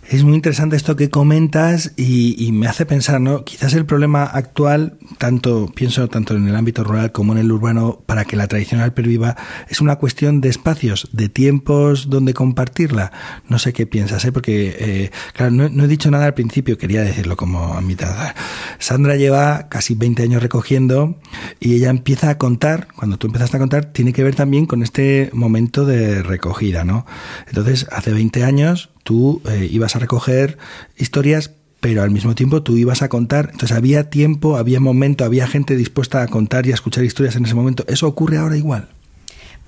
Es 0.09 0.23
muy 0.23 0.33
interesante 0.33 0.75
esto 0.75 0.95
que 0.95 1.11
comentas 1.11 1.91
y, 1.95 2.51
me 2.51 2.65
hace 2.65 2.87
pensar, 2.87 3.21
¿no? 3.21 3.45
Quizás 3.45 3.75
el 3.75 3.85
problema 3.85 4.23
actual, 4.23 4.97
tanto 5.19 5.71
pienso 5.75 6.07
tanto 6.07 6.35
en 6.35 6.47
el 6.47 6.55
ámbito 6.55 6.83
rural 6.83 7.11
como 7.11 7.33
en 7.33 7.37
el 7.37 7.51
urbano, 7.51 8.01
para 8.07 8.25
que 8.25 8.35
la 8.35 8.47
tradicional 8.47 8.91
perviva, 8.91 9.37
es 9.67 9.81
una 9.81 9.97
cuestión 9.97 10.41
de 10.41 10.49
espacios, 10.49 11.09
de 11.11 11.29
tiempos 11.29 12.09
donde 12.09 12.33
compartirla. 12.33 13.11
No 13.49 13.59
sé 13.59 13.71
qué 13.71 13.85
piensas, 13.85 14.25
¿eh? 14.25 14.31
Porque, 14.31 14.75
eh, 14.79 15.11
claro, 15.33 15.51
no, 15.51 15.69
no, 15.69 15.83
he 15.83 15.87
dicho 15.87 16.09
nada 16.09 16.25
al 16.25 16.33
principio, 16.33 16.79
quería 16.79 17.03
decirlo 17.03 17.37
como 17.37 17.75
a 17.75 17.81
mitad. 17.81 18.33
Sandra 18.79 19.15
lleva 19.15 19.69
casi 19.69 19.93
20 19.93 20.23
años 20.23 20.41
recogiendo 20.41 21.19
y 21.59 21.75
ella 21.75 21.91
empieza 21.91 22.31
a 22.31 22.39
contar, 22.39 22.87
cuando 22.95 23.19
tú 23.19 23.27
empezaste 23.27 23.57
a 23.57 23.59
contar, 23.59 23.85
tiene 23.85 24.11
que 24.11 24.23
ver 24.23 24.33
también 24.33 24.65
con 24.65 24.81
este 24.81 25.29
momento 25.33 25.85
de 25.85 26.23
recogida, 26.23 26.83
¿no? 26.83 27.05
Entonces, 27.47 27.85
hace 27.91 28.11
20 28.11 28.43
años 28.43 28.89
tú 29.09 29.41
eh, 29.49 29.67
ibas 29.71 29.95
a 29.95 29.99
recoger 29.99 30.59
historias, 30.95 31.49
pero 31.79 32.03
al 32.03 32.11
mismo 32.11 32.35
tiempo 32.35 32.61
tú 32.61 32.77
ibas 32.77 33.01
a 33.01 33.09
contar. 33.09 33.49
Entonces 33.51 33.75
había 33.75 34.11
tiempo, 34.11 34.55
había 34.55 34.79
momento, 34.79 35.25
había 35.25 35.47
gente 35.47 35.75
dispuesta 35.75 36.21
a 36.21 36.27
contar 36.27 36.67
y 36.67 36.71
a 36.71 36.75
escuchar 36.75 37.03
historias 37.03 37.35
en 37.35 37.43
ese 37.43 37.55
momento. 37.55 37.83
¿Eso 37.87 38.07
ocurre 38.07 38.37
ahora 38.37 38.55
igual? 38.55 38.87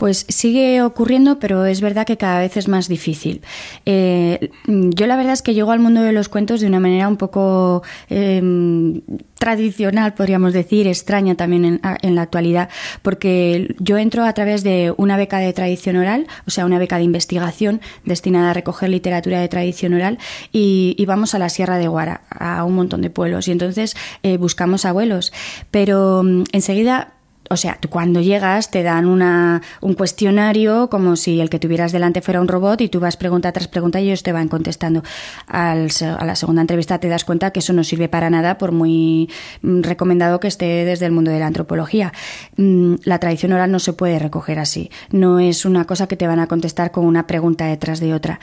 Pues 0.02 0.26
sigue 0.30 0.82
ocurriendo, 0.82 1.38
pero 1.38 1.64
es 1.66 1.80
verdad 1.80 2.08
que 2.08 2.18
cada 2.18 2.40
vez 2.40 2.58
es 2.58 2.68
más 2.68 2.88
difícil. 2.88 3.44
Eh, 3.86 4.50
yo 4.66 5.06
la 5.06 5.16
verdad 5.16 5.34
es 5.34 5.44
que 5.44 5.54
llego 5.54 5.72
al 5.72 5.78
mundo 5.78 6.02
de 6.02 6.12
los 6.12 6.28
cuentos 6.28 6.60
de 6.60 6.66
una 6.66 6.80
manera 6.80 7.08
un 7.08 7.18
poco 7.18 7.84
em, 8.10 9.02
tradicional, 9.38 10.16
podríamos 10.16 10.54
decir, 10.54 10.88
extraña 10.88 11.36
también 11.36 11.80
en, 12.02 12.16
la 12.16 12.24
actualidad, 12.24 12.70
porque 13.04 13.76
yo 13.78 14.00
entro 14.00 14.26
a 14.26 14.34
través 14.34 14.64
de 14.64 14.92
una 14.98 15.18
beca 15.18 15.38
de 15.38 15.54
tradición 15.54 15.98
oral, 15.98 16.26
o 16.48 16.50
sea, 16.50 16.66
una 16.66 16.80
beca 16.80 16.98
de 16.98 17.04
investigación 17.04 17.80
destinada 18.04 18.50
a 18.50 18.54
recoger 18.56 18.90
literatura 18.90 19.40
de 19.40 19.50
tradición 19.50 19.94
oral, 19.94 20.18
y, 20.52 21.06
vamos 21.06 21.36
a 21.36 21.38
la 21.38 21.50
Sierra 21.50 21.78
de 21.78 21.88
Guara, 21.88 22.22
a 22.32 22.64
un 22.64 22.74
montón 22.74 23.04
de 23.04 23.12
pueblos, 23.12 23.48
y 23.48 23.52
entonces 23.52 23.96
eh, 24.24 24.38
buscamos 24.38 24.84
abuelos. 24.84 25.32
Pero 25.70 26.24
mm, 26.24 26.46
enseguida 26.54 27.14
o 27.52 27.58
sea, 27.58 27.78
tú 27.80 27.90
cuando 27.90 28.22
llegas 28.22 28.72
te 28.72 28.82
dan 28.82 29.08
una, 29.08 29.62
un 29.82 29.94
cuestionario 29.94 30.90
como 30.90 31.18
si 31.18 31.42
el 31.42 31.50
que 31.50 31.60
tuvieras 31.60 31.92
delante 31.92 32.22
fuera 32.22 32.40
un 32.40 32.48
robot 32.48 32.80
y 32.80 32.88
tú 32.88 33.02
vas 33.02 33.18
pregunta 33.18 33.52
tras 33.52 33.68
pregunta 33.68 34.00
y 34.00 34.06
ellos 34.08 34.24
te 34.24 34.32
van 34.32 34.48
contestando. 34.48 35.04
Al, 35.48 35.90
a 36.18 36.26
la 36.26 36.36
segunda 36.38 36.62
entrevista 36.62 37.00
te 37.00 37.10
das 37.10 37.26
cuenta 37.26 37.52
que 37.52 37.60
eso 37.60 37.74
no 37.74 37.84
sirve 37.84 38.08
para 38.08 38.30
nada 38.30 38.58
por 38.58 38.72
muy 38.72 39.30
mm, 39.64 39.82
recomendado 39.82 40.40
que 40.40 40.48
esté 40.48 40.86
desde 40.86 41.06
el 41.08 41.12
mundo 41.12 41.30
de 41.30 41.40
la 41.40 41.48
antropología. 41.48 42.14
Mm, 42.56 42.96
la 43.04 43.20
tradición 43.20 43.52
oral 43.52 43.70
no 43.70 43.80
se 43.80 43.92
puede 43.92 44.18
recoger 44.18 44.58
así. 44.58 44.90
No 45.10 45.40
es 45.40 45.66
una 45.66 45.84
cosa 45.84 46.08
que 46.08 46.16
te 46.16 46.28
van 46.28 46.40
a 46.40 46.48
contestar 46.48 46.92
con 46.92 47.06
una 47.06 47.28
pregunta 47.28 47.66
detrás 47.66 48.00
de 48.00 48.14
otra. 48.14 48.40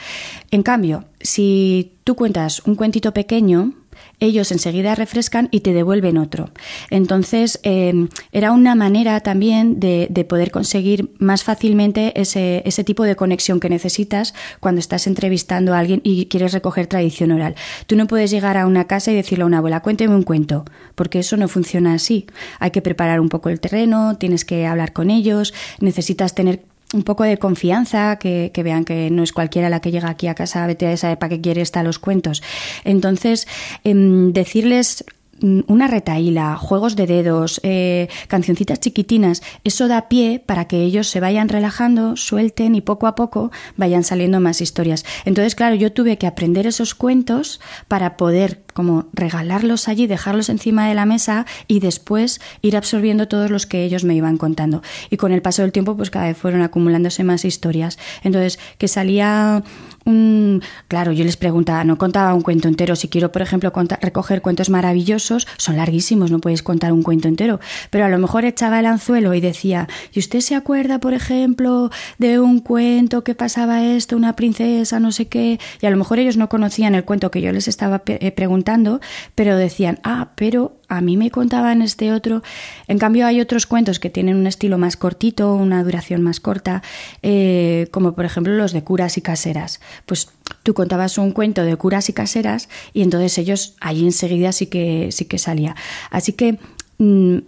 En 0.51 0.63
cambio, 0.63 1.05
si 1.21 1.95
tú 2.05 2.15
cuentas 2.15 2.61
un 2.67 2.75
cuentito 2.75 3.15
pequeño, 3.15 3.73
ellos 4.21 4.51
enseguida 4.53 4.95
refrescan 4.95 5.49
y 5.51 5.61
te 5.61 5.73
devuelven 5.73 6.19
otro. 6.19 6.51
Entonces, 6.91 7.61
eh, 7.63 8.09
era 8.33 8.53
una 8.53 8.75
manera 8.75 9.21
también 9.21 9.81
de, 9.81 10.09
poder 10.29 10.51
conseguir 10.51 11.11
más 11.19 11.45
fácilmente 11.45 12.21
ese, 12.21 12.63
ese, 12.67 12.85
tipo 12.85 13.05
de 13.05 13.17
conexión 13.17 13.61
que 13.61 13.71
necesitas 13.71 14.35
cuando 14.61 14.81
estás 14.81 15.07
entrevistando 15.07 15.73
a 15.73 15.79
alguien 15.79 16.01
y 16.05 16.27
quieres 16.27 16.53
recoger 16.53 16.87
tradición 16.87 17.31
oral. 17.31 17.55
Tú 17.87 17.97
no 17.97 18.07
puedes 18.07 18.31
llegar 18.31 18.57
a 18.57 18.67
una 18.67 18.87
casa 18.87 19.11
y 19.11 19.15
decirle 19.15 19.45
a 19.45 19.47
una 19.47 19.59
abuela, 19.59 19.81
cuénteme 19.81 20.15
un 20.15 20.25
cuento, 20.25 20.65
porque 20.95 21.21
eso 21.21 21.37
no 21.37 21.49
funciona 21.49 21.95
así. 21.95 22.27
Hay 22.59 22.73
que 22.73 22.83
preparar 22.83 23.21
un 23.21 23.29
poco 23.29 23.49
el 23.49 23.61
terreno, 23.61 24.17
tienes 24.19 24.45
que 24.45 24.67
hablar 24.67 24.93
con 24.93 25.11
ellos, 25.11 25.55
necesitas 25.81 26.35
tener 26.35 26.63
un 26.95 27.03
poco 27.03 27.25
de 27.25 27.39
confianza, 27.39 28.17
que, 28.17 28.51
vean 28.65 28.85
que 28.85 29.11
no 29.11 29.23
es 29.23 29.33
cualquiera 29.33 29.69
la 29.69 29.81
que 29.81 29.91
llega 29.91 30.09
aquí 30.09 30.27
a 30.27 30.35
casa, 30.35 30.67
vete 30.67 30.87
a 30.87 30.93
esa 30.93 31.17
para 31.19 31.31
qué 31.31 31.41
quiere 31.41 31.61
estar 31.61 31.85
los 31.85 31.99
cuentos. 31.99 32.43
Entonces, 32.85 33.47
em, 33.85 34.33
decirles 34.33 35.05
una 35.41 35.87
retaíla, 35.87 36.57
juegos 36.57 36.97
de 36.97 37.07
dedos, 37.07 37.61
eh, 37.63 38.09
cancioncitas 38.29 38.81
chiquitinas, 38.81 39.43
eso 39.65 39.89
da 39.89 40.09
pie 40.09 40.43
para 40.45 40.67
que 40.67 40.83
ellos 40.83 41.09
se 41.09 41.21
vayan 41.21 41.49
relajando, 41.49 42.17
suelten 42.17 42.75
y 42.75 42.81
poco 42.81 43.07
a 43.07 43.15
poco 43.15 43.51
vayan 43.77 44.05
saliendo 44.05 44.41
más 44.41 44.61
historias. 44.61 45.05
Entonces, 45.25 45.55
claro, 45.55 45.75
yo 45.75 45.93
tuve 45.93 46.19
que 46.19 46.27
aprender 46.27 46.67
esos 46.67 46.95
cuentos 46.95 47.61
para 47.89 48.17
poder 48.17 48.63
como 48.79 49.07
regalarlos 49.13 49.89
allí, 49.89 50.07
dejarlos 50.07 50.49
encima 50.49 50.87
de 50.87 50.95
la 50.95 51.05
mesa 51.05 51.47
y 51.67 51.81
después 51.81 52.41
ir 52.63 52.77
absorbiendo 52.77 53.27
todos 53.27 53.51
los 53.51 53.67
que 53.67 53.83
ellos 53.83 54.05
me 54.05 54.15
iban 54.15 54.37
contando. 54.37 54.83
Y 55.11 55.17
con 55.17 55.33
el 55.33 55.43
paso 55.43 55.63
del 55.63 55.73
tiempo, 55.73 55.97
pues 55.97 56.11
cada 56.11 56.27
vez 56.27 56.37
fueron 56.37 56.63
acumulándose 56.63 57.25
más 57.25 57.45
historias. 57.45 57.99
Entonces, 58.23 58.61
que 58.79 58.87
salía 58.87 59.65
un... 60.09 60.63
Claro, 60.89 61.13
yo 61.13 61.25
les 61.25 61.37
preguntaba, 61.37 61.85
no 61.85 61.99
contaba 61.99 62.35
un 62.35 62.43
cuento 62.43 62.69
entero. 62.69 62.97
Si 62.97 63.09
quiero, 63.09 63.31
por 63.31 63.43
ejemplo, 63.43 63.73
recoger 64.01 64.43
cuentos 64.43 64.71
maravillosos, 64.71 65.47
son 65.57 65.77
larguísimos, 65.77 66.31
no 66.31 66.41
puedes 66.41 66.63
contar 66.63 66.93
un 66.93 67.03
cuento 67.03 67.29
entero. 67.29 67.61
Pero 67.91 68.05
a 68.05 68.09
lo 68.09 68.19
mejor 68.19 68.45
echaba 68.45 68.81
el 68.81 68.87
anzuelo 68.87 69.35
y 69.35 69.41
decía, 69.41 69.89
¿y 70.13 70.19
usted 70.19 70.41
se 70.41 70.55
acuerda, 70.55 70.99
por 70.99 71.15
ejemplo, 71.15 71.91
de 72.19 72.41
un 72.41 72.61
cuento 72.61 73.23
que 73.23 73.35
pasaba 73.35 73.85
esto, 73.85 74.17
una 74.17 74.35
princesa, 74.35 74.99
no 75.01 75.13
sé 75.13 75.29
qué? 75.29 75.61
Y 75.81 75.87
a 75.87 75.91
lo 75.91 75.97
mejor 75.97 76.19
ellos 76.19 76.37
no 76.37 76.49
conocían 76.49 76.95
el 76.95 77.05
cuento 77.05 77.31
que 77.31 77.41
yo 77.41 77.53
les 77.53 77.69
estaba 77.69 78.03
eh, 78.07 78.33
preguntando, 78.33 79.01
pero 79.35 79.57
decían, 79.57 80.01
ah, 80.03 80.31
pero 80.35 80.79
a 80.89 81.01
mí 81.01 81.17
me 81.17 81.31
contaban 81.31 81.83
este 81.83 82.13
otro. 82.13 82.43
En 82.87 82.99
cambio, 82.99 83.27
hay 83.27 83.41
otros 83.41 83.67
cuentos 83.67 84.01
que 84.01 84.11
tienen 84.11 84.37
un 84.37 84.47
estilo 84.47 84.79
más 84.79 84.97
cortito, 84.97 85.55
una 85.55 85.85
duración 85.85 86.23
más 86.23 86.41
corta, 86.41 86.83
eh, 87.23 87.89
como 87.91 88.15
por 88.15 88.25
ejemplo 88.25 88.55
los 88.55 88.73
de 88.73 88.83
curas 88.83 89.19
y 89.19 89.21
caseras. 89.21 89.81
Pues 90.07 90.31
tú 90.63 90.75
contabas 90.75 91.19
un 91.19 91.33
cuento 91.33 91.63
de 91.63 91.77
curas 91.77 92.09
y 92.09 92.13
caseras 92.13 92.69
y 92.93 93.03
entonces 93.03 93.37
ellos 93.39 93.77
allí 93.81 94.05
enseguida 94.05 94.53
sí 94.53 94.67
que, 94.67 95.11
sí 95.13 95.27
que 95.27 95.39
salía. 95.39 95.77
Así 96.11 96.33
que 96.33 96.59
mm, 96.99 97.39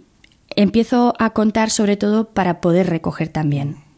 empiezo 0.55 1.15
a 1.17 1.31
contar 1.31 1.71
sobre 1.71 1.97
todo 1.97 2.29
para 2.29 2.61
poder 2.61 2.87
recoger 2.87 3.29
también. 3.29 3.90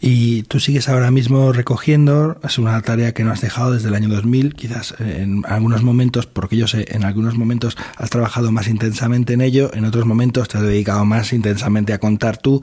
Y 0.00 0.42
tú 0.44 0.60
sigues 0.60 0.88
ahora 0.88 1.10
mismo 1.10 1.52
recogiendo, 1.52 2.38
es 2.42 2.58
una 2.58 2.80
tarea 2.82 3.12
que 3.12 3.24
no 3.24 3.32
has 3.32 3.40
dejado 3.40 3.72
desde 3.72 3.88
el 3.88 3.94
año 3.94 4.08
2000, 4.08 4.54
quizás 4.54 4.94
en 4.98 5.44
algunos 5.46 5.82
momentos, 5.82 6.26
porque 6.26 6.56
yo 6.56 6.66
sé, 6.68 6.86
en 6.88 7.04
algunos 7.04 7.36
momentos 7.36 7.76
has 7.96 8.10
trabajado 8.10 8.52
más 8.52 8.68
intensamente 8.68 9.34
en 9.34 9.40
ello, 9.40 9.70
en 9.74 9.84
otros 9.84 10.06
momentos 10.06 10.48
te 10.48 10.58
has 10.58 10.64
dedicado 10.64 11.04
más 11.04 11.32
intensamente 11.32 11.92
a 11.92 11.98
contar 11.98 12.36
tú. 12.36 12.62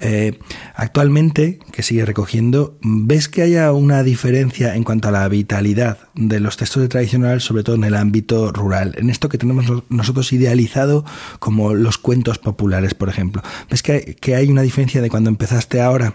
Eh, 0.00 0.38
actualmente, 0.74 1.58
que 1.72 1.82
sigues 1.82 2.06
recogiendo, 2.06 2.78
¿ves 2.82 3.28
que 3.28 3.42
haya 3.42 3.72
una 3.72 4.02
diferencia 4.02 4.74
en 4.74 4.84
cuanto 4.84 5.08
a 5.08 5.12
la 5.12 5.28
vitalidad 5.28 5.98
de 6.14 6.40
los 6.40 6.56
textos 6.56 6.82
de 6.82 6.88
tradicional, 6.88 7.40
sobre 7.40 7.62
todo 7.62 7.76
en 7.76 7.84
el 7.84 7.94
ámbito 7.94 8.52
rural? 8.52 8.94
En 8.98 9.10
esto 9.10 9.28
que 9.28 9.38
tenemos 9.38 9.66
nosotros 9.88 10.32
idealizado 10.32 11.04
como 11.38 11.74
los 11.74 11.98
cuentos 11.98 12.38
populares, 12.38 12.94
por 12.94 13.08
ejemplo. 13.08 13.42
¿Ves 13.70 13.82
que 13.82 14.16
que 14.20 14.34
hay 14.34 14.50
una 14.50 14.62
diferencia 14.62 15.00
de 15.00 15.10
cuando 15.10 15.30
empezaste 15.30 15.80
ahora? 15.80 16.14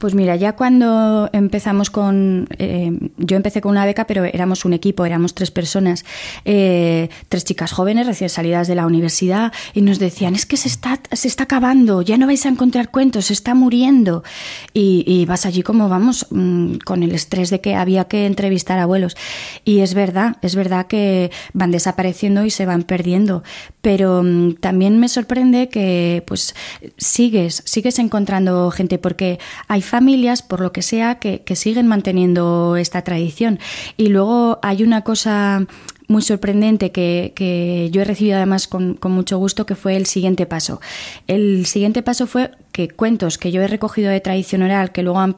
Pues 0.00 0.14
mira, 0.14 0.34
ya 0.34 0.56
cuando 0.56 1.28
empezamos 1.34 1.90
con, 1.90 2.48
eh, 2.58 2.90
yo 3.18 3.36
empecé 3.36 3.60
con 3.60 3.72
una 3.72 3.84
beca, 3.84 4.06
pero 4.06 4.24
éramos 4.24 4.64
un 4.64 4.72
equipo, 4.72 5.04
éramos 5.04 5.34
tres 5.34 5.50
personas, 5.50 6.06
eh, 6.46 7.10
tres 7.28 7.44
chicas 7.44 7.72
jóvenes 7.72 8.06
recién 8.06 8.30
salidas 8.30 8.66
de 8.66 8.76
la 8.76 8.86
universidad 8.86 9.52
y 9.74 9.82
nos 9.82 9.98
decían, 9.98 10.34
es 10.34 10.46
que 10.46 10.56
se 10.56 10.68
está, 10.68 11.00
se 11.12 11.28
está 11.28 11.44
acabando, 11.44 12.00
ya 12.00 12.16
no 12.16 12.26
vais 12.26 12.46
a 12.46 12.48
encontrar 12.48 12.90
cuentos, 12.90 13.26
se 13.26 13.34
está 13.34 13.54
muriendo. 13.54 14.24
Y, 14.72 15.26
vas 15.26 15.44
allí 15.44 15.62
como 15.62 15.90
vamos, 15.90 16.26
mm, 16.30 16.76
con 16.86 17.02
el 17.02 17.14
estrés 17.14 17.50
de 17.50 17.60
que 17.60 17.74
había 17.74 18.04
que 18.04 18.24
entrevistar 18.24 18.78
abuelos. 18.78 19.18
Y 19.66 19.80
es 19.80 19.92
verdad, 19.92 20.38
es 20.40 20.54
verdad 20.54 20.86
que 20.86 21.30
van 21.52 21.72
desapareciendo 21.72 22.46
y 22.46 22.50
se 22.50 22.64
van 22.64 22.84
perdiendo. 22.84 23.42
Pero 23.82 24.22
mm, 24.22 24.54
también 24.54 24.98
me 24.98 25.10
sorprende 25.10 25.68
que 25.68 26.24
pues 26.26 26.54
sigues, 26.96 27.62
sigues 27.66 27.98
encontrando 27.98 28.70
gente 28.70 28.96
porque 28.96 29.38
hay 29.68 29.82
familias, 29.90 30.42
por 30.42 30.60
lo 30.60 30.72
que 30.72 30.82
sea, 30.82 31.16
que, 31.16 31.42
siguen 31.56 31.86
manteniendo 31.88 32.76
esta 32.76 33.02
tradición. 33.02 33.58
Y 33.96 34.06
luego 34.06 34.58
hay 34.62 34.82
una 34.82 35.02
cosa 35.02 35.66
muy 36.08 36.22
sorprendente 36.22 36.90
que, 36.90 37.88
yo 37.92 38.00
he 38.00 38.04
recibido 38.04 38.36
además 38.36 38.66
con, 38.66 38.98
mucho 39.02 39.38
gusto, 39.38 39.66
que 39.66 39.74
fue 39.74 39.96
el 39.96 40.06
siguiente 40.06 40.46
paso. 40.46 40.80
El 41.26 41.66
siguiente 41.66 42.02
paso 42.02 42.26
fue 42.26 42.52
que 42.72 42.88
cuentos 42.88 43.36
que 43.36 43.52
yo 43.52 43.62
he 43.62 43.66
recogido 43.66 44.10
de 44.10 44.20
tradición 44.20 44.62
oral, 44.62 44.90
que 44.92 45.02
luego 45.02 45.20
han, 45.20 45.36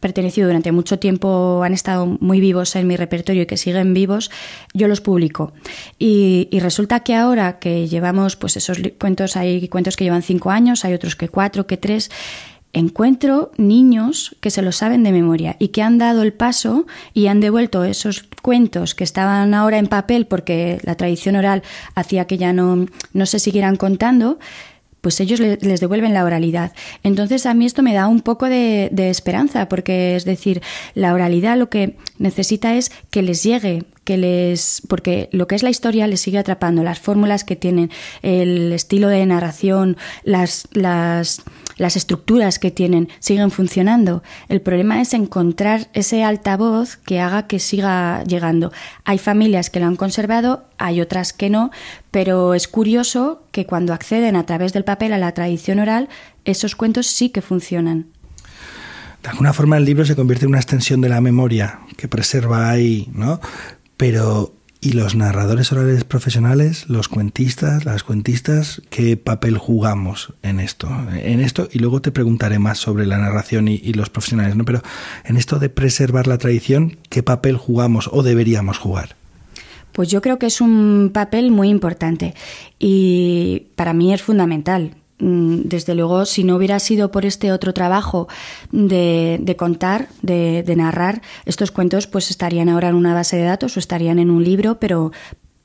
pertenecido 0.00 0.48
durante 0.48 0.72
mucho 0.72 0.98
tiempo, 0.98 1.62
han 1.62 1.72
estado 1.72 2.06
muy 2.06 2.40
vivos 2.40 2.76
en 2.76 2.86
mi 2.86 2.96
repertorio 2.96 3.42
y 3.42 3.46
que 3.46 3.56
siguen 3.56 3.94
vivos, 3.94 4.30
yo 4.74 4.88
los 4.88 5.00
publico. 5.00 5.52
Y, 5.98 6.48
y 6.50 6.60
resulta 6.60 7.00
que 7.00 7.14
ahora 7.14 7.58
que 7.58 7.88
llevamos, 7.88 8.36
pues 8.36 8.56
esos 8.56 8.78
cuentos, 8.98 9.36
hay 9.36 9.68
cuentos 9.68 9.96
que 9.96 10.04
llevan 10.04 10.22
cinco 10.22 10.50
años, 10.50 10.84
hay 10.84 10.94
otros 10.94 11.14
que 11.14 11.28
cuatro, 11.28 11.66
que 11.66 11.76
tres, 11.76 12.10
encuentro 12.72 13.50
niños 13.56 14.36
que 14.40 14.50
se 14.50 14.62
lo 14.62 14.72
saben 14.72 15.02
de 15.02 15.12
memoria 15.12 15.56
y 15.58 15.68
que 15.68 15.82
han 15.82 15.98
dado 15.98 16.22
el 16.22 16.32
paso 16.32 16.86
y 17.14 17.26
han 17.26 17.40
devuelto 17.40 17.84
esos 17.84 18.24
cuentos 18.42 18.94
que 18.94 19.04
estaban 19.04 19.54
ahora 19.54 19.78
en 19.78 19.88
papel 19.88 20.26
porque 20.26 20.80
la 20.84 20.94
tradición 20.94 21.36
oral 21.36 21.62
hacía 21.94 22.26
que 22.26 22.38
ya 22.38 22.52
no, 22.52 22.86
no 23.12 23.26
se 23.26 23.38
siguieran 23.38 23.76
contando, 23.76 24.38
pues 25.00 25.20
ellos 25.20 25.40
les 25.40 25.80
devuelven 25.80 26.14
la 26.14 26.24
oralidad. 26.24 26.72
Entonces 27.02 27.46
a 27.46 27.54
mí 27.54 27.66
esto 27.66 27.82
me 27.82 27.94
da 27.94 28.06
un 28.06 28.20
poco 28.20 28.46
de, 28.46 28.90
esperanza, 29.10 29.68
porque 29.68 30.16
es 30.16 30.24
decir, 30.24 30.62
la 30.94 31.14
oralidad 31.14 31.56
lo 31.56 31.70
que 31.70 31.96
necesita 32.18 32.74
es 32.74 32.92
que 33.10 33.22
les 33.22 33.42
llegue, 33.42 33.84
que 34.04 34.18
les 34.18 34.82
porque 34.88 35.28
lo 35.32 35.46
que 35.46 35.54
es 35.54 35.62
la 35.62 35.70
historia 35.70 36.06
les 36.06 36.20
sigue 36.20 36.38
atrapando, 36.38 36.82
las 36.82 36.98
fórmulas 37.00 37.44
que 37.44 37.56
tienen, 37.56 37.90
el 38.22 38.72
estilo 38.72 39.08
de 39.08 39.24
narración, 39.24 39.96
las, 40.22 40.68
las 40.72 41.42
las 41.80 41.96
estructuras 41.96 42.58
que 42.58 42.70
tienen 42.70 43.08
siguen 43.20 43.50
funcionando. 43.50 44.22
El 44.50 44.60
problema 44.60 45.00
es 45.00 45.14
encontrar 45.14 45.88
ese 45.94 46.22
altavoz 46.22 46.98
que 46.98 47.20
haga 47.20 47.46
que 47.46 47.58
siga 47.58 48.22
llegando. 48.24 48.70
Hay 49.04 49.16
familias 49.16 49.70
que 49.70 49.80
lo 49.80 49.86
han 49.86 49.96
conservado, 49.96 50.66
hay 50.76 51.00
otras 51.00 51.32
que 51.32 51.48
no, 51.48 51.70
pero 52.10 52.52
es 52.52 52.68
curioso 52.68 53.44
que 53.50 53.64
cuando 53.64 53.94
acceden 53.94 54.36
a 54.36 54.44
través 54.44 54.74
del 54.74 54.84
papel 54.84 55.14
a 55.14 55.18
la 55.18 55.32
tradición 55.32 55.78
oral, 55.78 56.10
esos 56.44 56.76
cuentos 56.76 57.06
sí 57.06 57.30
que 57.30 57.40
funcionan. 57.40 58.08
De 59.22 59.30
alguna 59.30 59.54
forma 59.54 59.78
el 59.78 59.86
libro 59.86 60.04
se 60.04 60.16
convierte 60.16 60.44
en 60.44 60.50
una 60.50 60.58
extensión 60.58 61.00
de 61.00 61.08
la 61.08 61.22
memoria 61.22 61.80
que 61.96 62.08
preserva 62.08 62.68
ahí, 62.68 63.08
¿no? 63.14 63.40
Pero 63.96 64.52
¿Y 64.82 64.92
los 64.92 65.14
narradores 65.14 65.72
orales 65.72 66.04
profesionales, 66.04 66.86
los 66.88 67.08
cuentistas, 67.08 67.84
las 67.84 68.02
cuentistas, 68.02 68.80
qué 68.88 69.18
papel 69.18 69.58
jugamos 69.58 70.32
en 70.42 70.58
esto? 70.58 70.88
En 71.12 71.40
esto, 71.40 71.68
y 71.70 71.80
luego 71.80 72.00
te 72.00 72.12
preguntaré 72.12 72.58
más 72.58 72.78
sobre 72.78 73.04
la 73.04 73.18
narración 73.18 73.68
y, 73.68 73.92
los 73.92 74.08
profesionales, 74.08 74.56
¿no? 74.56 74.64
Pero 74.64 74.80
en 75.24 75.36
esto 75.36 75.58
de 75.58 75.68
preservar 75.68 76.26
la 76.26 76.38
tradición, 76.38 76.96
¿qué 77.10 77.22
papel 77.22 77.58
jugamos 77.58 78.08
o 78.10 78.22
deberíamos 78.22 78.78
jugar? 78.78 79.16
Pues 79.92 80.08
yo 80.08 80.22
creo 80.22 80.38
que 80.38 80.46
es 80.46 80.62
un 80.62 81.10
papel 81.12 81.50
muy 81.50 81.68
importante 81.68 82.34
y 82.78 83.66
para 83.76 83.92
mí 83.92 84.14
es 84.14 84.22
fundamental. 84.22 84.94
Mm, 85.20 85.62
desde 85.64 85.94
luego, 85.94 86.24
si 86.24 86.44
no 86.44 86.56
hubiera 86.56 86.78
sido 86.78 87.10
por 87.10 87.26
este 87.26 87.52
otro 87.52 87.72
trabajo 87.74 88.28
de, 88.72 89.54
contar, 89.58 90.08
de, 90.22 90.62
de, 90.62 90.76
narrar, 90.76 91.22
estos 91.44 91.70
cuentos 91.70 92.06
pues 92.06 92.30
estarían 92.30 92.68
ahora 92.68 92.88
en 92.88 92.94
una 92.94 93.14
base 93.14 93.36
de 93.36 93.44
datos 93.44 93.76
o 93.76 93.80
estarían 93.80 94.18
en 94.18 94.30
un 94.30 94.42
libro, 94.42 94.78
pero, 94.80 95.12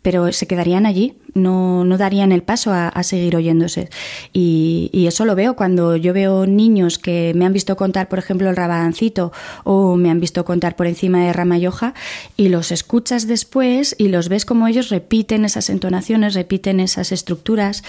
pero 0.06 0.32
se 0.34 0.46
quedarían 0.46 0.86
allí, 0.86 1.16
no, 1.34 1.84
no 1.84 1.98
darían 1.98 2.32
el 2.32 2.44
paso 2.44 2.72
a, 2.72 3.02
seguir 3.02 3.36
oyéndose. 3.36 3.90
Y, 4.34 5.08
eso 5.08 5.26
lo 5.26 5.34
veo 5.34 5.56
cuando 5.56 5.96
yo 5.96 6.14
veo 6.14 6.46
niños 6.46 7.00
que 7.00 7.34
me 7.36 7.44
han 7.44 7.54
visto 7.54 7.76
contar, 7.76 8.08
por 8.08 8.20
ejemplo, 8.20 8.48
el 8.48 8.56
rabadancito 8.56 9.32
o 9.64 9.96
me 9.96 10.12
han 10.12 10.20
visto 10.20 10.46
contar 10.46 10.76
por 10.76 10.86
encima 10.86 11.26
de 11.26 11.34
Ramayoja 11.34 11.96
y 12.38 12.50
los 12.50 12.72
escuchas 12.72 13.26
después 13.26 13.96
y 13.98 14.10
los 14.10 14.30
ves 14.30 14.46
como 14.46 14.68
ellos 14.68 14.90
repiten 14.90 15.44
esas 15.44 15.72
entonaciones, 15.72 16.36
repiten 16.36 16.80
esas 16.80 17.12
estructuras, 17.12 17.84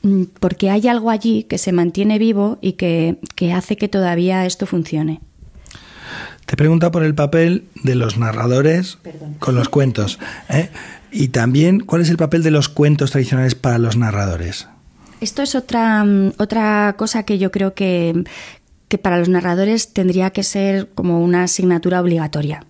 mm, 0.00 0.22
porque 0.40 0.70
hay 0.70 0.88
algo 0.88 1.10
allí 1.10 1.42
que 1.42 1.58
se 1.58 1.72
mantiene 1.72 2.18
vivo 2.18 2.56
y 2.62 2.72
que, 2.72 3.18
que 3.34 3.52
hace 3.52 3.76
que 3.76 3.88
todavía 3.88 4.46
esto 4.46 4.64
funcione. 4.64 5.20
Te 6.46 6.56
pregunta 6.56 6.90
por 6.90 7.02
el 7.02 7.14
papel 7.14 7.64
de 7.82 7.94
los 7.94 8.16
narradores 8.16 8.96
con 9.38 9.54
los 9.54 9.68
cuentos. 9.68 10.18
¿eh? 10.48 10.70
Y 11.10 11.28
también, 11.28 11.80
¿cuál 11.80 12.02
es 12.02 12.10
el 12.10 12.16
papel 12.16 12.42
de 12.42 12.50
los 12.50 12.68
cuentos 12.68 13.10
tradicionales 13.10 13.54
para 13.54 13.78
los 13.78 13.96
narradores? 13.96 14.68
Esto 15.20 15.42
es 15.42 15.54
otra, 15.54 16.04
mm, 16.04 16.32
otra 16.38 16.94
cosa 16.96 17.24
que 17.24 17.38
yo 17.38 17.50
creo 17.50 17.74
que, 17.74 18.24
que 18.88 18.98
para 18.98 19.18
los 19.18 19.28
narradores 19.28 19.92
tendría 19.92 20.30
que 20.30 20.42
ser 20.42 20.90
como 20.94 21.22
una 21.22 21.44
asignatura 21.44 22.00
obligatoria. 22.00 22.64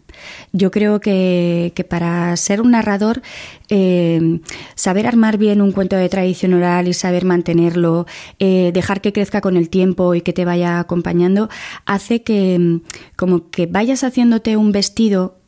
Yo 0.52 0.70
creo 0.70 1.00
que, 1.00 1.72
que 1.76 1.84
para 1.84 2.36
ser 2.36 2.60
un 2.60 2.72
narrador, 2.72 3.22
eh, 3.68 4.40
saber 4.74 5.06
armar 5.06 5.38
bien 5.38 5.62
un 5.62 5.70
cuento 5.70 5.94
de 5.94 6.08
tradición 6.08 6.54
oral 6.54 6.88
y 6.88 6.94
saber 6.94 7.24
mantenerlo, 7.24 8.06
eh, 8.40 8.70
dejar 8.74 9.00
que 9.00 9.12
crezca 9.12 9.40
con 9.40 9.56
el 9.56 9.68
tiempo 9.68 10.14
y 10.14 10.22
que 10.22 10.32
te 10.32 10.44
vaya 10.44 10.80
acompañando, 10.80 11.48
hace 11.86 12.22
que 12.22 12.58
mm, 12.58 12.80
como 13.16 13.50
que 13.50 13.66
vayas 13.66 14.02
haciéndote 14.02 14.56
un 14.56 14.72
vestido 14.72 15.38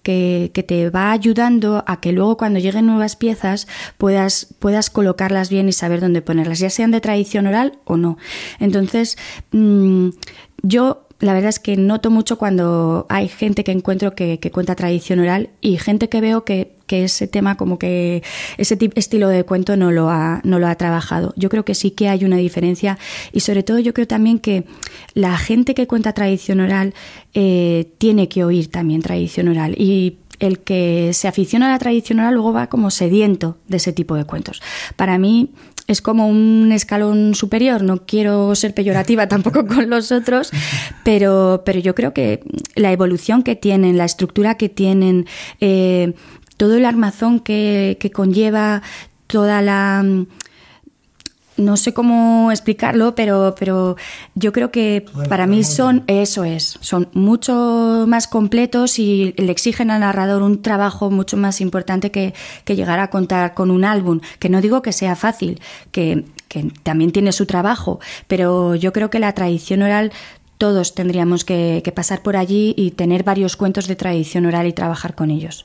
que, 0.53 0.63
te 0.63 0.91
va 0.91 1.13
ayudando 1.13 1.85
a 1.87 2.01
que 2.01 2.13
luego 2.13 2.37
cuando 2.37 2.59
lleguen 2.59 2.87
nuevas 2.87 3.17
piezas 3.17 3.67
puedas, 3.99 4.55
puedas 4.59 4.91
colocarlas 4.91 5.51
bien 5.51 5.69
y 5.69 5.73
saber 5.73 6.01
dónde 6.01 6.23
ponerlas, 6.23 6.59
ya 6.59 6.71
sean 6.71 6.91
de 6.91 7.01
tradición 7.01 7.47
oral 7.47 7.79
o 7.85 7.97
no. 7.97 8.19
Entonces, 8.59 9.17
mm, 9.53 10.11
yo 10.63 11.07
la 11.21 11.35
verdad 11.35 11.51
es 11.51 11.59
que 11.59 11.77
noto 11.77 12.11
mucho 12.11 12.39
cuando 12.39 13.07
hay 13.09 13.29
gente 13.29 13.63
que 13.63 13.73
encuentro 13.73 14.15
que, 14.15 14.39
cuenta 14.53 14.75
tradición 14.75 15.21
oral 15.21 15.51
y 15.61 15.77
gente 15.77 16.09
que 16.09 16.21
veo 16.21 16.45
que, 16.45 16.77
ese 16.93 17.27
tema 17.27 17.57
como 17.57 17.79
que 17.79 18.23
ese 18.59 18.79
estilo 18.95 19.29
de 19.29 19.45
cuento 19.45 19.77
no 19.77 19.91
lo, 19.91 20.11
ha, 20.11 20.41
no 20.45 20.59
lo 20.59 20.67
ha 20.67 20.75
trabajado. 20.75 21.33
Yo 21.37 21.49
creo 21.49 21.65
que 21.65 21.75
sí 21.75 21.91
que 21.91 22.09
hay 22.09 22.25
una 22.25 22.37
diferencia 22.37 22.99
y 23.33 23.41
sobre 23.41 23.63
todo 23.63 23.79
yo 23.79 23.95
creo 23.95 24.07
también 24.07 24.39
que 24.39 24.65
la 25.15 25.37
gente 25.39 25.75
que 25.75 25.87
cuenta 25.87 26.13
tradición 26.13 26.61
oral 26.61 26.95
eh, 27.35 27.93
tiene 27.99 28.29
que 28.29 28.45
oír 28.45 28.71
también 28.71 29.03
tradición 29.03 29.49
oral 29.49 29.75
y 29.79 30.19
el 30.39 30.61
que 30.61 31.11
se 31.13 31.29
aficiona 31.29 31.67
a 31.67 31.73
la 31.73 31.79
tradición 31.79 32.19
oral 32.19 32.35
luego 32.35 32.53
va 32.53 32.69
como 32.69 32.91
sediento 32.91 33.59
de 33.69 33.77
ese 33.77 33.93
tipo 33.93 34.17
de 34.17 34.25
cuentos. 34.25 34.63
Para 34.97 35.19
mí 35.19 35.51
es 35.91 36.01
como 36.01 36.29
un 36.29 36.71
escalón 36.73 37.35
superior. 37.35 37.83
No 37.83 38.07
quiero 38.07 38.55
ser 38.55 38.75
peyorativa 38.75 39.27
tampoco 39.29 39.67
con 39.67 39.91
los 39.91 40.13
otros, 40.13 40.51
pero, 41.05 41.63
pero 41.65 41.81
yo 41.81 41.95
creo 41.95 42.15
que 42.15 42.41
la 42.75 42.93
evolución 42.93 43.43
que 43.43 43.57
tienen, 43.57 43.99
la 43.99 44.05
estructura 44.05 44.57
que 44.57 44.69
tienen, 44.69 45.27
eh, 45.61 46.15
todo 46.61 46.77
el 46.77 46.85
armazón 46.85 47.41
que, 47.41 47.97
que 47.99 48.11
conlleva, 48.11 48.83
toda 49.27 49.63
la 49.63 50.05
no 51.57 51.79
sé 51.79 51.95
cómo 51.95 52.51
explicarlo, 52.51 53.15
pero, 53.15 53.55
pero 53.59 53.97
yo 54.35 54.53
creo 54.53 54.71
que 54.71 55.07
para 55.31 55.47
mí 55.47 55.65
son, 55.65 56.05
eso 56.07 56.45
es, 56.45 56.77
son 56.83 57.09
mucho 57.15 58.05
más 58.07 58.27
completos 58.27 58.99
y 58.99 59.33
le 59.39 59.51
exigen 59.51 59.91
al 59.91 60.01
narrador 60.01 60.43
un 60.43 60.61
trabajo 60.61 61.11
mucho 61.11 61.39
más 61.39 61.63
importante 61.63 62.11
que, 62.11 62.35
llegar 62.67 63.01
a 63.01 63.09
contar 63.09 63.55
con 63.55 63.71
un 63.71 63.87
álbum, 63.87 64.21
que 64.39 64.51
no 64.51 64.61
digo 64.61 64.83
que 64.83 64.93
sea 64.93 65.17
fácil, 65.17 65.61
que, 65.93 66.27
que 66.49 66.71
también 66.83 67.11
tiene 67.11 67.33
su 67.33 67.47
trabajo, 67.47 68.01
pero 68.27 68.75
yo 68.75 68.93
creo 68.93 69.09
que 69.09 69.19
la 69.19 69.33
tradición 69.33 69.81
oral 69.81 70.13
todos 70.59 70.95
tendríamos 70.95 71.47
que, 71.47 71.81
que 71.83 71.91
pasar 71.91 72.21
por 72.21 72.37
allí 72.37 72.75
y 72.77 72.91
tener 72.91 73.25
varios 73.25 73.57
cuentos 73.57 73.87
de 73.87 73.97
tradición 73.97 74.45
oral 74.45 74.67
y 74.67 74.75
trabajar 74.75 75.15
con 75.15 75.31
ellos. 75.31 75.65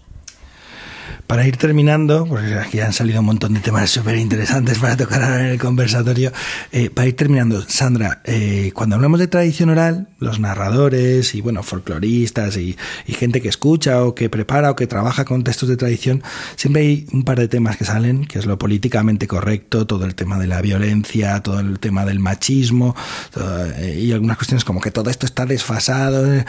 Para 1.28 1.48
ir 1.48 1.58
terminando, 1.58 2.26
porque 2.28 2.54
aquí 2.56 2.80
han 2.80 2.94
salido 2.94 3.20
un 3.20 3.26
montón 3.26 3.56
de 3.56 3.60
temas 3.60 3.90
súper 3.90 4.18
interesantes 4.18 4.78
para 4.80 4.96
tocar 4.96 5.24
ahora 5.24 5.40
en 5.40 5.48
el 5.48 5.60
conversatorio, 5.60 6.32
eh, 6.72 6.90
para 6.90 7.08
ir 7.08 7.16
terminando, 7.16 7.64
Sandra, 7.68 8.22
eh, 8.26 8.72
cuando 8.76 8.96
hablamos 8.96 9.20
de 9.20 9.28
tradición 9.28 9.70
oral, 9.70 10.08
los 10.20 10.40
narradores 10.40 11.34
y 11.34 11.42
bueno, 11.42 11.64
folcloristas 11.64 12.58
y, 12.58 12.76
gente 13.08 13.42
que 13.42 13.48
escucha 13.48 14.04
o 14.04 14.14
que 14.14 14.30
prepara 14.30 14.70
o 14.70 14.76
que 14.76 14.88
trabaja 14.88 15.26
con 15.26 15.44
textos 15.44 15.70
de 15.70 15.78
tradición, 15.78 16.22
siempre 16.58 16.82
hay 16.82 17.08
un 17.12 17.24
par 17.24 17.40
de 17.40 17.48
temas 17.48 17.78
que 17.78 17.86
salen, 17.86 18.26
que 18.26 18.38
es 18.38 18.46
lo 18.46 18.60
políticamente 18.60 19.26
correcto, 19.26 19.88
todo 19.88 20.06
el 20.06 20.16
tema 20.16 20.38
de 20.38 20.48
la 20.48 20.62
violencia, 20.62 21.42
todo 21.42 21.60
el 21.60 21.80
tema 21.80 22.06
del 22.06 22.20
machismo 22.20 22.96
eh, 23.38 24.00
y 24.00 24.12
algunas 24.12 24.38
cuestiones 24.38 24.66
como 24.66 24.82
que 24.82 24.92
todo 24.92 25.10
esto 25.10 25.26
está 25.26 25.46
desfasado. 25.46 26.44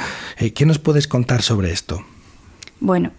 ¿Qué 0.54 0.66
nos 0.66 0.78
puedes 0.78 1.06
contar 1.08 1.42
sobre 1.42 1.72
esto? 1.72 2.04
Bueno, 2.80 3.12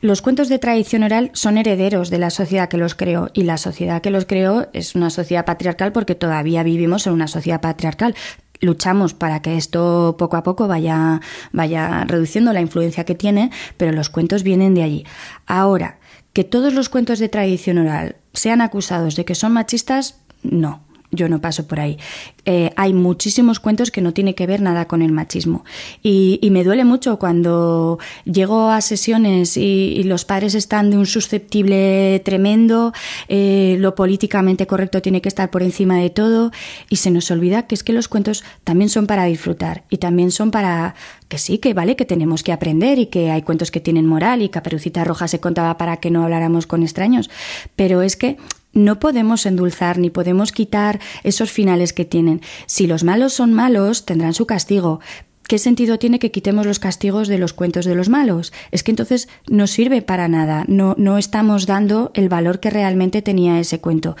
los 0.00 0.22
cuentos 0.22 0.48
de 0.48 0.58
tradición 0.58 1.02
oral 1.02 1.30
son 1.32 1.58
herederos 1.58 2.10
de 2.10 2.18
la 2.18 2.30
sociedad 2.30 2.68
que 2.68 2.76
los 2.76 2.94
creó 2.94 3.30
y 3.32 3.44
la 3.44 3.56
sociedad 3.56 4.02
que 4.02 4.10
los 4.10 4.26
creó 4.26 4.68
es 4.72 4.94
una 4.94 5.10
sociedad 5.10 5.44
patriarcal 5.44 5.92
porque 5.92 6.14
todavía 6.14 6.62
vivimos 6.62 7.06
en 7.06 7.14
una 7.14 7.28
sociedad 7.28 7.60
patriarcal. 7.60 8.14
Luchamos 8.60 9.14
para 9.14 9.42
que 9.42 9.56
esto 9.56 10.16
poco 10.18 10.36
a 10.36 10.42
poco 10.42 10.68
vaya, 10.68 11.20
vaya 11.52 12.04
reduciendo 12.04 12.52
la 12.52 12.60
influencia 12.60 13.04
que 13.04 13.14
tiene, 13.14 13.50
pero 13.76 13.92
los 13.92 14.10
cuentos 14.10 14.42
vienen 14.42 14.74
de 14.74 14.82
allí. 14.82 15.06
Ahora, 15.46 15.98
que 16.32 16.44
todos 16.44 16.74
los 16.74 16.88
cuentos 16.88 17.18
de 17.18 17.28
tradición 17.28 17.78
oral 17.78 18.16
sean 18.32 18.60
acusados 18.60 19.16
de 19.16 19.24
que 19.24 19.34
son 19.34 19.52
machistas, 19.52 20.20
no. 20.42 20.85
Yo 21.10 21.28
no 21.28 21.40
paso 21.40 21.66
por 21.66 21.80
ahí. 21.80 21.98
Eh, 22.44 22.70
hay 22.76 22.92
muchísimos 22.92 23.60
cuentos 23.60 23.90
que 23.90 24.00
no 24.00 24.12
tienen 24.12 24.34
que 24.34 24.46
ver 24.46 24.60
nada 24.60 24.86
con 24.86 25.02
el 25.02 25.12
machismo. 25.12 25.64
Y, 26.02 26.40
me 26.56 26.64
duele 26.64 26.84
mucho 26.84 27.18
cuando 27.18 27.98
llego 28.24 28.70
a 28.70 28.80
sesiones 28.80 29.56
y, 29.56 30.02
los 30.04 30.24
padres 30.24 30.54
están 30.54 30.90
de 30.90 30.96
un 30.96 31.06
susceptible 31.06 32.22
tremendo, 32.24 32.92
eh, 33.28 33.76
lo 33.80 33.94
políticamente 33.94 34.66
correcto 34.66 35.02
tiene 35.02 35.20
que 35.20 35.28
estar 35.28 35.50
por 35.50 35.62
encima 35.62 35.98
de 35.98 36.10
todo 36.10 36.52
y 36.88 36.96
se 36.96 37.10
nos 37.10 37.30
olvida 37.30 37.66
que 37.66 37.74
es 37.74 37.82
que 37.82 37.92
los 37.92 38.08
cuentos 38.08 38.44
también 38.64 38.88
son 38.88 39.06
para 39.06 39.24
disfrutar 39.24 39.84
y 39.90 39.98
también 39.98 40.30
son 40.30 40.50
para 40.50 40.94
que 41.28 41.38
sí, 41.38 41.58
que 41.58 41.74
vale, 41.74 41.96
que 41.96 42.04
tenemos 42.04 42.42
que 42.42 42.52
aprender 42.52 42.98
y 42.98 43.06
que 43.06 43.30
hay 43.30 43.42
cuentos 43.42 43.70
que 43.70 43.80
tienen 43.80 44.06
moral 44.06 44.42
y 44.42 44.48
Caperucita 44.48 45.04
Roja 45.04 45.28
se 45.28 45.40
contaba 45.40 45.76
para 45.76 45.96
que 45.98 46.10
no 46.10 46.22
habláramos 46.22 46.66
con 46.66 46.82
extraños, 46.82 47.28
pero 47.74 48.02
es 48.02 48.16
que 48.16 48.36
no 48.76 49.00
podemos 49.00 49.46
endulzar 49.46 49.98
ni 49.98 50.10
podemos 50.10 50.52
quitar 50.52 51.00
esos 51.24 51.50
finales 51.50 51.92
que 51.92 52.04
tienen. 52.04 52.42
Si 52.66 52.86
los 52.86 53.02
malos 53.02 53.32
son 53.32 53.52
malos, 53.52 54.04
tendrán 54.04 54.34
su 54.34 54.46
castigo. 54.46 55.00
¿Qué 55.48 55.58
sentido 55.58 55.98
tiene 55.98 56.18
que 56.18 56.32
quitemos 56.32 56.66
los 56.66 56.78
castigos 56.78 57.28
de 57.28 57.38
los 57.38 57.52
cuentos 57.52 57.84
de 57.84 57.94
los 57.94 58.08
malos? 58.08 58.52
Es 58.72 58.82
que 58.82 58.90
entonces 58.90 59.28
no 59.48 59.66
sirve 59.66 60.02
para 60.02 60.28
nada, 60.28 60.64
no, 60.66 60.94
no 60.98 61.18
estamos 61.18 61.66
dando 61.66 62.10
el 62.14 62.28
valor 62.28 62.60
que 62.60 62.70
realmente 62.70 63.22
tenía 63.22 63.60
ese 63.60 63.80
cuento. 63.80 64.16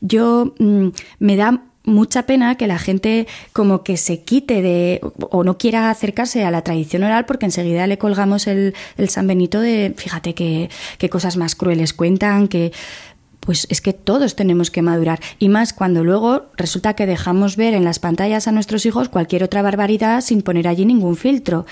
Yo 0.00 0.54
mm, 0.58 0.88
me 1.18 1.36
da 1.36 1.64
mucha 1.84 2.24
pena 2.24 2.54
que 2.56 2.66
la 2.66 2.78
gente 2.78 3.26
como 3.52 3.82
que 3.82 3.96
se 3.96 4.22
quite 4.22 4.62
de 4.62 5.00
o 5.30 5.42
no 5.42 5.58
quiera 5.58 5.90
acercarse 5.90 6.44
a 6.44 6.50
la 6.50 6.62
tradición 6.62 7.02
oral 7.02 7.24
porque 7.26 7.46
enseguida 7.46 7.86
le 7.86 7.98
colgamos 7.98 8.46
el, 8.46 8.74
el 8.96 9.08
San 9.08 9.26
Benito 9.26 9.60
de 9.60 9.94
fíjate 9.96 10.34
qué 10.34 10.68
cosas 11.10 11.36
más 11.36 11.54
crueles 11.54 11.94
cuentan, 11.94 12.46
que 12.48 12.72
pues 13.48 13.66
es 13.70 13.80
que 13.80 13.94
todos 13.94 14.36
tenemos 14.36 14.70
que 14.70 14.82
madurar. 14.82 15.20
Y 15.38 15.48
más 15.48 15.72
cuando 15.72 16.04
luego 16.04 16.50
resulta 16.58 16.92
que 16.92 17.06
dejamos 17.06 17.56
ver 17.56 17.72
en 17.72 17.82
las 17.82 17.98
pantallas 17.98 18.46
a 18.46 18.52
nuestros 18.52 18.84
hijos 18.84 19.08
cualquier 19.08 19.42
otra 19.42 19.62
barbaridad 19.62 20.20
sin 20.20 20.42
poner 20.42 20.68
allí 20.68 20.84
ningún 20.84 21.16
filtro. 21.16 21.64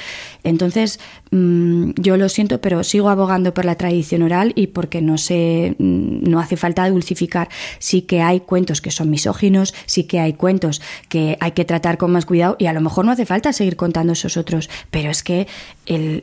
Entonces, 0.42 1.00
mm, 1.32 1.90
yo 1.96 2.16
lo 2.16 2.30
siento, 2.30 2.62
pero 2.62 2.82
sigo 2.82 3.10
abogando 3.10 3.52
por 3.52 3.66
la 3.66 3.74
tradición 3.74 4.22
oral 4.22 4.54
y 4.54 4.68
porque 4.68 5.02
no 5.02 5.18
sé, 5.18 5.76
mm, 5.78 6.30
no 6.30 6.40
hace 6.40 6.56
falta 6.56 6.88
dulcificar. 6.88 7.50
Sí 7.78 8.00
que 8.00 8.22
hay 8.22 8.40
cuentos 8.40 8.80
que 8.80 8.90
son 8.90 9.10
misóginos, 9.10 9.74
sí 9.84 10.04
que 10.04 10.18
hay 10.18 10.32
cuentos 10.32 10.80
que 11.10 11.36
hay 11.40 11.50
que 11.50 11.66
tratar 11.66 11.98
con 11.98 12.10
más 12.10 12.24
cuidado 12.24 12.56
y 12.58 12.68
a 12.68 12.72
lo 12.72 12.80
mejor 12.80 13.04
no 13.04 13.12
hace 13.12 13.26
falta 13.26 13.52
seguir 13.52 13.76
contando 13.76 14.14
esos 14.14 14.38
otros, 14.38 14.70
pero 14.90 15.10
es 15.10 15.22
que 15.22 15.46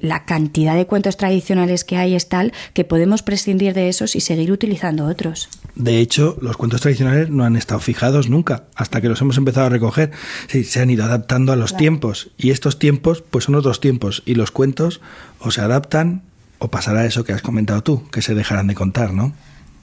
la 0.02 0.26
cantidad 0.26 0.76
de 0.76 0.88
cuentos 0.88 1.16
tradicionales 1.16 1.84
que 1.84 1.98
hay 1.98 2.16
es 2.16 2.28
tal 2.28 2.54
que 2.74 2.86
podemos 2.86 3.22
prescindir 3.22 3.76
de 3.76 3.88
esos 3.88 4.16
y 4.16 4.20
seguir 4.20 4.52
utilizando 4.52 5.06
otros. 5.06 5.43
De 5.76 6.00
hecho, 6.00 6.38
los 6.40 6.56
cuentos 6.56 6.82
tradicionales 6.82 7.30
no 7.30 7.46
han 7.46 7.56
estado 7.56 7.80
fijados 7.80 8.30
nunca, 8.30 8.66
hasta 8.76 9.02
que 9.02 9.10
los 9.10 9.20
hemos 9.22 9.38
empezado 9.38 9.66
a 9.66 9.70
recoger. 9.70 10.12
Sí, 10.48 10.64
se 10.64 10.82
han 10.82 10.90
ido 10.90 11.04
adaptando 11.04 11.52
a 11.52 11.56
los 11.56 11.76
tiempos. 11.76 12.30
Y 12.38 12.52
estos 12.52 12.78
tiempos, 12.78 13.24
pues 13.28 13.46
son 13.46 13.56
otros 13.56 13.80
tiempos. 13.80 14.22
Y 14.26 14.36
los 14.36 14.52
cuentos 14.52 15.02
o 15.40 15.50
se 15.50 15.62
adaptan 15.62 16.22
o 16.60 16.70
pasará 16.70 17.06
eso 17.06 17.24
que 17.24 17.34
has 17.34 17.42
comentado 17.42 17.82
tú, 17.84 18.08
que 18.10 18.22
se 18.22 18.36
dejarán 18.36 18.68
de 18.68 18.76
contar, 18.76 19.14
¿no? 19.14 19.34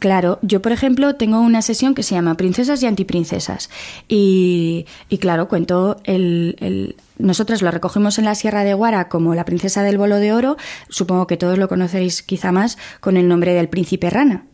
Claro, 0.00 0.38
yo 0.40 0.62
por 0.62 0.72
ejemplo 0.72 1.14
tengo 1.16 1.40
una 1.40 1.60
sesión 1.60 1.94
que 1.94 2.02
se 2.02 2.14
llama 2.14 2.34
Princesas 2.36 2.82
y 2.82 2.86
Antiprincesas. 2.86 3.68
Y, 4.08 4.86
y 5.10 5.18
claro, 5.18 5.46
cuento 5.46 6.00
el, 6.04 6.56
el 6.60 6.96
nosotros 7.18 7.60
lo 7.60 7.70
recogimos 7.70 8.18
en 8.18 8.24
la 8.24 8.34
Sierra 8.34 8.64
de 8.64 8.72
Guara 8.72 9.08
como 9.08 9.34
la 9.34 9.44
princesa 9.44 9.82
del 9.82 9.98
bolo 9.98 10.16
de 10.16 10.32
oro, 10.32 10.56
supongo 10.88 11.26
que 11.26 11.36
todos 11.36 11.58
lo 11.58 11.68
conoceréis 11.68 12.22
quizá 12.22 12.50
más 12.50 12.78
con 13.00 13.18
el 13.18 13.28
nombre 13.28 13.52
del 13.52 13.68
príncipe 13.68 14.08
rana. 14.08 14.46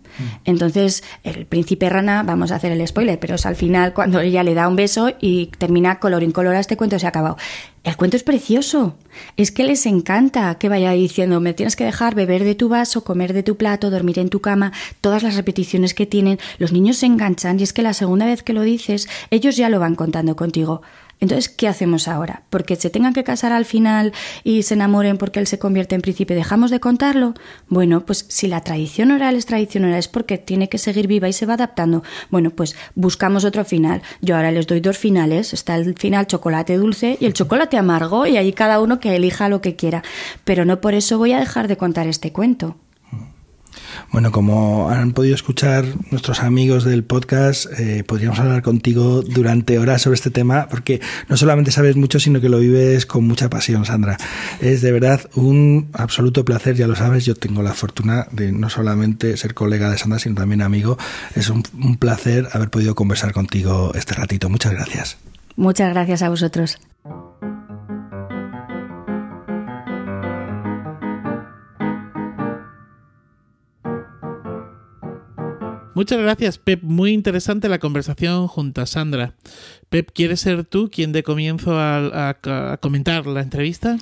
Entonces, 0.44 1.02
el 1.22 1.46
príncipe 1.46 1.88
rana, 1.88 2.22
vamos 2.22 2.52
a 2.52 2.56
hacer 2.56 2.72
el 2.72 2.86
spoiler, 2.86 3.18
pero 3.18 3.36
es 3.36 3.46
al 3.46 3.56
final 3.56 3.94
cuando 3.94 4.20
ella 4.20 4.42
le 4.42 4.54
da 4.54 4.68
un 4.68 4.76
beso 4.76 5.12
y 5.20 5.46
termina 5.58 5.98
color 5.98 6.26
color 6.32 6.54
a 6.54 6.60
este 6.60 6.76
cuento 6.76 6.98
se 6.98 7.06
ha 7.06 7.10
acabado. 7.10 7.36
El 7.84 7.96
cuento 7.96 8.16
es 8.16 8.24
precioso. 8.24 8.96
Es 9.36 9.52
que 9.52 9.64
les 9.64 9.86
encanta 9.86 10.56
que 10.56 10.68
vaya 10.68 10.90
diciendo, 10.90 11.40
me 11.40 11.54
tienes 11.54 11.76
que 11.76 11.84
dejar 11.84 12.14
beber 12.14 12.42
de 12.42 12.54
tu 12.54 12.68
vaso, 12.68 13.04
comer 13.04 13.32
de 13.32 13.42
tu 13.42 13.56
plato, 13.56 13.90
dormir 13.90 14.18
en 14.18 14.28
tu 14.28 14.40
cama, 14.40 14.72
todas 15.00 15.22
las 15.22 15.36
repeticiones 15.36 15.94
que 15.94 16.04
tienen. 16.04 16.38
Los 16.58 16.72
niños 16.72 16.96
se 16.96 17.06
enganchan 17.06 17.60
y 17.60 17.62
es 17.62 17.72
que 17.72 17.82
la 17.82 17.94
segunda 17.94 18.26
vez 18.26 18.42
que 18.42 18.52
lo 18.52 18.62
dices, 18.62 19.08
ellos 19.30 19.56
ya 19.56 19.68
lo 19.68 19.78
van 19.78 19.94
contando 19.94 20.34
contigo. 20.34 20.82
Entonces, 21.18 21.48
¿qué 21.48 21.66
hacemos 21.66 22.08
ahora? 22.08 22.42
¿Porque 22.50 22.76
se 22.76 22.90
tengan 22.90 23.14
que 23.14 23.24
casar 23.24 23.52
al 23.52 23.64
final 23.64 24.12
y 24.44 24.62
se 24.64 24.74
enamoren 24.74 25.16
porque 25.16 25.40
él 25.40 25.46
se 25.46 25.58
convierte 25.58 25.94
en 25.94 26.02
príncipe, 26.02 26.34
dejamos 26.34 26.70
de 26.70 26.78
contarlo? 26.78 27.32
Bueno, 27.68 28.04
pues 28.04 28.26
si 28.28 28.48
la 28.48 28.60
tradición 28.60 29.10
oral 29.10 29.34
es 29.36 29.46
tradición 29.46 29.84
oral 29.84 29.98
es 29.98 30.08
porque 30.08 30.36
tiene 30.36 30.68
que 30.68 30.78
seguir 30.78 31.06
viva 31.06 31.28
y 31.28 31.32
se 31.32 31.46
va 31.46 31.54
adaptando. 31.54 32.02
Bueno, 32.30 32.50
pues 32.50 32.76
buscamos 32.94 33.44
otro 33.44 33.64
final. 33.64 34.02
Yo 34.20 34.36
ahora 34.36 34.50
les 34.50 34.66
doy 34.66 34.80
dos 34.80 34.98
finales. 34.98 35.54
Está 35.54 35.76
el 35.76 35.96
final 35.96 36.26
chocolate 36.26 36.76
dulce 36.76 37.16
y 37.18 37.24
el 37.24 37.32
chocolate 37.32 37.78
amargo 37.78 38.26
y 38.26 38.36
ahí 38.36 38.52
cada 38.52 38.80
uno 38.80 39.00
que 39.00 39.16
elija 39.16 39.48
lo 39.48 39.62
que 39.62 39.74
quiera. 39.74 40.02
Pero 40.44 40.64
no 40.64 40.80
por 40.80 40.94
eso 40.94 41.16
voy 41.16 41.32
a 41.32 41.40
dejar 41.40 41.66
de 41.66 41.78
contar 41.78 42.06
este 42.06 42.32
cuento. 42.32 42.76
Bueno, 44.12 44.32
como 44.32 44.90
han 44.90 45.12
podido 45.12 45.34
escuchar 45.34 45.84
nuestros 46.10 46.40
amigos 46.40 46.84
del 46.84 47.04
podcast, 47.04 47.66
eh, 47.78 48.04
podríamos 48.04 48.38
hablar 48.38 48.62
contigo 48.62 49.22
durante 49.22 49.78
horas 49.78 50.02
sobre 50.02 50.14
este 50.14 50.30
tema, 50.30 50.68
porque 50.70 51.00
no 51.28 51.36
solamente 51.36 51.70
sabes 51.70 51.96
mucho, 51.96 52.20
sino 52.20 52.40
que 52.40 52.48
lo 52.48 52.58
vives 52.58 53.06
con 53.06 53.24
mucha 53.26 53.50
pasión, 53.50 53.84
Sandra. 53.84 54.16
Es 54.60 54.82
de 54.82 54.92
verdad 54.92 55.20
un 55.34 55.88
absoluto 55.92 56.44
placer, 56.44 56.76
ya 56.76 56.86
lo 56.86 56.96
sabes, 56.96 57.24
yo 57.24 57.34
tengo 57.34 57.62
la 57.62 57.74
fortuna 57.74 58.26
de 58.30 58.52
no 58.52 58.70
solamente 58.70 59.36
ser 59.36 59.54
colega 59.54 59.90
de 59.90 59.98
Sandra, 59.98 60.18
sino 60.18 60.34
también 60.34 60.62
amigo. 60.62 60.98
Es 61.34 61.50
un, 61.50 61.62
un 61.80 61.96
placer 61.96 62.48
haber 62.52 62.70
podido 62.70 62.94
conversar 62.94 63.32
contigo 63.32 63.92
este 63.94 64.14
ratito. 64.14 64.48
Muchas 64.48 64.72
gracias. 64.72 65.18
Muchas 65.56 65.90
gracias 65.90 66.22
a 66.22 66.28
vosotros. 66.28 66.78
Muchas 75.96 76.18
gracias, 76.18 76.58
Pep. 76.58 76.82
Muy 76.82 77.14
interesante 77.14 77.70
la 77.70 77.78
conversación 77.78 78.48
junto 78.48 78.82
a 78.82 78.86
Sandra. 78.86 79.32
Pep, 79.88 80.10
¿quieres 80.12 80.40
ser 80.40 80.64
tú 80.64 80.90
quien 80.90 81.12
dé 81.12 81.22
comienzo 81.22 81.78
a, 81.78 82.78
comentar 82.80 83.26
la 83.26 83.40
entrevista? 83.40 83.98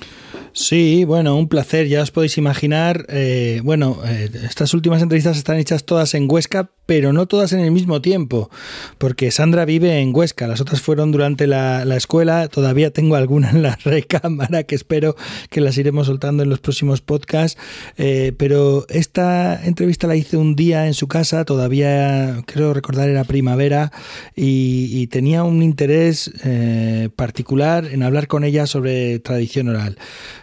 Sí, 0.51 1.03
bueno, 1.03 1.35
un 1.35 1.47
placer. 1.47 1.87
Ya 1.87 2.01
os 2.01 2.11
podéis 2.11 2.37
imaginar. 2.37 3.05
Eh, 3.09 3.61
bueno, 3.63 3.99
eh, 4.05 4.29
estas 4.43 4.73
últimas 4.73 5.01
entrevistas 5.01 5.37
están 5.37 5.57
hechas 5.57 5.83
todas 5.83 6.13
en 6.13 6.27
Huesca, 6.31 6.71
pero 6.85 7.13
no 7.13 7.27
todas 7.27 7.51
en 7.53 7.59
el 7.59 7.71
mismo 7.71 8.01
tiempo, 8.01 8.49
porque 8.97 9.31
Sandra 9.31 9.65
vive 9.65 9.99
en 9.99 10.15
Huesca. 10.15 10.47
Las 10.47 10.61
otras 10.61 10.81
fueron 10.81 11.11
durante 11.11 11.45
la, 11.45 11.83
escuela. 11.95 12.47
Todavía 12.47 12.91
tengo 12.91 13.15
alguna 13.15 13.49
en 13.49 13.61
la 13.63 13.77
recámara 13.83 14.63
que 14.63 14.75
espero 14.75 15.15
que 15.49 15.61
las 15.61 15.77
iremos 15.77 16.07
soltando 16.07 16.43
en 16.43 16.49
los 16.49 16.59
próximos 16.59 17.01
podcasts. 17.01 17.59
Eh, 17.97 18.33
pero 18.37 18.85
esta 18.89 19.65
entrevista 19.65 20.07
la 20.07 20.15
hice 20.15 20.37
un 20.37 20.55
día 20.55 20.87
en 20.87 20.93
su 20.93 21.07
casa. 21.07 21.45
Todavía 21.45 22.43
creo 22.45 22.73
recordar 22.73 23.09
era 23.09 23.23
primavera 23.23 23.91
y, 24.35 24.89
y 24.91 25.07
tenía 25.07 25.43
un 25.43 25.61
interés 25.75 26.31
eh, 26.45 27.09
particular 27.17 27.85
en 27.85 28.01
hablar 28.01 28.27
con 28.27 28.45
ella 28.45 28.65
sobre 28.65 29.19
tradición 29.19 29.67
oral, 29.67 29.97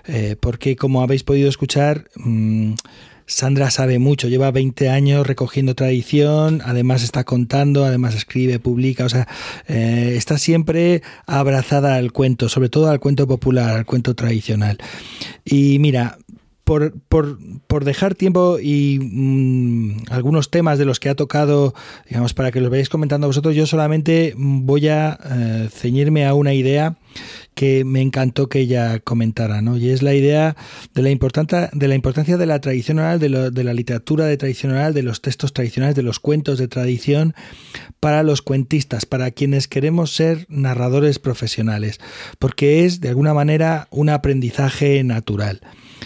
eh, 0.04 0.36
porque 0.38 0.76
como 0.76 1.00
habéis 1.00 1.22
podido 1.22 1.48
escuchar, 1.48 2.04
mm, 2.16 2.74
Sandra 3.24 3.70
sabe 3.70 3.98
mucho, 3.98 4.28
lleva 4.28 4.50
20 4.50 4.90
años 4.90 5.26
recogiendo 5.26 5.74
tradición, 5.74 6.60
además 6.66 7.02
está 7.02 7.24
contando, 7.24 7.86
además 7.86 8.14
escribe, 8.14 8.58
publica, 8.58 9.06
o 9.06 9.08
sea, 9.08 9.26
eh, 9.68 10.12
está 10.18 10.36
siempre 10.36 11.02
abrazada 11.24 11.94
al 11.94 12.12
cuento, 12.12 12.50
sobre 12.50 12.68
todo 12.68 12.90
al 12.90 13.00
cuento 13.00 13.26
popular, 13.26 13.70
al 13.70 13.86
cuento 13.86 14.14
tradicional. 14.14 14.76
Y 15.46 15.78
mira, 15.78 16.18
por, 16.64 16.92
por, 17.08 17.38
por, 17.66 17.84
dejar 17.84 18.14
tiempo 18.14 18.58
y 18.60 18.98
mm, 19.00 20.04
algunos 20.10 20.50
temas 20.50 20.78
de 20.78 20.84
los 20.84 21.00
que 21.00 21.08
ha 21.08 21.14
tocado, 21.14 21.74
digamos, 22.08 22.34
para 22.34 22.52
que 22.52 22.60
los 22.60 22.70
vayáis 22.70 22.88
comentando 22.88 23.26
vosotros, 23.26 23.54
yo 23.54 23.66
solamente 23.66 24.34
voy 24.36 24.88
a 24.88 25.18
eh, 25.24 25.68
ceñirme 25.72 26.24
a 26.24 26.34
una 26.34 26.54
idea 26.54 26.96
que 27.54 27.84
me 27.84 28.00
encantó 28.00 28.48
que 28.48 28.60
ella 28.60 29.00
comentara, 29.00 29.60
¿no? 29.60 29.76
Y 29.76 29.90
es 29.90 30.02
la 30.02 30.14
idea 30.14 30.56
de 30.94 31.02
la, 31.02 31.70
de 31.72 31.88
la 31.88 31.94
importancia 31.94 32.36
de 32.36 32.46
la 32.46 32.60
tradición 32.60 32.98
oral, 32.98 33.18
de, 33.18 33.50
de 33.50 33.64
la 33.64 33.74
literatura 33.74 34.26
de 34.26 34.36
tradición 34.36 34.72
oral, 34.72 34.94
de 34.94 35.02
los 35.02 35.20
textos 35.20 35.52
tradicionales, 35.52 35.96
de 35.96 36.02
los 36.02 36.20
cuentos 36.20 36.58
de 36.58 36.68
tradición, 36.68 37.34
para 38.00 38.22
los 38.22 38.40
cuentistas, 38.40 39.04
para 39.04 39.30
quienes 39.32 39.68
queremos 39.68 40.14
ser 40.14 40.46
narradores 40.48 41.18
profesionales, 41.18 42.00
porque 42.38 42.84
es, 42.84 43.00
de 43.00 43.08
alguna 43.08 43.34
manera, 43.34 43.88
un 43.90 44.08
aprendizaje 44.08 45.02
natural. 45.04 45.60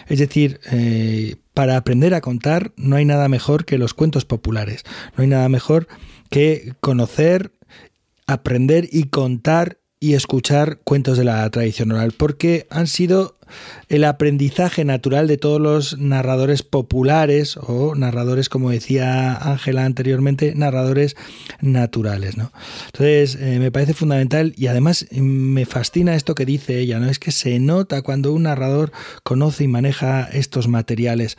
Es 0.08 0.18
decir, 0.18 0.60
eh, 0.70 1.36
para 1.54 1.76
aprender 1.76 2.14
a 2.14 2.20
contar 2.20 2.72
no 2.76 2.96
hay 2.96 3.04
nada 3.04 3.28
mejor 3.28 3.64
que 3.64 3.78
los 3.78 3.94
cuentos 3.94 4.24
populares, 4.24 4.84
no 5.16 5.22
hay 5.22 5.28
nada 5.28 5.48
mejor 5.48 5.88
que 6.30 6.74
conocer, 6.80 7.52
aprender 8.26 8.88
y 8.90 9.04
contar 9.04 9.78
y 9.98 10.14
escuchar 10.14 10.80
cuentos 10.84 11.16
de 11.18 11.24
la 11.24 11.48
tradición 11.50 11.92
oral, 11.92 12.12
porque 12.12 12.66
han 12.70 12.86
sido 12.86 13.38
el 13.88 14.04
aprendizaje 14.04 14.84
natural 14.84 15.28
de 15.28 15.36
todos 15.36 15.60
los 15.60 15.98
narradores 15.98 16.62
populares 16.62 17.56
o 17.56 17.94
narradores, 17.94 18.48
como 18.48 18.70
decía 18.70 19.34
Ángela 19.34 19.84
anteriormente, 19.84 20.54
narradores 20.54 21.16
naturales. 21.60 22.36
¿no? 22.36 22.52
Entonces, 22.86 23.36
eh, 23.40 23.58
me 23.58 23.70
parece 23.70 23.94
fundamental 23.94 24.54
y 24.56 24.66
además 24.66 25.06
mm, 25.10 25.20
me 25.20 25.66
fascina 25.66 26.14
esto 26.14 26.34
que 26.34 26.44
dice 26.44 26.78
ella, 26.78 26.98
¿no? 26.98 27.08
Es 27.08 27.18
que 27.18 27.32
se 27.32 27.58
nota 27.58 28.02
cuando 28.02 28.32
un 28.32 28.44
narrador 28.44 28.92
conoce 29.22 29.64
y 29.64 29.68
maneja 29.68 30.24
estos 30.24 30.68
materiales. 30.68 31.36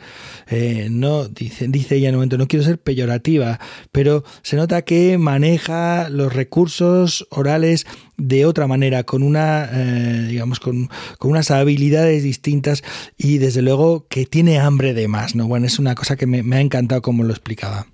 Eh, 0.48 0.88
no, 0.90 1.28
dice, 1.28 1.68
ella 1.90 2.08
en 2.08 2.14
un 2.14 2.18
momento, 2.18 2.38
no 2.38 2.48
quiero 2.48 2.64
ser 2.64 2.78
peyorativa, 2.78 3.60
pero 3.92 4.24
se 4.42 4.56
nota 4.56 4.82
que 4.82 5.18
maneja 5.18 6.08
los 6.08 6.32
recursos 6.32 7.26
orales 7.30 7.86
de 8.18 8.46
otra 8.46 8.66
manera, 8.66 9.04
con 9.04 9.22
una, 9.22 9.68
eh, 9.72 10.26
digamos, 10.28 10.58
con, 10.58 10.88
unas 11.22 11.50
habilidades 11.50 11.97
distintas 12.06 12.82
y 13.16 13.38
desde 13.38 13.62
luego 13.62 14.06
que 14.08 14.26
tiene 14.26 14.58
hambre 14.58 14.94
de 14.94 15.08
más, 15.08 15.34
¿no? 15.34 15.46
Bueno, 15.46 15.66
es 15.66 15.78
una 15.78 15.94
cosa 15.94 16.16
que 16.16 16.26
me, 16.26 16.56
ha 16.56 16.60
encantado 16.60 17.02
como 17.02 17.24
lo 17.24 17.30
explicaba. 17.30 17.86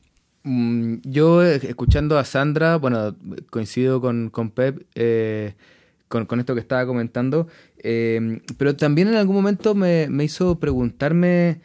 Mm, 0.43 0.97
yo, 1.05 1.45
eh, 1.45 1.61
escuchando 1.63 2.19
a 2.19 2.25
Sandra, 2.25 2.77
bueno, 2.77 3.17
coincido 3.51 4.01
con, 4.01 4.31
con 4.31 4.51
Pep, 4.51 4.83
eh, 4.95 5.55
con, 6.09 6.39
esto 6.39 6.55
que 6.55 6.61
estaba 6.61 6.87
comentando, 6.87 7.49
pero 7.83 8.77
también 8.77 9.09
en 9.09 9.17
algún 9.17 9.35
momento 9.35 9.75
me, 9.75 10.09
me 10.09 10.25
hizo 10.25 10.59
preguntarme 10.61 11.61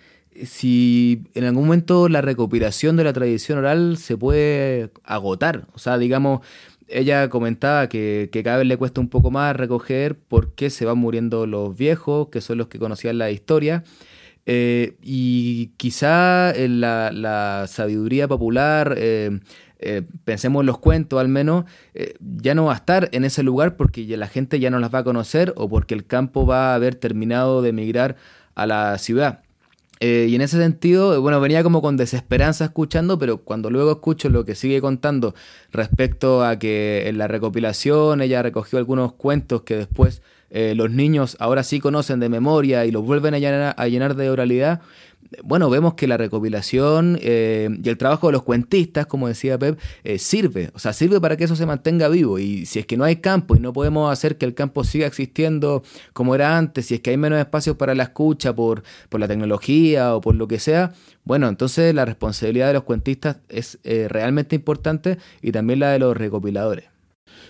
si 0.46 1.24
en 1.34 1.46
algún 1.46 1.66
momento 1.66 2.10
la 2.10 2.22
recopilación 2.22 2.96
de 2.96 3.04
la 3.04 3.14
tradición 3.14 3.58
oral 3.58 3.98
se 3.98 4.18
puede 4.18 4.92
agotar. 5.04 5.68
O 5.74 5.80
sea, 5.80 5.98
digamos, 5.98 6.42
ella 6.90 7.30
comentaba 7.30 7.88
que, 7.90 8.30
cada 8.44 8.58
vez 8.58 8.68
le 8.68 8.78
cuesta 8.78 9.02
un 9.02 9.10
poco 9.10 9.32
más 9.32 9.56
recoger 9.56 10.18
porque 10.18 10.70
se 10.70 10.86
van 10.86 10.98
muriendo 10.98 11.46
los 11.46 11.76
viejos, 11.78 12.30
que 12.30 12.42
son 12.42 12.58
los 12.58 12.68
que 12.68 12.80
conocían 12.80 13.18
la 13.18 13.32
historia. 13.32 13.84
Eh, 14.46 14.96
y 15.04 15.68
quizá 15.78 16.52
en 16.52 16.82
la, 16.82 17.66
sabiduría 17.68 18.28
popular, 18.28 18.96
eh, 18.98 19.40
eh, 19.80 20.02
pensemos 20.26 20.62
en 20.62 20.68
los 20.68 20.80
cuentos 20.80 21.20
al 21.20 21.28
menos, 21.28 21.66
ya 22.20 22.56
no 22.56 22.66
va 22.66 22.74
a 22.74 22.78
estar 22.78 23.10
en 23.12 23.24
ese 23.26 23.44
lugar 23.44 23.76
porque 23.76 24.06
la 24.18 24.28
gente 24.28 24.60
ya 24.60 24.70
no 24.70 24.80
las 24.80 24.94
va 24.94 25.00
a 25.00 25.04
conocer 25.04 25.54
o 25.56 25.70
porque 25.70 25.94
el 25.94 26.06
campo 26.06 26.46
va 26.46 26.72
a 26.72 26.76
haber 26.76 26.96
terminado 26.96 27.62
de 27.62 27.70
emigrar 27.70 28.16
a 28.56 28.66
la 28.66 28.98
ciudad. 28.98 29.44
Eh, 30.02 30.28
y 30.30 30.36
en 30.36 30.42
ese 30.42 30.58
sentido, 30.58 31.22
bueno, 31.22 31.42
venía 31.42 31.62
como 31.62 31.82
con 31.82 31.98
desesperanza 31.98 32.66
escuchando, 32.66 33.20
pero 33.20 33.40
cuando 33.40 33.70
luego 33.70 33.92
escucho 33.92 34.30
lo 34.30 34.46
que 34.46 34.56
sigue 34.56 34.80
contando 34.80 35.36
respecto 35.72 36.44
a 36.44 36.58
que 36.58 37.10
en 37.10 37.18
la 37.18 37.28
recopilación 37.28 38.22
ella 38.22 38.42
recogió 38.42 38.80
algunos 38.80 39.14
cuentos 39.14 39.64
que 39.64 39.76
después 39.76 40.22
eh, 40.50 40.74
los 40.76 40.92
niños 40.92 41.38
ahora 41.40 41.64
sí 41.64 41.80
conocen 41.80 42.20
de 42.20 42.30
memoria 42.30 42.86
y 42.86 42.92
los 42.92 43.04
vuelven 43.04 43.34
a 43.34 43.72
a 43.72 43.88
llenar 43.88 44.16
de 44.16 44.30
oralidad, 44.30 44.82
bueno, 45.44 45.70
vemos 45.70 45.94
que 45.94 46.08
la 46.08 46.18
recopilación 46.18 47.20
eh, 47.22 47.70
y 47.84 47.90
el 47.90 47.98
trabajo 47.98 48.28
de 48.28 48.34
los 48.34 48.44
cuentistas, 48.44 49.06
como 49.06 49.28
decía 49.28 49.60
Pep, 49.60 49.80
eh, 50.04 50.18
sirve, 50.18 50.72
o 50.74 50.80
sea, 50.80 50.94
sirve 50.94 51.22
para 51.22 51.38
que 51.38 51.44
eso 51.44 51.56
se 51.56 51.66
mantenga 51.66 52.08
vivo. 52.08 52.40
Y 52.40 52.66
si 52.66 52.80
es 52.80 52.86
que 52.86 52.98
no 52.98 53.04
hay 53.04 53.18
campo 53.18 53.56
y 53.56 53.60
no 53.60 53.72
podemos 53.72 54.12
hacer 54.12 54.38
que 54.38 54.46
el 54.46 54.56
campo 54.56 54.84
siga 54.84 55.06
existiendo 55.06 55.84
como 56.14 56.36
era 56.36 56.58
antes, 56.58 56.88
si 56.88 56.96
es 56.96 57.02
que 57.02 57.12
hay 57.12 57.18
menos 57.18 57.40
espacios 57.40 57.76
para 57.78 57.94
la 57.96 58.04
escucha 58.04 58.56
por, 58.56 58.84
por 59.10 59.20
la 59.20 59.28
tecnología 59.28 60.16
o 60.16 60.22
por 60.22 60.36
lo 60.36 60.48
que 60.48 60.60
sea, 60.60 60.94
bueno, 61.24 61.48
entonces 61.48 61.94
la 61.94 62.06
responsabilidad 62.06 62.68
de 62.68 62.74
los 62.74 62.84
cuentistas 62.84 63.38
es 63.50 63.78
eh, 63.84 64.08
realmente 64.10 64.56
importante 64.56 65.20
y 65.42 65.52
también 65.52 65.80
la 65.80 65.92
de 65.92 66.00
los 66.00 66.18
recopiladores. 66.18 66.89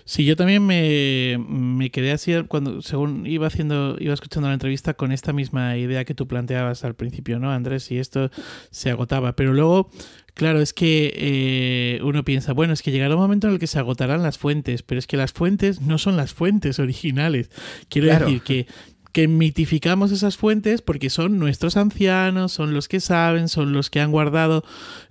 Sí, 0.10 0.26
yo 0.26 0.36
también 0.36 0.66
me, 0.66 1.92
quedé 1.92 2.12
así 2.12 2.34
cuando, 2.48 2.82
según 2.82 3.28
iba 3.28 3.46
haciendo, 3.46 3.96
iba 4.00 4.12
escuchando 4.12 4.48
la 4.48 4.56
entrevista 4.56 4.96
con 4.96 5.12
esta 5.12 5.34
misma 5.34 5.78
idea 5.78 6.04
que 6.04 6.16
tú 6.16 6.28
planteabas 6.28 6.84
al 6.84 6.96
principio, 6.96 7.38
¿no, 7.38 7.52
Andrés? 7.52 7.92
Y 7.92 8.00
esto 8.00 8.32
se 8.72 8.90
agotaba. 8.90 9.36
Pero 9.36 9.54
luego, 9.54 9.92
claro, 10.34 10.62
es 10.62 10.74
que 10.74 11.14
eh, 11.16 12.00
uno 12.02 12.26
piensa, 12.26 12.54
bueno, 12.54 12.74
es 12.74 12.82
que 12.82 12.90
llegará 12.90 13.14
un 13.14 13.22
momento 13.22 13.46
en 13.46 13.54
el 13.54 13.60
que 13.60 13.68
se 13.68 13.78
agotarán 13.78 14.24
las 14.24 14.40
fuentes, 14.40 14.82
pero 14.82 14.98
es 14.98 15.06
que 15.06 15.16
las 15.16 15.32
fuentes 15.32 15.80
no 15.80 16.00
son 16.00 16.18
las 16.18 16.34
fuentes 16.34 16.80
originales. 16.80 17.52
Quiero 17.88 18.08
decir 18.08 18.42
que 18.42 18.66
que 19.12 19.28
mitificamos 19.28 20.12
esas 20.12 20.38
fuentes 20.38 20.82
porque 20.82 21.10
son 21.10 21.40
nuestros 21.40 21.78
ancianos, 21.78 22.52
son 22.52 22.74
los 22.74 22.88
que 22.88 23.00
saben, 23.00 23.50
son 23.50 23.74
los 23.74 23.90
que 23.90 24.00
han 24.00 24.12
guardado 24.12 24.64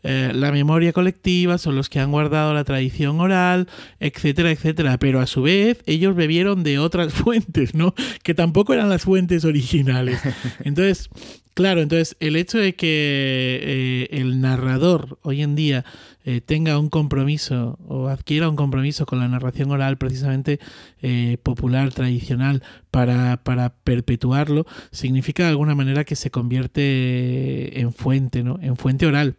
eh, 0.02 0.32
la 0.34 0.52
memoria 0.52 0.92
colectiva, 0.92 1.58
son 1.58 1.76
los 1.76 1.88
que 1.88 2.00
han 2.00 2.12
guardado 2.12 2.54
la 2.54 2.64
tradición 2.64 3.20
oral, 3.20 3.68
etcétera, 4.00 4.50
etcétera. 4.50 4.98
Pero 4.98 5.20
a 5.20 5.26
su 5.26 5.42
vez 5.42 5.82
ellos 5.86 6.14
bebieron 6.14 6.62
de 6.62 6.78
otras 6.78 7.12
fuentes, 7.14 7.74
¿no? 7.74 7.94
Que 8.22 8.34
tampoco 8.34 8.74
eran 8.74 8.88
las 8.88 9.02
fuentes 9.02 9.44
originales. 9.44 10.20
Entonces, 10.64 11.10
Claro, 11.58 11.80
entonces 11.80 12.16
el 12.20 12.36
hecho 12.36 12.56
de 12.56 12.76
que 12.76 13.58
eh, 13.60 14.08
el 14.12 14.40
narrador 14.40 15.18
hoy 15.22 15.42
en 15.42 15.56
día 15.56 15.84
eh, 16.30 16.42
tenga 16.42 16.78
un 16.78 16.90
compromiso 16.90 17.78
o 17.88 18.08
adquiera 18.08 18.50
un 18.50 18.56
compromiso 18.56 19.06
con 19.06 19.18
la 19.18 19.28
narración 19.28 19.70
oral 19.70 19.96
precisamente 19.96 20.60
eh, 21.00 21.38
popular, 21.42 21.90
tradicional, 21.94 22.62
para, 22.90 23.42
para, 23.42 23.70
perpetuarlo, 23.70 24.66
significa 24.90 25.44
de 25.44 25.48
alguna 25.48 25.74
manera 25.74 26.04
que 26.04 26.16
se 26.16 26.30
convierte 26.30 27.80
en 27.80 27.94
fuente, 27.94 28.42
¿no? 28.42 28.58
En 28.60 28.76
fuente 28.76 29.06
oral. 29.06 29.38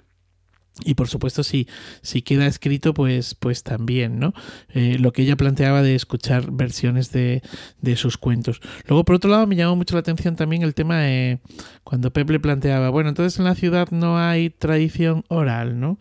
Y 0.83 0.95
por 0.95 1.07
supuesto, 1.07 1.43
si, 1.43 1.67
si 2.01 2.23
queda 2.23 2.47
escrito, 2.47 2.95
pues, 2.95 3.35
pues 3.35 3.61
también, 3.61 4.17
¿no? 4.17 4.33
Eh, 4.69 4.97
lo 4.99 5.11
que 5.11 5.21
ella 5.21 5.35
planteaba 5.35 5.83
de 5.83 5.93
escuchar 5.93 6.49
versiones 6.51 7.11
de, 7.11 7.43
de, 7.81 7.97
sus 7.97 8.17
cuentos. 8.17 8.61
Luego, 8.87 9.05
por 9.05 9.17
otro 9.17 9.29
lado, 9.29 9.45
me 9.45 9.55
llamó 9.55 9.75
mucho 9.75 9.95
la 9.95 9.99
atención 9.99 10.35
también 10.35 10.63
el 10.63 10.73
tema 10.73 10.97
de 11.01 11.39
cuando 11.83 12.11
Pep 12.11 12.31
le 12.31 12.39
planteaba, 12.39 12.89
bueno, 12.89 13.09
entonces 13.09 13.37
en 13.37 13.45
la 13.45 13.53
ciudad 13.53 13.91
no 13.91 14.17
hay 14.17 14.49
tradición 14.49 15.23
oral, 15.27 15.79
¿no? 15.79 15.99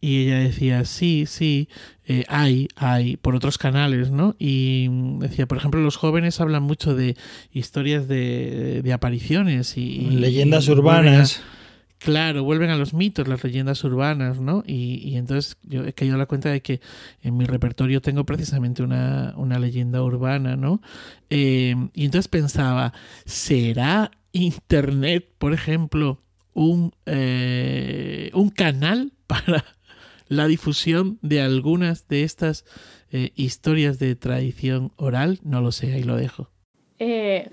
Y 0.00 0.22
ella 0.22 0.38
decía, 0.38 0.84
sí, 0.84 1.24
sí, 1.26 1.68
eh, 2.06 2.24
hay, 2.28 2.68
hay, 2.76 3.16
por 3.16 3.34
otros 3.34 3.58
canales, 3.58 4.10
¿no? 4.10 4.34
Y 4.38 4.88
decía, 5.18 5.46
por 5.46 5.58
ejemplo, 5.58 5.80
los 5.80 5.96
jóvenes 5.96 6.40
hablan 6.40 6.62
mucho 6.62 6.94
de 6.94 7.16
historias 7.52 8.08
de, 8.08 8.80
de 8.82 8.92
apariciones 8.92 9.76
y... 9.76 10.10
Leyendas 10.10 10.68
urbanas. 10.68 11.42
Claro, 12.00 12.44
vuelven 12.44 12.70
a 12.70 12.76
los 12.76 12.94
mitos, 12.94 13.28
las 13.28 13.44
leyendas 13.44 13.84
urbanas, 13.84 14.40
¿no? 14.40 14.64
Y, 14.66 15.06
y, 15.06 15.18
entonces 15.18 15.58
yo 15.64 15.84
he 15.84 15.92
caído 15.92 16.14
a 16.14 16.18
la 16.18 16.24
cuenta 16.24 16.48
de 16.48 16.62
que 16.62 16.80
en 17.20 17.36
mi 17.36 17.44
repertorio 17.44 18.00
tengo 18.00 18.24
precisamente 18.24 18.82
una, 18.82 19.34
una 19.36 19.58
leyenda 19.58 20.02
urbana, 20.02 20.56
¿no? 20.56 20.80
Eh, 21.28 21.74
y 21.92 22.06
entonces 22.06 22.28
pensaba, 22.28 22.94
¿será 23.26 24.12
Internet, 24.32 25.28
por 25.36 25.52
ejemplo, 25.52 26.22
un, 26.54 26.94
eh, 27.04 28.30
un 28.32 28.48
canal 28.48 29.12
para 29.26 29.64
la 30.30 30.46
difusión 30.46 31.18
de 31.22 31.42
algunas 31.42 32.06
de 32.06 32.22
estas 32.22 32.64
eh, 33.10 33.32
historias 33.34 33.98
de 33.98 34.14
tradición 34.14 34.92
oral? 34.96 35.40
No 35.42 35.60
lo 35.60 35.72
sé, 35.72 35.92
ahí 35.92 36.04
lo 36.04 36.16
dejo. 36.16 36.48
Eh, 37.02 37.48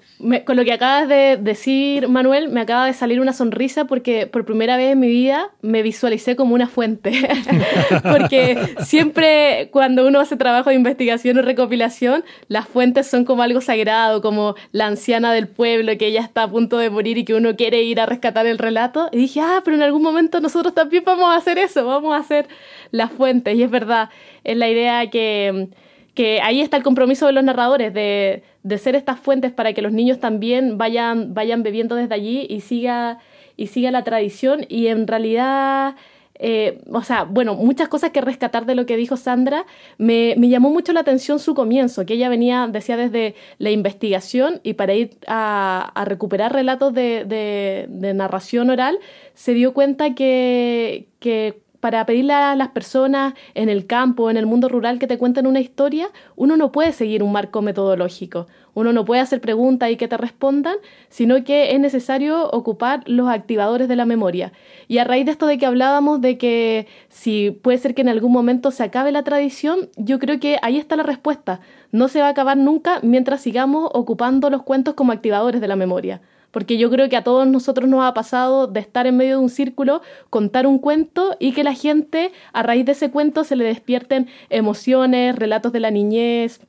con 0.45 0.57
lo 0.57 0.65
que 0.65 0.74
acabas 0.74 1.07
de 1.07 1.38
decir, 1.38 2.10
Manuel, 2.10 2.49
me 2.49 2.60
acaba 2.60 2.86
de 2.86 2.91
salir 2.91 3.22
una 3.22 3.32
sonrisa 3.32 3.86
porque 3.86 4.28
por 4.28 4.44
primera 4.44 4.76
vez 4.76 4.91
en 4.91 4.99
mi 4.99 5.07
vida 5.07 5.52
me 5.61 5.84
visualicé 5.84 6.36
como 6.36 6.53
una 6.53 6.68
fuente. 6.68 7.14
porque 8.03 8.57
siempre 8.82 9.69
cuando 9.72 10.06
uno 10.06 10.19
hace 10.19 10.36
trabajo 10.36 10.69
de 10.69 10.76
investigación 10.76 11.38
o 11.38 11.44
recopilación, 11.44 12.26
las 12.49 12.68
fuentes 12.68 13.07
son 13.07 13.24
como 13.24 13.41
algo 13.41 13.61
sagrado, 13.61 14.22
como 14.22 14.56
la 14.74 14.88
anciana 14.88 15.32
del 15.32 15.48
pueblo 15.48 15.98
que 15.98 16.11
ya 16.11 16.19
está 16.19 16.44
a 16.44 16.52
punto 16.52 16.78
de 16.78 16.90
morir 16.90 17.18
y 17.18 17.24
que 17.24 17.34
uno 17.34 17.56
quiere 17.56 17.84
ir 17.84 18.02
a 18.02 18.06
rescatar 18.06 18.48
el 18.48 18.57
relato. 18.57 19.07
Y 19.14 19.18
dije, 19.18 19.40
ah, 19.40 19.61
pero 19.64 19.78
en 19.78 19.84
algún 19.84 20.02
momento 20.02 20.41
nosotros 20.41 20.74
también 20.74 21.06
vamos 21.06 21.30
a 21.30 21.38
hacer 21.38 21.57
eso, 21.57 21.86
vamos 21.86 22.14
a 22.14 22.18
hacer 22.18 22.49
las 22.91 23.14
fuentes. 23.14 23.56
Y 23.56 23.64
es 23.64 23.72
verdad, 23.72 24.10
es 24.44 24.57
la 24.57 24.68
idea 24.68 25.10
que 25.10 25.69
que 26.18 26.41
ahí 26.41 26.61
está 26.61 26.77
el 26.77 26.81
compromiso 26.81 27.27
de 27.27 27.31
los 27.31 27.44
narradores, 27.44 27.94
de, 27.94 28.41
de, 28.64 28.77
ser 28.80 28.95
estas 28.95 29.19
fuentes 29.19 29.52
para 29.52 29.73
que 29.73 29.84
los 29.84 29.91
niños 29.91 30.19
también 30.19 30.80
vayan, 30.80 31.35
vayan 31.35 31.61
bebiendo 31.61 31.94
desde 31.94 32.15
allí 32.15 32.48
y 32.49 32.61
siga, 32.61 33.19
y 33.56 33.68
siga 33.68 33.91
la 33.91 34.03
tradición. 34.03 34.65
Y 34.68 34.88
en 34.88 35.06
realidad, 35.06 35.95
eh, 36.39 36.81
o 36.91 37.03
sea, 37.03 37.22
bueno, 37.26 37.53
muchas 37.53 37.88
cosas 37.88 38.10
que 38.10 38.22
rescatar 38.22 38.65
de 38.65 38.73
lo 38.73 38.88
que 38.88 38.98
dijo 38.98 39.15
Sandra. 39.15 39.68
Me, 39.99 40.34
me, 40.39 40.49
llamó 40.49 40.72
mucho 40.72 40.91
la 40.91 41.02
atención 41.02 41.38
su 41.38 41.53
comienzo, 41.53 42.03
que 42.07 42.15
ella 42.15 42.30
venía, 42.30 42.65
decía, 42.65 42.98
desde 42.98 43.35
la 43.60 43.69
investigación 43.69 44.60
y 44.64 44.73
para 44.73 44.95
ir 44.95 45.11
a, 45.27 45.94
recuperar 46.06 46.52
relatos 46.52 46.95
de, 46.95 47.26
de, 47.26 47.85
de, 47.89 48.15
narración 48.15 48.72
oral, 48.72 48.98
se 49.35 49.53
dio 49.53 49.72
cuenta 49.72 50.15
que, 50.15 51.10
que 51.19 51.61
para 51.88 52.06
pedirle 52.06 52.34
a 52.34 52.54
las 52.58 52.68
personas 52.68 53.34
en 53.54 53.70
el 53.70 53.88
campo, 53.88 54.30
en 54.30 54.36
el 54.36 54.46
mundo 54.46 54.68
rural 54.68 55.00
que 55.00 55.08
te 55.08 55.18
cuenten 55.18 55.48
una 55.48 55.62
historia, 55.62 56.10
uno 56.36 56.58
no 56.58 56.74
puede 56.74 56.92
seguir 56.92 57.24
un 57.24 57.32
marco 57.32 57.62
metodológico. 57.62 58.48
Uno 58.74 58.92
no 58.92 59.06
puede 59.06 59.22
hacer 59.22 59.40
preguntas 59.40 59.90
y 59.90 59.96
que 59.96 60.10
te 60.10 60.18
respondan, 60.18 60.76
sino 61.08 61.42
que 61.46 61.72
es 61.74 61.80
necesario 61.80 62.50
ocupar 62.50 63.04
los 63.06 63.30
activadores 63.30 63.88
de 63.88 63.96
la 63.96 64.04
memoria. 64.04 64.52
Y 64.90 64.98
a 64.98 65.06
raíz 65.06 65.24
de 65.24 65.32
esto 65.32 65.48
de 65.48 65.58
que 65.58 65.66
hablábamos 65.66 66.20
de 66.20 66.38
que 66.38 66.88
si 67.08 67.52
puede 67.52 67.78
ser 67.78 67.96
que 67.96 68.02
en 68.02 68.10
algún 68.10 68.34
momento 68.34 68.72
se 68.72 68.84
acabe 68.84 69.14
la 69.14 69.24
tradición, 69.24 69.88
yo 69.96 70.20
creo 70.20 70.42
que 70.42 70.60
ahí 70.64 70.78
está 70.78 70.98
la 70.98 71.04
respuesta. 71.04 71.62
No 71.94 72.10
se 72.10 72.20
va 72.20 72.28
a 72.28 72.32
acabar 72.32 72.58
nunca 72.58 73.00
mientras 73.02 73.40
sigamos 73.40 73.90
ocupando 73.94 74.50
los 74.50 74.64
cuentos 74.64 74.94
como 74.94 75.14
activadores 75.14 75.62
de 75.62 75.70
la 75.70 75.78
memoria. 75.78 76.20
Porque 76.58 76.80
yo 76.80 76.90
creo 76.90 77.08
que 77.08 77.16
a 77.16 77.24
todos 77.24 77.48
nosotros 77.48 77.88
nos 77.88 78.04
ha 78.04 78.16
pasado 78.16 78.66
de 78.66 78.80
estar 78.80 79.06
en 79.06 79.16
medio 79.16 79.38
de 79.38 79.44
un 79.44 79.52
círculo, 79.52 80.02
contar 80.32 80.66
un 80.66 80.80
cuento 80.80 81.38
y 81.40 81.52
que 81.52 81.64
la 81.64 81.76
gente 81.76 82.32
a 82.52 82.64
raíz 82.64 82.84
de 82.84 82.94
ese 82.94 83.12
cuento 83.12 83.44
se 83.44 83.56
le 83.56 83.64
despierten 83.64 84.28
emociones, 84.50 85.36
relatos 85.36 85.72
de 85.72 85.82
la 85.82 85.92
niñez, 85.92 86.62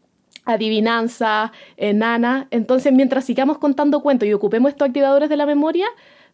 adivinanza, 0.45 1.53
enana. 1.79 2.49
Entonces, 2.51 2.93
mientras 2.93 3.25
sigamos 3.25 3.57
contando 3.57 4.03
cuentos 4.03 4.29
y 4.29 4.35
ocupemos 4.35 4.73
estos 4.73 4.89
activadores 4.89 5.31
de 5.31 5.39
la 5.39 5.47
memoria, 5.47 5.87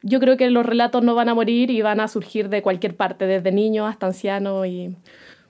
yo 0.03 0.19
creo 0.19 0.37
que 0.37 0.51
los 0.51 0.67
relatos 0.67 1.05
no 1.05 1.15
van 1.15 1.29
a 1.29 1.35
morir 1.35 1.71
y 1.71 1.81
van 1.81 2.01
a 2.01 2.09
surgir 2.09 2.49
de 2.49 2.61
cualquier 2.61 2.97
parte, 2.97 3.25
desde 3.25 3.53
niños 3.53 3.89
hasta 3.89 4.07
ancianos 4.07 4.67
y... 4.67 4.97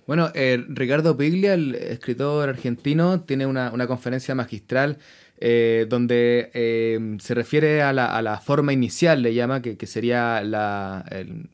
Bueno, 0.07 0.29
eh, 0.35 0.63
Ricardo 0.69 1.17
Piglia, 1.17 1.55
el 1.55 1.75
escritor 1.75 2.51
argentino, 2.51 3.23
tiene 3.23 3.47
una, 3.47 3.71
una 3.73 3.87
conferencia 3.87 4.35
magistral 4.35 4.99
eh, 5.39 5.87
donde 5.89 6.51
eh, 6.55 7.17
se 7.19 7.35
refiere 7.35 7.83
a 7.83 7.93
la, 7.93 8.17
a 8.17 8.23
la, 8.23 8.39
forma 8.39 8.73
inicial, 8.73 9.23
le 9.23 9.35
llama, 9.35 9.63
que, 9.63 9.77
que 9.77 9.87
sería 9.87 10.43
la, 10.43 11.05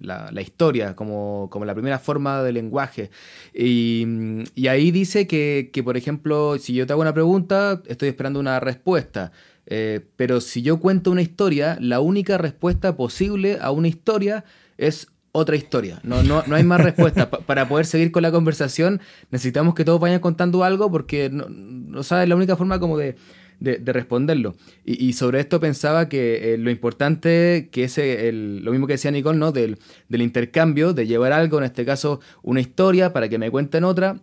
la, 0.01 0.43
historia, 0.43 0.95
como, 0.95 1.49
como, 1.51 1.65
la 1.65 1.75
primera 1.75 1.99
forma 1.99 2.43
de 2.43 2.53
lenguaje. 2.53 3.11
Y, 3.55 4.07
y 4.55 4.69
ahí 4.69 4.91
dice 4.91 5.27
que, 5.27 5.71
que, 5.73 5.83
por 5.83 5.97
ejemplo, 5.97 6.59
si 6.59 6.75
yo 6.75 6.87
te 6.87 6.93
hago 6.93 7.03
una 7.03 7.15
pregunta, 7.15 7.83
estoy 7.87 8.09
esperando 8.09 8.39
una 8.39 8.61
respuesta. 8.61 9.33
Eh, 9.67 10.01
pero 10.17 10.41
si 10.41 10.63
yo 10.63 10.81
cuento 10.81 11.11
una 11.11 11.23
historia, 11.23 11.79
la 11.81 12.01
única 12.01 12.37
respuesta 12.39 12.97
posible 12.97 13.59
a 13.61 13.71
una 13.71 13.89
historia 13.89 14.45
es 14.79 15.07
otra 15.33 15.55
historia. 15.55 16.01
No, 16.03 16.23
no, 16.25 16.43
no 16.47 16.57
hay 16.57 16.65
más 16.65 16.81
respuesta. 16.81 17.31
para 17.31 17.69
poder 17.69 17.87
seguir 17.87 18.11
con 18.11 18.23
la 18.23 18.33
conversación, 18.33 19.01
necesitamos 19.31 19.75
que 19.75 19.85
todos 19.85 20.01
vayan 20.01 20.21
contando 20.21 20.65
algo 20.65 20.91
porque 20.91 21.31
no, 21.31 21.49
no 21.49 22.03
sabes 22.03 22.29
la 22.29 22.37
única 22.37 22.57
forma 22.57 22.81
como 22.81 22.99
de, 22.99 23.15
de, 23.61 23.79
de 23.79 23.93
responderlo. 23.93 24.57
Y, 24.85 25.13
sobre 25.13 25.41
esto 25.41 25.61
pensaba 25.61 26.09
que 26.09 26.55
eh, 26.55 26.59
lo 26.59 26.71
importante 26.71 27.69
que 27.71 27.85
es 27.85 27.99
el, 27.99 28.65
lo 28.65 28.73
mismo 28.73 28.87
que 28.87 28.95
decía 28.95 29.11
Nicole, 29.11 29.39
¿no? 29.39 29.53
Del, 29.53 29.79
del 30.09 30.23
intercambio, 30.23 30.93
de 30.93 31.07
llevar 31.07 31.33
algo, 31.33 31.59
en 31.59 31.65
este 31.65 31.85
caso 31.85 32.21
una 32.43 32.61
historia, 32.61 33.13
para 33.13 33.29
que 33.29 33.39
me 33.39 33.51
cuenten 33.51 33.85
otra 33.85 34.21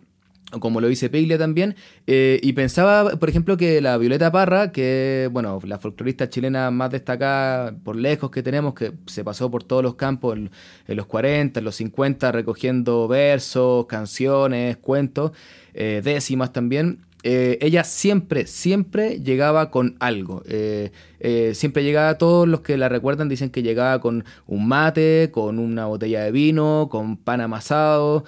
como 0.60 0.80
lo 0.80 0.88
dice 0.88 1.10
Piglia 1.10 1.36
también, 1.36 1.76
eh, 2.06 2.40
y 2.42 2.54
pensaba, 2.54 3.16
por 3.18 3.28
ejemplo, 3.28 3.56
que 3.56 3.80
la 3.80 3.98
Violeta 3.98 4.32
Parra, 4.32 4.72
que 4.72 5.28
bueno, 5.30 5.60
la 5.64 5.78
folclorista 5.78 6.30
chilena 6.30 6.70
más 6.70 6.90
destacada 6.90 7.76
por 7.84 7.96
lejos 7.96 8.30
que 8.30 8.42
tenemos, 8.42 8.72
que 8.74 8.92
se 9.06 9.24
pasó 9.24 9.50
por 9.50 9.62
todos 9.64 9.82
los 9.82 9.96
campos 9.96 10.36
en, 10.36 10.50
en 10.86 10.96
los 10.96 11.06
40, 11.06 11.60
en 11.60 11.64
los 11.64 11.76
50, 11.76 12.32
recogiendo 12.32 13.08
versos, 13.08 13.86
canciones, 13.86 14.78
cuentos, 14.78 15.32
eh, 15.74 16.00
décimas 16.02 16.52
también, 16.52 17.00
eh, 17.22 17.58
ella 17.60 17.84
siempre, 17.84 18.46
siempre 18.46 19.20
llegaba 19.20 19.70
con 19.70 19.96
algo. 19.98 20.42
Eh, 20.46 20.92
eh, 21.20 21.52
siempre 21.54 21.82
llegaba, 21.82 22.16
todos 22.16 22.46
los 22.46 22.60
que 22.60 22.76
la 22.76 22.88
recuerdan 22.88 23.28
dicen 23.28 23.50
que 23.50 23.62
llegaba 23.62 24.00
con 24.00 24.24
un 24.46 24.68
mate, 24.68 25.30
con 25.32 25.58
una 25.58 25.86
botella 25.86 26.22
de 26.22 26.30
vino, 26.32 26.88
con 26.90 27.16
pan 27.16 27.40
amasado, 27.40 28.24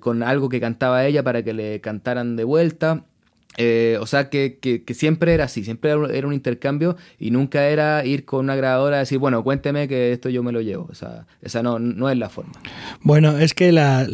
con 0.00 0.22
algo 0.22 0.48
que 0.48 0.60
cantaba 0.60 1.04
ella 1.06 1.22
para 1.22 1.42
que 1.42 1.52
le 1.52 1.80
cantaran 1.80 2.36
de 2.36 2.44
vuelta. 2.44 3.04
Eh, 3.56 3.98
o 4.00 4.06
sea 4.06 4.30
que, 4.30 4.58
que, 4.58 4.94
siempre 4.94 5.34
era 5.34 5.44
así, 5.44 5.64
siempre 5.64 5.90
era 5.90 6.26
un 6.26 6.32
intercambio 6.32 6.96
y 7.18 7.30
nunca 7.30 7.66
era 7.66 8.04
ir 8.04 8.24
con 8.24 8.40
una 8.40 8.54
grabadora 8.54 8.96
a 8.96 9.00
decir, 9.00 9.18
bueno, 9.18 9.42
cuénteme 9.42 9.88
que 9.88 10.12
esto 10.12 10.28
yo 10.28 10.42
me 10.42 10.52
lo 10.52 10.60
llevo. 10.60 10.86
O 10.90 10.94
sea, 10.94 11.26
esa 11.42 11.62
no, 11.62 11.78
no 11.78 12.08
es 12.08 12.16
la 12.16 12.28
forma. 12.28 12.52
Bueno, 13.02 13.38
es 13.38 13.52
que 13.52 13.72
la, 13.72 14.06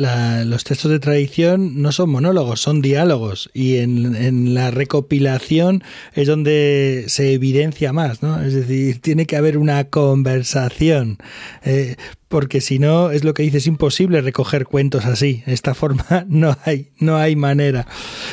los 0.44 0.64
textos 0.64 0.90
de 0.90 0.98
tradición 0.98 1.82
no 1.82 1.92
son 1.92 2.10
monólogos, 2.10 2.60
son 2.60 2.80
diálogos 2.80 3.50
y 3.52 3.76
en, 3.76 4.16
en, 4.16 4.54
la 4.54 4.70
recopilación 4.70 5.84
es 6.14 6.26
donde 6.26 7.04
se 7.08 7.32
evidencia 7.32 7.92
más, 7.92 8.22
¿no? 8.22 8.42
Es 8.42 8.54
decir, 8.54 9.00
tiene 9.00 9.26
que 9.26 9.36
haber 9.36 9.58
una 9.58 9.84
conversación. 9.84 11.18
Eh, 11.64 11.96
porque 12.28 12.60
si 12.60 12.78
no, 12.78 13.10
es 13.10 13.24
lo 13.24 13.34
que 13.34 13.42
dice, 13.42 13.58
es 13.58 13.66
imposible 13.66 14.20
recoger 14.20 14.66
cuentos 14.66 15.04
así. 15.04 15.42
De 15.46 15.54
esta 15.54 15.74
forma 15.74 16.24
no 16.28 16.56
hay, 16.64 16.90
no 16.98 17.16
hay 17.16 17.36
manera. 17.36 17.86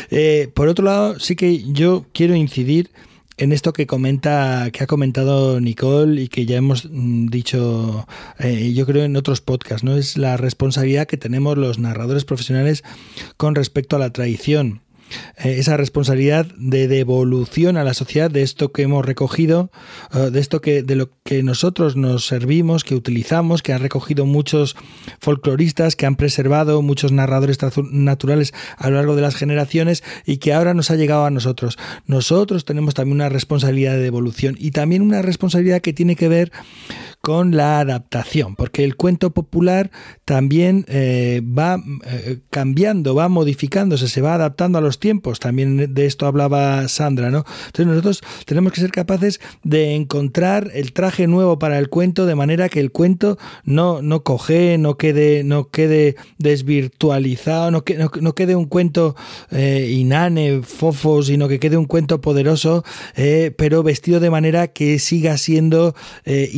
Eh, 0.09 0.49
por 0.53 0.67
otro 0.67 0.85
lado, 0.85 1.19
sí 1.19 1.35
que 1.35 1.63
yo 1.71 2.05
quiero 2.13 2.35
incidir 2.35 2.91
en 3.37 3.51
esto 3.51 3.73
que 3.73 3.87
comenta, 3.87 4.69
que 4.71 4.83
ha 4.83 4.87
comentado 4.87 5.59
Nicole 5.59 6.21
y 6.21 6.27
que 6.27 6.45
ya 6.45 6.57
hemos 6.57 6.87
mm, 6.89 7.27
dicho, 7.27 8.07
eh, 8.39 8.73
yo 8.73 8.85
creo 8.85 9.03
en 9.03 9.15
otros 9.15 9.41
podcasts, 9.41 9.83
¿no? 9.83 9.97
Es 9.97 10.17
la 10.17 10.37
responsabilidad 10.37 11.07
que 11.07 11.17
tenemos 11.17 11.57
los 11.57 11.79
narradores 11.79 12.25
profesionales 12.25 12.83
con 13.37 13.55
respecto 13.55 13.95
a 13.95 13.99
la 13.99 14.11
tradición 14.11 14.81
esa 15.37 15.77
responsabilidad 15.77 16.47
de 16.57 16.87
devolución 16.87 17.77
a 17.77 17.83
la 17.83 17.93
sociedad 17.93 18.31
de 18.31 18.43
esto 18.43 18.71
que 18.71 18.83
hemos 18.83 19.05
recogido, 19.05 19.71
uh, 20.13 20.29
de 20.29 20.39
esto 20.39 20.61
que 20.61 20.83
de 20.83 20.95
lo 20.95 21.09
que 21.23 21.43
nosotros 21.43 21.95
nos 21.95 22.27
servimos, 22.27 22.83
que 22.83 22.95
utilizamos, 22.95 23.61
que 23.61 23.73
han 23.73 23.81
recogido 23.81 24.25
muchos 24.25 24.75
folcloristas, 25.19 25.95
que 25.95 26.05
han 26.05 26.15
preservado 26.15 26.81
muchos 26.81 27.11
narradores 27.11 27.57
naturales 27.91 28.53
a 28.77 28.89
lo 28.89 28.97
largo 28.97 29.15
de 29.15 29.21
las 29.21 29.35
generaciones 29.35 30.03
y 30.25 30.37
que 30.37 30.53
ahora 30.53 30.73
nos 30.73 30.91
ha 30.91 30.95
llegado 30.95 31.25
a 31.25 31.31
nosotros. 31.31 31.77
Nosotros 32.05 32.65
tenemos 32.65 32.93
también 32.93 33.15
una 33.15 33.29
responsabilidad 33.29 33.93
de 33.93 34.01
devolución 34.01 34.55
y 34.59 34.71
también 34.71 35.01
una 35.01 35.21
responsabilidad 35.21 35.81
que 35.81 35.93
tiene 35.93 36.15
que 36.15 36.27
ver 36.27 36.51
con 37.25 37.55
la 37.55 37.79
adaptación, 37.79 38.57
porque 38.57 38.83
el 38.83 38.97
cuento 38.97 39.29
popular 39.29 39.91
también 40.25 40.83
eh, 40.89 41.41
va 41.41 41.81
eh, 42.05 42.39
cambiando, 42.49 43.15
va 43.15 43.29
modificándose, 43.29 44.09
se 44.09 44.19
va 44.19 44.33
adaptando 44.33 44.77
a 44.77 44.81
los 44.81 44.99
tiempos. 44.99 45.39
También 45.39 45.93
de 45.93 46.05
esto 46.05 46.25
hablaba 46.25 46.85
Sandra, 46.89 47.31
¿no? 47.31 47.45
Entonces 47.67 47.87
nosotros 47.87 48.23
tenemos 48.45 48.73
que 48.73 48.81
ser 48.81 48.91
capaces 48.91 49.39
de 49.63 49.95
encontrar 49.95 50.69
el 50.73 50.91
traje 50.91 51.27
nuevo 51.27 51.57
para 51.59 51.79
el 51.79 51.87
cuento 51.87 52.25
de 52.25 52.35
manera 52.35 52.67
que 52.67 52.81
el 52.81 52.91
cuento 52.91 53.37
no, 53.63 54.01
no 54.01 54.23
coge, 54.23 54.77
no 54.77 54.97
quede, 54.97 55.45
no 55.45 55.69
quede 55.69 56.17
desvirtualizado, 56.39 57.71
no, 57.71 57.85
que, 57.85 57.95
no, 57.97 58.35
quede 58.35 58.57
un 58.57 58.65
cuento 58.65 59.15
eh, 59.49 59.95
inane, 59.97 60.61
fofo, 60.61 61.23
sino 61.23 61.47
que 61.47 61.61
quede 61.61 61.77
un 61.77 61.85
cuento 61.85 62.19
poderoso, 62.19 62.83
eh, 63.15 63.53
pero 63.57 63.81
vestido 63.81 64.19
de 64.19 64.29
manera 64.29 64.67
que 64.67 64.99
siga 64.99 65.37
siendo 65.37 65.95
eh, 66.25 66.49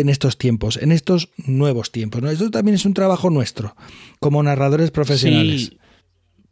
en 0.00 0.08
estos 0.08 0.38
tiempos, 0.38 0.76
en 0.76 0.92
estos 0.92 1.30
nuevos 1.36 1.92
tiempos. 1.92 2.22
¿no? 2.22 2.30
Esto 2.30 2.50
también 2.50 2.74
es 2.74 2.84
un 2.84 2.94
trabajo 2.94 3.30
nuestro, 3.30 3.76
como 4.20 4.42
narradores 4.42 4.90
profesionales. 4.90 5.66
Sí, 5.66 5.78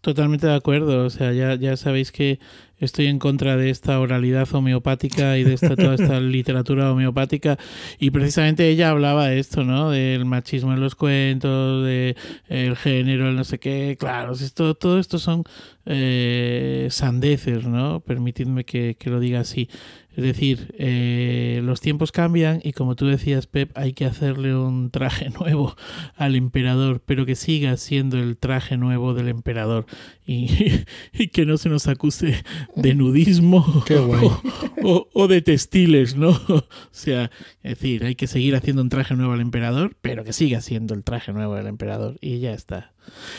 totalmente 0.03 0.47
de 0.47 0.55
acuerdo. 0.55 1.07
O 1.07 1.11
sea, 1.11 1.33
ya, 1.33 1.55
ya 1.55 1.77
sabéis 1.77 2.13
que 2.13 2.39
estoy 2.79 3.07
en 3.07 3.19
contra 3.19 3.57
de 3.57 3.71
esta 3.71 3.99
oralidad 4.01 4.53
homeopática 4.53 5.39
y 5.39 5.45
de 5.45 5.55
esta, 5.55 5.77
toda 5.77 5.95
esta 5.95 6.21
literatura 6.21 6.93
homeopática. 6.93 7.57
Y 7.99 8.11
precisamente 8.11 8.69
ella 8.69 8.91
hablaba 8.91 9.29
de 9.29 9.39
esto, 9.39 9.65
¿no? 9.65 9.91
Del 9.91 10.25
machismo 10.25 10.73
en 10.75 10.81
los 10.81 10.95
cuentos, 10.97 11.85
de 11.85 12.17
el 12.49 12.77
género, 12.77 13.29
el 13.29 13.37
no 13.37 13.45
sé 13.45 13.59
qué. 13.59 13.97
Claro, 13.99 14.33
esto, 14.33 14.75
todo 14.75 14.99
esto 14.99 15.19
son 15.19 15.45
eh, 15.87 16.89
sandeces, 16.91 17.67
¿no? 17.67 18.01
Permitidme 18.01 18.65
que, 18.65 18.97
que 18.99 19.11
lo 19.11 19.21
diga 19.21 19.41
así. 19.41 19.69
Es 20.15 20.25
decir, 20.25 20.75
eh, 20.79 21.61
los 21.65 21.81
tiempos 21.81 22.13
cambian 22.13 22.61
y 22.63 22.73
como 22.73 22.97
tú 22.97 23.07
decías, 23.07 23.47
Pep, 23.47 23.71
hay 23.75 23.95
que 23.95 24.05
hacerle 24.05 24.55
un 24.55 24.91
traje 24.91 25.31
nuevo 25.41 25.75
al 26.17 26.37
emperador, 26.37 27.03
pero 27.05 27.25
que 27.25 27.35
siga 27.35 27.77
siendo 27.77 28.19
el 28.19 28.37
traje 28.37 28.77
nuevo 28.77 29.15
del 29.15 29.29
emperador 29.29 29.87
y, 30.27 30.49
y 31.13 31.29
que 31.29 31.47
no 31.47 31.57
se 31.57 31.71
nos 31.71 31.89
acuse 31.89 32.45
de 32.77 32.95
nudismo 32.95 33.65
o, 33.91 34.41
o, 34.83 35.09
o, 35.13 35.29
de 35.29 35.41
textiles, 35.41 36.17
¿no? 36.17 36.31
O 36.31 36.65
sea, 36.91 37.31
es 37.63 37.79
decir, 37.79 38.05
hay 38.05 38.15
que 38.15 38.27
seguir 38.27 38.55
haciendo 38.55 38.83
un 38.83 38.91
traje 38.91 39.15
nuevo 39.15 39.33
al 39.33 39.41
emperador, 39.41 39.97
pero 40.03 40.25
que 40.25 40.33
siga 40.33 40.61
siendo 40.61 40.95
el 40.95 41.05
traje 41.05 41.33
nuevo 41.33 41.55
del 41.55 41.67
emperador 41.67 42.19
y 42.21 42.41
ya 42.41 42.53
está. 42.53 42.92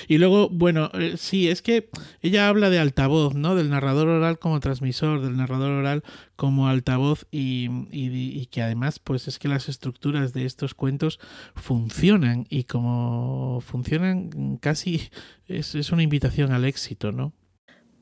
Y 0.07 0.17
luego, 0.17 0.49
bueno, 0.49 0.89
eh, 0.93 1.15
sí, 1.17 1.49
es 1.49 1.61
que 1.61 1.89
ella 2.21 2.47
habla 2.47 2.69
de 2.69 2.79
altavoz, 2.79 3.35
¿no? 3.35 3.55
Del 3.55 3.69
narrador 3.69 4.07
oral 4.07 4.39
como 4.39 4.59
transmisor, 4.59 5.21
del 5.21 5.37
narrador 5.37 5.71
oral 5.71 6.03
como 6.35 6.67
altavoz 6.67 7.25
y, 7.31 7.69
y, 7.91 8.09
y, 8.09 8.45
que 8.47 8.61
además, 8.61 8.99
pues 8.99 9.27
es 9.27 9.39
que 9.39 9.47
las 9.47 9.69
estructuras 9.69 10.33
de 10.33 10.45
estos 10.45 10.73
cuentos 10.73 11.19
funcionan 11.55 12.45
y 12.49 12.63
como 12.65 13.61
funcionan 13.61 14.57
casi 14.59 15.09
es, 15.47 15.75
es 15.75 15.91
una 15.91 16.03
invitación 16.03 16.51
al 16.51 16.65
éxito, 16.65 17.11
¿no? 17.11 17.33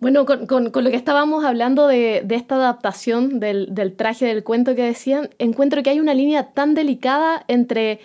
Bueno, 0.01 0.25
con, 0.25 0.47
con, 0.47 0.71
con, 0.71 0.83
lo 0.83 0.89
que 0.89 0.95
estábamos 0.95 1.45
hablando 1.45 1.85
de, 1.85 2.23
de 2.25 2.33
esta 2.33 2.55
adaptación 2.55 3.39
del, 3.39 3.67
del, 3.69 3.95
traje 3.95 4.25
del 4.25 4.43
cuento 4.43 4.73
que 4.73 4.81
decían, 4.81 5.29
encuentro 5.37 5.83
que 5.83 5.91
hay 5.91 5.99
una 5.99 6.15
línea 6.15 6.53
tan 6.53 6.73
delicada 6.73 7.45
entre 7.47 7.99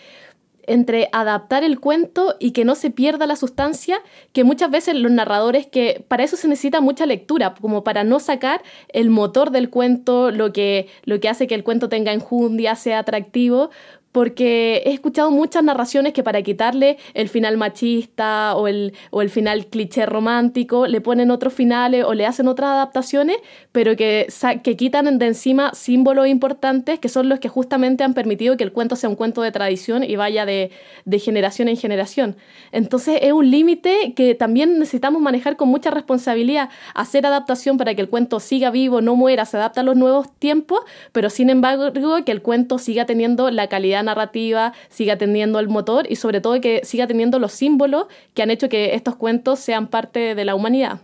entre 0.67 1.09
adaptar 1.13 1.65
el 1.65 1.81
cuento 1.81 2.37
y 2.39 2.53
que 2.53 2.65
no 2.65 2.75
se 2.75 2.91
pierda 2.91 3.27
la 3.27 3.37
sustancia, 3.37 3.99
que 4.33 4.45
muchas 4.45 4.71
veces 4.71 4.95
los 4.95 5.11
narradores, 5.13 5.67
que 5.67 6.05
para 6.09 6.25
eso 6.25 6.37
se 6.37 6.49
necesita 6.49 6.81
mucha 6.81 7.07
lectura, 7.07 7.55
como 7.61 7.85
para 7.85 8.05
no 8.05 8.21
sacar 8.21 8.63
el 8.89 9.11
motor 9.11 9.51
del 9.51 9.71
cuento, 9.71 10.31
lo 10.31 10.53
que, 10.53 10.89
lo 11.05 11.21
que 11.21 11.29
hace 11.29 11.47
que 11.47 11.55
el 11.55 11.65
cuento 11.65 11.89
tenga 11.89 12.13
enjundia, 12.13 12.75
sea 12.75 13.01
atractivo, 13.01 13.71
porque 14.17 14.81
he 14.87 14.95
escuchado 14.95 15.31
muchas 15.31 15.63
narraciones 15.63 16.15
que 16.15 16.23
para 16.23 16.41
quitarle 16.41 16.97
el 17.13 17.29
final 17.29 17.59
machista 17.59 18.57
o 18.57 18.67
el, 18.67 18.95
o 19.11 19.21
el 19.21 19.29
final 19.29 19.67
cliché 19.67 20.07
romántico, 20.07 20.87
le 20.87 21.03
ponen 21.03 21.31
otros 21.31 21.53
finales 21.53 22.03
o 22.03 22.15
le 22.15 22.25
hacen 22.25 22.49
otras 22.49 22.71
adaptaciones, 22.71 23.37
pero 23.73 23.95
que, 23.95 24.27
que 24.65 24.75
quitan 24.75 25.19
de 25.19 25.27
encima 25.27 25.75
símbolos 25.75 26.29
importantes 26.29 26.99
que 26.99 27.11
son 27.11 27.29
los 27.29 27.41
que 27.41 27.51
justamente 27.51 28.05
han 28.05 28.15
permitido 28.15 28.57
que 28.57 28.65
el 28.65 28.73
cuento 28.73 28.97
sea 28.97 29.11
un 29.11 29.17
cuento 29.17 29.43
de 29.43 29.53
tradición 29.53 30.03
y 30.03 30.17
vaya 30.17 30.47
de, 30.47 30.71
de 31.05 31.19
generación 31.19 31.69
en 31.69 31.77
generación. 31.77 32.37
Entonces 32.73 33.19
es 33.21 33.33
un 33.33 33.51
límite 33.51 34.15
que 34.17 34.35
también 34.35 34.79
necesitamos 34.79 35.21
manejar 35.21 35.59
con 35.59 35.69
mucha 35.69 35.91
responsabilidad, 35.91 36.71
hacer 36.95 37.27
adaptación 37.27 37.77
para 37.77 37.95
que 37.95 38.01
el 38.01 38.09
cuento 38.09 38.41
siga 38.41 38.71
vivo, 38.71 39.03
no 39.03 39.15
muera, 39.15 39.45
se 39.45 39.59
adapta 39.59 39.83
a 39.83 39.85
los 39.85 39.95
nuevos 39.95 40.35
tiempos, 40.39 40.81
pero 41.13 41.29
sin 41.29 41.51
embargo 41.51 41.93
que 42.25 42.33
el 42.33 42.41
cuento 42.41 42.79
siga 42.79 43.05
teniendo 43.05 43.51
la 43.51 43.67
calidad 43.69 44.06
narrativa, 44.07 44.73
siga 44.89 45.19
teniendo 45.19 45.59
el 45.59 45.69
motor 45.69 46.07
y 46.09 46.17
sobre 46.17 46.41
todo 46.41 46.59
que 46.63 46.81
siga 46.85 47.07
teniendo 47.07 47.39
los 47.39 47.53
símbolos 47.53 48.07
que 48.33 48.43
han 48.43 48.51
hecho 48.51 48.71
que 48.71 48.95
estos 48.95 49.17
cuentos 49.17 49.59
sean 49.59 49.89
parte 49.89 50.35
de 50.35 50.45
la 50.47 50.55
humanidad. 50.55 51.01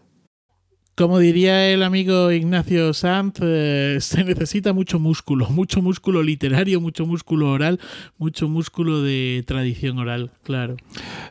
Como 0.95 1.19
diría 1.19 1.70
el 1.70 1.83
amigo 1.83 2.31
Ignacio 2.33 2.93
Sanz, 2.93 3.39
eh, 3.41 3.97
se 4.01 4.24
necesita 4.24 4.74
mucho 4.74 4.99
músculo, 4.99 5.49
mucho 5.49 5.81
músculo 5.81 6.23
literario, 6.23 6.83
mucho 6.83 7.07
músculo 7.07 7.51
oral, 7.51 7.81
mucho 8.19 8.47
músculo 8.47 9.01
de 9.03 9.43
tradición 9.47 9.99
oral, 9.99 10.31
claro. 10.43 10.77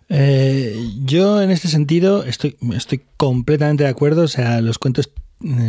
Eh, 0.09 0.75
yo 1.05 1.43
en 1.43 1.51
este 1.51 1.67
sentido 1.67 2.23
estoy, 2.23 2.57
estoy 2.73 3.01
completamente 3.17 3.83
de 3.83 3.89
acuerdo, 3.91 4.23
o 4.23 4.27
sea, 4.27 4.61
los 4.61 4.79
cuentos 4.79 5.11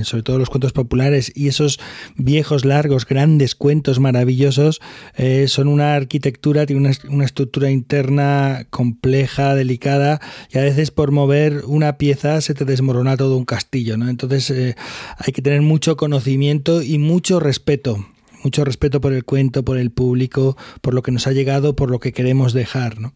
sobre 0.05 0.23
todo 0.23 0.39
los 0.39 0.51
cuentos 0.51 0.73
populares 0.73 1.33
y 1.35 1.49
esos 1.49 1.81
viejos, 2.17 2.65
largos, 2.65 3.07
grandes 3.07 3.55
cuentos 3.55 4.01
maravillosos, 4.01 4.81
eh, 5.17 5.47
son 5.49 5.69
una 5.69 5.95
arquitectura, 5.95 6.67
tiene 6.67 6.91
una, 7.09 7.25
estructura 7.25 7.71
interna 7.71 8.67
compleja, 8.71 9.55
delicada, 9.55 10.21
y 10.53 10.59
a 10.59 10.63
veces 10.63 10.91
por 10.91 11.11
mover 11.11 11.63
una 11.67 11.99
pieza 11.99 12.41
se 12.41 12.55
te 12.55 12.65
desmorona 12.65 13.17
todo 13.17 13.37
un 13.37 13.45
castillo, 13.45 13.97
¿no? 13.97 14.09
Entonces 14.09 14.51
eh, 14.51 14.77
hay 15.19 15.33
que 15.33 15.43
tener 15.43 15.63
mucho 15.63 15.97
conocimiento 15.97 16.83
y 16.83 16.99
mucho 16.99 17.41
respeto 17.41 18.07
mucho 18.43 18.65
respeto 18.65 19.01
por 19.01 19.13
el 19.13 19.25
cuento, 19.25 19.65
por 19.65 19.79
el 19.79 19.91
público, 19.91 20.57
por 20.81 20.95
lo 20.95 21.03
que 21.03 21.13
nos 21.13 21.27
ha 21.27 21.33
llegado, 21.33 21.77
por 21.77 21.91
lo 21.91 22.01
que 22.01 22.13
queremos 22.13 22.53
dejar. 22.53 23.01
¿no? 23.01 23.13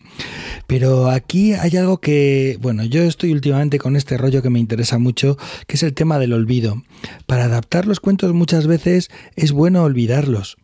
Pero 0.66 1.11
aquí 1.11 1.55
hay 1.55 1.77
algo 1.77 1.98
que, 1.98 2.59
bueno, 2.61 2.85
yo 2.85 3.03
estoy 3.03 3.32
últimamente 3.32 3.78
con 3.78 3.97
este 3.97 4.16
rollo 4.16 4.43
que 4.43 4.51
me 4.51 4.59
interesa 4.59 4.98
mucho, 4.98 5.36
que 5.66 5.77
es 5.77 5.82
el 5.82 5.94
tema 5.94 6.19
del 6.19 6.32
olvido. 6.32 6.82
Para 7.27 7.44
adaptar 7.44 7.86
los 7.86 8.01
cuentos 8.01 8.32
muchas 8.32 8.66
veces 8.66 9.11
es 9.35 9.53
bueno 9.53 9.82
olvidarlos. 9.82 10.57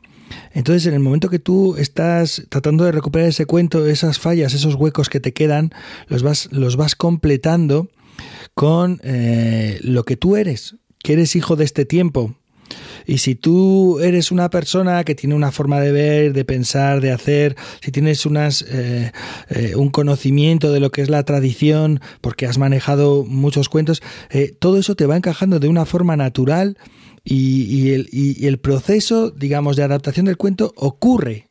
Entonces, 0.54 0.86
en 0.86 0.94
el 0.94 1.00
momento 1.00 1.28
que 1.28 1.38
tú 1.38 1.76
estás 1.76 2.46
tratando 2.48 2.84
de 2.84 2.92
recuperar 2.92 3.28
ese 3.28 3.46
cuento, 3.46 3.86
esas 3.86 4.18
fallas, 4.18 4.54
esos 4.54 4.74
huecos 4.74 5.08
que 5.08 5.20
te 5.20 5.32
quedan, 5.32 5.72
los 6.08 6.22
vas, 6.22 6.48
los 6.52 6.76
vas 6.76 6.94
completando 6.94 7.88
con 8.54 9.00
eh, 9.02 9.78
lo 9.82 10.04
que 10.04 10.16
tú 10.16 10.36
eres, 10.36 10.76
que 11.02 11.14
eres 11.14 11.36
hijo 11.36 11.56
de 11.56 11.64
este 11.64 11.84
tiempo, 11.84 12.34
y 13.06 13.18
si 13.18 13.34
tú 13.34 14.00
eres 14.00 14.30
una 14.30 14.50
persona 14.50 15.04
que 15.04 15.14
tiene 15.14 15.34
una 15.34 15.52
forma 15.52 15.80
de 15.80 15.92
ver, 15.92 16.32
de 16.32 16.44
pensar, 16.44 17.00
de 17.00 17.12
hacer, 17.12 17.56
si 17.80 17.90
tienes 17.90 18.26
unas, 18.26 18.62
eh, 18.68 19.12
eh, 19.50 19.74
un 19.76 19.90
conocimiento 19.90 20.72
de 20.72 20.80
lo 20.80 20.90
que 20.90 21.02
es 21.02 21.10
la 21.10 21.24
tradición, 21.24 22.00
porque 22.20 22.46
has 22.46 22.58
manejado 22.58 23.24
muchos 23.24 23.68
cuentos, 23.68 24.02
eh, 24.30 24.54
todo 24.58 24.78
eso 24.78 24.94
te 24.94 25.06
va 25.06 25.16
encajando 25.16 25.58
de 25.58 25.68
una 25.68 25.86
forma 25.86 26.16
natural 26.16 26.76
y, 27.24 27.90
el, 27.90 28.08
y 28.10 28.46
el 28.46 28.58
proceso, 28.58 29.30
digamos, 29.30 29.76
de 29.76 29.84
adaptación 29.84 30.26
del 30.26 30.36
cuento 30.36 30.72
ocurre. 30.76 31.48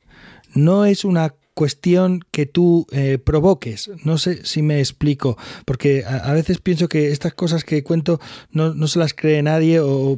No 0.54 0.86
es 0.86 1.06
una 1.06 1.34
cuestión 1.62 2.22
que 2.32 2.48
tú 2.48 2.88
eh, 2.92 3.20
provoques. 3.24 3.92
No 4.04 4.18
sé 4.18 4.44
si 4.46 4.64
me 4.64 4.80
explico, 4.80 5.38
porque 5.64 6.04
a, 6.04 6.34
veces 6.34 6.58
pienso 6.58 6.90
que 6.90 7.12
estas 7.12 7.36
cosas 7.36 7.64
que 7.64 7.84
cuento 7.84 8.20
no, 8.52 8.74
no 8.74 8.88
se 8.88 8.98
las 8.98 9.14
cree 9.14 9.44
nadie 9.44 9.80
o, 9.80 10.18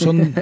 son, 0.00 0.34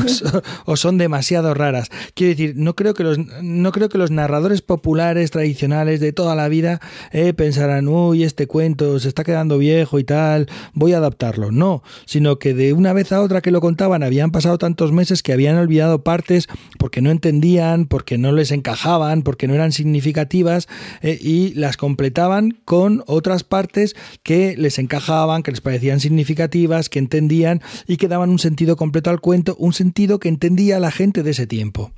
o, 0.66 0.76
son 0.76 0.98
demasiado 0.98 1.52
raras. 1.52 1.90
Quiero 2.14 2.30
decir, 2.30 2.54
no 2.56 2.76
creo 2.76 2.94
que 2.94 3.02
los, 3.02 3.18
no 3.42 3.72
creo 3.72 3.88
que 3.88 3.98
los 3.98 4.12
narradores 4.12 4.62
populares, 4.62 5.32
tradicionales 5.32 5.98
de 5.98 6.12
toda 6.12 6.36
la 6.36 6.46
vida 6.46 6.80
eh, 7.10 7.32
pensarán, 7.32 7.88
uy, 7.88 8.22
este 8.22 8.46
cuento 8.46 9.00
se 9.00 9.08
está 9.08 9.24
quedando 9.24 9.58
viejo 9.58 9.98
y 9.98 10.04
tal, 10.04 10.48
voy 10.74 10.92
a 10.92 10.98
adaptarlo. 10.98 11.50
No, 11.50 11.82
sino 12.04 12.38
que 12.38 12.54
de 12.54 12.72
una 12.72 12.92
vez 12.92 13.10
a 13.10 13.20
otra 13.20 13.40
que 13.40 13.50
lo 13.50 13.60
contaban 13.60 14.04
habían 14.04 14.30
pasado 14.30 14.58
tantos 14.58 14.92
meses 14.92 15.24
que 15.24 15.32
habían 15.32 15.56
olvidado 15.56 16.04
partes 16.04 16.46
porque 16.78 17.00
no 17.00 17.10
entendían, 17.10 17.86
porque 17.86 18.16
no 18.16 18.30
les 18.30 18.52
encajaban, 18.52 19.22
porque 19.22 19.48
no 19.48 19.54
eran 19.54 19.71
significativas 19.72 20.68
eh, 21.02 21.18
y 21.20 21.54
las 21.54 21.76
completaban 21.76 22.58
con 22.64 23.02
otras 23.06 23.44
partes 23.44 23.96
que 24.22 24.56
les 24.56 24.78
encajaban, 24.78 25.42
que 25.42 25.50
les 25.50 25.60
parecían 25.60 26.00
significativas, 26.00 26.88
que 26.88 26.98
entendían 26.98 27.60
y 27.86 27.96
que 27.96 28.08
daban 28.08 28.30
un 28.30 28.38
sentido 28.38 28.76
completo 28.76 29.10
al 29.10 29.20
cuento, 29.20 29.56
un 29.58 29.72
sentido 29.72 30.18
que 30.18 30.28
entendía 30.28 30.78
la 30.80 30.90
gente 30.90 31.22
de 31.22 31.30
ese 31.30 31.46
tiempo. 31.46 31.92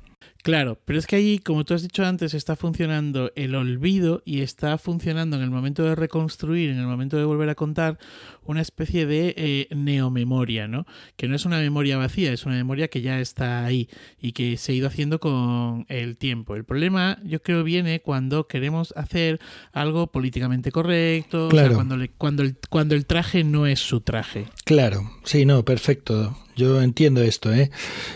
Claro, 0.45 0.77
pero 0.85 0.99
es 0.99 1.07
que 1.07 1.15
ahí, 1.15 1.39
como 1.39 1.65
tú 1.65 1.73
has 1.73 1.81
dicho 1.81 2.05
antes, 2.05 2.35
está 2.35 2.55
funcionando 2.55 3.31
el 3.35 3.55
olvido 3.55 4.21
y 4.25 4.41
está 4.41 4.77
funcionando 4.77 5.37
en 5.37 5.41
el 5.41 5.49
momento 5.49 5.83
de 5.83 5.95
reconstruir, 5.95 6.69
en 6.69 6.77
el 6.77 6.85
momento 6.85 7.17
de 7.17 7.25
volver 7.25 7.49
a 7.49 7.55
contar, 7.55 7.97
una 8.43 8.61
especie 8.61 9.07
de 9.07 9.33
eh, 9.37 9.67
neomemoria, 9.75 10.67
¿no? 10.67 10.85
Que 11.17 11.27
no 11.27 11.35
es 11.35 11.45
una 11.45 11.57
memoria 11.57 11.97
vacía, 11.97 12.31
es 12.31 12.45
una 12.45 12.53
memoria 12.53 12.89
que 12.89 13.01
ya 13.01 13.19
está 13.19 13.65
ahí 13.65 13.89
y 14.21 14.33
que 14.33 14.57
se 14.57 14.73
ha 14.73 14.75
ido 14.75 14.87
haciendo 14.87 15.19
con 15.19 15.87
el 15.89 16.15
tiempo. 16.15 16.55
El 16.55 16.63
problema, 16.63 17.17
yo 17.23 17.41
creo, 17.41 17.63
viene 17.63 18.01
cuando 18.01 18.45
queremos 18.47 18.93
hacer 18.95 19.39
algo 19.73 20.11
políticamente 20.11 20.71
correcto, 20.71 21.49
cuando, 21.49 21.97
cuando, 22.19 22.43
el, 22.43 22.55
cuando 22.69 22.93
el 22.93 23.07
traje 23.07 23.43
no 23.43 23.65
es 23.65 23.79
su 23.79 24.01
traje. 24.01 24.45
Claro, 24.63 25.09
sí, 25.23 25.43
no, 25.47 25.65
perfecto. 25.65 26.37
Yo 26.55 26.81
entiendo 26.81 27.21
esto, 27.21 27.53
¿eh? 27.53 27.71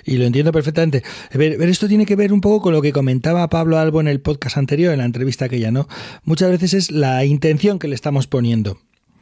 Y 0.06 0.18
lo 0.18 0.26
entiendo 0.26 0.52
perfectamente. 0.52 1.04
Ver, 1.34 1.62
esto 1.62 1.88
tiene 1.88 2.06
que 2.06 2.16
ver 2.16 2.34
un 2.34 2.42
poco 2.42 2.62
con 2.62 2.74
lo 2.74 2.82
que 2.82 2.92
comentaba 2.92 3.50
Pablo 3.50 3.78
Albo 3.78 4.02
en 4.02 4.08
el 4.08 4.22
podcast 4.22 4.58
anterior, 4.58 4.92
en 4.92 5.00
la 5.00 5.06
entrevista 5.06 5.48
que 5.48 5.60
ya 5.60 5.70
¿no? 5.72 5.88
Muchas 6.24 6.50
veces 6.50 6.74
es 6.74 6.92
la 6.92 7.26
intención 7.26 7.80
que 7.80 7.88
le 7.88 7.96
estamos 7.96 8.28
poniendo. 8.28 8.80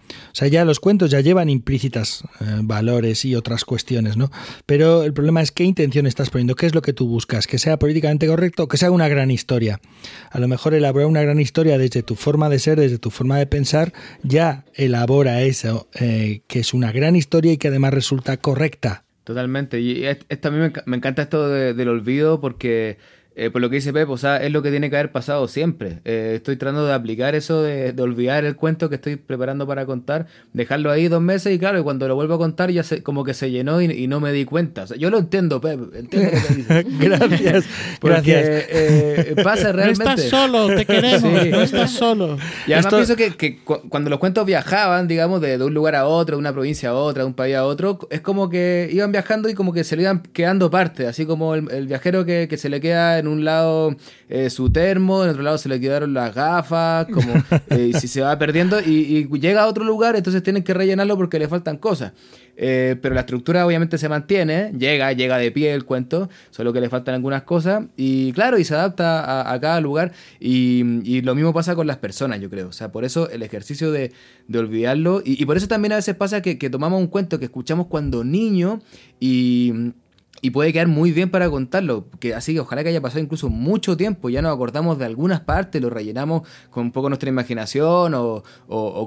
O 0.10 0.39
sea, 0.39 0.48
ya 0.48 0.64
los 0.64 0.80
cuentos 0.80 1.11
ya 1.11 1.19
llevan 1.19 1.49
implícitas 1.49 2.23
eh, 2.39 2.60
valores 2.61 3.26
y 3.26 3.35
otras 3.35 3.65
cuestiones, 3.65 4.18
¿no? 4.18 4.31
Pero 4.65 5.03
el 5.03 5.14
problema 5.14 5.41
es 5.41 5.52
qué 5.52 5.64
intención 5.64 6.06
estás 6.06 6.30
poniendo, 6.30 6.56
qué 6.56 6.65
es 6.65 6.76
lo 6.76 6.81
que 6.81 6.94
tú 6.94 7.07
buscas, 7.07 7.48
que 7.48 7.57
sea 7.57 7.77
políticamente 7.77 8.27
correcto 8.27 8.68
que 8.68 8.77
sea 8.77 8.91
una 8.91 9.07
gran 9.10 9.31
historia. 9.31 9.81
A 10.30 10.39
lo 10.39 10.48
mejor 10.48 10.73
elaborar 10.73 11.07
una 11.07 11.23
gran 11.23 11.39
historia 11.39 11.77
desde 11.77 12.03
tu 12.03 12.15
forma 12.15 12.49
de 12.49 12.60
ser, 12.60 12.80
desde 12.80 12.99
tu 12.99 13.10
forma 13.10 13.38
de 13.38 13.48
pensar, 13.48 13.94
ya 14.23 14.64
elabora 14.76 15.41
eso, 15.41 15.89
eh, 15.99 16.41
que 16.48 16.60
es 16.60 16.73
una 16.73 16.91
gran 16.91 17.15
historia 17.15 17.52
y 17.52 17.57
que 17.57 17.68
además 17.68 17.94
resulta 17.94 18.38
correcta 18.38 19.07
Totalmente. 19.28 19.82
Y 19.82 20.06
esto 20.06 20.48
a 20.48 20.52
mí 20.52 20.72
me, 20.86 20.95
encanta 20.95 21.22
esto 21.22 21.49
del 21.49 21.90
olvido 21.90 22.40
porque 22.40 22.98
eh, 23.39 23.51
por 23.51 23.61
lo 23.61 23.69
que 23.69 23.76
dice 23.76 23.93
Pep, 23.93 24.09
o 24.09 24.18
sea, 24.18 24.38
es 24.38 24.51
lo 24.51 24.64
que 24.64 24.72
tiene 24.72 24.89
que 24.89 24.95
haber 24.95 25.11
pasado 25.11 25.47
siempre. 25.47 25.99
Eh, 26.05 26.34
estoy 26.38 26.55
tratando 26.55 26.88
de 26.88 26.93
aplicar 26.93 27.35
eso 27.35 27.61
de, 27.61 27.93
olvidar 28.01 28.45
el 28.45 28.55
cuento 28.55 28.89
que 28.89 28.95
estoy 28.95 29.15
preparando 29.15 29.68
para 29.68 29.85
contar, 29.85 30.26
dejarlo 30.53 30.89
ahí 30.89 31.07
dos 31.07 31.22
meses 31.22 31.53
y 31.53 31.59
claro, 31.59 31.84
cuando 31.84 32.07
lo 32.07 32.15
vuelvo 32.15 32.34
a 32.34 32.38
contar 32.39 32.72
ya 32.72 32.81
se, 32.81 33.03
como 33.03 33.23
que 33.23 33.35
se 33.35 33.51
llenó 33.51 33.80
y, 33.80 34.07
no 34.07 34.19
me 34.19 34.31
di 34.31 34.43
cuenta. 34.43 34.85
yo 34.85 35.11
lo 35.11 35.19
entiendo, 35.19 35.61
Pep, 35.61 35.80
entiendo 35.93 36.31
lo 36.31 36.47
que 36.47 36.53
dices. 36.55 36.85
gracias, 36.99 37.65
gracias. 38.01 38.65
Eh, 38.69 39.35
pasa 39.43 39.72
realmente. 39.72 40.03
No 40.07 40.14
estás 40.14 40.30
solo, 40.30 40.68
te 40.76 40.85
queremos, 40.85 41.47
no 41.47 41.61
estás 41.61 41.91
solo. 41.91 42.38
Y 42.65 42.73
además 42.73 42.93
pienso 42.93 43.15
que, 43.15 43.59
cuando 43.89 44.09
los 44.09 44.18
cuentos 44.18 44.47
viajaban, 44.47 45.07
digamos, 45.07 45.41
de, 45.41 45.61
un 45.64 45.73
lugar 45.76 45.95
a 45.95 46.07
otro, 46.07 46.38
de 46.38 46.39
una 46.39 46.53
provincia 46.53 46.89
a 46.89 46.93
otra, 46.95 47.22
de 47.22 47.27
un 47.27 47.34
país 47.35 47.55
a 47.55 47.65
otro, 47.65 47.99
es 48.09 48.22
como 48.22 48.49
que 48.49 48.89
iban 48.91 49.11
viajando 49.11 49.47
y 49.47 49.53
como 49.53 49.73
que 49.73 49.84
se 49.84 49.95
le 49.95 50.03
iban 50.03 50.23
quedando 50.34 50.72
parte, 50.72 51.05
así 51.05 51.27
como 51.27 51.53
el, 51.53 51.88
viajero 51.88 52.26
que, 52.26 52.47
que 52.49 52.57
se 52.57 52.69
le 52.69 52.81
queda 52.81 53.19
en 53.19 53.27
un 53.28 53.45
lado 53.45 53.95
eh, 54.30 54.49
su 54.49 54.72
termo, 54.72 55.24
en 55.24 55.30
otro 55.30 55.44
lado 55.44 55.58
se 55.58 55.70
le 55.70 55.80
quedaron 55.80 56.14
las 56.14 56.36
gafas, 56.36 57.08
como 57.08 57.34
eh, 57.70 57.91
si 57.99 58.08
se 58.08 58.22
va 58.22 58.38
perdiendo 58.38 58.80
y, 58.82 59.28
llega 59.40 59.64
a 59.64 59.68
otro 59.68 59.84
lugar, 59.84 60.16
entonces 60.16 60.44
tienen 60.44 60.64
que 60.64 60.74
rellenarlo 60.74 61.16
porque 61.16 61.40
le 61.40 61.48
faltan 61.48 61.78
cosas. 61.78 62.14
Eh, 62.60 62.95
pero 63.02 63.14
la 63.14 63.22
estructura 63.22 63.66
obviamente 63.68 63.99
se 63.99 64.10
mantiene, 64.10 64.72
llega, 64.78 65.14
llega 65.14 65.38
de 65.38 65.52
pie 65.52 65.74
el 65.74 65.86
cuento, 65.86 66.28
solo 66.49 66.74
que 66.74 66.82
le 66.82 66.90
faltan 66.90 67.14
algunas 67.14 67.44
cosas 67.44 67.86
y 67.95 68.32
claro, 68.34 68.58
y 68.58 68.64
se 68.64 68.74
adapta 68.74 69.54
a, 69.54 69.60
cada 69.62 69.80
lugar 69.80 70.12
y, 70.40 71.22
lo 71.22 71.36
mismo 71.36 71.54
pasa 71.54 71.76
con 71.76 71.88
las 71.88 71.98
personas, 71.98 72.41
yo 72.41 72.49
creo. 72.49 72.70
O 72.70 72.72
sea, 72.72 72.91
por 72.91 73.06
eso 73.06 73.30
el 73.30 73.44
ejercicio 73.44 73.91
de, 73.91 74.12
olvidarlo 74.54 75.22
y, 75.24 75.45
por 75.45 75.56
eso 75.56 75.68
también 75.68 75.91
a 75.94 75.98
veces 75.98 76.16
pasa 76.16 76.41
que, 76.41 76.58
que 76.58 76.70
tomamos 76.70 76.99
un 76.99 77.08
cuento 77.08 77.38
que 77.38 77.45
escuchamos 77.45 77.88
cuando 77.88 78.24
niño 78.24 78.80
y 79.20 79.94
y 80.41 80.51
puede 80.51 80.72
quedar 80.72 80.88
muy 80.88 81.11
bien 81.11 81.30
para 81.30 81.49
contarlo. 81.49 82.07
Que, 82.19 82.34
así 82.34 82.53
que 82.53 82.59
ojalá 82.59 82.84
que 82.84 82.89
haya 82.89 83.01
pasado 83.01 83.22
incluso 83.22 83.49
mucho 83.49 83.97
tiempo. 83.97 84.30
Ya 84.30 84.41
nos 84.41 84.53
acordamos 84.53 84.99
de 84.99 85.05
algunas 85.05 85.41
partes, 85.41 85.81
lo 85.81 85.89
rellenamos 85.89 86.47
con 86.69 86.85
un 86.85 86.91
poco 86.91 87.09
nuestra 87.09 87.30
imaginación 87.30 88.14
o, 88.15 88.43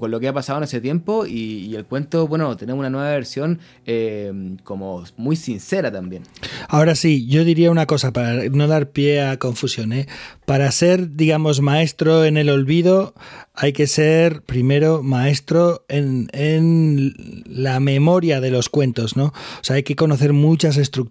con 0.01 0.11
lo 0.11 0.21
que 0.21 0.29
ha 0.29 0.33
pasado 0.33 0.59
en 0.59 0.65
ese 0.65 0.81
tiempo. 0.81 1.27
Y, 1.27 1.75
el 1.75 1.85
cuento, 1.85 2.27
bueno, 2.27 2.57
tenemos 2.57 2.81
una 2.81 2.91
nueva 2.91 3.11
versión 3.11 3.61
eh, 3.87 4.57
como 4.65 5.05
muy 5.17 5.37
sincera 5.37 5.93
también. 5.93 6.25
Ahora 6.69 6.95
sí, 6.95 7.27
yo 7.27 7.45
diría 7.45 7.71
una 7.71 7.87
cosa 7.87 8.13
para 8.13 8.49
no 8.49 8.67
dar 8.67 8.91
pie 8.91 9.23
a 9.23 9.39
confusión. 9.39 9.93
¿eh? 9.93 10.09
Para 10.47 10.71
ser, 10.73 11.15
digamos, 11.15 11.61
maestro 11.61 12.25
en 12.25 12.37
el 12.37 12.51
olvido, 12.51 13.15
hay 13.63 13.73
que 13.73 13.87
ser 13.87 14.43
primero 14.43 15.03
maestro 15.03 15.85
en, 15.89 16.29
en 16.33 17.45
la 17.47 17.79
memoria 17.81 18.41
de 18.41 18.51
los 18.51 18.69
cuentos, 18.69 19.17
¿no? 19.17 19.27
O 19.27 19.63
sea, 19.63 19.77
hay 19.77 19.83
que 19.83 19.97
conocer 19.97 20.33
muchas 20.33 20.77
estructuras 20.77 21.11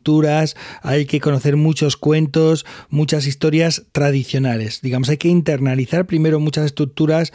hay 0.81 1.05
que 1.05 1.19
conocer 1.19 1.55
muchos 1.55 1.97
cuentos, 1.97 2.65
muchas 2.89 3.27
historias 3.27 3.85
tradicionales. 3.91 4.81
Digamos, 4.81 5.09
hay 5.09 5.17
que 5.17 5.27
internalizar 5.27 6.05
primero 6.05 6.39
muchas 6.39 6.65
estructuras 6.65 7.33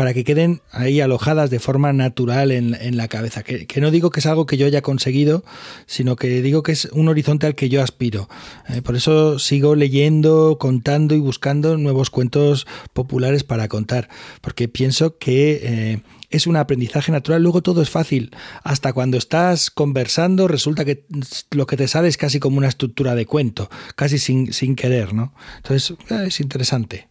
para 0.00 0.14
que 0.14 0.24
queden 0.24 0.62
ahí 0.72 1.02
alojadas 1.02 1.50
de 1.50 1.58
forma 1.58 1.92
natural 1.92 2.52
en, 2.52 2.96
la 2.96 3.06
cabeza. 3.06 3.42
Que, 3.42 3.68
no 3.82 3.90
digo 3.90 4.08
que 4.08 4.20
es 4.20 4.24
algo 4.24 4.46
que 4.46 4.56
yo 4.56 4.64
haya 4.64 4.80
conseguido, 4.80 5.44
sino 5.84 6.16
que 6.16 6.40
digo 6.40 6.62
que 6.62 6.72
es 6.72 6.86
un 6.86 7.08
horizonte 7.08 7.46
al 7.46 7.54
que 7.54 7.68
yo 7.68 7.82
aspiro. 7.82 8.26
Eh, 8.70 8.80
por 8.80 8.96
eso 8.96 9.38
sigo 9.38 9.74
leyendo, 9.74 10.56
contando 10.58 11.14
y 11.14 11.18
buscando 11.18 11.76
nuevos 11.76 12.08
cuentos 12.08 12.66
populares 12.94 13.44
para 13.44 13.68
contar, 13.68 14.08
porque 14.40 14.68
pienso 14.68 15.18
que 15.18 15.60
eh, 15.62 16.02
es 16.30 16.46
un 16.46 16.56
aprendizaje 16.56 17.12
natural, 17.12 17.42
luego 17.42 17.60
todo 17.60 17.82
es 17.82 17.90
fácil. 17.90 18.30
Hasta 18.62 18.94
cuando 18.94 19.18
estás 19.18 19.70
conversando 19.70 20.48
resulta 20.48 20.86
que 20.86 21.04
lo 21.50 21.66
que 21.66 21.76
te 21.76 21.88
sale 21.88 22.08
es 22.08 22.16
casi 22.16 22.40
como 22.40 22.56
una 22.56 22.68
estructura 22.68 23.14
de 23.14 23.26
cuento, 23.26 23.68
casi 23.96 24.18
sin, 24.18 24.54
sin 24.54 24.76
querer, 24.76 25.12
¿no? 25.12 25.34
Entonces 25.58 25.94
eh, 26.08 26.24
es 26.28 26.40
interesante. 26.40 27.09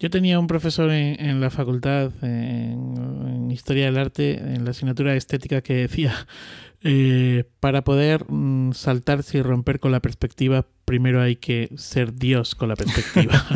Yo 0.00 0.10
tenía 0.10 0.38
un 0.38 0.46
profesor 0.46 0.92
en, 0.92 1.40
la 1.40 1.50
facultad, 1.50 2.12
en, 2.22 3.50
Historia 3.50 3.86
del 3.86 3.98
Arte, 3.98 4.38
en 4.38 4.64
la 4.64 4.70
asignatura 4.70 5.12
de 5.12 5.18
Estética, 5.18 5.62
que 5.62 5.74
decía, 5.74 6.14
eh, 6.82 7.44
para 7.58 7.82
poder 7.82 8.30
mm, 8.30 8.74
saltarse 8.74 9.38
y 9.38 9.42
romper 9.42 9.80
con 9.80 9.90
la 9.90 10.00
perspectiva, 10.00 10.66
primero 10.84 11.20
hay 11.20 11.36
que 11.36 11.70
ser 11.76 12.14
Dios 12.14 12.54
con 12.54 12.68
la 12.68 12.76
perspectiva. 12.76 13.42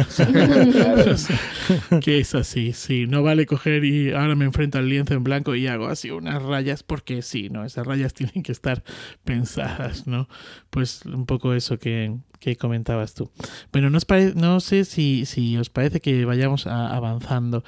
que 2.00 2.18
es 2.18 2.34
así, 2.34 2.72
sí. 2.72 3.06
No 3.06 3.22
vale 3.22 3.46
coger 3.46 3.84
y 3.84 4.10
ahora 4.10 4.34
me 4.34 4.44
enfrento 4.44 4.78
al 4.78 4.88
lienzo 4.88 5.14
en 5.14 5.22
blanco 5.22 5.54
y 5.54 5.68
hago 5.68 5.86
así 5.86 6.10
unas 6.10 6.42
rayas 6.42 6.82
porque 6.82 7.22
sí, 7.22 7.50
¿no? 7.50 7.64
Esas 7.64 7.86
rayas 7.86 8.14
tienen 8.14 8.42
que 8.42 8.50
estar 8.50 8.82
pensadas, 9.22 10.08
¿no? 10.08 10.28
Pues 10.70 11.06
un 11.06 11.26
poco 11.26 11.54
eso 11.54 11.78
que, 11.78 12.16
que 12.42 12.56
comentabas 12.56 13.14
tú. 13.14 13.30
Bueno, 13.72 13.88
no, 13.88 13.98
no 14.34 14.60
sé 14.60 14.84
si, 14.84 15.24
si, 15.26 15.56
os 15.56 15.70
parece 15.70 16.00
que 16.00 16.24
vayamos 16.24 16.66
avanzando. 16.66 17.62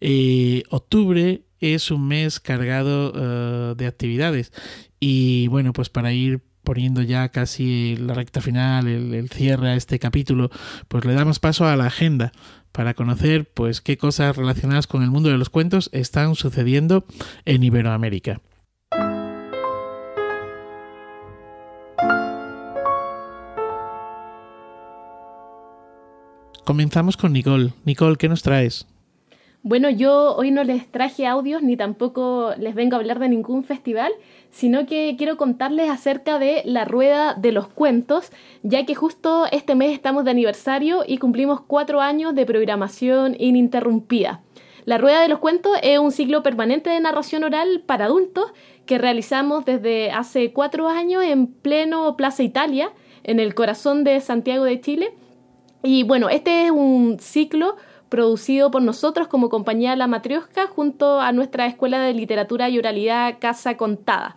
Eh, 0.00 0.62
octubre 0.70 1.42
es 1.58 1.90
un 1.90 2.06
mes 2.06 2.38
cargado 2.38 3.12
eh, 3.14 3.74
de 3.76 3.86
actividades 3.86 4.52
y 5.00 5.48
bueno, 5.48 5.72
pues 5.72 5.90
para 5.90 6.12
ir 6.12 6.40
poniendo 6.62 7.02
ya 7.02 7.30
casi 7.30 7.96
la 7.96 8.14
recta 8.14 8.40
final, 8.40 8.86
el, 8.86 9.14
el, 9.14 9.30
cierre 9.30 9.70
a 9.70 9.74
este 9.74 9.98
capítulo, 9.98 10.50
pues 10.86 11.04
le 11.04 11.14
damos 11.14 11.40
paso 11.40 11.66
a 11.66 11.76
la 11.76 11.86
agenda 11.86 12.30
para 12.70 12.94
conocer 12.94 13.50
pues 13.52 13.80
qué 13.80 13.96
cosas 13.96 14.36
relacionadas 14.36 14.86
con 14.86 15.02
el 15.02 15.10
mundo 15.10 15.28
de 15.30 15.38
los 15.38 15.50
cuentos 15.50 15.90
están 15.92 16.36
sucediendo 16.36 17.04
en 17.44 17.64
Iberoamérica. 17.64 18.40
Comenzamos 26.70 27.16
con 27.16 27.32
Nicole. 27.32 27.72
Nicole, 27.84 28.14
¿qué 28.14 28.28
nos 28.28 28.44
traes? 28.44 28.86
Bueno, 29.64 29.90
yo 29.90 30.36
hoy 30.36 30.52
no 30.52 30.62
les 30.62 30.86
traje 30.86 31.26
audios 31.26 31.64
ni 31.64 31.76
tampoco 31.76 32.52
les 32.60 32.76
vengo 32.76 32.94
a 32.94 33.00
hablar 33.00 33.18
de 33.18 33.28
ningún 33.28 33.64
festival, 33.64 34.12
sino 34.52 34.86
que 34.86 35.16
quiero 35.18 35.36
contarles 35.36 35.90
acerca 35.90 36.38
de 36.38 36.62
la 36.64 36.84
Rueda 36.84 37.34
de 37.34 37.50
los 37.50 37.66
Cuentos, 37.66 38.30
ya 38.62 38.86
que 38.86 38.94
justo 38.94 39.46
este 39.50 39.74
mes 39.74 39.92
estamos 39.92 40.24
de 40.24 40.30
aniversario 40.30 41.02
y 41.04 41.18
cumplimos 41.18 41.60
cuatro 41.60 42.00
años 42.00 42.36
de 42.36 42.46
programación 42.46 43.34
ininterrumpida. 43.40 44.40
La 44.84 44.96
Rueda 44.96 45.22
de 45.22 45.28
los 45.28 45.40
Cuentos 45.40 45.72
es 45.82 45.98
un 45.98 46.12
ciclo 46.12 46.44
permanente 46.44 46.88
de 46.88 47.00
narración 47.00 47.42
oral 47.42 47.82
para 47.84 48.04
adultos 48.04 48.52
que 48.86 48.96
realizamos 48.96 49.64
desde 49.64 50.12
hace 50.12 50.52
cuatro 50.52 50.86
años 50.86 51.24
en 51.24 51.48
pleno 51.48 52.16
Plaza 52.16 52.44
Italia, 52.44 52.92
en 53.24 53.40
el 53.40 53.56
corazón 53.56 54.04
de 54.04 54.20
Santiago 54.20 54.62
de 54.62 54.80
Chile 54.80 55.12
y 55.82 56.02
bueno, 56.02 56.28
este 56.28 56.66
es 56.66 56.70
un 56.70 57.18
ciclo 57.20 57.76
producido 58.08 58.70
por 58.70 58.82
nosotros 58.82 59.28
como 59.28 59.48
compañía 59.48 59.96
La 59.96 60.06
Matriosca 60.06 60.66
junto 60.66 61.20
a 61.20 61.32
nuestra 61.32 61.66
Escuela 61.66 62.00
de 62.00 62.12
Literatura 62.12 62.68
y 62.68 62.78
Oralidad 62.78 63.38
Casa 63.38 63.76
Contada. 63.76 64.36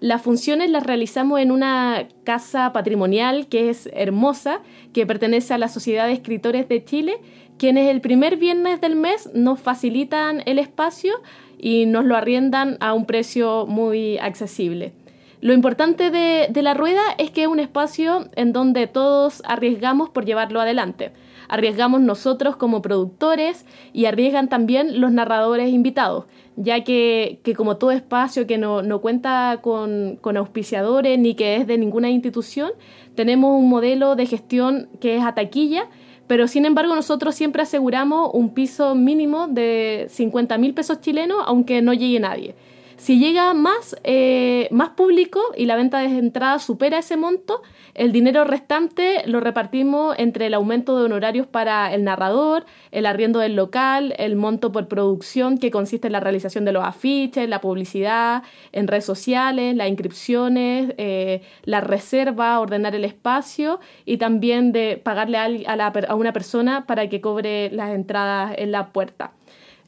Las 0.00 0.22
funciones 0.22 0.70
las 0.70 0.84
realizamos 0.84 1.40
en 1.40 1.50
una 1.50 2.06
casa 2.22 2.72
patrimonial 2.72 3.48
que 3.48 3.68
es 3.68 3.90
hermosa, 3.92 4.60
que 4.92 5.06
pertenece 5.06 5.54
a 5.54 5.58
la 5.58 5.68
Sociedad 5.68 6.06
de 6.06 6.12
Escritores 6.12 6.68
de 6.68 6.84
Chile, 6.84 7.18
quienes 7.58 7.90
el 7.90 8.00
primer 8.00 8.36
viernes 8.36 8.80
del 8.80 8.94
mes 8.94 9.28
nos 9.34 9.58
facilitan 9.58 10.42
el 10.46 10.60
espacio 10.60 11.14
y 11.58 11.86
nos 11.86 12.04
lo 12.04 12.16
arriendan 12.16 12.76
a 12.78 12.94
un 12.94 13.06
precio 13.06 13.66
muy 13.66 14.18
accesible. 14.18 14.92
Lo 15.40 15.52
importante 15.52 16.10
de, 16.10 16.62
la 16.62 16.74
rueda 16.74 17.02
es 17.16 17.30
que 17.30 17.42
es 17.42 17.48
un 17.48 17.60
espacio 17.60 18.26
en 18.34 18.52
donde 18.52 18.88
todos 18.88 19.40
arriesgamos 19.44 20.10
por 20.10 20.24
llevarlo 20.24 20.60
adelante. 20.60 21.12
Arriesgamos 21.48 22.00
nosotros 22.00 22.56
como 22.56 22.82
productores 22.82 23.64
y 23.92 24.06
arriesgan 24.06 24.48
también 24.48 25.00
los 25.00 25.12
narradores 25.12 25.72
invitados, 25.72 26.24
ya 26.56 26.82
que, 26.82 27.40
como 27.56 27.76
todo 27.76 27.92
espacio 27.92 28.48
que 28.48 28.58
no, 28.58 29.00
cuenta 29.00 29.60
con, 29.62 30.18
con, 30.20 30.36
auspiciadores 30.36 31.18
ni 31.18 31.34
que 31.34 31.56
es 31.56 31.68
de 31.68 31.78
ninguna 31.78 32.10
institución, 32.10 32.72
tenemos 33.14 33.56
un 33.56 33.68
modelo 33.68 34.16
de 34.16 34.26
gestión 34.26 34.88
que 35.00 35.16
es 35.16 35.22
a 35.22 35.34
taquilla, 35.34 35.86
pero 36.26 36.48
sin 36.48 36.66
embargo 36.66 36.94
nosotros 36.96 37.36
siempre 37.36 37.62
aseguramos 37.62 38.30
un 38.34 38.52
piso 38.52 38.96
mínimo 38.96 39.46
de 39.46 40.06
50 40.10 40.58
mil 40.58 40.74
pesos 40.74 41.00
chilenos, 41.00 41.38
aunque 41.46 41.80
no 41.80 41.94
llegue 41.94 42.18
nadie. 42.18 42.56
Si 42.98 43.20
llega 43.20 43.54
más, 43.54 43.96
eh, 44.02 44.66
más 44.72 44.90
público 44.90 45.40
y 45.56 45.66
la 45.66 45.76
venta 45.76 46.00
de 46.00 46.18
entradas 46.18 46.64
supera 46.64 46.98
ese 46.98 47.16
monto, 47.16 47.62
el 47.94 48.10
dinero 48.10 48.42
restante 48.42 49.22
lo 49.26 49.38
repartimos 49.38 50.16
entre 50.18 50.46
el 50.46 50.54
aumento 50.54 50.98
de 50.98 51.04
honorarios 51.04 51.46
para 51.46 51.94
el 51.94 52.02
narrador, 52.02 52.66
el 52.90 53.06
arriendo 53.06 53.38
del 53.38 53.54
local, 53.54 54.14
el 54.18 54.34
monto 54.34 54.72
por 54.72 54.88
producción 54.88 55.58
que 55.58 55.70
consiste 55.70 56.08
en 56.08 56.12
la 56.12 56.20
realización 56.20 56.64
de 56.64 56.72
los 56.72 56.84
afiches, 56.84 57.48
la 57.48 57.60
publicidad 57.60 58.42
en 58.72 58.88
redes 58.88 59.04
sociales, 59.04 59.76
las 59.76 59.88
inscripciones, 59.88 60.92
eh, 60.98 61.42
la 61.62 61.80
reserva, 61.80 62.58
ordenar 62.58 62.96
el 62.96 63.04
espacio 63.04 63.78
y 64.04 64.16
también 64.16 64.72
de 64.72 65.00
pagarle 65.02 65.38
a 65.38 66.14
una 66.16 66.32
persona 66.32 66.84
para 66.84 67.08
que 67.08 67.20
cobre 67.20 67.70
las 67.70 67.90
entradas 67.90 68.54
en 68.58 68.72
la 68.72 68.92
puerta. 68.92 69.37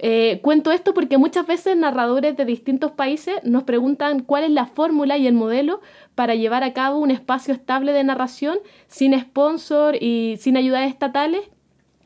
Eh, 0.03 0.41
cuento 0.41 0.73
esto 0.73 0.95
porque 0.95 1.19
muchas 1.19 1.47
veces 1.47 1.77
narradores 1.77 2.35
de 2.35 2.47
distintos 2.47 2.91
países 2.91 3.35
nos 3.45 3.65
preguntan 3.65 4.21
cuál 4.21 4.45
es 4.45 4.51
la 4.51 4.65
fórmula 4.65 5.19
y 5.19 5.27
el 5.27 5.35
modelo 5.35 5.83
para 6.15 6.35
llevar 6.35 6.65
a 6.65 6.73
cabo 6.73 6.99
un 6.99 7.11
espacio 7.11 7.53
estable 7.53 7.93
de 7.93 8.03
narración 8.03 8.61
sin 8.87 9.13
sponsor 9.21 10.03
y 10.03 10.39
sin 10.41 10.57
ayudas 10.57 10.89
estatales. 10.89 11.43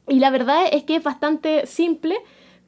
Y 0.08 0.18
la 0.18 0.30
verdad 0.30 0.64
es 0.72 0.82
que 0.82 0.96
es 0.96 1.04
bastante 1.04 1.66
simple, 1.66 2.16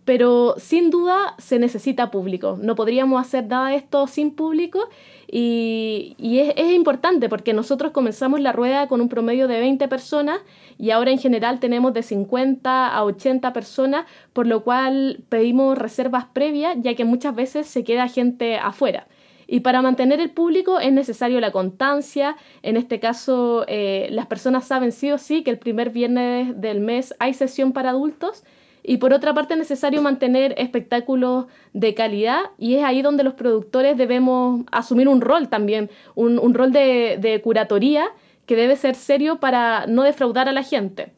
pero 0.04 0.54
sin 0.58 0.90
duda 0.90 1.34
se 1.38 1.58
necesita 1.58 2.12
público. 2.12 2.56
No 2.62 2.76
podríamos 2.76 3.20
hacer 3.20 3.46
nada 3.48 3.70
de 3.70 3.76
esto 3.76 4.06
sin 4.06 4.30
público 4.30 4.88
y, 5.28 6.14
es, 6.38 6.72
importante 6.72 7.28
porque 7.28 7.52
nosotros 7.52 7.92
comenzamos 7.92 8.40
la 8.40 8.52
rueda 8.52 8.86
con 8.86 9.00
un 9.00 9.08
promedio 9.08 9.48
de 9.48 9.58
20 9.60 9.88
personas 9.88 10.40
y 10.78 10.90
ahora 10.90 11.10
en 11.10 11.18
general 11.18 11.58
tenemos 11.58 11.92
de 11.94 12.02
50 12.02 12.88
a 12.88 13.04
80 13.04 13.52
personas, 13.52 14.06
por 14.32 14.46
lo 14.46 14.62
cual 14.62 15.20
pedimos 15.28 15.76
reservas 15.76 16.26
previas 16.26 16.76
ya 16.80 16.94
que 16.94 17.04
muchas 17.04 17.34
veces 17.34 17.66
se 17.66 17.82
queda 17.82 18.08
gente 18.08 18.56
afuera. 18.56 19.06
Y 19.48 19.60
para 19.60 19.80
mantener 19.80 20.20
el 20.20 20.30
público 20.30 20.80
es 20.80 20.92
necesario 20.92 21.40
la 21.40 21.52
constancia. 21.52 22.36
En 22.62 22.76
este 22.76 22.98
caso, 22.98 23.64
eh, 23.68 24.08
las 24.10 24.26
personas 24.26 24.66
saben 24.66 24.90
sí 24.90 25.12
o 25.12 25.18
sí 25.18 25.44
que 25.44 25.50
el 25.50 25.58
primer 25.58 25.90
viernes 25.90 26.60
del 26.60 26.80
mes 26.80 27.14
hay 27.20 27.32
sesión 27.32 27.72
para 27.72 27.90
adultos 27.90 28.42
y 28.88 28.98
por 28.98 29.12
otra 29.12 29.34
parte 29.34 29.54
es 29.54 29.58
necesario 29.58 30.00
mantener 30.00 30.54
espectáculos 30.58 31.46
de 31.72 31.92
calidad 31.94 32.42
y 32.56 32.76
es 32.76 32.84
ahí 32.84 33.02
donde 33.02 33.24
los 33.24 33.34
productores 33.34 33.96
debemos 33.96 34.64
asumir 34.70 35.08
un 35.08 35.20
rol 35.20 35.48
también, 35.48 35.90
un, 36.14 36.54
rol 36.54 36.70
de, 36.70 37.40
curatoría 37.42 38.06
que 38.46 38.54
debe 38.54 38.76
ser 38.76 38.94
serio 38.94 39.40
para 39.40 39.86
no 39.88 40.04
defraudar 40.04 40.48
a 40.48 40.52
la 40.52 40.62
gente. 40.62 41.10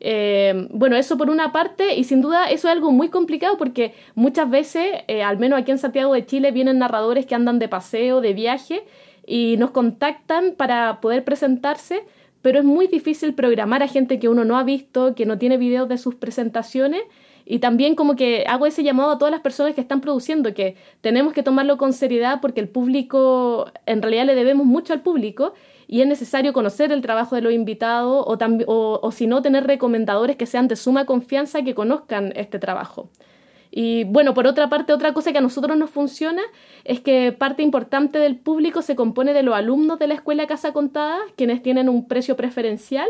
Eh, 0.00 0.66
bueno, 0.70 0.96
eso 0.96 1.16
por 1.16 1.30
una 1.30 1.52
parte, 1.52 1.94
y 1.94 2.02
sin 2.02 2.22
duda 2.22 2.50
eso 2.50 2.66
es 2.66 2.72
algo 2.72 2.90
muy 2.90 3.08
complicado 3.08 3.56
porque 3.56 3.94
muchas 4.16 4.50
veces, 4.50 5.04
eh, 5.06 5.22
al 5.22 5.38
menos 5.38 5.60
aquí 5.60 5.70
en 5.70 5.78
Santiago 5.78 6.12
de 6.14 6.26
Chile, 6.26 6.50
vienen 6.50 6.78
narradores 6.78 7.24
que 7.24 7.36
andan 7.36 7.60
de 7.60 7.68
paseo, 7.68 8.20
de 8.20 8.34
viaje, 8.34 8.82
y 9.24 9.56
nos 9.58 9.70
contactan 9.70 10.54
para 10.56 11.00
poder 11.00 11.22
presentarse, 11.22 12.02
pero 12.42 12.58
es 12.58 12.64
muy 12.64 12.88
difícil 12.88 13.34
programar 13.34 13.82
a 13.82 13.88
gente 13.88 14.18
que 14.18 14.28
uno 14.28 14.44
no 14.44 14.58
ha 14.58 14.64
visto, 14.64 15.14
que 15.14 15.26
no 15.26 15.38
tiene 15.38 15.56
videos 15.56 15.88
de 15.88 15.96
sus 15.96 16.16
presentaciones. 16.16 17.02
Y 17.44 17.58
también 17.58 17.96
como 17.96 18.14
que 18.14 18.44
hago 18.46 18.66
ese 18.66 18.84
llamado 18.84 19.12
a 19.12 19.18
todas 19.18 19.32
las 19.32 19.40
personas 19.40 19.74
que 19.74 19.80
están 19.80 20.00
produciendo, 20.00 20.54
que 20.54 20.76
tenemos 21.00 21.32
que 21.32 21.42
tomarlo 21.42 21.76
con 21.76 21.92
seriedad 21.92 22.40
porque 22.40 22.60
el 22.60 22.68
público, 22.68 23.66
en 23.86 24.00
realidad 24.00 24.26
le 24.26 24.34
debemos 24.34 24.66
mucho 24.66 24.92
al 24.92 25.02
público 25.02 25.54
y 25.88 26.00
es 26.02 26.06
necesario 26.06 26.52
conocer 26.52 26.92
el 26.92 27.02
trabajo 27.02 27.34
de 27.34 27.42
los 27.42 27.52
invitados 27.52 28.24
o, 28.26 29.00
o, 29.02 29.12
si 29.12 29.26
no, 29.26 29.42
tener 29.42 29.66
recomendadores 29.66 30.36
que 30.36 30.46
sean 30.46 30.68
de 30.68 30.76
suma 30.76 31.04
confianza 31.04 31.62
que 31.62 31.74
conozcan 31.74 32.32
este 32.36 32.58
trabajo. 32.58 33.10
Y 33.74 34.04
bueno, 34.04 34.34
por 34.34 34.46
otra 34.46 34.68
parte, 34.68 34.92
otra 34.92 35.14
cosa 35.14 35.32
que 35.32 35.38
a 35.38 35.40
nosotros 35.40 35.78
nos 35.78 35.88
funciona 35.88 36.42
es 36.84 37.00
que 37.00 37.32
parte 37.32 37.62
importante 37.62 38.18
del 38.18 38.36
público 38.36 38.82
se 38.82 38.94
compone 38.94 39.32
de 39.32 39.42
los 39.42 39.54
alumnos 39.54 39.98
de 39.98 40.08
la 40.08 40.14
escuela 40.14 40.46
Casa 40.46 40.74
Contada, 40.74 41.18
quienes 41.36 41.62
tienen 41.62 41.88
un 41.88 42.06
precio 42.06 42.36
preferencial. 42.36 43.08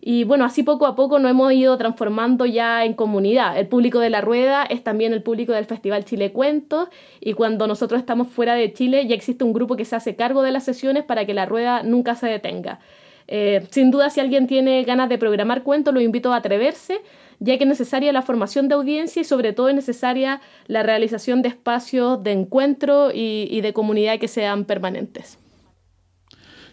Y 0.00 0.24
bueno, 0.24 0.44
así 0.44 0.64
poco 0.64 0.86
a 0.86 0.96
poco 0.96 1.20
nos 1.20 1.30
hemos 1.30 1.52
ido 1.52 1.78
transformando 1.78 2.44
ya 2.44 2.84
en 2.84 2.94
comunidad. 2.94 3.56
El 3.56 3.68
público 3.68 4.00
de 4.00 4.10
la 4.10 4.20
rueda 4.20 4.64
es 4.64 4.82
también 4.82 5.12
el 5.12 5.22
público 5.22 5.52
del 5.52 5.66
Festival 5.66 6.04
Chile 6.04 6.32
Cuentos 6.32 6.88
y 7.20 7.34
cuando 7.34 7.68
nosotros 7.68 8.00
estamos 8.00 8.28
fuera 8.28 8.54
de 8.54 8.72
Chile 8.72 9.06
ya 9.06 9.14
existe 9.14 9.44
un 9.44 9.52
grupo 9.52 9.76
que 9.76 9.84
se 9.84 9.94
hace 9.94 10.16
cargo 10.16 10.42
de 10.42 10.50
las 10.50 10.64
sesiones 10.64 11.04
para 11.04 11.24
que 11.24 11.34
la 11.34 11.46
rueda 11.46 11.84
nunca 11.84 12.16
se 12.16 12.26
detenga. 12.26 12.80
Eh, 13.28 13.64
sin 13.70 13.92
duda, 13.92 14.10
si 14.10 14.18
alguien 14.18 14.48
tiene 14.48 14.82
ganas 14.82 15.08
de 15.08 15.18
programar 15.18 15.62
cuentos, 15.62 15.94
lo 15.94 16.00
invito 16.00 16.32
a 16.32 16.36
atreverse 16.36 17.00
ya 17.40 17.56
que 17.56 17.64
es 17.64 17.68
necesaria 17.68 18.12
la 18.12 18.22
formación 18.22 18.68
de 18.68 18.74
audiencia 18.74 19.22
y 19.22 19.24
sobre 19.24 19.52
todo 19.52 19.70
es 19.70 19.74
necesaria 19.74 20.40
la 20.66 20.82
realización 20.82 21.42
de 21.42 21.48
espacios 21.48 22.22
de 22.22 22.32
encuentro 22.32 23.10
y, 23.12 23.60
de 23.60 23.72
comunidad 23.72 24.18
que 24.18 24.28
sean 24.28 24.66
permanentes. 24.66 25.38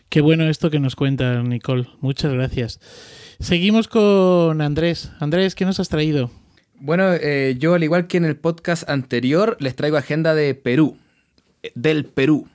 Qué 0.09 0.21
bueno 0.21 0.47
esto 0.47 0.69
que 0.69 0.79
nos 0.79 0.95
cuenta 0.95 1.41
Nicole. 1.41 1.87
Muchas 2.01 2.33
gracias. 2.33 2.79
Seguimos 3.39 3.87
con 3.87 4.61
Andrés. 4.61 5.11
Andrés, 5.19 5.55
¿qué 5.55 5.65
nos 5.65 5.79
has 5.79 5.89
traído? 5.89 6.31
Bueno, 6.79 7.13
eh, 7.13 7.55
yo 7.57 7.73
al 7.73 7.83
igual 7.83 8.07
que 8.07 8.17
en 8.17 8.25
el 8.25 8.35
podcast 8.35 8.87
anterior 8.89 9.57
les 9.59 9.75
traigo 9.75 9.97
agenda 9.97 10.35
de 10.35 10.53
Perú, 10.53 10.97
eh, 11.63 11.71
del 11.75 12.05
Perú. 12.05 12.47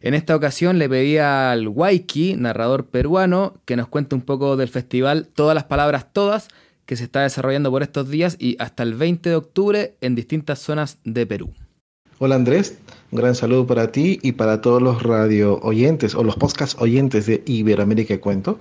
En 0.00 0.14
esta 0.14 0.36
ocasión 0.36 0.78
le 0.78 0.88
pedí 0.88 1.18
al 1.18 1.68
Waiki, 1.68 2.36
narrador 2.36 2.86
peruano, 2.86 3.54
que 3.64 3.76
nos 3.76 3.88
cuente 3.88 4.14
un 4.14 4.20
poco 4.20 4.56
del 4.56 4.68
festival 4.68 5.26
Todas 5.26 5.54
las 5.54 5.64
Palabras 5.64 6.12
Todas, 6.12 6.48
que 6.86 6.96
se 6.96 7.04
está 7.04 7.22
desarrollando 7.22 7.70
por 7.70 7.82
estos 7.82 8.08
días 8.08 8.36
y 8.38 8.56
hasta 8.60 8.84
el 8.84 8.94
20 8.94 9.28
de 9.28 9.36
octubre 9.36 9.96
en 10.00 10.14
distintas 10.14 10.60
zonas 10.60 10.98
de 11.04 11.26
Perú. 11.26 11.52
Hola 12.18 12.36
Andrés, 12.36 12.78
un 13.10 13.18
gran 13.18 13.34
saludo 13.34 13.66
para 13.66 13.92
ti 13.92 14.18
y 14.22 14.32
para 14.32 14.62
todos 14.62 14.80
los 14.80 15.02
radio 15.02 15.58
oyentes 15.58 16.14
o 16.14 16.24
los 16.24 16.36
podcast 16.36 16.80
oyentes 16.80 17.26
de 17.26 17.42
Iberoamérica 17.44 18.18
Cuento. 18.20 18.58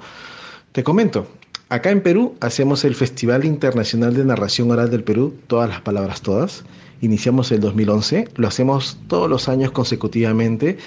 Te 0.73 0.83
comento, 0.83 1.27
acá 1.69 1.91
en 1.91 2.01
Perú 2.01 2.35
hacemos 2.41 2.83
el 2.83 2.95
Festival 2.95 3.45
Internacional 3.45 4.13
de 4.13 4.25
Narración 4.25 4.71
Oral 4.71 4.89
del 4.89 5.05
Perú, 5.05 5.35
todas 5.47 5.69
las 5.69 5.79
palabras 5.81 6.21
todas. 6.21 6.65
Iniciamos 6.99 7.51
el 7.51 7.61
2011, 7.61 8.29
lo 8.35 8.47
hacemos 8.47 8.97
todos 9.07 9.29
los 9.29 9.47
años 9.47 9.71
consecutivamente, 9.71 10.77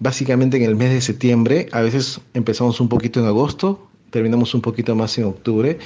básicamente 0.00 0.56
en 0.56 0.64
el 0.64 0.76
mes 0.76 0.90
de 0.90 1.00
septiembre, 1.00 1.68
a 1.72 1.80
veces 1.80 2.20
empezamos 2.34 2.80
un 2.80 2.88
poquito 2.88 3.20
en 3.20 3.26
agosto, 3.26 3.88
terminamos 4.10 4.54
un 4.54 4.60
poquito 4.60 4.94
más 4.94 5.16
en 5.16 5.24
octubre 5.24 5.78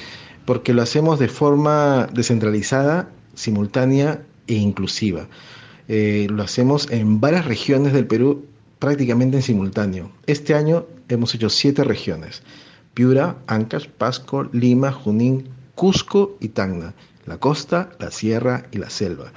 porque 0.45 0.73
lo 0.73 0.83
hacemos 0.83 1.19
de 1.19 1.29
forma 1.29 2.09
descentralizada, 2.13 3.09
simultánea 3.35 4.23
e 4.47 4.55
inclusiva. 4.55 5.29
Eh, 5.89 6.27
lo 6.31 6.43
hacemos 6.43 6.91
en 6.91 7.21
varias 7.21 7.45
regiones 7.45 7.93
del 7.93 8.07
Perú 8.07 8.45
prácticamente 8.79 9.37
en 9.37 9.43
simultáneo. 9.43 10.11
Este 10.27 10.55
año 10.55 10.87
hemos 11.09 11.35
hecho 11.35 11.51
siete 11.51 11.85
regiones. 11.85 12.43
Piura, 12.95 13.37
Ancash, 13.47 13.89
Pasco, 13.89 14.49
Lima, 14.53 14.93
Junín, 14.93 15.49
Cusco 15.75 16.37
y 16.41 16.49
Tacna. 16.49 16.95
La 17.27 17.39
costa, 17.39 17.91
la 18.01 18.11
sierra 18.11 18.67
y 18.73 18.79
la 18.79 18.91
selva. 18.91 19.33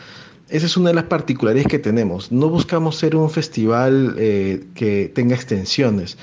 Esa 0.50 0.66
es 0.66 0.78
una 0.78 0.90
de 0.90 0.96
las 0.96 1.06
particularidades 1.06 1.72
que 1.72 1.80
tenemos. 1.80 2.32
No 2.32 2.50
buscamos 2.50 2.98
ser 2.98 3.16
un 3.16 3.30
festival 3.30 4.16
eh, 4.18 4.66
que 4.76 5.12
tenga 5.14 5.36
extensiones. 5.36 6.18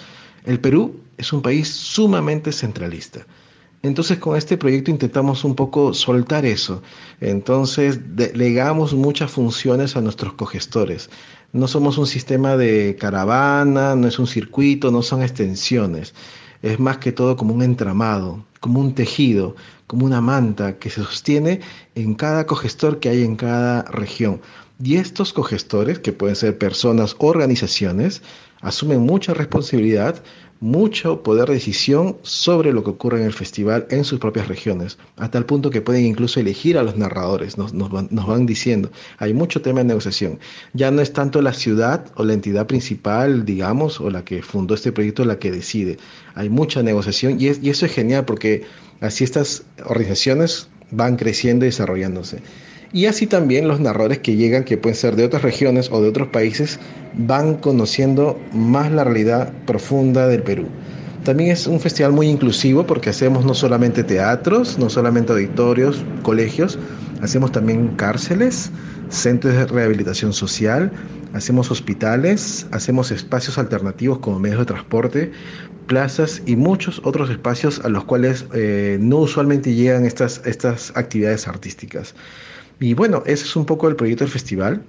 El 0.44 0.60
Perú 0.60 1.00
es 1.16 1.32
un 1.32 1.42
país 1.42 1.68
sumamente 1.68 2.52
centralista. 2.52 3.26
Entonces 3.82 4.18
con 4.18 4.36
este 4.36 4.56
proyecto 4.56 4.92
intentamos 4.92 5.44
un 5.44 5.56
poco 5.56 5.92
soltar 5.92 6.46
eso. 6.46 6.82
Entonces 7.20 8.16
delegamos 8.16 8.94
muchas 8.94 9.30
funciones 9.32 9.96
a 9.96 10.00
nuestros 10.00 10.34
cogestores. 10.34 11.10
No 11.52 11.66
somos 11.66 11.98
un 11.98 12.06
sistema 12.06 12.56
de 12.56 12.96
caravana, 12.98 13.96
no 13.96 14.06
es 14.06 14.20
un 14.20 14.28
circuito, 14.28 14.92
no 14.92 15.02
son 15.02 15.22
extensiones. 15.22 16.14
Es 16.62 16.78
más 16.78 16.98
que 16.98 17.10
todo 17.10 17.36
como 17.36 17.54
un 17.54 17.62
entramado, 17.62 18.44
como 18.60 18.78
un 18.78 18.94
tejido, 18.94 19.56
como 19.88 20.06
una 20.06 20.20
manta 20.20 20.78
que 20.78 20.88
se 20.88 21.02
sostiene 21.02 21.60
en 21.96 22.14
cada 22.14 22.46
cogestor 22.46 23.00
que 23.00 23.08
hay 23.08 23.24
en 23.24 23.34
cada 23.34 23.82
región. 23.82 24.40
Y 24.82 24.96
estos 24.96 25.32
cogestores, 25.32 25.98
que 25.98 26.12
pueden 26.12 26.36
ser 26.36 26.56
personas 26.56 27.16
organizaciones, 27.18 28.22
asumen 28.60 29.00
mucha 29.00 29.34
responsabilidad 29.34 30.22
mucho 30.62 31.24
poder 31.24 31.48
de 31.48 31.54
decisión 31.54 32.16
sobre 32.22 32.72
lo 32.72 32.84
que 32.84 32.90
ocurre 32.90 33.18
en 33.18 33.26
el 33.26 33.32
festival 33.32 33.84
en 33.90 34.04
sus 34.04 34.20
propias 34.20 34.46
regiones, 34.46 34.96
hasta 35.16 35.36
el 35.36 35.44
punto 35.44 35.70
que 35.70 35.82
pueden 35.82 36.06
incluso 36.06 36.38
elegir 36.38 36.78
a 36.78 36.84
los 36.84 36.96
narradores, 36.96 37.58
nos, 37.58 37.72
van, 37.72 38.46
diciendo. 38.46 38.92
Hay 39.18 39.34
mucho 39.34 39.60
tema 39.60 39.80
de 39.80 39.86
negociación. 39.86 40.38
Ya 40.72 40.92
no 40.92 41.02
es 41.02 41.12
tanto 41.12 41.42
la 41.42 41.52
ciudad 41.52 42.06
o 42.14 42.22
la 42.24 42.34
entidad 42.34 42.68
principal, 42.68 43.44
digamos, 43.44 44.00
o 44.00 44.08
la 44.08 44.24
que 44.24 44.40
fundó 44.40 44.76
este 44.76 44.92
proyecto 44.92 45.24
la 45.24 45.40
que 45.40 45.50
decide. 45.50 45.98
Hay 46.36 46.48
mucha 46.48 46.80
negociación 46.80 47.40
y, 47.40 47.46
y 47.60 47.70
eso 47.70 47.84
es 47.84 47.92
genial 47.92 48.24
porque 48.24 48.62
así 49.00 49.24
estas 49.24 49.64
organizaciones 49.84 50.68
van 50.92 51.16
creciendo 51.16 51.64
y 51.64 51.68
desarrollándose. 51.68 52.40
Y 52.94 53.06
así 53.06 53.26
también 53.26 53.68
los 53.68 53.80
narradores 53.80 54.18
que 54.18 54.36
llegan, 54.36 54.64
que 54.64 54.76
pueden 54.76 54.96
ser 54.96 55.16
de 55.16 55.24
otras 55.24 55.42
regiones 55.42 55.90
o 55.90 56.02
de 56.02 56.08
otros 56.08 56.28
países, 56.28 56.78
van 57.14 57.54
conociendo 57.54 58.38
más 58.52 58.92
la 58.92 59.04
realidad 59.04 59.52
profunda 59.66 60.28
del 60.28 60.42
Perú. 60.42 60.66
También 61.24 61.52
es 61.52 61.66
un 61.66 61.80
festival 61.80 62.12
muy 62.12 62.28
inclusivo 62.28 62.84
porque 62.84 63.10
hacemos 63.10 63.44
no 63.46 63.54
solamente 63.54 64.04
teatros, 64.04 64.78
no 64.78 64.90
solamente 64.90 65.32
auditorios, 65.32 66.04
colegios, 66.22 66.78
hacemos 67.22 67.52
también 67.52 67.94
cárceles, 67.96 68.70
centros 69.08 69.54
de 69.54 69.66
rehabilitación 69.66 70.32
social, 70.32 70.90
hacemos 71.32 71.70
hospitales, 71.70 72.66
hacemos 72.72 73.10
espacios 73.10 73.56
alternativos 73.56 74.18
como 74.18 74.38
medios 74.38 74.58
de 74.58 74.66
transporte, 74.66 75.32
plazas 75.86 76.42
y 76.44 76.56
muchos 76.56 77.00
otros 77.04 77.30
espacios 77.30 77.80
a 77.84 77.88
los 77.88 78.04
cuales 78.04 78.44
eh, 78.52 78.98
no 79.00 79.18
usualmente 79.18 79.72
llegan 79.72 80.04
estas, 80.04 80.42
estas 80.44 80.92
actividades 80.96 81.46
artísticas. 81.48 82.14
Y 82.82 82.94
bueno, 82.94 83.22
ese 83.26 83.44
es 83.44 83.54
un 83.54 83.64
poco 83.64 83.88
el 83.88 83.94
proyecto 83.94 84.24
del 84.24 84.32
festival. 84.32 84.82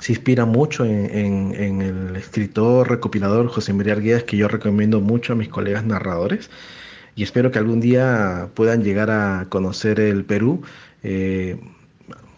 Se 0.00 0.12
inspira 0.12 0.44
mucho 0.44 0.84
en, 0.84 1.80
el 1.80 2.14
escritor, 2.14 2.90
recopilador 2.90 3.48
José 3.48 3.72
María 3.72 3.94
Arguedas, 3.94 4.24
que 4.24 4.36
yo 4.36 4.48
recomiendo 4.48 5.00
mucho 5.00 5.32
a 5.32 5.36
mis 5.36 5.48
colegas 5.48 5.82
narradores. 5.86 6.50
Y 7.14 7.22
espero 7.22 7.50
que 7.50 7.58
algún 7.58 7.80
día 7.80 8.50
puedan 8.52 8.84
llegar 8.84 9.10
a 9.10 9.46
conocer 9.48 9.98
el 9.98 10.26
Perú 10.26 10.60
eh, 11.02 11.58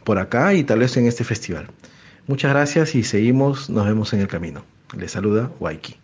por 0.05 0.21
acá 0.21 0.55
y 0.55 0.63
tal 0.63 0.79
vez 0.79 0.97
en 0.97 1.09
este 1.09 1.25
festival. 1.25 1.67
Muchas 2.29 2.53
gracias 2.53 2.95
y 2.95 3.03
seguimos, 3.03 3.69
nos 3.69 3.85
vemos 3.85 4.13
en 4.13 4.21
el 4.21 4.29
camino. 4.29 4.65
Les 4.97 5.11
saluda 5.11 5.51
Waiki. 5.59 5.97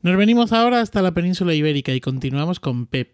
Nos 0.00 0.16
venimos 0.16 0.54
ahora 0.54 0.80
hasta 0.80 1.02
la 1.02 1.12
península 1.12 1.52
ibérica 1.52 1.92
y 1.92 2.00
continuamos 2.00 2.60
con 2.60 2.86
Pep. 2.86 3.12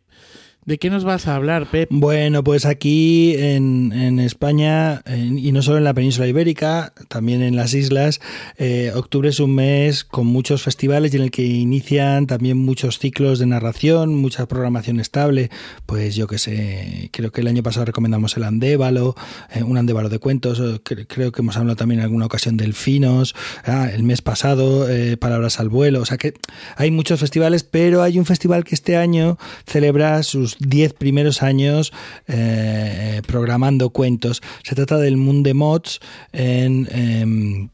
¿De 0.69 0.77
qué 0.77 0.91
nos 0.91 1.03
vas 1.03 1.27
a 1.27 1.35
hablar, 1.35 1.71
Pep? 1.71 1.89
Bueno, 1.91 2.45
pues 2.45 2.67
aquí 2.67 3.35
en, 3.39 4.19
España, 4.19 5.03
y 5.07 5.51
no 5.53 5.63
solo 5.63 5.79
en 5.79 5.85
la 5.85 5.95
península 5.95 6.27
ibérica, 6.27 6.93
también 7.09 7.41
en 7.41 7.57
las 7.57 7.73
islas, 7.73 8.21
eh, 8.59 8.93
octubre 8.95 9.31
es 9.31 9.41
un 9.41 9.55
mes 9.55 10.05
con 10.05 10.27
muchos 10.27 10.61
festivales 10.61 11.15
y 11.15 11.17
en 11.17 11.23
el 11.23 11.31
que 11.31 11.43
inician 11.43 12.27
también 12.27 12.59
muchos 12.59 12.99
ciclos 12.99 13.39
de 13.39 13.47
narración, 13.47 14.15
mucha 14.15 14.47
programación 14.47 15.01
estable. 15.01 15.49
Pues 15.87 16.17
yo 16.17 16.27
que 16.27 16.37
sé, 16.37 17.09
creo 17.15 17.33
que 17.33 17.41
el 17.41 17.47
año 17.47 17.63
pasado 17.63 17.87
recomendamos 17.87 18.37
el 18.37 18.45
Andévalo, 18.45 19.15
eh, 19.51 19.63
un 19.63 19.79
Andévalo 19.79 20.11
de 20.11 20.19
cuentos, 20.19 20.61
creo 20.83 21.33
que 21.33 21.41
hemos 21.41 21.57
hablado 21.57 21.77
también 21.77 22.01
en 22.01 22.05
alguna 22.05 22.27
ocasión 22.27 22.59
Delfinos, 22.59 23.35
ah, 23.65 23.89
el 23.91 24.03
mes 24.03 24.21
pasado 24.21 24.87
eh, 24.87 25.17
Palabras 25.17 25.61
al 25.61 25.71
vuelo, 25.71 26.03
o 26.03 26.05
sea 26.05 26.19
que 26.19 26.35
hay 26.77 26.91
muchos 26.91 27.21
festivales, 27.21 27.65
pero 27.65 28.03
hay 28.03 28.19
un 28.19 28.27
festival 28.27 28.65
que 28.65 28.75
este 28.75 28.99
año 28.99 29.39
celebra 29.65 30.23
sus 30.23 30.58
10 30.59 30.95
primeros 30.95 31.43
años 31.43 31.93
eh, 32.27 33.23
programando 33.27 33.91
cuentos. 33.91 34.43
Se 34.63 34.75
trata 34.75 34.99
del 34.99 35.17
Munde 35.17 35.55
Mods 35.55 36.01
en... 36.33 36.89
Em, 36.91 37.69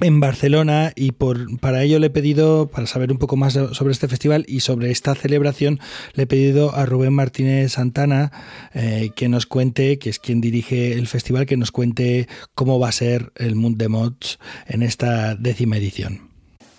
en 0.00 0.20
Barcelona 0.20 0.92
y 0.96 1.12
por, 1.12 1.60
para 1.60 1.82
ello 1.82 1.98
le 1.98 2.08
he 2.08 2.10
pedido, 2.10 2.68
para 2.68 2.86
saber 2.86 3.12
un 3.12 3.18
poco 3.18 3.36
más 3.36 3.52
sobre 3.52 3.92
este 3.92 4.08
festival 4.08 4.44
y 4.48 4.60
sobre 4.60 4.90
esta 4.90 5.14
celebración, 5.14 5.80
le 6.14 6.24
he 6.24 6.26
pedido 6.26 6.74
a 6.74 6.86
Rubén 6.86 7.12
Martínez 7.12 7.72
Santana 7.72 8.32
eh, 8.74 9.10
que 9.14 9.28
nos 9.28 9.46
cuente, 9.46 9.98
que 9.98 10.10
es 10.10 10.18
quien 10.18 10.40
dirige 10.40 10.94
el 10.94 11.06
festival, 11.06 11.46
que 11.46 11.56
nos 11.56 11.70
cuente 11.70 12.26
cómo 12.54 12.80
va 12.80 12.88
a 12.88 12.92
ser 12.92 13.32
el 13.36 13.54
Munde 13.54 13.88
Mods 13.88 14.38
en 14.66 14.82
esta 14.82 15.36
décima 15.36 15.76
edición. 15.76 16.30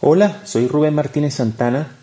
Hola, 0.02 0.41
soy 0.44 0.68
Rubén 0.68 0.95
Martínez 0.95 1.36
Santana, 1.36 1.95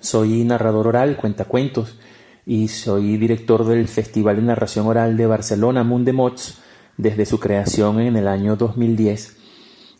soy 0.00 0.42
narrador 0.44 0.88
oral, 0.88 1.16
cuentacuentos 1.16 1.96
y 2.46 2.68
soy 2.68 3.16
director 3.16 3.64
del 3.64 3.88
Festival 3.88 4.36
de 4.36 4.42
Narración 4.42 4.86
Oral 4.86 5.16
de 5.16 5.26
Barcelona, 5.26 5.84
Mundemots, 5.84 6.58
desde 6.96 7.26
su 7.26 7.38
creación 7.38 8.00
en 8.00 8.16
el 8.16 8.28
año 8.28 8.56
2010. 8.56 9.36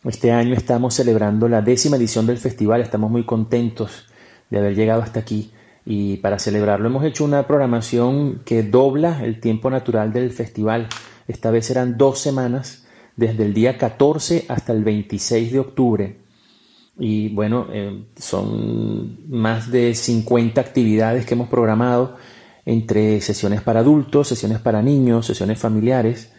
Este 0.03 0.31
año 0.31 0.53
estamos 0.55 0.95
celebrando 0.95 1.47
la 1.47 1.61
décima 1.61 1.97
edición 1.97 2.25
del 2.25 2.37
festival, 2.37 2.81
estamos 2.81 3.11
muy 3.11 3.25
contentos 3.25 4.07
de 4.49 4.59
haber 4.59 4.75
llegado 4.75 5.01
hasta 5.01 5.19
aquí 5.19 5.51
y 5.85 6.17
para 6.17 6.39
celebrarlo 6.39 6.87
hemos 6.87 7.03
hecho 7.05 7.25
una 7.25 7.47
programación 7.47 8.41
que 8.45 8.63
dobla 8.63 9.23
el 9.23 9.39
tiempo 9.39 9.69
natural 9.69 10.13
del 10.13 10.31
festival. 10.31 10.87
Esta 11.27 11.51
vez 11.51 11.65
serán 11.65 11.97
dos 11.97 12.19
semanas, 12.19 12.85
desde 13.15 13.45
el 13.45 13.53
día 13.53 13.77
14 13.77 14.45
hasta 14.47 14.73
el 14.73 14.83
26 14.83 15.51
de 15.51 15.59
octubre. 15.59 16.17
Y 16.97 17.29
bueno, 17.29 17.67
eh, 17.71 18.05
son 18.17 19.29
más 19.29 19.71
de 19.71 19.95
50 19.95 20.61
actividades 20.61 21.25
que 21.25 21.33
hemos 21.33 21.49
programado 21.49 22.17
entre 22.71 23.19
sesiones 23.21 23.61
para 23.61 23.81
adultos, 23.81 24.29
sesiones 24.29 24.59
para 24.59 24.81
niños, 24.81 25.25
sesiones 25.25 25.59
familiares 25.59 26.31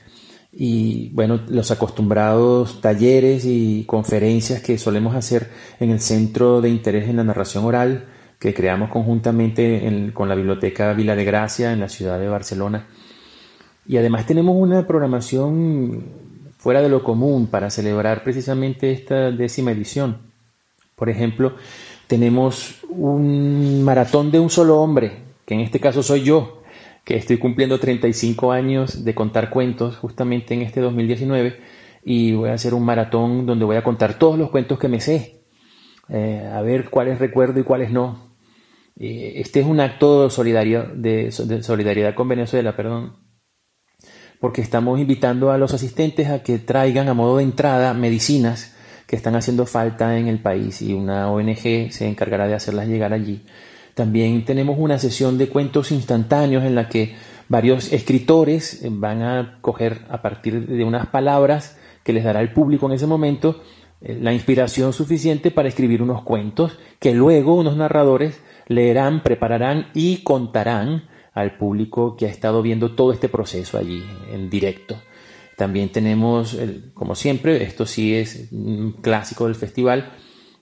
y 0.50 1.10
bueno, 1.10 1.40
los 1.48 1.70
acostumbrados 1.70 2.80
talleres 2.80 3.44
y 3.44 3.84
conferencias 3.86 4.62
que 4.62 4.78
solemos 4.78 5.14
hacer 5.14 5.50
en 5.80 5.90
el 5.90 6.00
Centro 6.00 6.60
de 6.60 6.70
Interés 6.70 7.08
en 7.08 7.16
la 7.16 7.24
Narración 7.24 7.64
Oral 7.64 8.06
que 8.38 8.54
creamos 8.54 8.90
conjuntamente 8.90 10.10
con 10.12 10.28
la 10.28 10.34
Biblioteca 10.34 10.92
Vila 10.94 11.14
de 11.14 11.24
Gracia 11.24 11.72
en 11.72 11.80
la 11.80 11.88
ciudad 11.88 12.18
de 12.18 12.28
Barcelona. 12.28 12.86
Y 13.86 13.98
además 13.98 14.26
tenemos 14.26 14.56
una 14.58 14.86
programación 14.86 16.02
fuera 16.58 16.80
de 16.82 16.88
lo 16.88 17.04
común 17.04 17.46
para 17.46 17.70
celebrar 17.70 18.24
precisamente 18.24 18.90
esta 18.90 19.30
décima 19.30 19.70
edición. 19.70 20.18
Por 20.96 21.08
ejemplo, 21.08 21.54
tenemos 22.06 22.82
un 22.88 23.82
maratón 23.84 24.30
de 24.30 24.40
un 24.40 24.50
solo 24.50 24.80
hombre, 24.80 25.21
que 25.44 25.54
en 25.54 25.60
este 25.60 25.80
caso 25.80 26.02
soy 26.02 26.22
yo, 26.22 26.62
que 27.04 27.16
estoy 27.16 27.38
cumpliendo 27.38 27.78
35 27.78 28.52
años 28.52 29.04
de 29.04 29.14
contar 29.14 29.50
cuentos 29.50 29.96
justamente 29.96 30.54
en 30.54 30.62
este 30.62 30.80
2019 30.80 31.58
y 32.04 32.32
voy 32.32 32.50
a 32.50 32.54
hacer 32.54 32.74
un 32.74 32.84
maratón 32.84 33.46
donde 33.46 33.64
voy 33.64 33.76
a 33.76 33.84
contar 33.84 34.18
todos 34.18 34.38
los 34.38 34.50
cuentos 34.50 34.78
que 34.78 34.88
me 34.88 35.00
sé, 35.00 35.44
eh, 36.08 36.48
a 36.52 36.62
ver 36.62 36.90
cuáles 36.90 37.18
recuerdo 37.18 37.60
y 37.60 37.64
cuáles 37.64 37.90
no. 37.90 38.36
Eh, 38.98 39.34
este 39.36 39.60
es 39.60 39.66
un 39.66 39.80
acto 39.80 40.24
de 40.24 40.30
solidaridad, 40.30 40.86
de, 40.88 41.32
solidaridad 41.32 42.14
con 42.14 42.28
Venezuela, 42.28 42.76
perdón, 42.76 43.16
porque 44.40 44.60
estamos 44.60 44.98
invitando 45.00 45.50
a 45.50 45.58
los 45.58 45.72
asistentes 45.72 46.28
a 46.28 46.42
que 46.42 46.58
traigan 46.58 47.08
a 47.08 47.14
modo 47.14 47.38
de 47.38 47.44
entrada 47.44 47.94
medicinas 47.94 48.76
que 49.06 49.16
están 49.16 49.36
haciendo 49.36 49.66
falta 49.66 50.18
en 50.18 50.26
el 50.28 50.40
país 50.40 50.82
y 50.82 50.94
una 50.94 51.30
ONG 51.30 51.92
se 51.92 52.08
encargará 52.08 52.46
de 52.46 52.54
hacerlas 52.54 52.88
llegar 52.88 53.12
allí. 53.12 53.44
También 53.94 54.44
tenemos 54.44 54.76
una 54.78 54.98
sesión 54.98 55.38
de 55.38 55.48
cuentos 55.48 55.92
instantáneos 55.92 56.64
en 56.64 56.74
la 56.74 56.88
que 56.88 57.14
varios 57.48 57.92
escritores 57.92 58.82
van 58.90 59.22
a 59.22 59.58
coger 59.60 60.06
a 60.08 60.22
partir 60.22 60.66
de 60.66 60.84
unas 60.84 61.08
palabras 61.08 61.76
que 62.02 62.12
les 62.12 62.24
dará 62.24 62.40
el 62.40 62.52
público 62.52 62.86
en 62.86 62.92
ese 62.92 63.06
momento 63.06 63.62
eh, 64.00 64.18
la 64.20 64.32
inspiración 64.32 64.92
suficiente 64.92 65.50
para 65.50 65.68
escribir 65.68 66.02
unos 66.02 66.22
cuentos 66.22 66.78
que 66.98 67.14
luego 67.14 67.54
unos 67.54 67.76
narradores 67.76 68.40
leerán, 68.66 69.22
prepararán 69.22 69.88
y 69.94 70.18
contarán 70.18 71.08
al 71.34 71.56
público 71.56 72.16
que 72.16 72.26
ha 72.26 72.30
estado 72.30 72.62
viendo 72.62 72.94
todo 72.94 73.12
este 73.12 73.28
proceso 73.28 73.78
allí 73.78 74.02
en 74.32 74.50
directo. 74.50 74.96
También 75.56 75.90
tenemos, 75.90 76.56
como 76.94 77.14
siempre, 77.14 77.62
esto 77.62 77.86
sí 77.86 78.14
es 78.14 78.48
un 78.52 78.92
clásico 79.00 79.46
del 79.46 79.54
festival, 79.54 80.12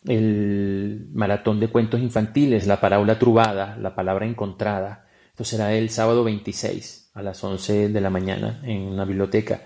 el 0.07 1.09
maratón 1.13 1.61
de 1.61 1.69
cuentos 1.69 2.01
infantiles, 2.01 2.67
la 2.67 2.81
parábola 2.81 3.19
trubada, 3.19 3.77
la 3.77 3.95
palabra 3.95 4.27
encontrada. 4.27 5.07
Esto 5.31 5.45
será 5.45 5.75
el 5.75 5.91
sábado 5.91 6.25
26 6.25 7.11
a 7.15 7.23
las 7.23 7.43
11 7.43 7.89
de 7.89 8.01
la 8.01 8.11
mañana 8.11 8.61
en 8.65 8.97
la 8.97 9.05
biblioteca. 9.05 9.63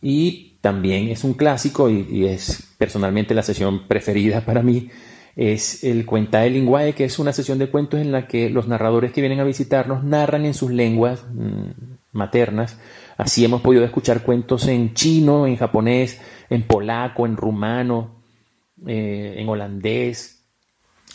Y 0.00 0.58
también 0.60 1.08
es 1.08 1.24
un 1.24 1.34
clásico 1.34 1.90
y, 1.90 2.26
es 2.26 2.74
personalmente 2.78 3.34
la 3.34 3.42
sesión 3.42 3.86
preferida 3.88 4.40
para 4.42 4.62
mí. 4.62 4.90
Es 5.36 5.84
el 5.84 6.04
Cuenta 6.04 6.40
de 6.40 6.50
Linguae, 6.50 6.94
que 6.94 7.04
es 7.04 7.20
una 7.20 7.32
sesión 7.32 7.58
de 7.58 7.70
cuentos 7.70 8.00
en 8.00 8.10
la 8.10 8.26
que 8.26 8.50
los 8.50 8.66
narradores 8.66 9.12
que 9.12 9.20
vienen 9.20 9.38
a 9.38 9.44
visitarnos 9.44 10.02
narran 10.02 10.44
en 10.44 10.54
sus 10.54 10.72
lenguas 10.72 11.24
mm, 11.32 11.70
maternas. 12.10 12.78
Así 13.16 13.44
hemos 13.44 13.60
podido 13.60 13.84
escuchar 13.84 14.22
cuentos 14.22 14.66
en 14.66 14.94
chino, 14.94 15.46
en 15.46 15.56
japonés, 15.56 16.20
en 16.50 16.64
polaco, 16.64 17.24
en 17.24 17.36
rumano, 17.36 18.17
eh, 18.86 19.34
en 19.38 19.48
holandés, 19.48 20.44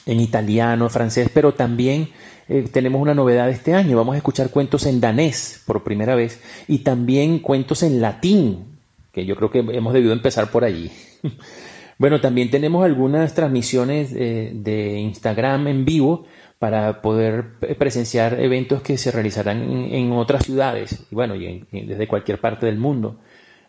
en 0.05 0.19
italiano, 0.19 0.89
francés, 0.89 1.29
pero 1.33 1.53
también 1.53 2.09
eh, 2.49 2.67
tenemos 2.71 3.01
una 3.01 3.13
novedad 3.13 3.49
este 3.49 3.73
año. 3.73 3.97
Vamos 3.97 4.15
a 4.15 4.17
escuchar 4.17 4.49
cuentos 4.49 4.85
en 4.85 4.99
danés 4.99 5.63
por 5.65 5.83
primera 5.83 6.15
vez 6.15 6.41
y 6.67 6.79
también 6.79 7.39
cuentos 7.39 7.83
en 7.83 8.01
latín, 8.01 8.79
que 9.11 9.25
yo 9.25 9.35
creo 9.35 9.49
que 9.49 9.59
hemos 9.59 9.93
debido 9.93 10.13
empezar 10.13 10.51
por 10.51 10.63
allí. 10.63 10.91
bueno, 11.97 12.19
también 12.19 12.49
tenemos 12.49 12.83
algunas 12.83 13.33
transmisiones 13.33 14.11
eh, 14.13 14.51
de 14.53 14.99
Instagram 14.99 15.67
en 15.67 15.85
vivo 15.85 16.25
para 16.59 17.01
poder 17.01 17.59
presenciar 17.77 18.39
eventos 18.39 18.81
que 18.81 18.97
se 18.97 19.11
realizarán 19.11 19.61
en, 19.61 20.11
otras 20.13 20.45
ciudades 20.45 21.05
y 21.11 21.15
bueno, 21.15 21.35
y 21.35 21.65
desde 21.69 22.07
cualquier 22.07 22.39
parte 22.39 22.65
del 22.65 22.77
mundo. 22.77 23.19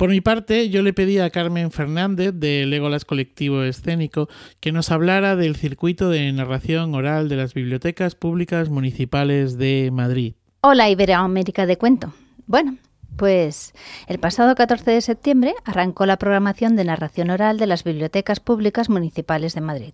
Por 0.00 0.08
mi 0.08 0.22
parte, 0.22 0.70
yo 0.70 0.80
le 0.80 0.94
pedí 0.94 1.18
a 1.18 1.28
Carmen 1.28 1.70
Fernández 1.70 2.32
de 2.32 2.64
Legolas 2.64 3.04
Colectivo 3.04 3.64
Escénico 3.64 4.30
que 4.58 4.72
nos 4.72 4.90
hablara 4.90 5.36
del 5.36 5.56
circuito 5.56 6.08
de 6.08 6.32
narración 6.32 6.94
oral 6.94 7.28
de 7.28 7.36
las 7.36 7.52
bibliotecas 7.52 8.14
públicas 8.14 8.70
municipales 8.70 9.58
de 9.58 9.90
Madrid. 9.92 10.36
Hola 10.62 10.88
Iberoamérica 10.88 11.66
de 11.66 11.76
Cuento. 11.76 12.14
Bueno, 12.46 12.78
pues 13.18 13.74
el 14.06 14.18
pasado 14.18 14.54
14 14.54 14.90
de 14.90 15.02
septiembre 15.02 15.52
arrancó 15.66 16.06
la 16.06 16.16
programación 16.16 16.76
de 16.76 16.86
narración 16.86 17.28
oral 17.28 17.58
de 17.58 17.66
las 17.66 17.84
bibliotecas 17.84 18.40
públicas 18.40 18.88
municipales 18.88 19.54
de 19.54 19.60
Madrid. 19.60 19.92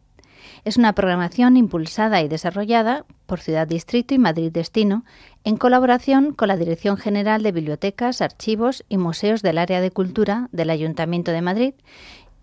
Es 0.66 0.76
una 0.76 0.94
programación 0.94 1.56
impulsada 1.56 2.22
y 2.22 2.28
desarrollada 2.28 3.04
por 3.26 3.38
Ciudad 3.38 3.68
Distrito 3.68 4.14
y 4.14 4.18
Madrid 4.18 4.50
Destino 4.50 5.04
en 5.44 5.58
colaboración 5.58 6.32
con 6.32 6.48
la 6.48 6.56
Dirección 6.56 6.96
General 6.96 7.40
de 7.44 7.52
Bibliotecas, 7.52 8.20
Archivos 8.20 8.84
y 8.88 8.98
Museos 8.98 9.42
del 9.42 9.58
Área 9.58 9.80
de 9.80 9.92
Cultura 9.92 10.48
del 10.50 10.70
Ayuntamiento 10.70 11.30
de 11.30 11.40
Madrid 11.40 11.74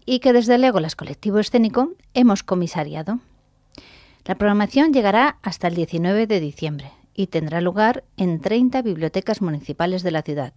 y 0.05 0.19
que 0.19 0.31
desde 0.31 0.57
Legolas 0.57 0.95
Colectivo 0.95 1.39
Escénico 1.39 1.89
hemos 2.13 2.43
comisariado. 2.43 3.19
La 4.23 4.35
programación 4.35 4.93
llegará 4.93 5.37
hasta 5.41 5.67
el 5.67 5.75
19 5.75 6.25
de 6.25 6.39
diciembre 6.39 6.91
y 7.13 7.27
tendrá 7.27 7.59
lugar 7.59 8.05
en 8.15 8.39
30 8.39 8.83
bibliotecas 8.83 9.41
municipales 9.41 10.01
de 10.01 10.11
la 10.11 10.21
ciudad. 10.21 10.53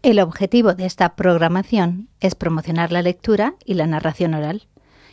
El 0.00 0.20
objetivo 0.20 0.72
de 0.72 0.86
esta 0.86 1.16
programación 1.16 2.08
es 2.20 2.34
promocionar 2.34 2.92
la 2.92 3.02
lectura 3.02 3.56
y 3.66 3.74
la 3.74 3.86
narración 3.86 4.32
oral 4.32 4.68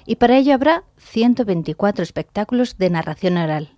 y 0.06 0.16
para 0.16 0.38
ello 0.38 0.54
habrá 0.54 0.84
124 0.98 2.04
espectáculos 2.04 2.78
de 2.78 2.90
narración 2.90 3.38
oral, 3.38 3.76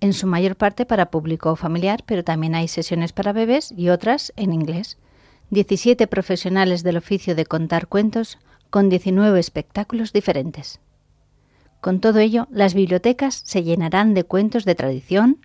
en 0.00 0.12
su 0.12 0.26
mayor 0.26 0.56
parte 0.56 0.86
para 0.86 1.10
público 1.10 1.56
familiar, 1.56 2.02
pero 2.06 2.24
también 2.24 2.54
hay 2.54 2.68
sesiones 2.68 3.12
para 3.12 3.32
bebés 3.32 3.72
y 3.76 3.88
otras 3.88 4.32
en 4.36 4.52
inglés. 4.52 4.98
17 5.50 6.06
profesionales 6.06 6.82
del 6.82 6.96
oficio 6.96 7.34
de 7.34 7.46
contar 7.46 7.86
cuentos 7.86 8.38
con 8.70 8.88
19 8.88 9.38
espectáculos 9.38 10.12
diferentes. 10.12 10.80
Con 11.80 12.00
todo 12.00 12.18
ello, 12.18 12.48
las 12.50 12.74
bibliotecas 12.74 13.42
se 13.44 13.62
llenarán 13.62 14.14
de 14.14 14.24
cuentos 14.24 14.64
de 14.64 14.74
tradición, 14.74 15.38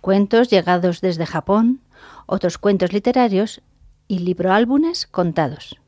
cuentos 0.00 0.48
llegados 0.48 1.00
desde 1.00 1.26
Japón, 1.26 1.80
otros 2.26 2.56
cuentos 2.56 2.92
literarios 2.92 3.60
y 4.08 4.20
libroálbumes 4.20 5.06
contados. 5.06 5.81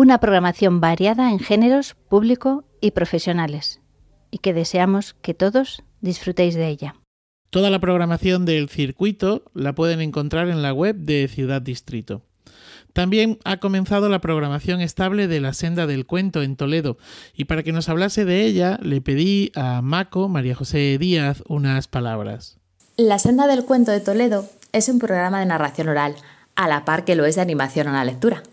Una 0.00 0.18
programación 0.18 0.80
variada 0.80 1.32
en 1.32 1.40
géneros, 1.40 1.96
público 2.08 2.62
y 2.80 2.92
profesionales, 2.92 3.80
y 4.30 4.38
que 4.38 4.54
deseamos 4.54 5.16
que 5.22 5.34
todos 5.34 5.82
disfrutéis 6.02 6.54
de 6.54 6.68
ella. 6.68 6.94
Toda 7.50 7.68
la 7.68 7.80
programación 7.80 8.44
del 8.44 8.68
circuito 8.68 9.42
la 9.54 9.74
pueden 9.74 10.00
encontrar 10.00 10.50
en 10.50 10.62
la 10.62 10.72
web 10.72 10.94
de 10.94 11.26
Ciudad 11.26 11.60
Distrito. 11.60 12.22
También 12.92 13.40
ha 13.42 13.56
comenzado 13.56 14.08
la 14.08 14.20
programación 14.20 14.82
estable 14.82 15.26
de 15.26 15.40
La 15.40 15.52
Senda 15.52 15.88
del 15.88 16.06
Cuento 16.06 16.44
en 16.44 16.54
Toledo 16.54 16.96
y 17.34 17.46
para 17.46 17.64
que 17.64 17.72
nos 17.72 17.88
hablase 17.88 18.24
de 18.24 18.44
ella 18.44 18.78
le 18.80 19.00
pedí 19.00 19.50
a 19.56 19.82
Maco, 19.82 20.28
María 20.28 20.54
José 20.54 20.96
Díaz, 21.00 21.42
unas 21.48 21.88
palabras. 21.88 22.58
La 22.96 23.18
Senda 23.18 23.48
del 23.48 23.64
Cuento 23.64 23.90
de 23.90 23.98
Toledo 23.98 24.48
es 24.70 24.88
un 24.88 25.00
programa 25.00 25.40
de 25.40 25.46
narración 25.46 25.88
oral, 25.88 26.14
a 26.54 26.68
la 26.68 26.84
par 26.84 27.04
que 27.04 27.16
lo 27.16 27.24
es 27.24 27.34
de 27.34 27.42
animación 27.42 27.88
a 27.88 27.94
la 27.94 28.04
lectura. 28.04 28.44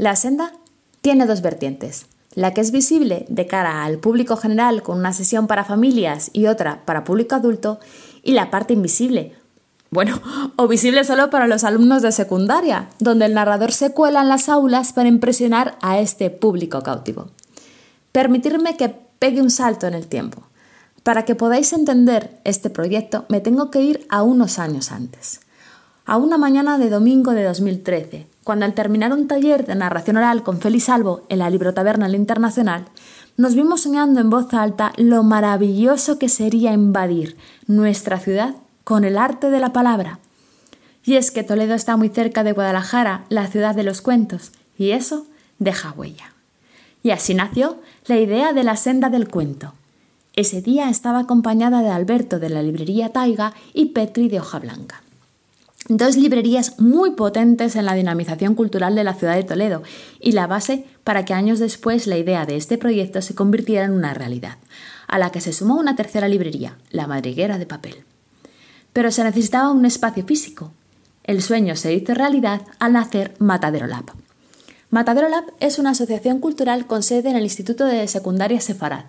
La 0.00 0.16
Senda 0.16 0.52
tiene 1.00 1.26
dos 1.26 1.42
vertientes, 1.42 2.06
la 2.34 2.54
que 2.54 2.60
es 2.60 2.70
visible 2.70 3.26
de 3.28 3.46
cara 3.46 3.84
al 3.84 3.98
público 3.98 4.36
general 4.36 4.82
con 4.82 4.98
una 4.98 5.12
sesión 5.12 5.46
para 5.46 5.64
familias 5.64 6.30
y 6.32 6.46
otra 6.46 6.84
para 6.84 7.04
público 7.04 7.34
adulto, 7.34 7.80
y 8.22 8.32
la 8.32 8.50
parte 8.50 8.74
invisible, 8.74 9.34
bueno, 9.90 10.20
o 10.56 10.68
visible 10.68 11.04
solo 11.04 11.30
para 11.30 11.46
los 11.46 11.64
alumnos 11.64 12.02
de 12.02 12.12
secundaria, 12.12 12.88
donde 12.98 13.26
el 13.26 13.34
narrador 13.34 13.72
se 13.72 13.92
cuela 13.92 14.22
en 14.22 14.28
las 14.28 14.48
aulas 14.48 14.92
para 14.92 15.08
impresionar 15.08 15.76
a 15.82 15.98
este 15.98 16.30
público 16.30 16.82
cautivo. 16.82 17.28
Permitirme 18.12 18.76
que 18.76 18.94
pegue 19.18 19.42
un 19.42 19.50
salto 19.50 19.86
en 19.86 19.94
el 19.94 20.06
tiempo. 20.06 20.42
Para 21.02 21.24
que 21.24 21.34
podáis 21.34 21.72
entender 21.72 22.40
este 22.44 22.70
proyecto 22.70 23.24
me 23.28 23.40
tengo 23.40 23.70
que 23.70 23.80
ir 23.80 24.06
a 24.08 24.22
unos 24.22 24.58
años 24.58 24.92
antes. 24.92 25.40
A 26.04 26.16
una 26.16 26.38
mañana 26.38 26.78
de 26.78 26.90
domingo 26.90 27.32
de 27.32 27.44
2013, 27.44 28.26
cuando 28.50 28.66
al 28.66 28.74
terminar 28.74 29.12
un 29.12 29.28
taller 29.28 29.64
de 29.64 29.76
narración 29.76 30.16
oral 30.16 30.42
con 30.42 30.60
Félix 30.60 30.86
Salvo 30.86 31.22
en 31.28 31.38
la 31.38 31.48
Librotaberna 31.50 32.08
Internacional, 32.08 32.86
nos 33.36 33.54
vimos 33.54 33.82
soñando 33.82 34.18
en 34.18 34.28
voz 34.28 34.52
alta 34.54 34.92
lo 34.96 35.22
maravilloso 35.22 36.18
que 36.18 36.28
sería 36.28 36.72
invadir 36.72 37.36
nuestra 37.68 38.18
ciudad 38.18 38.56
con 38.82 39.04
el 39.04 39.18
arte 39.18 39.50
de 39.50 39.60
la 39.60 39.72
palabra. 39.72 40.18
Y 41.04 41.14
es 41.14 41.30
que 41.30 41.44
Toledo 41.44 41.74
está 41.74 41.96
muy 41.96 42.08
cerca 42.08 42.42
de 42.42 42.50
Guadalajara, 42.50 43.24
la 43.28 43.46
ciudad 43.46 43.76
de 43.76 43.84
los 43.84 44.02
cuentos, 44.02 44.50
y 44.76 44.90
eso 44.90 45.26
deja 45.60 45.92
huella. 45.92 46.32
Y 47.04 47.12
así 47.12 47.34
nació 47.34 47.78
la 48.06 48.16
idea 48.16 48.52
de 48.52 48.64
la 48.64 48.74
senda 48.74 49.10
del 49.10 49.28
cuento. 49.28 49.74
Ese 50.34 50.60
día 50.60 50.90
estaba 50.90 51.20
acompañada 51.20 51.82
de 51.82 51.90
Alberto 51.90 52.40
de 52.40 52.48
la 52.48 52.62
librería 52.64 53.12
Taiga 53.12 53.54
y 53.74 53.90
Petri 53.90 54.28
de 54.28 54.40
Hoja 54.40 54.58
Blanca. 54.58 55.04
Dos 55.90 56.16
librerías 56.16 56.80
muy 56.80 57.10
potentes 57.10 57.76
en 57.76 57.84
la 57.84 57.94
dinamización 57.94 58.54
cultural 58.54 58.94
de 58.94 59.04
la 59.04 59.12
ciudad 59.12 59.34
de 59.34 59.44
Toledo 59.44 59.82
y 60.18 60.32
la 60.32 60.46
base 60.46 60.86
para 61.04 61.26
que 61.26 61.34
años 61.34 61.58
después 61.58 62.06
la 62.06 62.16
idea 62.16 62.46
de 62.46 62.56
este 62.56 62.78
proyecto 62.78 63.20
se 63.20 63.34
convirtiera 63.34 63.84
en 63.84 63.92
una 63.92 64.14
realidad, 64.14 64.56
a 65.06 65.18
la 65.18 65.30
que 65.30 65.42
se 65.42 65.52
sumó 65.52 65.76
una 65.76 65.96
tercera 65.96 66.28
librería, 66.28 66.78
la 66.90 67.06
Madriguera 67.06 67.58
de 67.58 67.66
Papel 67.66 68.04
pero 68.92 69.10
se 69.10 69.24
necesitaba 69.24 69.70
un 69.70 69.84
espacio 69.84 70.24
físico. 70.24 70.72
El 71.24 71.42
sueño 71.42 71.76
se 71.76 71.94
hizo 71.94 72.14
realidad 72.14 72.62
al 72.78 72.94
nacer 72.94 73.34
Matadero 73.38 73.86
Lab. 73.86 74.04
Matadero 74.90 75.28
Lab 75.28 75.44
es 75.60 75.78
una 75.78 75.90
asociación 75.90 76.40
cultural 76.40 76.86
con 76.86 77.02
sede 77.02 77.30
en 77.30 77.36
el 77.36 77.44
Instituto 77.44 77.84
de 77.84 78.08
Secundaria 78.08 78.60
Sefarad, 78.60 79.04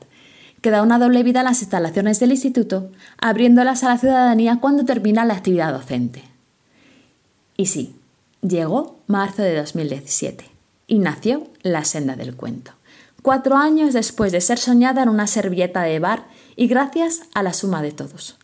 que 0.62 0.70
da 0.70 0.84
una 0.84 1.00
doble 1.00 1.24
vida 1.24 1.40
a 1.40 1.44
las 1.44 1.62
instalaciones 1.62 2.20
del 2.20 2.32
instituto, 2.32 2.92
abriéndolas 3.18 3.84
a 3.84 3.90
la 3.90 3.98
ciudadanía 3.98 4.60
cuando 4.62 4.86
termina 4.86 5.26
la 5.26 5.34
actividad 5.34 5.74
docente. 5.74 6.31
Y 7.62 7.68
sí, 7.68 7.96
llegó 8.42 8.98
marzo 9.06 9.44
de 9.44 9.56
2017 9.56 10.50
y 10.88 10.98
nació 10.98 11.46
La 11.62 11.86
Senda 11.86 12.16
del 12.16 12.36
Cuento, 12.36 12.72
cuatro 13.22 13.56
años 13.56 13.94
después 13.94 14.32
de 14.32 14.42
ser 14.42 14.58
soñada 14.58 15.04
en 15.04 15.10
una 15.10 15.28
servilleta 15.28 15.84
de 15.84 16.00
bar 16.00 16.26
y 16.56 16.66
gracias 16.66 17.22
a 17.36 17.44
la 17.44 17.54
suma 17.54 17.84
de 17.84 17.92
todos. 17.92 18.36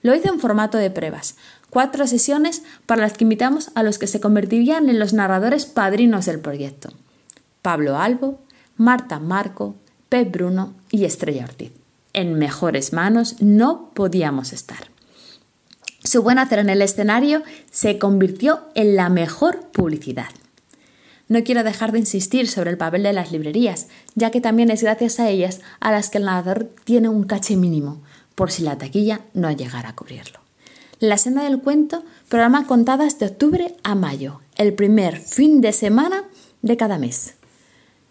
Lo 0.00 0.14
hice 0.14 0.28
en 0.28 0.40
formato 0.40 0.78
de 0.78 0.88
pruebas, 0.88 1.36
cuatro 1.68 2.06
sesiones 2.06 2.62
para 2.86 3.02
las 3.02 3.12
que 3.12 3.24
invitamos 3.24 3.70
a 3.74 3.82
los 3.82 3.98
que 3.98 4.06
se 4.06 4.20
convertirían 4.20 4.88
en 4.88 4.98
los 4.98 5.12
narradores 5.12 5.66
padrinos 5.66 6.24
del 6.24 6.40
proyecto. 6.40 6.94
Pablo 7.60 7.98
Albo, 7.98 8.40
Marta 8.78 9.18
Marco, 9.18 9.74
Pep 10.08 10.32
Bruno 10.32 10.72
y 10.90 11.04
Estrella 11.04 11.44
Ortiz. 11.44 11.72
En 12.14 12.38
mejores 12.38 12.94
manos 12.94 13.36
no 13.42 13.90
podíamos 13.92 14.54
estar. 14.54 14.91
Su 16.12 16.22
buen 16.22 16.38
hacer 16.38 16.58
en 16.58 16.68
el 16.68 16.82
escenario 16.82 17.42
se 17.70 17.98
convirtió 17.98 18.60
en 18.74 18.96
la 18.96 19.08
mejor 19.08 19.70
publicidad. 19.72 20.28
No 21.28 21.42
quiero 21.42 21.64
dejar 21.64 21.90
de 21.90 22.00
insistir 22.00 22.48
sobre 22.48 22.68
el 22.68 22.76
papel 22.76 23.02
de 23.02 23.14
las 23.14 23.32
librerías, 23.32 23.86
ya 24.14 24.30
que 24.30 24.42
también 24.42 24.70
es 24.70 24.82
gracias 24.82 25.18
a 25.20 25.30
ellas 25.30 25.62
a 25.80 25.90
las 25.90 26.10
que 26.10 26.18
el 26.18 26.26
narrador 26.26 26.68
tiene 26.84 27.08
un 27.08 27.22
caché 27.22 27.56
mínimo, 27.56 28.02
por 28.34 28.50
si 28.50 28.62
la 28.62 28.76
taquilla 28.76 29.22
no 29.32 29.50
llegara 29.52 29.88
a 29.88 29.96
cubrirlo. 29.96 30.40
La 30.98 31.16
senda 31.16 31.44
del 31.44 31.62
cuento, 31.62 32.04
programa 32.28 32.66
contadas 32.66 33.18
de 33.18 33.28
octubre 33.28 33.74
a 33.82 33.94
mayo, 33.94 34.42
el 34.56 34.74
primer 34.74 35.16
fin 35.18 35.62
de 35.62 35.72
semana 35.72 36.24
de 36.60 36.76
cada 36.76 36.98
mes. 36.98 37.36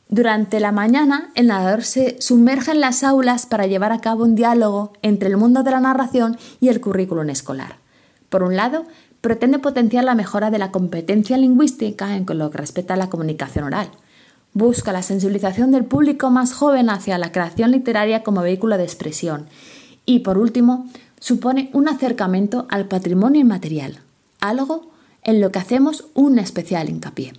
Durante 0.10 0.60
la 0.60 0.72
mañana, 0.72 1.30
el 1.36 1.46
narrador 1.46 1.84
se 1.84 2.20
sumerge 2.20 2.72
en 2.72 2.82
las 2.82 3.04
aulas 3.04 3.46
para 3.46 3.68
llevar 3.68 3.92
a 3.92 4.02
cabo 4.02 4.24
un 4.24 4.34
diálogo 4.34 4.94
entre 5.04 5.30
el 5.30 5.38
mundo 5.38 5.62
de 5.62 5.70
la 5.70 5.82
narración 5.82 6.40
y 6.60 6.70
el 6.70 6.82
currículum 6.82 7.30
escolar. 7.30 7.81
Por 8.32 8.44
un 8.44 8.56
lado, 8.56 8.86
pretende 9.20 9.60
potenciar 9.60 10.06
la 10.06 10.16
mejora 10.16 10.52
de 10.52 10.58
la 10.58 10.72
competencia 10.72 11.38
lingüística 11.38 12.16
en 12.16 12.26
lo 12.26 12.50
que 12.50 12.58
respecta 12.58 12.94
a 12.94 12.98
la 12.98 13.10
comunicación 13.10 13.66
oral. 13.66 13.92
Busca 14.54 14.94
la 14.94 15.02
sensibilización 15.02 15.72
del 15.72 15.84
público 15.84 16.30
más 16.30 16.54
joven 16.54 16.90
hacia 16.90 17.18
la 17.18 17.34
creación 17.34 17.72
literaria 17.72 18.24
como 18.24 18.42
vehículo 18.42 18.78
de 18.78 18.86
expresión 18.86 19.48
y 20.06 20.20
por 20.20 20.38
último, 20.38 20.90
supone 21.20 21.70
un 21.74 21.90
acercamiento 21.90 22.68
al 22.70 22.88
patrimonio 22.88 23.42
inmaterial, 23.42 24.00
algo 24.40 24.92
en 25.24 25.42
lo 25.42 25.52
que 25.52 25.60
hacemos 25.60 26.06
un 26.14 26.40
especial 26.40 26.90
hincapié. 26.90 27.34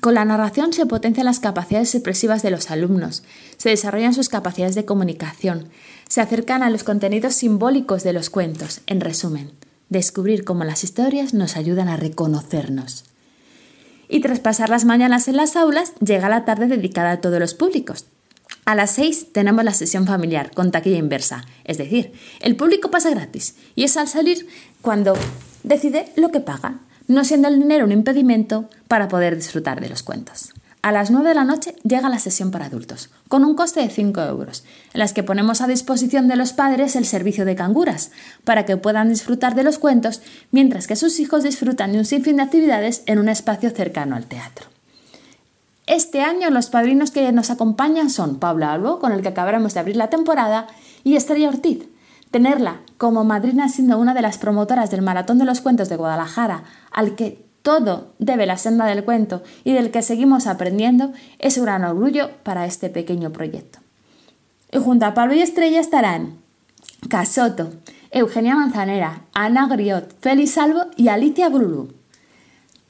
Con 0.00 0.14
la 0.14 0.24
narración 0.24 0.72
se 0.72 0.86
potencian 0.86 1.26
las 1.26 1.40
capacidades 1.40 1.92
expresivas 1.96 2.42
de 2.42 2.52
los 2.52 2.70
alumnos, 2.70 3.24
se 3.56 3.70
desarrollan 3.70 4.14
sus 4.14 4.28
capacidades 4.28 4.76
de 4.76 4.84
comunicación, 4.84 5.68
se 6.08 6.20
acercan 6.20 6.62
a 6.62 6.70
los 6.70 6.84
contenidos 6.84 7.34
simbólicos 7.34 8.04
de 8.04 8.12
los 8.12 8.30
cuentos, 8.30 8.80
en 8.86 9.00
resumen, 9.00 9.50
descubrir 9.90 10.44
cómo 10.44 10.64
las 10.64 10.82
historias 10.82 11.34
nos 11.34 11.56
ayudan 11.56 11.88
a 11.88 11.96
reconocernos. 11.96 13.04
Y 14.08 14.20
tras 14.20 14.40
pasar 14.40 14.70
las 14.70 14.84
mañanas 14.84 15.28
en 15.28 15.36
las 15.36 15.54
aulas, 15.54 15.92
llega 16.00 16.28
la 16.28 16.44
tarde 16.44 16.66
dedicada 16.66 17.12
a 17.12 17.20
todos 17.20 17.38
los 17.38 17.54
públicos, 17.54 18.06
a 18.64 18.74
las 18.74 18.92
6 18.92 19.32
tenemos 19.32 19.64
la 19.64 19.74
sesión 19.74 20.06
familiar 20.06 20.52
con 20.52 20.70
taquilla 20.70 20.98
inversa, 20.98 21.44
es 21.64 21.78
decir, 21.78 22.12
el 22.40 22.56
público 22.56 22.90
pasa 22.90 23.10
gratis 23.10 23.56
y 23.74 23.84
es 23.84 23.96
al 23.96 24.06
salir 24.06 24.46
cuando 24.82 25.14
decide 25.62 26.12
lo 26.16 26.30
que 26.30 26.40
paga, 26.40 26.78
no 27.08 27.24
siendo 27.24 27.48
el 27.48 27.58
dinero 27.58 27.84
un 27.84 27.92
impedimento 27.92 28.68
para 28.86 29.08
poder 29.08 29.34
disfrutar 29.34 29.80
de 29.80 29.88
los 29.88 30.02
cuentos. 30.02 30.52
A 30.82 30.92
las 30.92 31.10
9 31.10 31.28
de 31.28 31.34
la 31.34 31.44
noche 31.44 31.76
llega 31.82 32.08
la 32.08 32.18
sesión 32.18 32.50
para 32.50 32.66
adultos, 32.66 33.10
con 33.28 33.44
un 33.44 33.54
coste 33.54 33.80
de 33.80 33.90
5 33.90 34.22
euros, 34.22 34.64
en 34.94 35.00
las 35.00 35.12
que 35.12 35.22
ponemos 35.22 35.60
a 35.60 35.66
disposición 35.66 36.26
de 36.26 36.36
los 36.36 36.54
padres 36.54 36.96
el 36.96 37.04
servicio 37.04 37.44
de 37.44 37.54
canguras, 37.54 38.12
para 38.44 38.64
que 38.64 38.78
puedan 38.78 39.10
disfrutar 39.10 39.54
de 39.54 39.62
los 39.62 39.78
cuentos 39.78 40.22
mientras 40.52 40.86
que 40.86 40.96
sus 40.96 41.20
hijos 41.20 41.42
disfrutan 41.42 41.92
de 41.92 41.98
un 41.98 42.06
sinfín 42.06 42.36
de 42.36 42.44
actividades 42.44 43.02
en 43.04 43.18
un 43.18 43.28
espacio 43.28 43.68
cercano 43.70 44.16
al 44.16 44.24
teatro. 44.24 44.68
Este 45.86 46.22
año 46.22 46.48
los 46.48 46.70
padrinos 46.70 47.10
que 47.10 47.30
nos 47.30 47.50
acompañan 47.50 48.08
son 48.08 48.38
Pablo 48.38 48.66
Albo, 48.66 49.00
con 49.00 49.12
el 49.12 49.20
que 49.20 49.28
acabaremos 49.28 49.74
de 49.74 49.80
abrir 49.80 49.96
la 49.96 50.08
temporada, 50.08 50.66
y 51.04 51.16
Estrella 51.16 51.48
Ortiz. 51.48 51.88
Tenerla 52.30 52.76
como 52.96 53.24
madrina 53.24 53.68
siendo 53.68 53.98
una 53.98 54.14
de 54.14 54.22
las 54.22 54.38
promotoras 54.38 54.90
del 54.90 55.02
Maratón 55.02 55.38
de 55.38 55.44
los 55.44 55.60
Cuentos 55.60 55.90
de 55.90 55.96
Guadalajara, 55.96 56.62
al 56.90 57.16
que 57.16 57.49
todo 57.62 58.12
debe 58.18 58.46
la 58.46 58.56
senda 58.56 58.86
del 58.86 59.04
cuento 59.04 59.42
y 59.64 59.72
del 59.72 59.90
que 59.90 60.02
seguimos 60.02 60.46
aprendiendo, 60.46 61.12
es 61.38 61.58
un 61.58 61.64
gran 61.64 61.84
orgullo 61.84 62.30
para 62.42 62.66
este 62.66 62.88
pequeño 62.88 63.30
proyecto. 63.32 63.80
Y 64.72 64.78
junto 64.78 65.06
a 65.06 65.14
Pablo 65.14 65.34
y 65.34 65.42
Estrella 65.42 65.80
estarán 65.80 66.38
Casoto, 67.08 67.70
Eugenia 68.10 68.54
Manzanera, 68.54 69.22
Ana 69.32 69.66
Griot, 69.66 70.14
Félix 70.20 70.52
Salvo 70.52 70.86
y 70.96 71.08
Alicia 71.08 71.48
Brulú. 71.48 71.92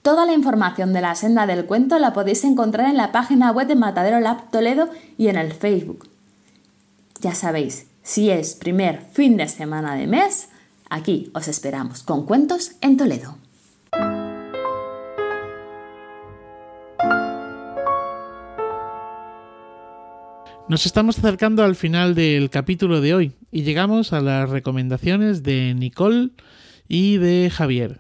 Toda 0.03 0.25
la 0.25 0.33
información 0.33 0.93
de 0.93 1.03
la 1.03 1.15
senda 1.15 1.47
del 1.47 1.67
cuento 1.67 1.99
la 1.99 2.13
podéis 2.13 2.45
encontrar 2.45 2.89
en 2.89 2.97
la 2.97 3.13
página 3.13 3.51
web 3.51 3.67
de 3.67 3.75
Matadero 3.75 4.19
Lab 4.21 4.51
Toledo 4.51 4.89
y 5.19 5.29
en 5.29 5.37
el 5.37 5.53
Facebook. 5.53 6.09
Ya 7.21 7.35
sabéis, 7.35 7.87
si 8.03 8.31
es 8.31 8.55
primer 8.55 9.03
fin 9.13 9.37
de 9.37 9.47
semana 9.47 9.95
de 9.95 10.07
mes, 10.07 10.49
aquí 10.89 11.31
os 11.35 11.49
esperamos 11.49 12.03
con 12.03 12.25
cuentos 12.25 12.73
en 12.81 12.97
Toledo. 12.97 13.40
Nos 20.71 20.87
estamos 20.87 21.19
acercando 21.19 21.65
al 21.65 21.75
final 21.75 22.15
del 22.15 22.49
capítulo 22.49 23.01
de 23.01 23.13
hoy 23.13 23.33
y 23.51 23.65
llegamos 23.65 24.13
a 24.13 24.21
las 24.21 24.49
recomendaciones 24.49 25.43
de 25.43 25.75
Nicole 25.75 26.31
y 26.87 27.17
de 27.17 27.51
Javier. 27.51 27.99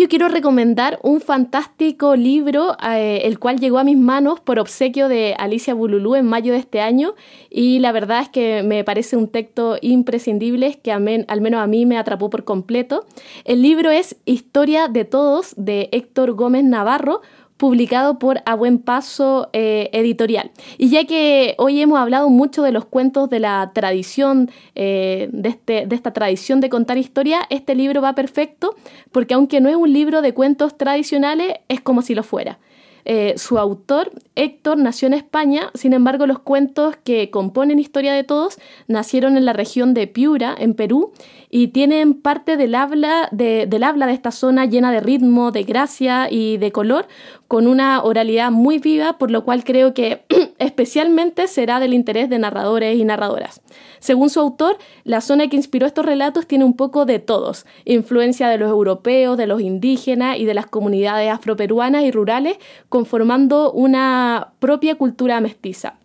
Yo 0.00 0.08
quiero 0.08 0.28
recomendar 0.28 0.98
un 1.02 1.20
fantástico 1.20 2.16
libro, 2.16 2.74
eh, 2.82 3.20
el 3.24 3.38
cual 3.38 3.60
llegó 3.60 3.78
a 3.78 3.84
mis 3.84 3.98
manos 3.98 4.40
por 4.40 4.58
obsequio 4.58 5.08
de 5.08 5.34
Alicia 5.38 5.74
Bululú 5.74 6.14
en 6.14 6.24
mayo 6.24 6.54
de 6.54 6.58
este 6.58 6.80
año 6.80 7.14
y 7.50 7.80
la 7.80 7.92
verdad 7.92 8.22
es 8.22 8.30
que 8.30 8.62
me 8.62 8.82
parece 8.82 9.18
un 9.18 9.28
texto 9.28 9.76
imprescindible 9.82 10.80
que 10.82 10.90
al 10.90 11.02
menos 11.02 11.60
a 11.60 11.66
mí 11.66 11.84
me 11.84 11.98
atrapó 11.98 12.30
por 12.30 12.44
completo. 12.44 13.04
El 13.44 13.60
libro 13.60 13.90
es 13.90 14.16
Historia 14.24 14.88
de 14.88 15.04
Todos 15.04 15.52
de 15.58 15.90
Héctor 15.92 16.32
Gómez 16.32 16.64
Navarro, 16.64 17.20
publicado 17.60 18.18
por 18.18 18.40
A 18.46 18.54
Buen 18.54 18.78
Paso 18.78 19.50
eh, 19.52 19.90
Editorial. 19.92 20.50
Y 20.78 20.88
ya 20.88 21.04
que 21.04 21.54
hoy 21.58 21.82
hemos 21.82 21.98
hablado 21.98 22.30
mucho 22.30 22.62
de 22.62 22.72
los 22.72 22.86
cuentos 22.86 23.28
de 23.28 23.38
la 23.38 23.70
tradición, 23.74 24.50
eh, 24.74 25.28
de, 25.30 25.50
este, 25.50 25.86
de 25.86 25.94
esta 25.94 26.14
tradición 26.14 26.62
de 26.62 26.70
contar 26.70 26.96
historia, 26.96 27.42
este 27.50 27.74
libro 27.74 28.00
va 28.00 28.14
perfecto 28.14 28.74
porque 29.12 29.34
aunque 29.34 29.60
no 29.60 29.68
es 29.68 29.76
un 29.76 29.92
libro 29.92 30.22
de 30.22 30.32
cuentos 30.32 30.78
tradicionales, 30.78 31.56
es 31.68 31.82
como 31.82 32.00
si 32.00 32.14
lo 32.14 32.22
fuera. 32.22 32.58
Eh, 33.04 33.34
su 33.36 33.58
autor, 33.58 34.12
Héctor, 34.36 34.78
nació 34.78 35.08
en 35.08 35.14
España, 35.14 35.70
sin 35.74 35.92
embargo 35.92 36.26
los 36.26 36.38
cuentos 36.38 36.96
que 36.96 37.30
componen 37.30 37.78
Historia 37.78 38.12
de 38.12 38.24
Todos 38.24 38.58
nacieron 38.88 39.36
en 39.36 39.44
la 39.44 39.52
región 39.52 39.94
de 39.94 40.06
Piura, 40.06 40.54
en 40.58 40.74
Perú, 40.74 41.12
y 41.50 41.68
tienen 41.68 42.14
parte 42.14 42.56
del 42.56 42.76
habla 42.76 43.28
de, 43.32 43.66
del 43.66 43.82
habla 43.82 44.06
de 44.06 44.12
esta 44.12 44.30
zona 44.30 44.66
llena 44.66 44.92
de 44.92 45.00
ritmo, 45.00 45.50
de 45.50 45.64
gracia 45.64 46.28
y 46.30 46.56
de 46.58 46.70
color, 46.70 47.08
con 47.48 47.66
una 47.66 48.02
oralidad 48.04 48.52
muy 48.52 48.78
viva, 48.78 49.18
por 49.18 49.32
lo 49.32 49.44
cual 49.44 49.64
creo 49.64 49.92
que 49.92 50.24
especialmente 50.58 51.48
será 51.48 51.80
del 51.80 51.92
interés 51.92 52.30
de 52.30 52.38
narradores 52.38 52.96
y 52.96 53.04
narradoras. 53.04 53.60
Según 53.98 54.30
su 54.30 54.38
autor, 54.38 54.78
la 55.02 55.20
zona 55.20 55.48
que 55.48 55.56
inspiró 55.56 55.86
estos 55.86 56.06
relatos 56.06 56.46
tiene 56.46 56.64
un 56.64 56.76
poco 56.76 57.04
de 57.04 57.18
todos, 57.18 57.66
influencia 57.84 58.48
de 58.48 58.58
los 58.58 58.70
europeos, 58.70 59.36
de 59.36 59.48
los 59.48 59.60
indígenas 59.60 60.38
y 60.38 60.44
de 60.44 60.54
las 60.54 60.66
comunidades 60.66 61.32
afroperuanas 61.32 62.04
y 62.04 62.12
rurales, 62.12 62.58
conformando 62.88 63.72
una 63.72 64.52
propia 64.60 64.94
cultura 64.94 65.40
mestiza. 65.40 65.99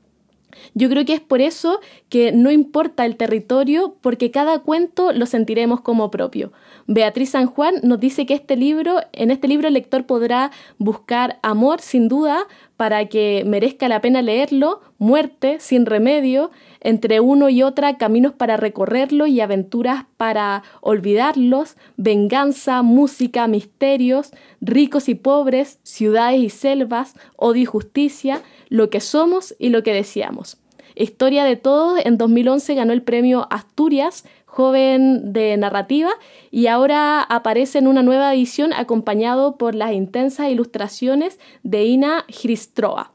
Yo 0.78 0.90
creo 0.90 1.06
que 1.06 1.14
es 1.14 1.22
por 1.22 1.40
eso 1.40 1.80
que 2.10 2.34
no 2.34 2.52
importa 2.52 3.06
el 3.06 3.16
territorio, 3.16 3.96
porque 4.02 4.30
cada 4.30 4.60
cuento 4.60 5.14
lo 5.14 5.26
sentiremos 5.26 5.80
como 5.80 6.12
propio. 6.12 6.52
Beatriz 6.86 7.30
San 7.30 7.46
Juan 7.46 7.76
nos 7.82 8.02
dice 8.02 8.26
que 8.26 8.34
este 8.34 8.58
libro, 8.58 8.98
en 9.14 9.32
este 9.32 9.48
libro 9.48 9.70
el 9.70 9.74
lector 9.74 10.06
podrá 10.06 10.52
buscar 10.78 11.40
amor 11.44 11.80
sin 11.80 12.10
duda 12.10 12.46
para 12.76 13.06
que 13.06 13.44
merezca 13.48 13.88
la 13.88 14.02
pena 14.02 14.22
leerlo, 14.22 14.82
muerte 14.98 15.62
sin 15.62 15.86
remedio, 15.86 16.52
entre 16.82 17.22
uno 17.22 17.48
y 17.48 17.64
otra 17.64 17.98
caminos 17.98 18.34
para 18.34 18.58
recorrerlo 18.58 19.28
y 19.28 19.40
aventuras 19.40 20.04
para 20.18 20.62
olvidarlos, 20.82 21.78
venganza, 21.96 22.82
música, 22.82 23.48
misterios, 23.48 24.32
ricos 24.60 25.08
y 25.08 25.16
pobres, 25.16 25.80
ciudades 25.84 26.42
y 26.42 26.50
selvas, 26.50 27.16
odio 27.38 27.62
y 27.62 27.66
justicia, 27.66 28.42
lo 28.68 28.90
que 28.90 29.00
somos 29.00 29.56
y 29.58 29.70
lo 29.70 29.82
que 29.82 29.94
deseamos. 29.94 30.58
Historia 30.96 31.44
de 31.44 31.56
Todos 31.56 32.00
en 32.06 32.18
2011 32.18 32.76
ganó 32.76 32.94
el 32.94 33.02
premio 33.02 33.48
Asturias 33.50 34.26
joven 34.56 35.34
de 35.34 35.58
narrativa 35.58 36.12
y 36.50 36.68
ahora 36.68 37.22
aparece 37.22 37.78
en 37.78 37.88
una 37.88 38.04
nueva 38.04 38.34
edición 38.34 38.72
acompañado 38.72 39.58
por 39.58 39.76
las 39.76 39.92
intensas 39.92 40.50
ilustraciones 40.50 41.40
de 41.64 41.84
Ina 41.84 42.26
Hristroa. 42.30 43.12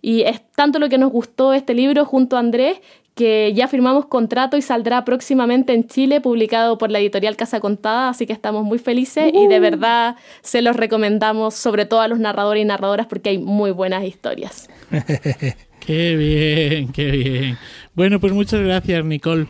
Y 0.00 0.22
es 0.22 0.40
tanto 0.52 0.78
lo 0.78 0.88
que 0.88 0.96
nos 0.96 1.12
gustó 1.12 1.52
este 1.52 1.74
libro 1.74 2.06
junto 2.06 2.36
a 2.36 2.38
Andrés 2.38 2.80
que 3.14 3.52
ya 3.52 3.66
firmamos 3.66 4.06
contrato 4.06 4.56
y 4.56 4.62
saldrá 4.62 5.04
próximamente 5.04 5.74
en 5.74 5.88
Chile, 5.88 6.20
publicado 6.20 6.78
por 6.78 6.90
la 6.90 7.00
editorial 7.00 7.36
Casa 7.36 7.58
Contada, 7.58 8.10
así 8.10 8.26
que 8.26 8.32
estamos 8.32 8.64
muy 8.64 8.78
felices 8.78 9.32
y 9.34 9.48
de 9.48 9.58
verdad 9.58 10.14
se 10.40 10.62
los 10.62 10.76
recomendamos, 10.76 11.54
sobre 11.54 11.84
todo 11.84 12.00
a 12.00 12.06
los 12.06 12.20
narradores 12.20 12.62
y 12.62 12.64
narradoras, 12.64 13.08
porque 13.08 13.30
hay 13.30 13.38
muy 13.38 13.72
buenas 13.72 14.04
historias. 14.04 14.70
qué 15.88 16.16
bien, 16.16 16.92
qué 16.92 17.10
bien. 17.10 17.58
Bueno, 17.94 18.20
pues 18.20 18.34
muchas 18.34 18.60
gracias, 18.60 19.02
Nicole. 19.06 19.46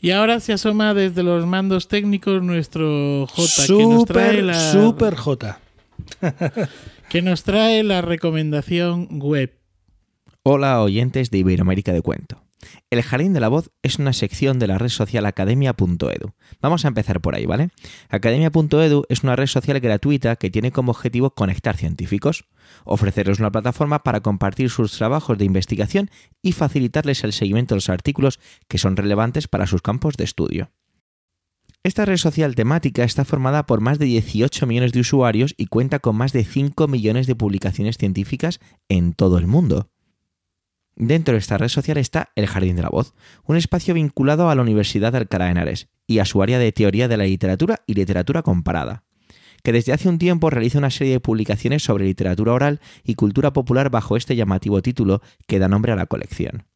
Y 0.00 0.12
ahora 0.12 0.40
se 0.40 0.54
asoma 0.54 0.94
desde 0.94 1.22
los 1.22 1.44
mandos 1.44 1.88
técnicos 1.88 2.42
nuestro 2.42 3.26
J, 3.26 3.66
que 3.66 3.86
nos 3.86 4.04
trae 4.06 4.40
la... 4.40 4.54
Super 4.54 5.14
J. 5.14 5.60
que 7.10 7.20
nos 7.20 7.42
trae 7.42 7.82
la 7.82 8.00
recomendación 8.00 9.20
web. 9.20 9.52
Hola 10.42 10.80
oyentes 10.80 11.30
de 11.30 11.38
Iberoamérica 11.38 11.92
de 11.92 12.00
Cuento. 12.00 12.43
El 12.90 13.02
Jardín 13.02 13.32
de 13.32 13.40
la 13.40 13.48
Voz 13.48 13.70
es 13.82 13.98
una 13.98 14.12
sección 14.12 14.58
de 14.58 14.66
la 14.66 14.78
red 14.78 14.88
social 14.88 15.26
academia.edu. 15.26 16.32
Vamos 16.60 16.84
a 16.84 16.88
empezar 16.88 17.20
por 17.20 17.34
ahí, 17.34 17.46
¿vale? 17.46 17.70
Academia.edu 18.08 19.04
es 19.08 19.22
una 19.22 19.36
red 19.36 19.46
social 19.46 19.80
gratuita 19.80 20.36
que 20.36 20.50
tiene 20.50 20.72
como 20.72 20.92
objetivo 20.92 21.30
conectar 21.30 21.76
científicos, 21.76 22.44
ofrecerles 22.84 23.38
una 23.38 23.52
plataforma 23.52 24.02
para 24.02 24.20
compartir 24.20 24.70
sus 24.70 24.92
trabajos 24.92 25.38
de 25.38 25.44
investigación 25.44 26.10
y 26.42 26.52
facilitarles 26.52 27.24
el 27.24 27.32
seguimiento 27.32 27.74
de 27.74 27.78
los 27.78 27.88
artículos 27.88 28.40
que 28.68 28.78
son 28.78 28.96
relevantes 28.96 29.48
para 29.48 29.66
sus 29.66 29.82
campos 29.82 30.16
de 30.16 30.24
estudio. 30.24 30.70
Esta 31.86 32.06
red 32.06 32.16
social 32.16 32.54
temática 32.54 33.04
está 33.04 33.26
formada 33.26 33.66
por 33.66 33.82
más 33.82 33.98
de 33.98 34.06
18 34.06 34.66
millones 34.66 34.92
de 34.92 35.00
usuarios 35.00 35.54
y 35.58 35.66
cuenta 35.66 35.98
con 35.98 36.16
más 36.16 36.32
de 36.32 36.42
5 36.42 36.88
millones 36.88 37.26
de 37.26 37.36
publicaciones 37.36 37.98
científicas 37.98 38.58
en 38.88 39.12
todo 39.12 39.36
el 39.36 39.46
mundo. 39.46 39.90
Dentro 40.96 41.32
de 41.32 41.38
esta 41.38 41.58
red 41.58 41.68
social 41.68 41.98
está 41.98 42.30
El 42.36 42.46
Jardín 42.46 42.76
de 42.76 42.82
la 42.82 42.88
Voz, 42.88 43.14
un 43.44 43.56
espacio 43.56 43.94
vinculado 43.94 44.48
a 44.48 44.54
la 44.54 44.62
Universidad 44.62 45.12
de 45.12 45.18
Alcalá 45.18 45.46
de 45.46 45.50
Henares 45.52 45.88
y 46.06 46.18
a 46.20 46.24
su 46.24 46.42
área 46.42 46.58
de 46.58 46.70
teoría 46.70 47.08
de 47.08 47.16
la 47.16 47.24
literatura 47.24 47.80
y 47.86 47.94
literatura 47.94 48.42
comparada, 48.42 49.02
que 49.64 49.72
desde 49.72 49.92
hace 49.92 50.08
un 50.08 50.18
tiempo 50.18 50.50
realiza 50.50 50.78
una 50.78 50.90
serie 50.90 51.14
de 51.14 51.20
publicaciones 51.20 51.82
sobre 51.82 52.04
literatura 52.04 52.52
oral 52.52 52.80
y 53.02 53.14
cultura 53.14 53.52
popular 53.52 53.90
bajo 53.90 54.16
este 54.16 54.36
llamativo 54.36 54.82
título 54.82 55.20
que 55.48 55.58
da 55.58 55.68
nombre 55.68 55.90
a 55.90 55.96
la 55.96 56.06
colección. 56.06 56.66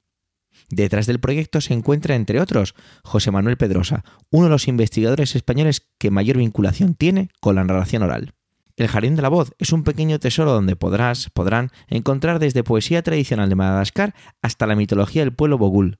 Detrás 0.68 1.06
del 1.06 1.20
proyecto 1.20 1.60
se 1.60 1.74
encuentra, 1.74 2.16
entre 2.16 2.40
otros, 2.40 2.74
José 3.04 3.30
Manuel 3.30 3.56
Pedrosa, 3.56 4.04
uno 4.30 4.46
de 4.46 4.50
los 4.50 4.66
investigadores 4.66 5.36
españoles 5.36 5.88
que 5.98 6.10
mayor 6.10 6.38
vinculación 6.38 6.94
tiene 6.94 7.30
con 7.40 7.54
la 7.54 7.64
narración 7.64 8.02
oral. 8.02 8.34
El 8.78 8.86
Jardín 8.86 9.16
de 9.16 9.22
la 9.22 9.28
Voz 9.28 9.52
es 9.58 9.72
un 9.72 9.82
pequeño 9.82 10.20
tesoro 10.20 10.52
donde 10.52 10.76
podrás, 10.76 11.30
podrán 11.30 11.72
encontrar 11.88 12.38
desde 12.38 12.62
poesía 12.62 13.02
tradicional 13.02 13.48
de 13.48 13.56
Madagascar 13.56 14.14
hasta 14.40 14.68
la 14.68 14.76
mitología 14.76 15.22
del 15.22 15.34
pueblo 15.34 15.58
Bogul, 15.58 15.98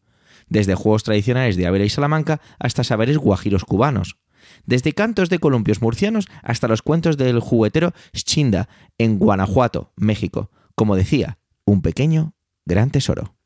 desde 0.48 0.76
juegos 0.76 1.02
tradicionales 1.02 1.56
de 1.56 1.66
Ávila 1.66 1.86
y 1.86 1.88
Salamanca 1.88 2.40
hasta 2.60 2.84
saberes 2.84 3.18
guajiros 3.18 3.64
cubanos, 3.64 4.18
desde 4.64 4.92
cantos 4.92 5.28
de 5.28 5.40
columpios 5.40 5.82
murcianos 5.82 6.28
hasta 6.44 6.68
los 6.68 6.82
cuentos 6.82 7.16
del 7.16 7.40
juguetero 7.40 7.94
Schinda 8.14 8.68
en 8.96 9.18
Guanajuato, 9.18 9.92
México. 9.96 10.52
Como 10.76 10.94
decía, 10.94 11.40
un 11.64 11.82
pequeño, 11.82 12.36
gran 12.64 12.90
tesoro. 12.90 13.37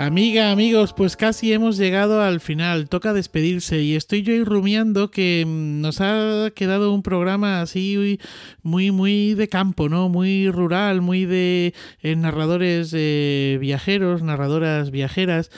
Amiga, 0.00 0.52
amigos, 0.52 0.92
pues 0.92 1.16
casi 1.16 1.52
hemos 1.52 1.76
llegado 1.76 2.22
al 2.22 2.38
final. 2.38 2.88
Toca 2.88 3.12
despedirse 3.12 3.80
y 3.80 3.96
estoy 3.96 4.22
yo 4.22 4.44
rumiando 4.44 5.10
que 5.10 5.44
mm, 5.44 5.80
nos 5.80 6.00
ha 6.00 6.50
quedado 6.54 6.94
un 6.94 7.02
programa 7.02 7.60
así 7.62 8.20
muy, 8.62 8.92
muy 8.92 9.34
de 9.34 9.48
campo, 9.48 9.88
¿no? 9.88 10.08
Muy 10.08 10.52
rural, 10.52 11.00
muy 11.00 11.24
de 11.24 11.74
eh, 12.00 12.14
narradores 12.14 12.92
eh, 12.94 13.58
viajeros, 13.60 14.22
narradoras 14.22 14.92
viajeras. 14.92 15.50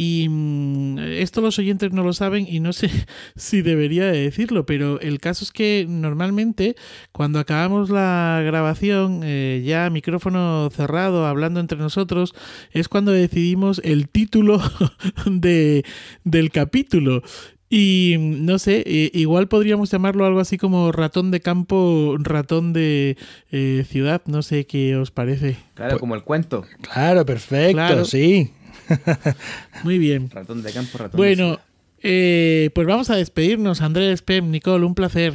Y 0.00 0.28
mm, 0.28 1.00
esto 1.00 1.40
los 1.40 1.58
oyentes 1.58 1.90
no 1.90 2.04
lo 2.04 2.12
saben 2.12 2.46
y 2.48 2.60
no 2.60 2.72
sé 2.72 2.88
si 3.36 3.62
debería 3.62 4.06
de 4.06 4.22
decirlo, 4.22 4.64
pero 4.64 5.00
el 5.00 5.18
caso 5.18 5.42
es 5.42 5.50
que 5.50 5.86
normalmente 5.88 6.76
cuando 7.10 7.40
acabamos 7.40 7.90
la 7.90 8.40
grabación, 8.44 9.22
eh, 9.24 9.60
ya 9.66 9.90
micrófono 9.90 10.70
cerrado, 10.70 11.26
hablando 11.26 11.58
entre 11.58 11.78
nosotros, 11.78 12.32
es 12.70 12.88
cuando 12.88 13.10
decidimos 13.10 13.80
el 13.82 14.08
título 14.08 14.62
de, 15.26 15.84
del 16.22 16.52
capítulo. 16.52 17.24
Y 17.68 18.16
no 18.18 18.58
sé, 18.60 18.84
igual 19.12 19.48
podríamos 19.48 19.90
llamarlo 19.90 20.24
algo 20.24 20.38
así 20.40 20.56
como 20.56 20.90
ratón 20.92 21.32
de 21.32 21.40
campo, 21.40 22.16
ratón 22.20 22.72
de 22.72 23.18
eh, 23.50 23.84
ciudad, 23.86 24.22
no 24.26 24.42
sé 24.42 24.64
qué 24.64 24.96
os 24.96 25.10
parece. 25.10 25.58
Claro, 25.74 25.90
pues 25.90 26.00
como 26.00 26.14
el 26.14 26.22
cuento. 26.22 26.64
Claro, 26.80 27.26
perfecto, 27.26 28.06
sí. 28.06 28.52
Muy 29.84 29.98
bien. 29.98 30.30
Ratón 30.30 30.62
de 30.62 30.72
campo, 30.72 30.98
ratón 30.98 31.18
bueno, 31.18 31.58
eh, 32.02 32.70
pues 32.74 32.86
vamos 32.86 33.10
a 33.10 33.16
despedirnos. 33.16 33.80
Andrés, 33.80 34.22
Pem, 34.22 34.50
Nicole, 34.50 34.84
un 34.84 34.94
placer. 34.94 35.34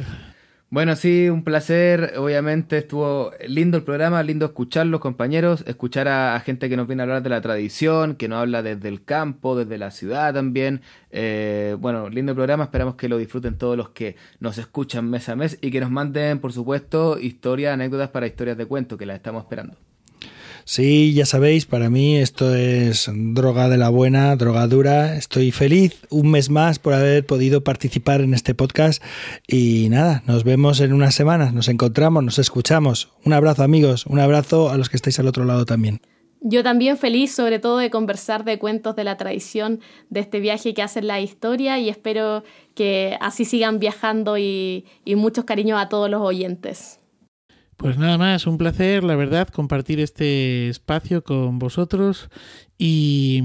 Bueno, 0.74 0.96
sí, 0.96 1.28
un 1.28 1.44
placer. 1.44 2.14
Obviamente 2.16 2.78
estuvo 2.78 3.30
lindo 3.46 3.76
el 3.76 3.84
programa, 3.84 4.20
lindo 4.24 4.46
escucharlos, 4.46 5.00
compañeros, 5.00 5.62
escuchar 5.68 6.08
a, 6.08 6.40
gente 6.40 6.68
que 6.68 6.76
nos 6.76 6.88
viene 6.88 7.02
a 7.02 7.04
hablar 7.04 7.22
de 7.22 7.28
la 7.28 7.40
tradición, 7.40 8.16
que 8.16 8.26
nos 8.26 8.40
habla 8.40 8.60
desde 8.60 8.88
el 8.88 9.04
campo, 9.04 9.54
desde 9.54 9.78
la 9.78 9.92
ciudad 9.92 10.34
también. 10.34 10.80
Eh, 11.12 11.76
bueno, 11.78 12.08
lindo 12.08 12.32
el 12.32 12.36
programa, 12.36 12.64
esperamos 12.64 12.96
que 12.96 13.08
lo 13.08 13.18
disfruten 13.18 13.56
todos 13.56 13.76
los 13.76 13.90
que 13.90 14.16
nos 14.40 14.58
escuchan 14.58 15.08
mes 15.08 15.28
a 15.28 15.36
mes 15.36 15.58
y 15.60 15.70
que 15.70 15.78
nos 15.78 15.92
manden, 15.92 16.40
por 16.40 16.52
supuesto, 16.52 17.20
historias, 17.20 17.74
anécdotas 17.74 18.08
para 18.08 18.26
historias 18.26 18.56
de 18.58 18.66
cuento, 18.66 18.96
que 18.98 19.06
las 19.06 19.14
estamos 19.14 19.44
esperando. 19.44 19.76
Sí, 20.66 21.12
ya 21.12 21.26
sabéis, 21.26 21.66
para 21.66 21.90
mí 21.90 22.16
esto 22.16 22.54
es 22.54 23.10
droga 23.12 23.68
de 23.68 23.76
la 23.76 23.90
buena, 23.90 24.34
droga 24.36 24.66
dura. 24.66 25.14
Estoy 25.14 25.50
feliz 25.50 26.00
un 26.08 26.30
mes 26.30 26.48
más 26.48 26.78
por 26.78 26.94
haber 26.94 27.26
podido 27.26 27.62
participar 27.62 28.22
en 28.22 28.32
este 28.32 28.54
podcast 28.54 29.02
y 29.46 29.88
nada, 29.90 30.22
nos 30.26 30.42
vemos 30.42 30.80
en 30.80 30.94
unas 30.94 31.14
semanas, 31.14 31.52
nos 31.52 31.68
encontramos, 31.68 32.24
nos 32.24 32.38
escuchamos. 32.38 33.10
Un 33.26 33.34
abrazo 33.34 33.62
amigos, 33.62 34.06
un 34.06 34.20
abrazo 34.20 34.70
a 34.70 34.78
los 34.78 34.88
que 34.88 34.96
estáis 34.96 35.18
al 35.18 35.28
otro 35.28 35.44
lado 35.44 35.66
también. 35.66 36.00
Yo 36.40 36.62
también 36.62 36.96
feliz 36.96 37.34
sobre 37.34 37.58
todo 37.58 37.76
de 37.76 37.90
conversar 37.90 38.44
de 38.44 38.58
cuentos 38.58 38.96
de 38.96 39.04
la 39.04 39.18
tradición 39.18 39.80
de 40.08 40.20
este 40.20 40.40
viaje 40.40 40.72
que 40.72 40.82
hacen 40.82 41.06
la 41.06 41.20
historia 41.20 41.78
y 41.78 41.90
espero 41.90 42.42
que 42.74 43.18
así 43.20 43.44
sigan 43.44 43.78
viajando 43.80 44.38
y, 44.38 44.86
y 45.04 45.14
muchos 45.14 45.44
cariños 45.44 45.78
a 45.78 45.90
todos 45.90 46.08
los 46.08 46.22
oyentes. 46.22 47.00
Pues 47.76 47.98
nada 47.98 48.18
más, 48.18 48.46
un 48.46 48.56
placer, 48.56 49.02
la 49.04 49.16
verdad, 49.16 49.48
compartir 49.48 50.00
este 50.00 50.68
espacio 50.68 51.24
con 51.24 51.58
vosotros 51.58 52.28
y, 52.78 53.40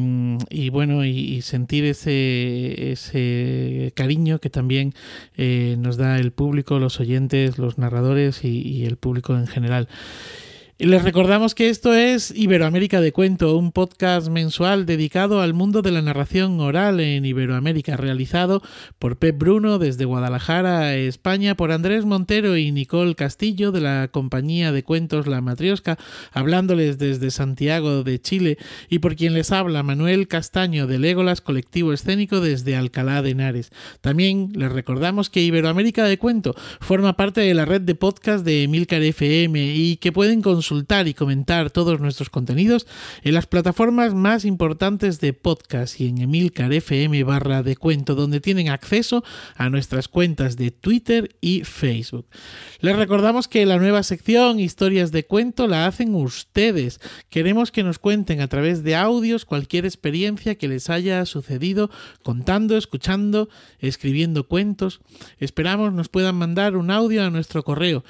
y 0.49 0.69
bueno, 0.69 1.03
y, 1.03 1.41
sentir 1.41 1.85
ese, 1.85 2.91
ese 2.91 3.91
cariño 3.95 4.39
que 4.39 4.49
también 4.49 4.93
eh, 5.35 5.75
nos 5.79 5.97
da 5.97 6.19
el 6.19 6.31
público, 6.31 6.79
los 6.79 6.99
oyentes, 6.99 7.57
los 7.57 7.77
narradores 7.77 8.43
y 8.43 8.85
el 8.85 8.97
público 8.97 9.35
en 9.35 9.47
general. 9.47 9.87
Les 10.81 11.03
recordamos 11.03 11.55
que 11.55 11.67
esto 11.67 11.93
es 11.93 12.31
Iberoamérica 12.33 13.01
de 13.01 13.11
Cuento, 13.11 13.57
un 13.57 13.73
podcast 13.73 14.29
mensual 14.29 14.85
dedicado 14.85 15.41
al 15.41 15.53
mundo 15.53 15.81
de 15.81 15.91
la 15.91 16.01
narración 16.01 16.57
oral 16.61 17.01
en 17.01 17.25
Iberoamérica, 17.25 17.97
realizado 17.97 18.61
por 18.97 19.17
Pep 19.17 19.37
Bruno 19.37 19.77
desde 19.77 20.05
Guadalajara, 20.05 20.95
España, 20.95 21.57
por 21.57 21.73
Andrés 21.73 22.05
Montero 22.05 22.55
y 22.55 22.71
Nicole 22.71 23.15
Castillo 23.15 23.73
de 23.73 23.81
la 23.81 24.07
compañía 24.07 24.71
de 24.71 24.83
cuentos 24.83 25.27
La 25.27 25.41
Matriosca, 25.41 25.97
hablándoles 26.31 26.97
desde 26.97 27.29
Santiago 27.29 28.05
de 28.05 28.21
Chile, 28.21 28.57
y 28.89 28.99
por 28.99 29.17
quien 29.17 29.33
les 29.33 29.51
habla 29.51 29.83
Manuel 29.83 30.29
Castaño 30.29 30.87
de 30.87 30.97
Legolas 30.97 31.41
Colectivo 31.41 31.91
Escénico 31.91 32.39
desde 32.39 32.77
Alcalá 32.77 33.21
de 33.21 33.31
Henares. 33.31 33.71
También 33.99 34.53
les 34.55 34.71
recordamos 34.71 35.29
que 35.29 35.43
Iberoamérica 35.43 36.05
de 36.05 36.17
Cuento 36.17 36.55
forma 36.79 37.17
parte 37.17 37.41
de 37.41 37.53
la 37.53 37.65
red 37.65 37.81
de 37.81 37.95
podcast 37.95 38.45
de 38.45 38.63
Emilcar 38.63 39.01
FM 39.01 39.73
y 39.75 39.97
que 39.97 40.13
pueden 40.13 40.41
consultar 40.41 40.68
y 40.71 41.13
comentar 41.15 41.71
todos 41.71 41.99
nuestros 41.99 42.29
contenidos 42.29 42.85
en 43.23 43.33
las 43.33 43.47
plataformas 43.47 44.13
más 44.13 44.45
importantes 44.45 45.19
de 45.19 45.33
podcast 45.33 45.99
y 45.99 46.07
en 46.07 46.19
Emilcar 46.19 46.71
FM 46.71 47.23
barra 47.23 47.63
de 47.63 47.75
cuento, 47.75 48.13
donde 48.13 48.39
tienen 48.39 48.69
acceso 48.69 49.23
a 49.55 49.69
nuestras 49.69 50.07
cuentas 50.07 50.57
de 50.57 50.69
Twitter 50.69 51.35
y 51.41 51.63
Facebook. 51.63 52.27
Les 52.81 52.95
recordamos 52.95 53.47
que 53.47 53.65
la 53.65 53.77
nueva 53.77 54.03
sección 54.03 54.59
Historias 54.59 55.11
de 55.11 55.25
Cuento 55.25 55.67
la 55.67 55.87
hacen 55.87 56.13
ustedes. 56.13 56.99
Queremos 57.29 57.71
que 57.71 57.83
nos 57.83 57.97
cuenten 57.97 58.39
a 58.39 58.47
través 58.47 58.83
de 58.83 58.95
audios 58.95 59.45
cualquier 59.45 59.85
experiencia 59.85 60.55
que 60.55 60.67
les 60.67 60.91
haya 60.91 61.25
sucedido 61.25 61.89
contando, 62.21 62.77
escuchando, 62.77 63.49
escribiendo 63.79 64.47
cuentos. 64.47 65.01
Esperamos 65.39 65.93
nos 65.93 66.09
puedan 66.09 66.35
mandar 66.35 66.75
un 66.75 66.91
audio 66.91 67.23
a 67.23 67.31
nuestro 67.31 67.63
correo 67.63 68.03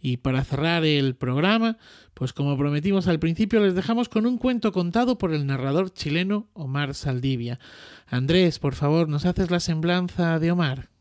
Y 0.00 0.18
para 0.18 0.44
cerrar 0.44 0.84
el 0.84 1.16
programa, 1.16 1.78
pues 2.14 2.32
como 2.32 2.56
prometimos 2.56 3.08
al 3.08 3.18
principio, 3.18 3.60
les 3.60 3.74
dejamos 3.74 4.08
con 4.08 4.26
un 4.26 4.38
cuento 4.38 4.72
contado 4.72 5.18
por 5.18 5.32
el 5.32 5.46
narrador 5.46 5.92
chileno 5.92 6.48
Omar 6.52 6.94
Saldivia. 6.94 7.58
Andrés, 8.06 8.58
por 8.58 8.74
favor, 8.74 9.08
¿nos 9.08 9.24
haces 9.24 9.50
la 9.50 9.60
semblanza 9.60 10.38
de 10.38 10.50
Omar? 10.50 10.95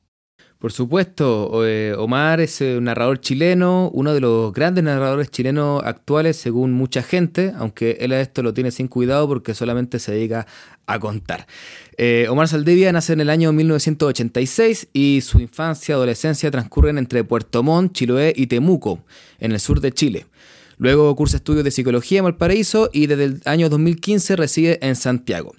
Por 0.65 0.71
supuesto, 0.71 1.51
Omar 1.99 2.41
es 2.41 2.59
un 2.59 2.85
narrador 2.85 3.21
chileno, 3.21 3.91
uno 3.93 4.15
de 4.15 4.19
los 4.19 4.51
grandes 4.51 4.83
narradores 4.83 5.29
chilenos 5.29 5.83
actuales 5.85 6.37
según 6.37 6.73
mucha 6.73 7.03
gente, 7.03 7.53
aunque 7.55 7.97
él 7.99 8.13
a 8.13 8.19
esto 8.19 8.41
lo 8.41 8.51
tiene 8.51 8.71
sin 8.71 8.87
cuidado 8.87 9.27
porque 9.27 9.53
solamente 9.53 9.99
se 9.99 10.13
dedica 10.13 10.47
a 10.87 10.97
contar. 10.97 11.45
Eh, 11.99 12.25
Omar 12.31 12.47
Saldivia 12.47 12.91
nace 12.91 13.13
en 13.13 13.21
el 13.21 13.29
año 13.29 13.53
1986 13.53 14.87
y 14.91 15.21
su 15.21 15.39
infancia 15.39 15.93
y 15.93 15.97
adolescencia 15.97 16.49
transcurren 16.49 16.97
entre 16.97 17.23
Puerto 17.23 17.61
Montt, 17.61 17.93
Chiloé 17.93 18.33
y 18.35 18.47
Temuco, 18.47 19.03
en 19.39 19.51
el 19.51 19.59
sur 19.59 19.81
de 19.81 19.91
Chile. 19.91 20.25
Luego 20.79 21.15
cursa 21.15 21.37
estudios 21.37 21.63
de 21.63 21.69
psicología 21.69 22.17
en 22.17 22.23
Valparaíso 22.23 22.89
y 22.91 23.05
desde 23.05 23.25
el 23.25 23.41
año 23.45 23.69
2015 23.69 24.35
reside 24.35 24.79
en 24.81 24.95
Santiago. 24.95 25.53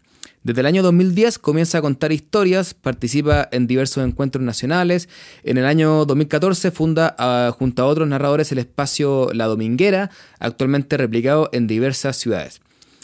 Desde 0.46 0.60
el 0.60 0.66
año 0.66 0.84
2010 0.84 1.40
comienza 1.40 1.78
a 1.78 1.82
contar 1.82 2.12
historias, 2.12 2.72
participa 2.72 3.48
en 3.50 3.66
diversos 3.66 4.06
encuentros 4.06 4.44
nacionales. 4.44 5.08
En 5.42 5.58
el 5.58 5.66
año 5.66 6.04
2014 6.04 6.70
funda 6.70 7.16
uh, 7.18 7.52
junto 7.52 7.82
a 7.82 7.86
otros 7.86 8.06
narradores 8.06 8.52
el 8.52 8.58
espacio 8.58 9.30
La 9.32 9.46
Dominguera, 9.46 10.08
actualmente 10.38 10.96
replicado 10.98 11.50
en 11.52 11.66
diversas 11.66 12.16
ciudades. 12.18 12.60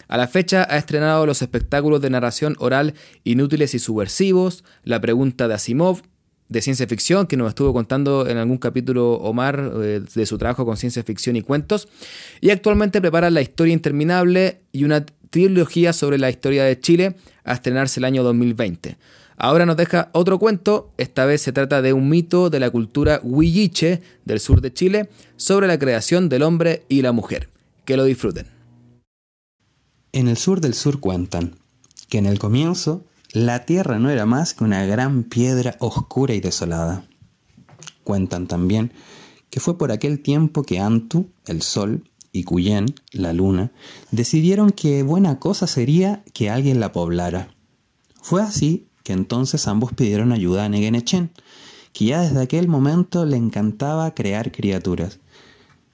A 0.07 0.19
la 0.19 0.29
fecha 0.29 0.69
ha 0.71 0.79
estrenado 0.79 1.27
los 1.27 1.43
espectáculos 1.43 2.01
de 2.01 2.11
narración 2.11 2.55
oral 2.61 2.95
Inútiles 3.25 3.75
y 3.75 3.81
Subversivos, 3.81 4.63
La 4.85 5.01
Pregunta 5.01 5.49
de 5.49 5.55
Asimov, 5.55 6.03
de 6.49 6.63
ciencia 6.63 6.87
ficción, 6.87 7.27
que 7.27 7.37
nos 7.37 7.49
estuvo 7.49 7.73
contando 7.73 8.29
en 8.29 8.37
algún 8.37 8.59
capítulo 8.59 9.15
Omar 9.15 9.73
eh, 9.83 10.01
de 10.15 10.27
su 10.27 10.39
trabajo 10.39 10.65
con 10.65 10.77
ciencia 10.77 11.03
ficción 11.03 11.35
y 11.35 11.43
cuentos. 11.43 11.89
Y 12.41 12.51
actualmente 12.51 13.01
prepara 13.01 13.31
La 13.31 13.43
Historia 13.43 13.73
Interminable 13.73 14.61
y 14.71 14.85
una 14.85 15.05
trilogía 15.33 15.95
sobre 15.95 16.19
la 16.19 16.29
historia 16.29 16.63
de 16.63 16.79
Chile 16.79 17.17
a 17.43 17.55
estrenarse 17.55 17.99
el 17.99 18.05
año 18.05 18.23
2020. 18.23 18.99
Ahora 19.39 19.65
nos 19.65 19.79
deja 19.79 20.11
otro 20.13 20.39
cuento, 20.39 20.93
esta 20.99 21.25
vez 21.25 21.41
se 21.41 21.53
trata 21.53 21.81
de 21.81 21.95
un 21.95 22.09
mito 22.09 22.51
de 22.51 22.61
la 22.61 22.71
cultura 22.71 23.19
huilliche 23.25 24.03
del 24.27 24.41
sur 24.41 24.61
de 24.61 24.73
Chile 24.73 25.09
sobre 25.37 25.67
la 25.67 25.79
creación 25.79 26.29
del 26.29 26.43
hombre 26.43 26.85
y 26.89 27.01
la 27.01 27.13
mujer. 27.13 27.49
Que 27.87 27.97
lo 27.97 28.05
disfruten. 28.05 28.47
En 30.13 30.29
el 30.29 30.37
sur 30.37 30.61
del 30.61 30.75
sur 30.75 31.01
cuentan 31.01 31.57
que 32.11 32.19
en 32.19 32.27
el 32.27 32.39
comienzo 32.39 33.07
la 33.33 33.65
tierra 33.65 33.99
no 33.99 34.11
era 34.11 34.27
más 34.27 34.53
que 34.53 34.65
una 34.65 34.85
gran 34.85 35.25
piedra 35.25 35.77
oscura 35.81 36.35
y 36.35 36.41
desolada. 36.41 37.07
Cuentan 38.05 38.47
también 38.47 38.93
que 39.49 39.61
fue 39.61 39.79
por 39.79 39.93
aquel 39.93 40.21
tiempo 40.21 40.63
que 40.63 40.79
Antu, 40.79 41.31
el 41.47 41.63
sol, 41.63 42.05
y 42.33 42.45
Cuyen, 42.45 42.95
la 43.13 43.33
luna, 43.33 43.73
decidieron 44.11 44.71
que 44.71 45.03
buena 45.03 45.39
cosa 45.39 45.67
sería 45.67 46.25
que 46.33 46.51
alguien 46.51 46.81
la 46.81 46.93
poblara. 46.93 47.55
Fue 48.23 48.43
así 48.43 48.89
que 49.05 49.13
entonces 49.13 49.69
ambos 49.69 49.93
pidieron 49.93 50.33
ayuda 50.33 50.65
a 50.65 50.69
Negenechen, 50.69 51.31
que 51.93 52.07
ya 52.07 52.23
desde 52.23 52.41
aquel 52.41 52.69
momento 52.69 53.27
le 53.27 53.37
encantaba 53.37 54.15
crear 54.15 54.51
criaturas. 54.51 55.21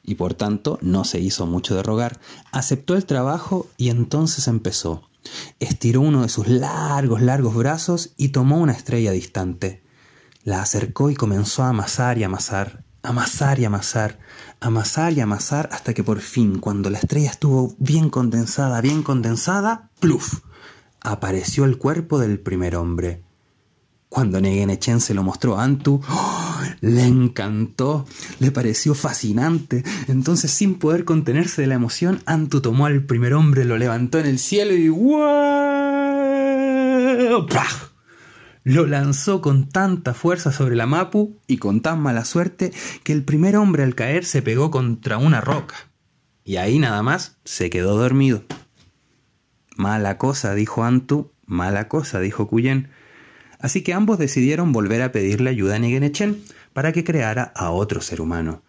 Y 0.04 0.14
por 0.14 0.34
tanto 0.34 0.78
no 0.80 1.04
se 1.04 1.20
hizo 1.20 1.46
mucho 1.46 1.74
de 1.74 1.82
rogar, 1.82 2.20
aceptó 2.52 2.94
el 2.94 3.04
trabajo 3.04 3.66
y 3.76 3.88
entonces 3.90 4.46
empezó. 4.46 5.02
Estiró 5.58 6.00
uno 6.00 6.22
de 6.22 6.28
sus 6.28 6.48
largos, 6.48 7.20
largos 7.20 7.54
brazos 7.54 8.10
y 8.16 8.28
tomó 8.28 8.58
una 8.58 8.72
estrella 8.72 9.10
distante. 9.10 9.82
La 10.44 10.62
acercó 10.62 11.10
y 11.10 11.14
comenzó 11.14 11.64
a 11.64 11.70
amasar 11.70 12.16
y 12.16 12.24
amasar, 12.24 12.84
amasar 13.02 13.58
y 13.58 13.64
amasar, 13.64 14.18
amasar 14.60 15.12
y 15.12 15.20
amasar 15.20 15.68
hasta 15.72 15.94
que 15.94 16.04
por 16.04 16.20
fin, 16.20 16.58
cuando 16.58 16.90
la 16.90 16.98
estrella 16.98 17.30
estuvo 17.30 17.74
bien 17.78 18.10
condensada, 18.10 18.80
bien 18.80 19.02
condensada, 19.02 19.90
¡pluf! 20.00 20.40
apareció 21.00 21.64
el 21.64 21.78
cuerpo 21.78 22.18
del 22.18 22.38
primer 22.40 22.76
hombre. 22.76 23.22
Cuando 24.08 24.40
Negenechen 24.40 25.00
se 25.00 25.12
lo 25.14 25.22
mostró 25.22 25.58
a 25.58 25.64
Antu, 25.64 26.00
¡oh! 26.08 26.60
le 26.80 27.04
encantó, 27.04 28.06
le 28.40 28.50
pareció 28.50 28.94
fascinante. 28.94 29.84
Entonces, 30.08 30.50
sin 30.50 30.78
poder 30.78 31.04
contenerse 31.04 31.60
de 31.62 31.68
la 31.68 31.74
emoción, 31.74 32.22
Antu 32.24 32.62
tomó 32.62 32.86
al 32.86 33.04
primer 33.04 33.34
hombre, 33.34 33.66
lo 33.66 33.76
levantó 33.76 34.18
en 34.18 34.26
el 34.26 34.38
cielo 34.38 34.74
y 34.74 34.88
¡Plah! 37.48 37.88
Lo 38.68 38.86
lanzó 38.86 39.40
con 39.40 39.70
tanta 39.70 40.12
fuerza 40.12 40.52
sobre 40.52 40.76
la 40.76 40.84
Mapu 40.84 41.38
y 41.46 41.56
con 41.56 41.80
tan 41.80 42.02
mala 42.02 42.26
suerte 42.26 42.70
que 43.02 43.14
el 43.14 43.24
primer 43.24 43.56
hombre 43.56 43.82
al 43.82 43.94
caer 43.94 44.26
se 44.26 44.42
pegó 44.42 44.70
contra 44.70 45.16
una 45.16 45.40
roca. 45.40 45.74
Y 46.44 46.56
ahí 46.56 46.78
nada 46.78 47.02
más 47.02 47.38
se 47.46 47.70
quedó 47.70 47.96
dormido. 47.96 48.44
Mala 49.76 50.18
cosa, 50.18 50.54
dijo 50.54 50.84
Antu, 50.84 51.32
mala 51.46 51.88
cosa, 51.88 52.20
dijo 52.20 52.46
Cuyen. 52.46 52.90
Así 53.58 53.80
que 53.80 53.94
ambos 53.94 54.18
decidieron 54.18 54.70
volver 54.72 55.00
a 55.00 55.12
pedirle 55.12 55.48
ayuda 55.48 55.76
a 55.76 55.78
Negenechen 55.78 56.42
para 56.74 56.92
que 56.92 57.04
creara 57.04 57.44
a 57.56 57.70
otro 57.70 58.02
ser 58.02 58.20
humano. 58.20 58.62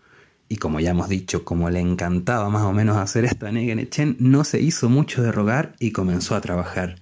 Y 0.51 0.57
como 0.57 0.79
ya 0.79 0.89
hemos 0.89 1.07
dicho, 1.07 1.45
como 1.45 1.69
le 1.69 1.79
encantaba 1.79 2.49
más 2.49 2.63
o 2.63 2.73
menos 2.73 2.97
hacer 2.97 3.23
esto 3.23 3.45
a 3.45 3.51
Negenechen, 3.51 4.17
no 4.19 4.43
se 4.43 4.59
hizo 4.59 4.89
mucho 4.89 5.21
de 5.21 5.31
rogar 5.31 5.75
y 5.79 5.91
comenzó 5.91 6.35
a 6.35 6.41
trabajar. 6.41 6.95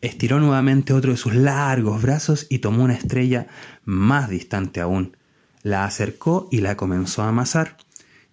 Estiró 0.00 0.40
nuevamente 0.40 0.94
otro 0.94 1.10
de 1.10 1.18
sus 1.18 1.34
largos 1.34 2.00
brazos 2.00 2.46
y 2.48 2.60
tomó 2.60 2.84
una 2.84 2.94
estrella 2.94 3.48
más 3.84 4.30
distante 4.30 4.80
aún. 4.80 5.14
La 5.62 5.84
acercó 5.84 6.48
y 6.50 6.62
la 6.62 6.78
comenzó 6.78 7.22
a 7.22 7.28
amasar. 7.28 7.76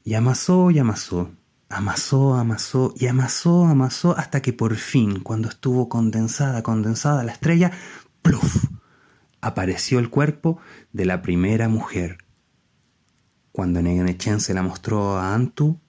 Y 0.05 0.13
amasó 0.13 0.71
y 0.71 0.79
amasó. 0.79 1.31
Amasó, 1.67 2.35
amasó 2.35 2.93
y 2.97 3.07
amasó, 3.07 3.65
amasó 3.65 4.17
hasta 4.17 4.41
que 4.41 4.53
por 4.53 4.75
fin, 4.75 5.19
cuando 5.19 5.49
estuvo 5.49 5.89
condensada, 5.89 6.63
condensada 6.63 7.25
la 7.25 7.33
estrella, 7.33 7.71
¡pluf! 8.21 8.67
apareció 9.41 9.99
el 9.99 10.09
cuerpo 10.09 10.59
de 10.93 11.03
la 11.03 11.21
primera 11.21 11.67
mujer 11.67 12.22
cuando 13.53 13.81
Negenechen 13.81 14.41
se 14.41 14.53
la 14.53 14.63
mostró 14.63 15.17
a 15.17 15.33
Antu, 15.33 15.79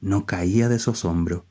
no 0.00 0.24
caía 0.24 0.70
de 0.70 0.78
su 0.78 0.92
asombro. 0.92 1.44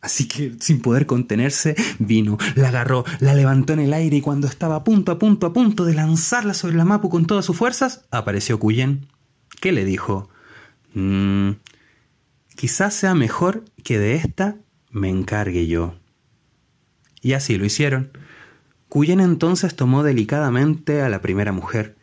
Así 0.00 0.28
que, 0.28 0.54
sin 0.60 0.80
poder 0.80 1.06
contenerse, 1.06 1.74
vino, 1.98 2.38
la 2.54 2.68
agarró, 2.68 3.04
la 3.20 3.34
levantó 3.34 3.72
en 3.72 3.80
el 3.80 3.92
aire 3.92 4.18
y 4.18 4.20
cuando 4.20 4.46
estaba 4.46 4.76
a 4.76 4.84
punto, 4.84 5.12
a 5.12 5.18
punto, 5.18 5.46
a 5.46 5.52
punto 5.52 5.84
de 5.84 5.94
lanzarla 5.94 6.54
sobre 6.54 6.76
la 6.76 6.84
Mapu 6.84 7.10
con 7.10 7.26
todas 7.26 7.44
sus 7.44 7.56
fuerzas, 7.56 8.04
apareció 8.10 8.58
Cuyen. 8.58 9.08
¿Qué 9.60 9.72
le 9.72 9.84
dijo? 9.84 10.28
Mm, 10.94 11.52
quizás 12.54 12.94
sea 12.94 13.14
mejor 13.14 13.64
que 13.82 13.98
de 13.98 14.14
esta 14.14 14.56
me 14.90 15.08
encargue 15.08 15.66
yo. 15.66 15.94
Y 17.20 17.32
así 17.32 17.56
lo 17.56 17.64
hicieron. 17.64 18.10
Cuyen 18.88 19.18
entonces 19.20 19.74
tomó 19.74 20.04
delicadamente 20.04 21.02
a 21.02 21.08
la 21.08 21.20
primera 21.20 21.50
mujer, 21.50 21.96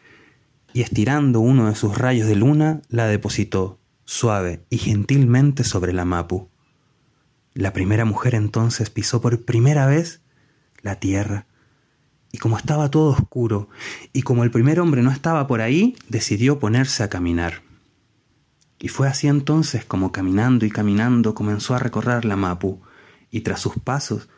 y 0.74 0.82
estirando 0.82 1.40
uno 1.40 1.68
de 1.68 1.76
sus 1.76 1.98
rayos 1.98 2.28
de 2.28 2.36
luna 2.36 2.82
la 2.90 3.08
depositó 3.08 3.80
suave 4.06 4.66
y 4.70 4.78
gentilmente 4.78 5.64
sobre 5.64 5.94
la 5.94 6.06
mapu. 6.06 6.50
La 7.54 7.74
primera 7.74 8.06
mujer 8.06 8.36
entonces 8.36 8.90
pisó 8.90 9.22
por 9.22 9.44
primera 9.44 9.86
vez 9.86 10.22
la 10.82 10.96
tierra, 10.96 11.48
y 12.32 12.38
como 12.38 12.58
estaba 12.58 12.90
todo 12.90 13.10
oscuro, 13.12 13.70
y 14.14 14.22
como 14.22 14.44
el 14.44 14.52
primer 14.52 14.80
hombre 14.80 15.02
no 15.02 15.12
estaba 15.12 15.48
por 15.48 15.62
ahí, 15.62 15.96
decidió 16.08 16.60
ponerse 16.60 17.04
a 17.04 17.10
caminar. 17.10 17.62
Y 18.80 18.88
fue 18.88 19.08
así 19.08 19.28
entonces 19.28 19.86
como 19.86 20.12
caminando 20.12 20.66
y 20.66 20.72
caminando 20.72 21.36
comenzó 21.36 21.76
a 21.76 21.80
recorrer 21.80 22.26
la 22.26 22.38
mapu, 22.38 22.82
y 23.30 23.42
tras 23.42 23.60
sus 23.60 23.76
pasos 23.78 24.30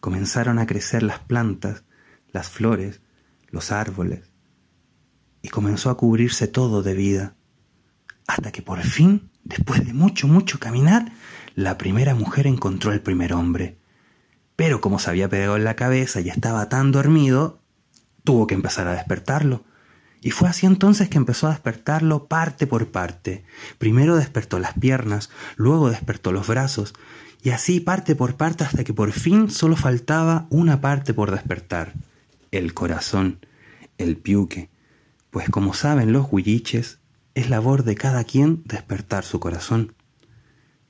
comenzaron 0.00 0.58
a 0.58 0.66
crecer 0.66 1.02
las 1.02 1.18
plantas, 1.18 1.84
las 2.32 2.48
flores, 2.48 3.00
los 3.48 3.72
árboles, 3.72 4.29
y 5.42 5.48
comenzó 5.48 5.90
a 5.90 5.96
cubrirse 5.96 6.48
todo 6.48 6.82
de 6.82 6.94
vida, 6.94 7.34
hasta 8.26 8.52
que 8.52 8.62
por 8.62 8.80
fin, 8.80 9.30
después 9.44 9.84
de 9.84 9.92
mucho, 9.92 10.28
mucho 10.28 10.58
caminar, 10.58 11.12
la 11.54 11.78
primera 11.78 12.14
mujer 12.14 12.46
encontró 12.46 12.92
al 12.92 13.00
primer 13.00 13.32
hombre. 13.32 13.76
Pero 14.56 14.80
como 14.80 14.98
se 14.98 15.10
había 15.10 15.28
pegado 15.28 15.56
en 15.56 15.64
la 15.64 15.74
cabeza 15.76 16.20
y 16.20 16.28
estaba 16.28 16.68
tan 16.68 16.92
dormido, 16.92 17.60
tuvo 18.24 18.46
que 18.46 18.54
empezar 18.54 18.86
a 18.86 18.92
despertarlo. 18.92 19.64
Y 20.20 20.32
fue 20.32 20.48
así 20.48 20.66
entonces 20.66 21.08
que 21.08 21.16
empezó 21.16 21.46
a 21.46 21.50
despertarlo 21.50 22.26
parte 22.26 22.66
por 22.66 22.88
parte. 22.88 23.44
Primero 23.78 24.16
despertó 24.16 24.58
las 24.58 24.74
piernas, 24.74 25.30
luego 25.56 25.90
despertó 25.90 26.30
los 26.30 26.46
brazos, 26.46 26.92
y 27.42 27.50
así 27.50 27.80
parte 27.80 28.14
por 28.14 28.36
parte 28.36 28.64
hasta 28.64 28.84
que 28.84 28.92
por 28.92 29.12
fin 29.12 29.50
solo 29.50 29.76
faltaba 29.76 30.46
una 30.50 30.80
parte 30.80 31.14
por 31.14 31.30
despertar, 31.30 31.94
el 32.50 32.74
corazón, 32.74 33.44
el 33.96 34.18
piuque, 34.18 34.68
pues 35.30 35.48
como 35.48 35.74
saben 35.74 36.12
los 36.12 36.26
huilliches, 36.30 36.98
es 37.34 37.48
labor 37.48 37.84
de 37.84 37.94
cada 37.94 38.24
quien 38.24 38.62
despertar 38.64 39.24
su 39.24 39.40
corazón. 39.40 39.94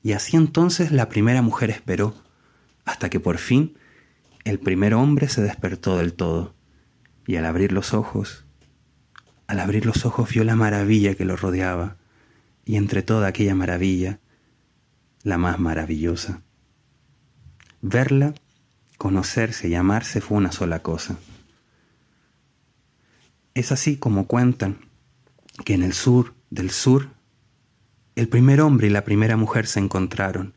Y 0.03 0.13
así 0.13 0.37
entonces 0.37 0.93
la 0.93 1.09
primera 1.09 1.43
mujer 1.43 1.71
esperó, 1.71 2.15
hasta 2.85 3.11
que 3.11 3.21
por 3.21 3.39
fin 3.39 3.77
el 4.45 4.59
primer 4.59 4.95
hombre 4.95 5.29
se 5.29 5.43
despertó 5.43 5.99
del 5.99 6.15
todo, 6.15 6.55
y 7.27 7.37
al 7.37 7.45
abrir 7.45 7.73
los 7.73 7.93
ojos, 7.93 8.47
al 9.47 9.61
abrir 9.61 9.85
los 9.85 10.07
ojos 10.07 10.31
vio 10.31 10.45
la 10.45 10.57
maravilla 10.57 11.15
que 11.15 11.25
lo 11.25 11.37
rodeaba, 11.37 11.97
y 12.65 12.77
entre 12.77 13.03
toda 13.03 13.29
aquella 13.29 13.55
maravilla, 13.55 14.21
la 15.23 15.37
más 15.37 15.59
maravillosa. 15.59 16.43
Verla, 17.83 18.35
conocerse 18.97 19.69
y 19.69 19.75
amarse 19.75 20.21
fue 20.21 20.39
una 20.39 20.53
sola 20.53 20.81
cosa. 20.81 21.19
Es 23.61 23.73
así 23.73 23.99
como 23.99 24.27
cuentan 24.27 24.89
que 25.67 25.75
en 25.75 25.83
el 25.83 25.93
sur 25.93 26.33
del 26.49 26.71
sur 26.71 27.11
el 28.17 28.27
primer 28.27 28.63
hombre 28.63 28.87
y 28.87 28.91
la 28.91 29.05
primera 29.05 29.37
mujer 29.37 29.67
se 29.67 29.81
encontraron. 29.81 30.55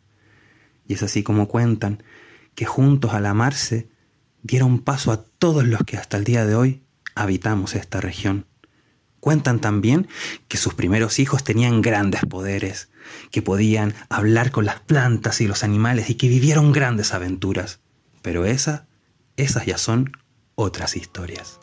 Y 0.88 0.94
es 0.94 1.04
así 1.04 1.22
como 1.22 1.50
cuentan 1.50 2.02
que 2.56 2.64
juntos 2.64 3.14
al 3.14 3.26
amarse 3.26 3.90
dieron 4.42 4.80
paso 4.80 5.12
a 5.12 5.22
todos 5.22 5.66
los 5.66 5.84
que 5.84 5.98
hasta 5.98 6.16
el 6.16 6.24
día 6.24 6.46
de 6.46 6.56
hoy 6.56 6.84
habitamos 7.14 7.76
esta 7.76 8.00
región. 8.00 8.46
Cuentan 9.20 9.60
también 9.60 10.08
que 10.48 10.56
sus 10.56 10.74
primeros 10.74 11.20
hijos 11.20 11.44
tenían 11.44 11.82
grandes 11.82 12.22
poderes, 12.22 12.88
que 13.32 13.42
podían 13.42 13.94
hablar 14.08 14.52
con 14.52 14.64
las 14.64 14.80
plantas 14.80 15.42
y 15.42 15.48
los 15.48 15.66
animales 15.66 16.10
y 16.10 16.16
que 16.16 16.30
vivieron 16.30 16.72
grandes 16.72 17.14
aventuras. 17.14 17.82
Pero 18.22 18.46
esas, 18.46 18.84
esas 19.36 19.66
ya 19.66 19.78
son 19.78 20.14
otras 20.56 20.96
historias. 20.96 21.60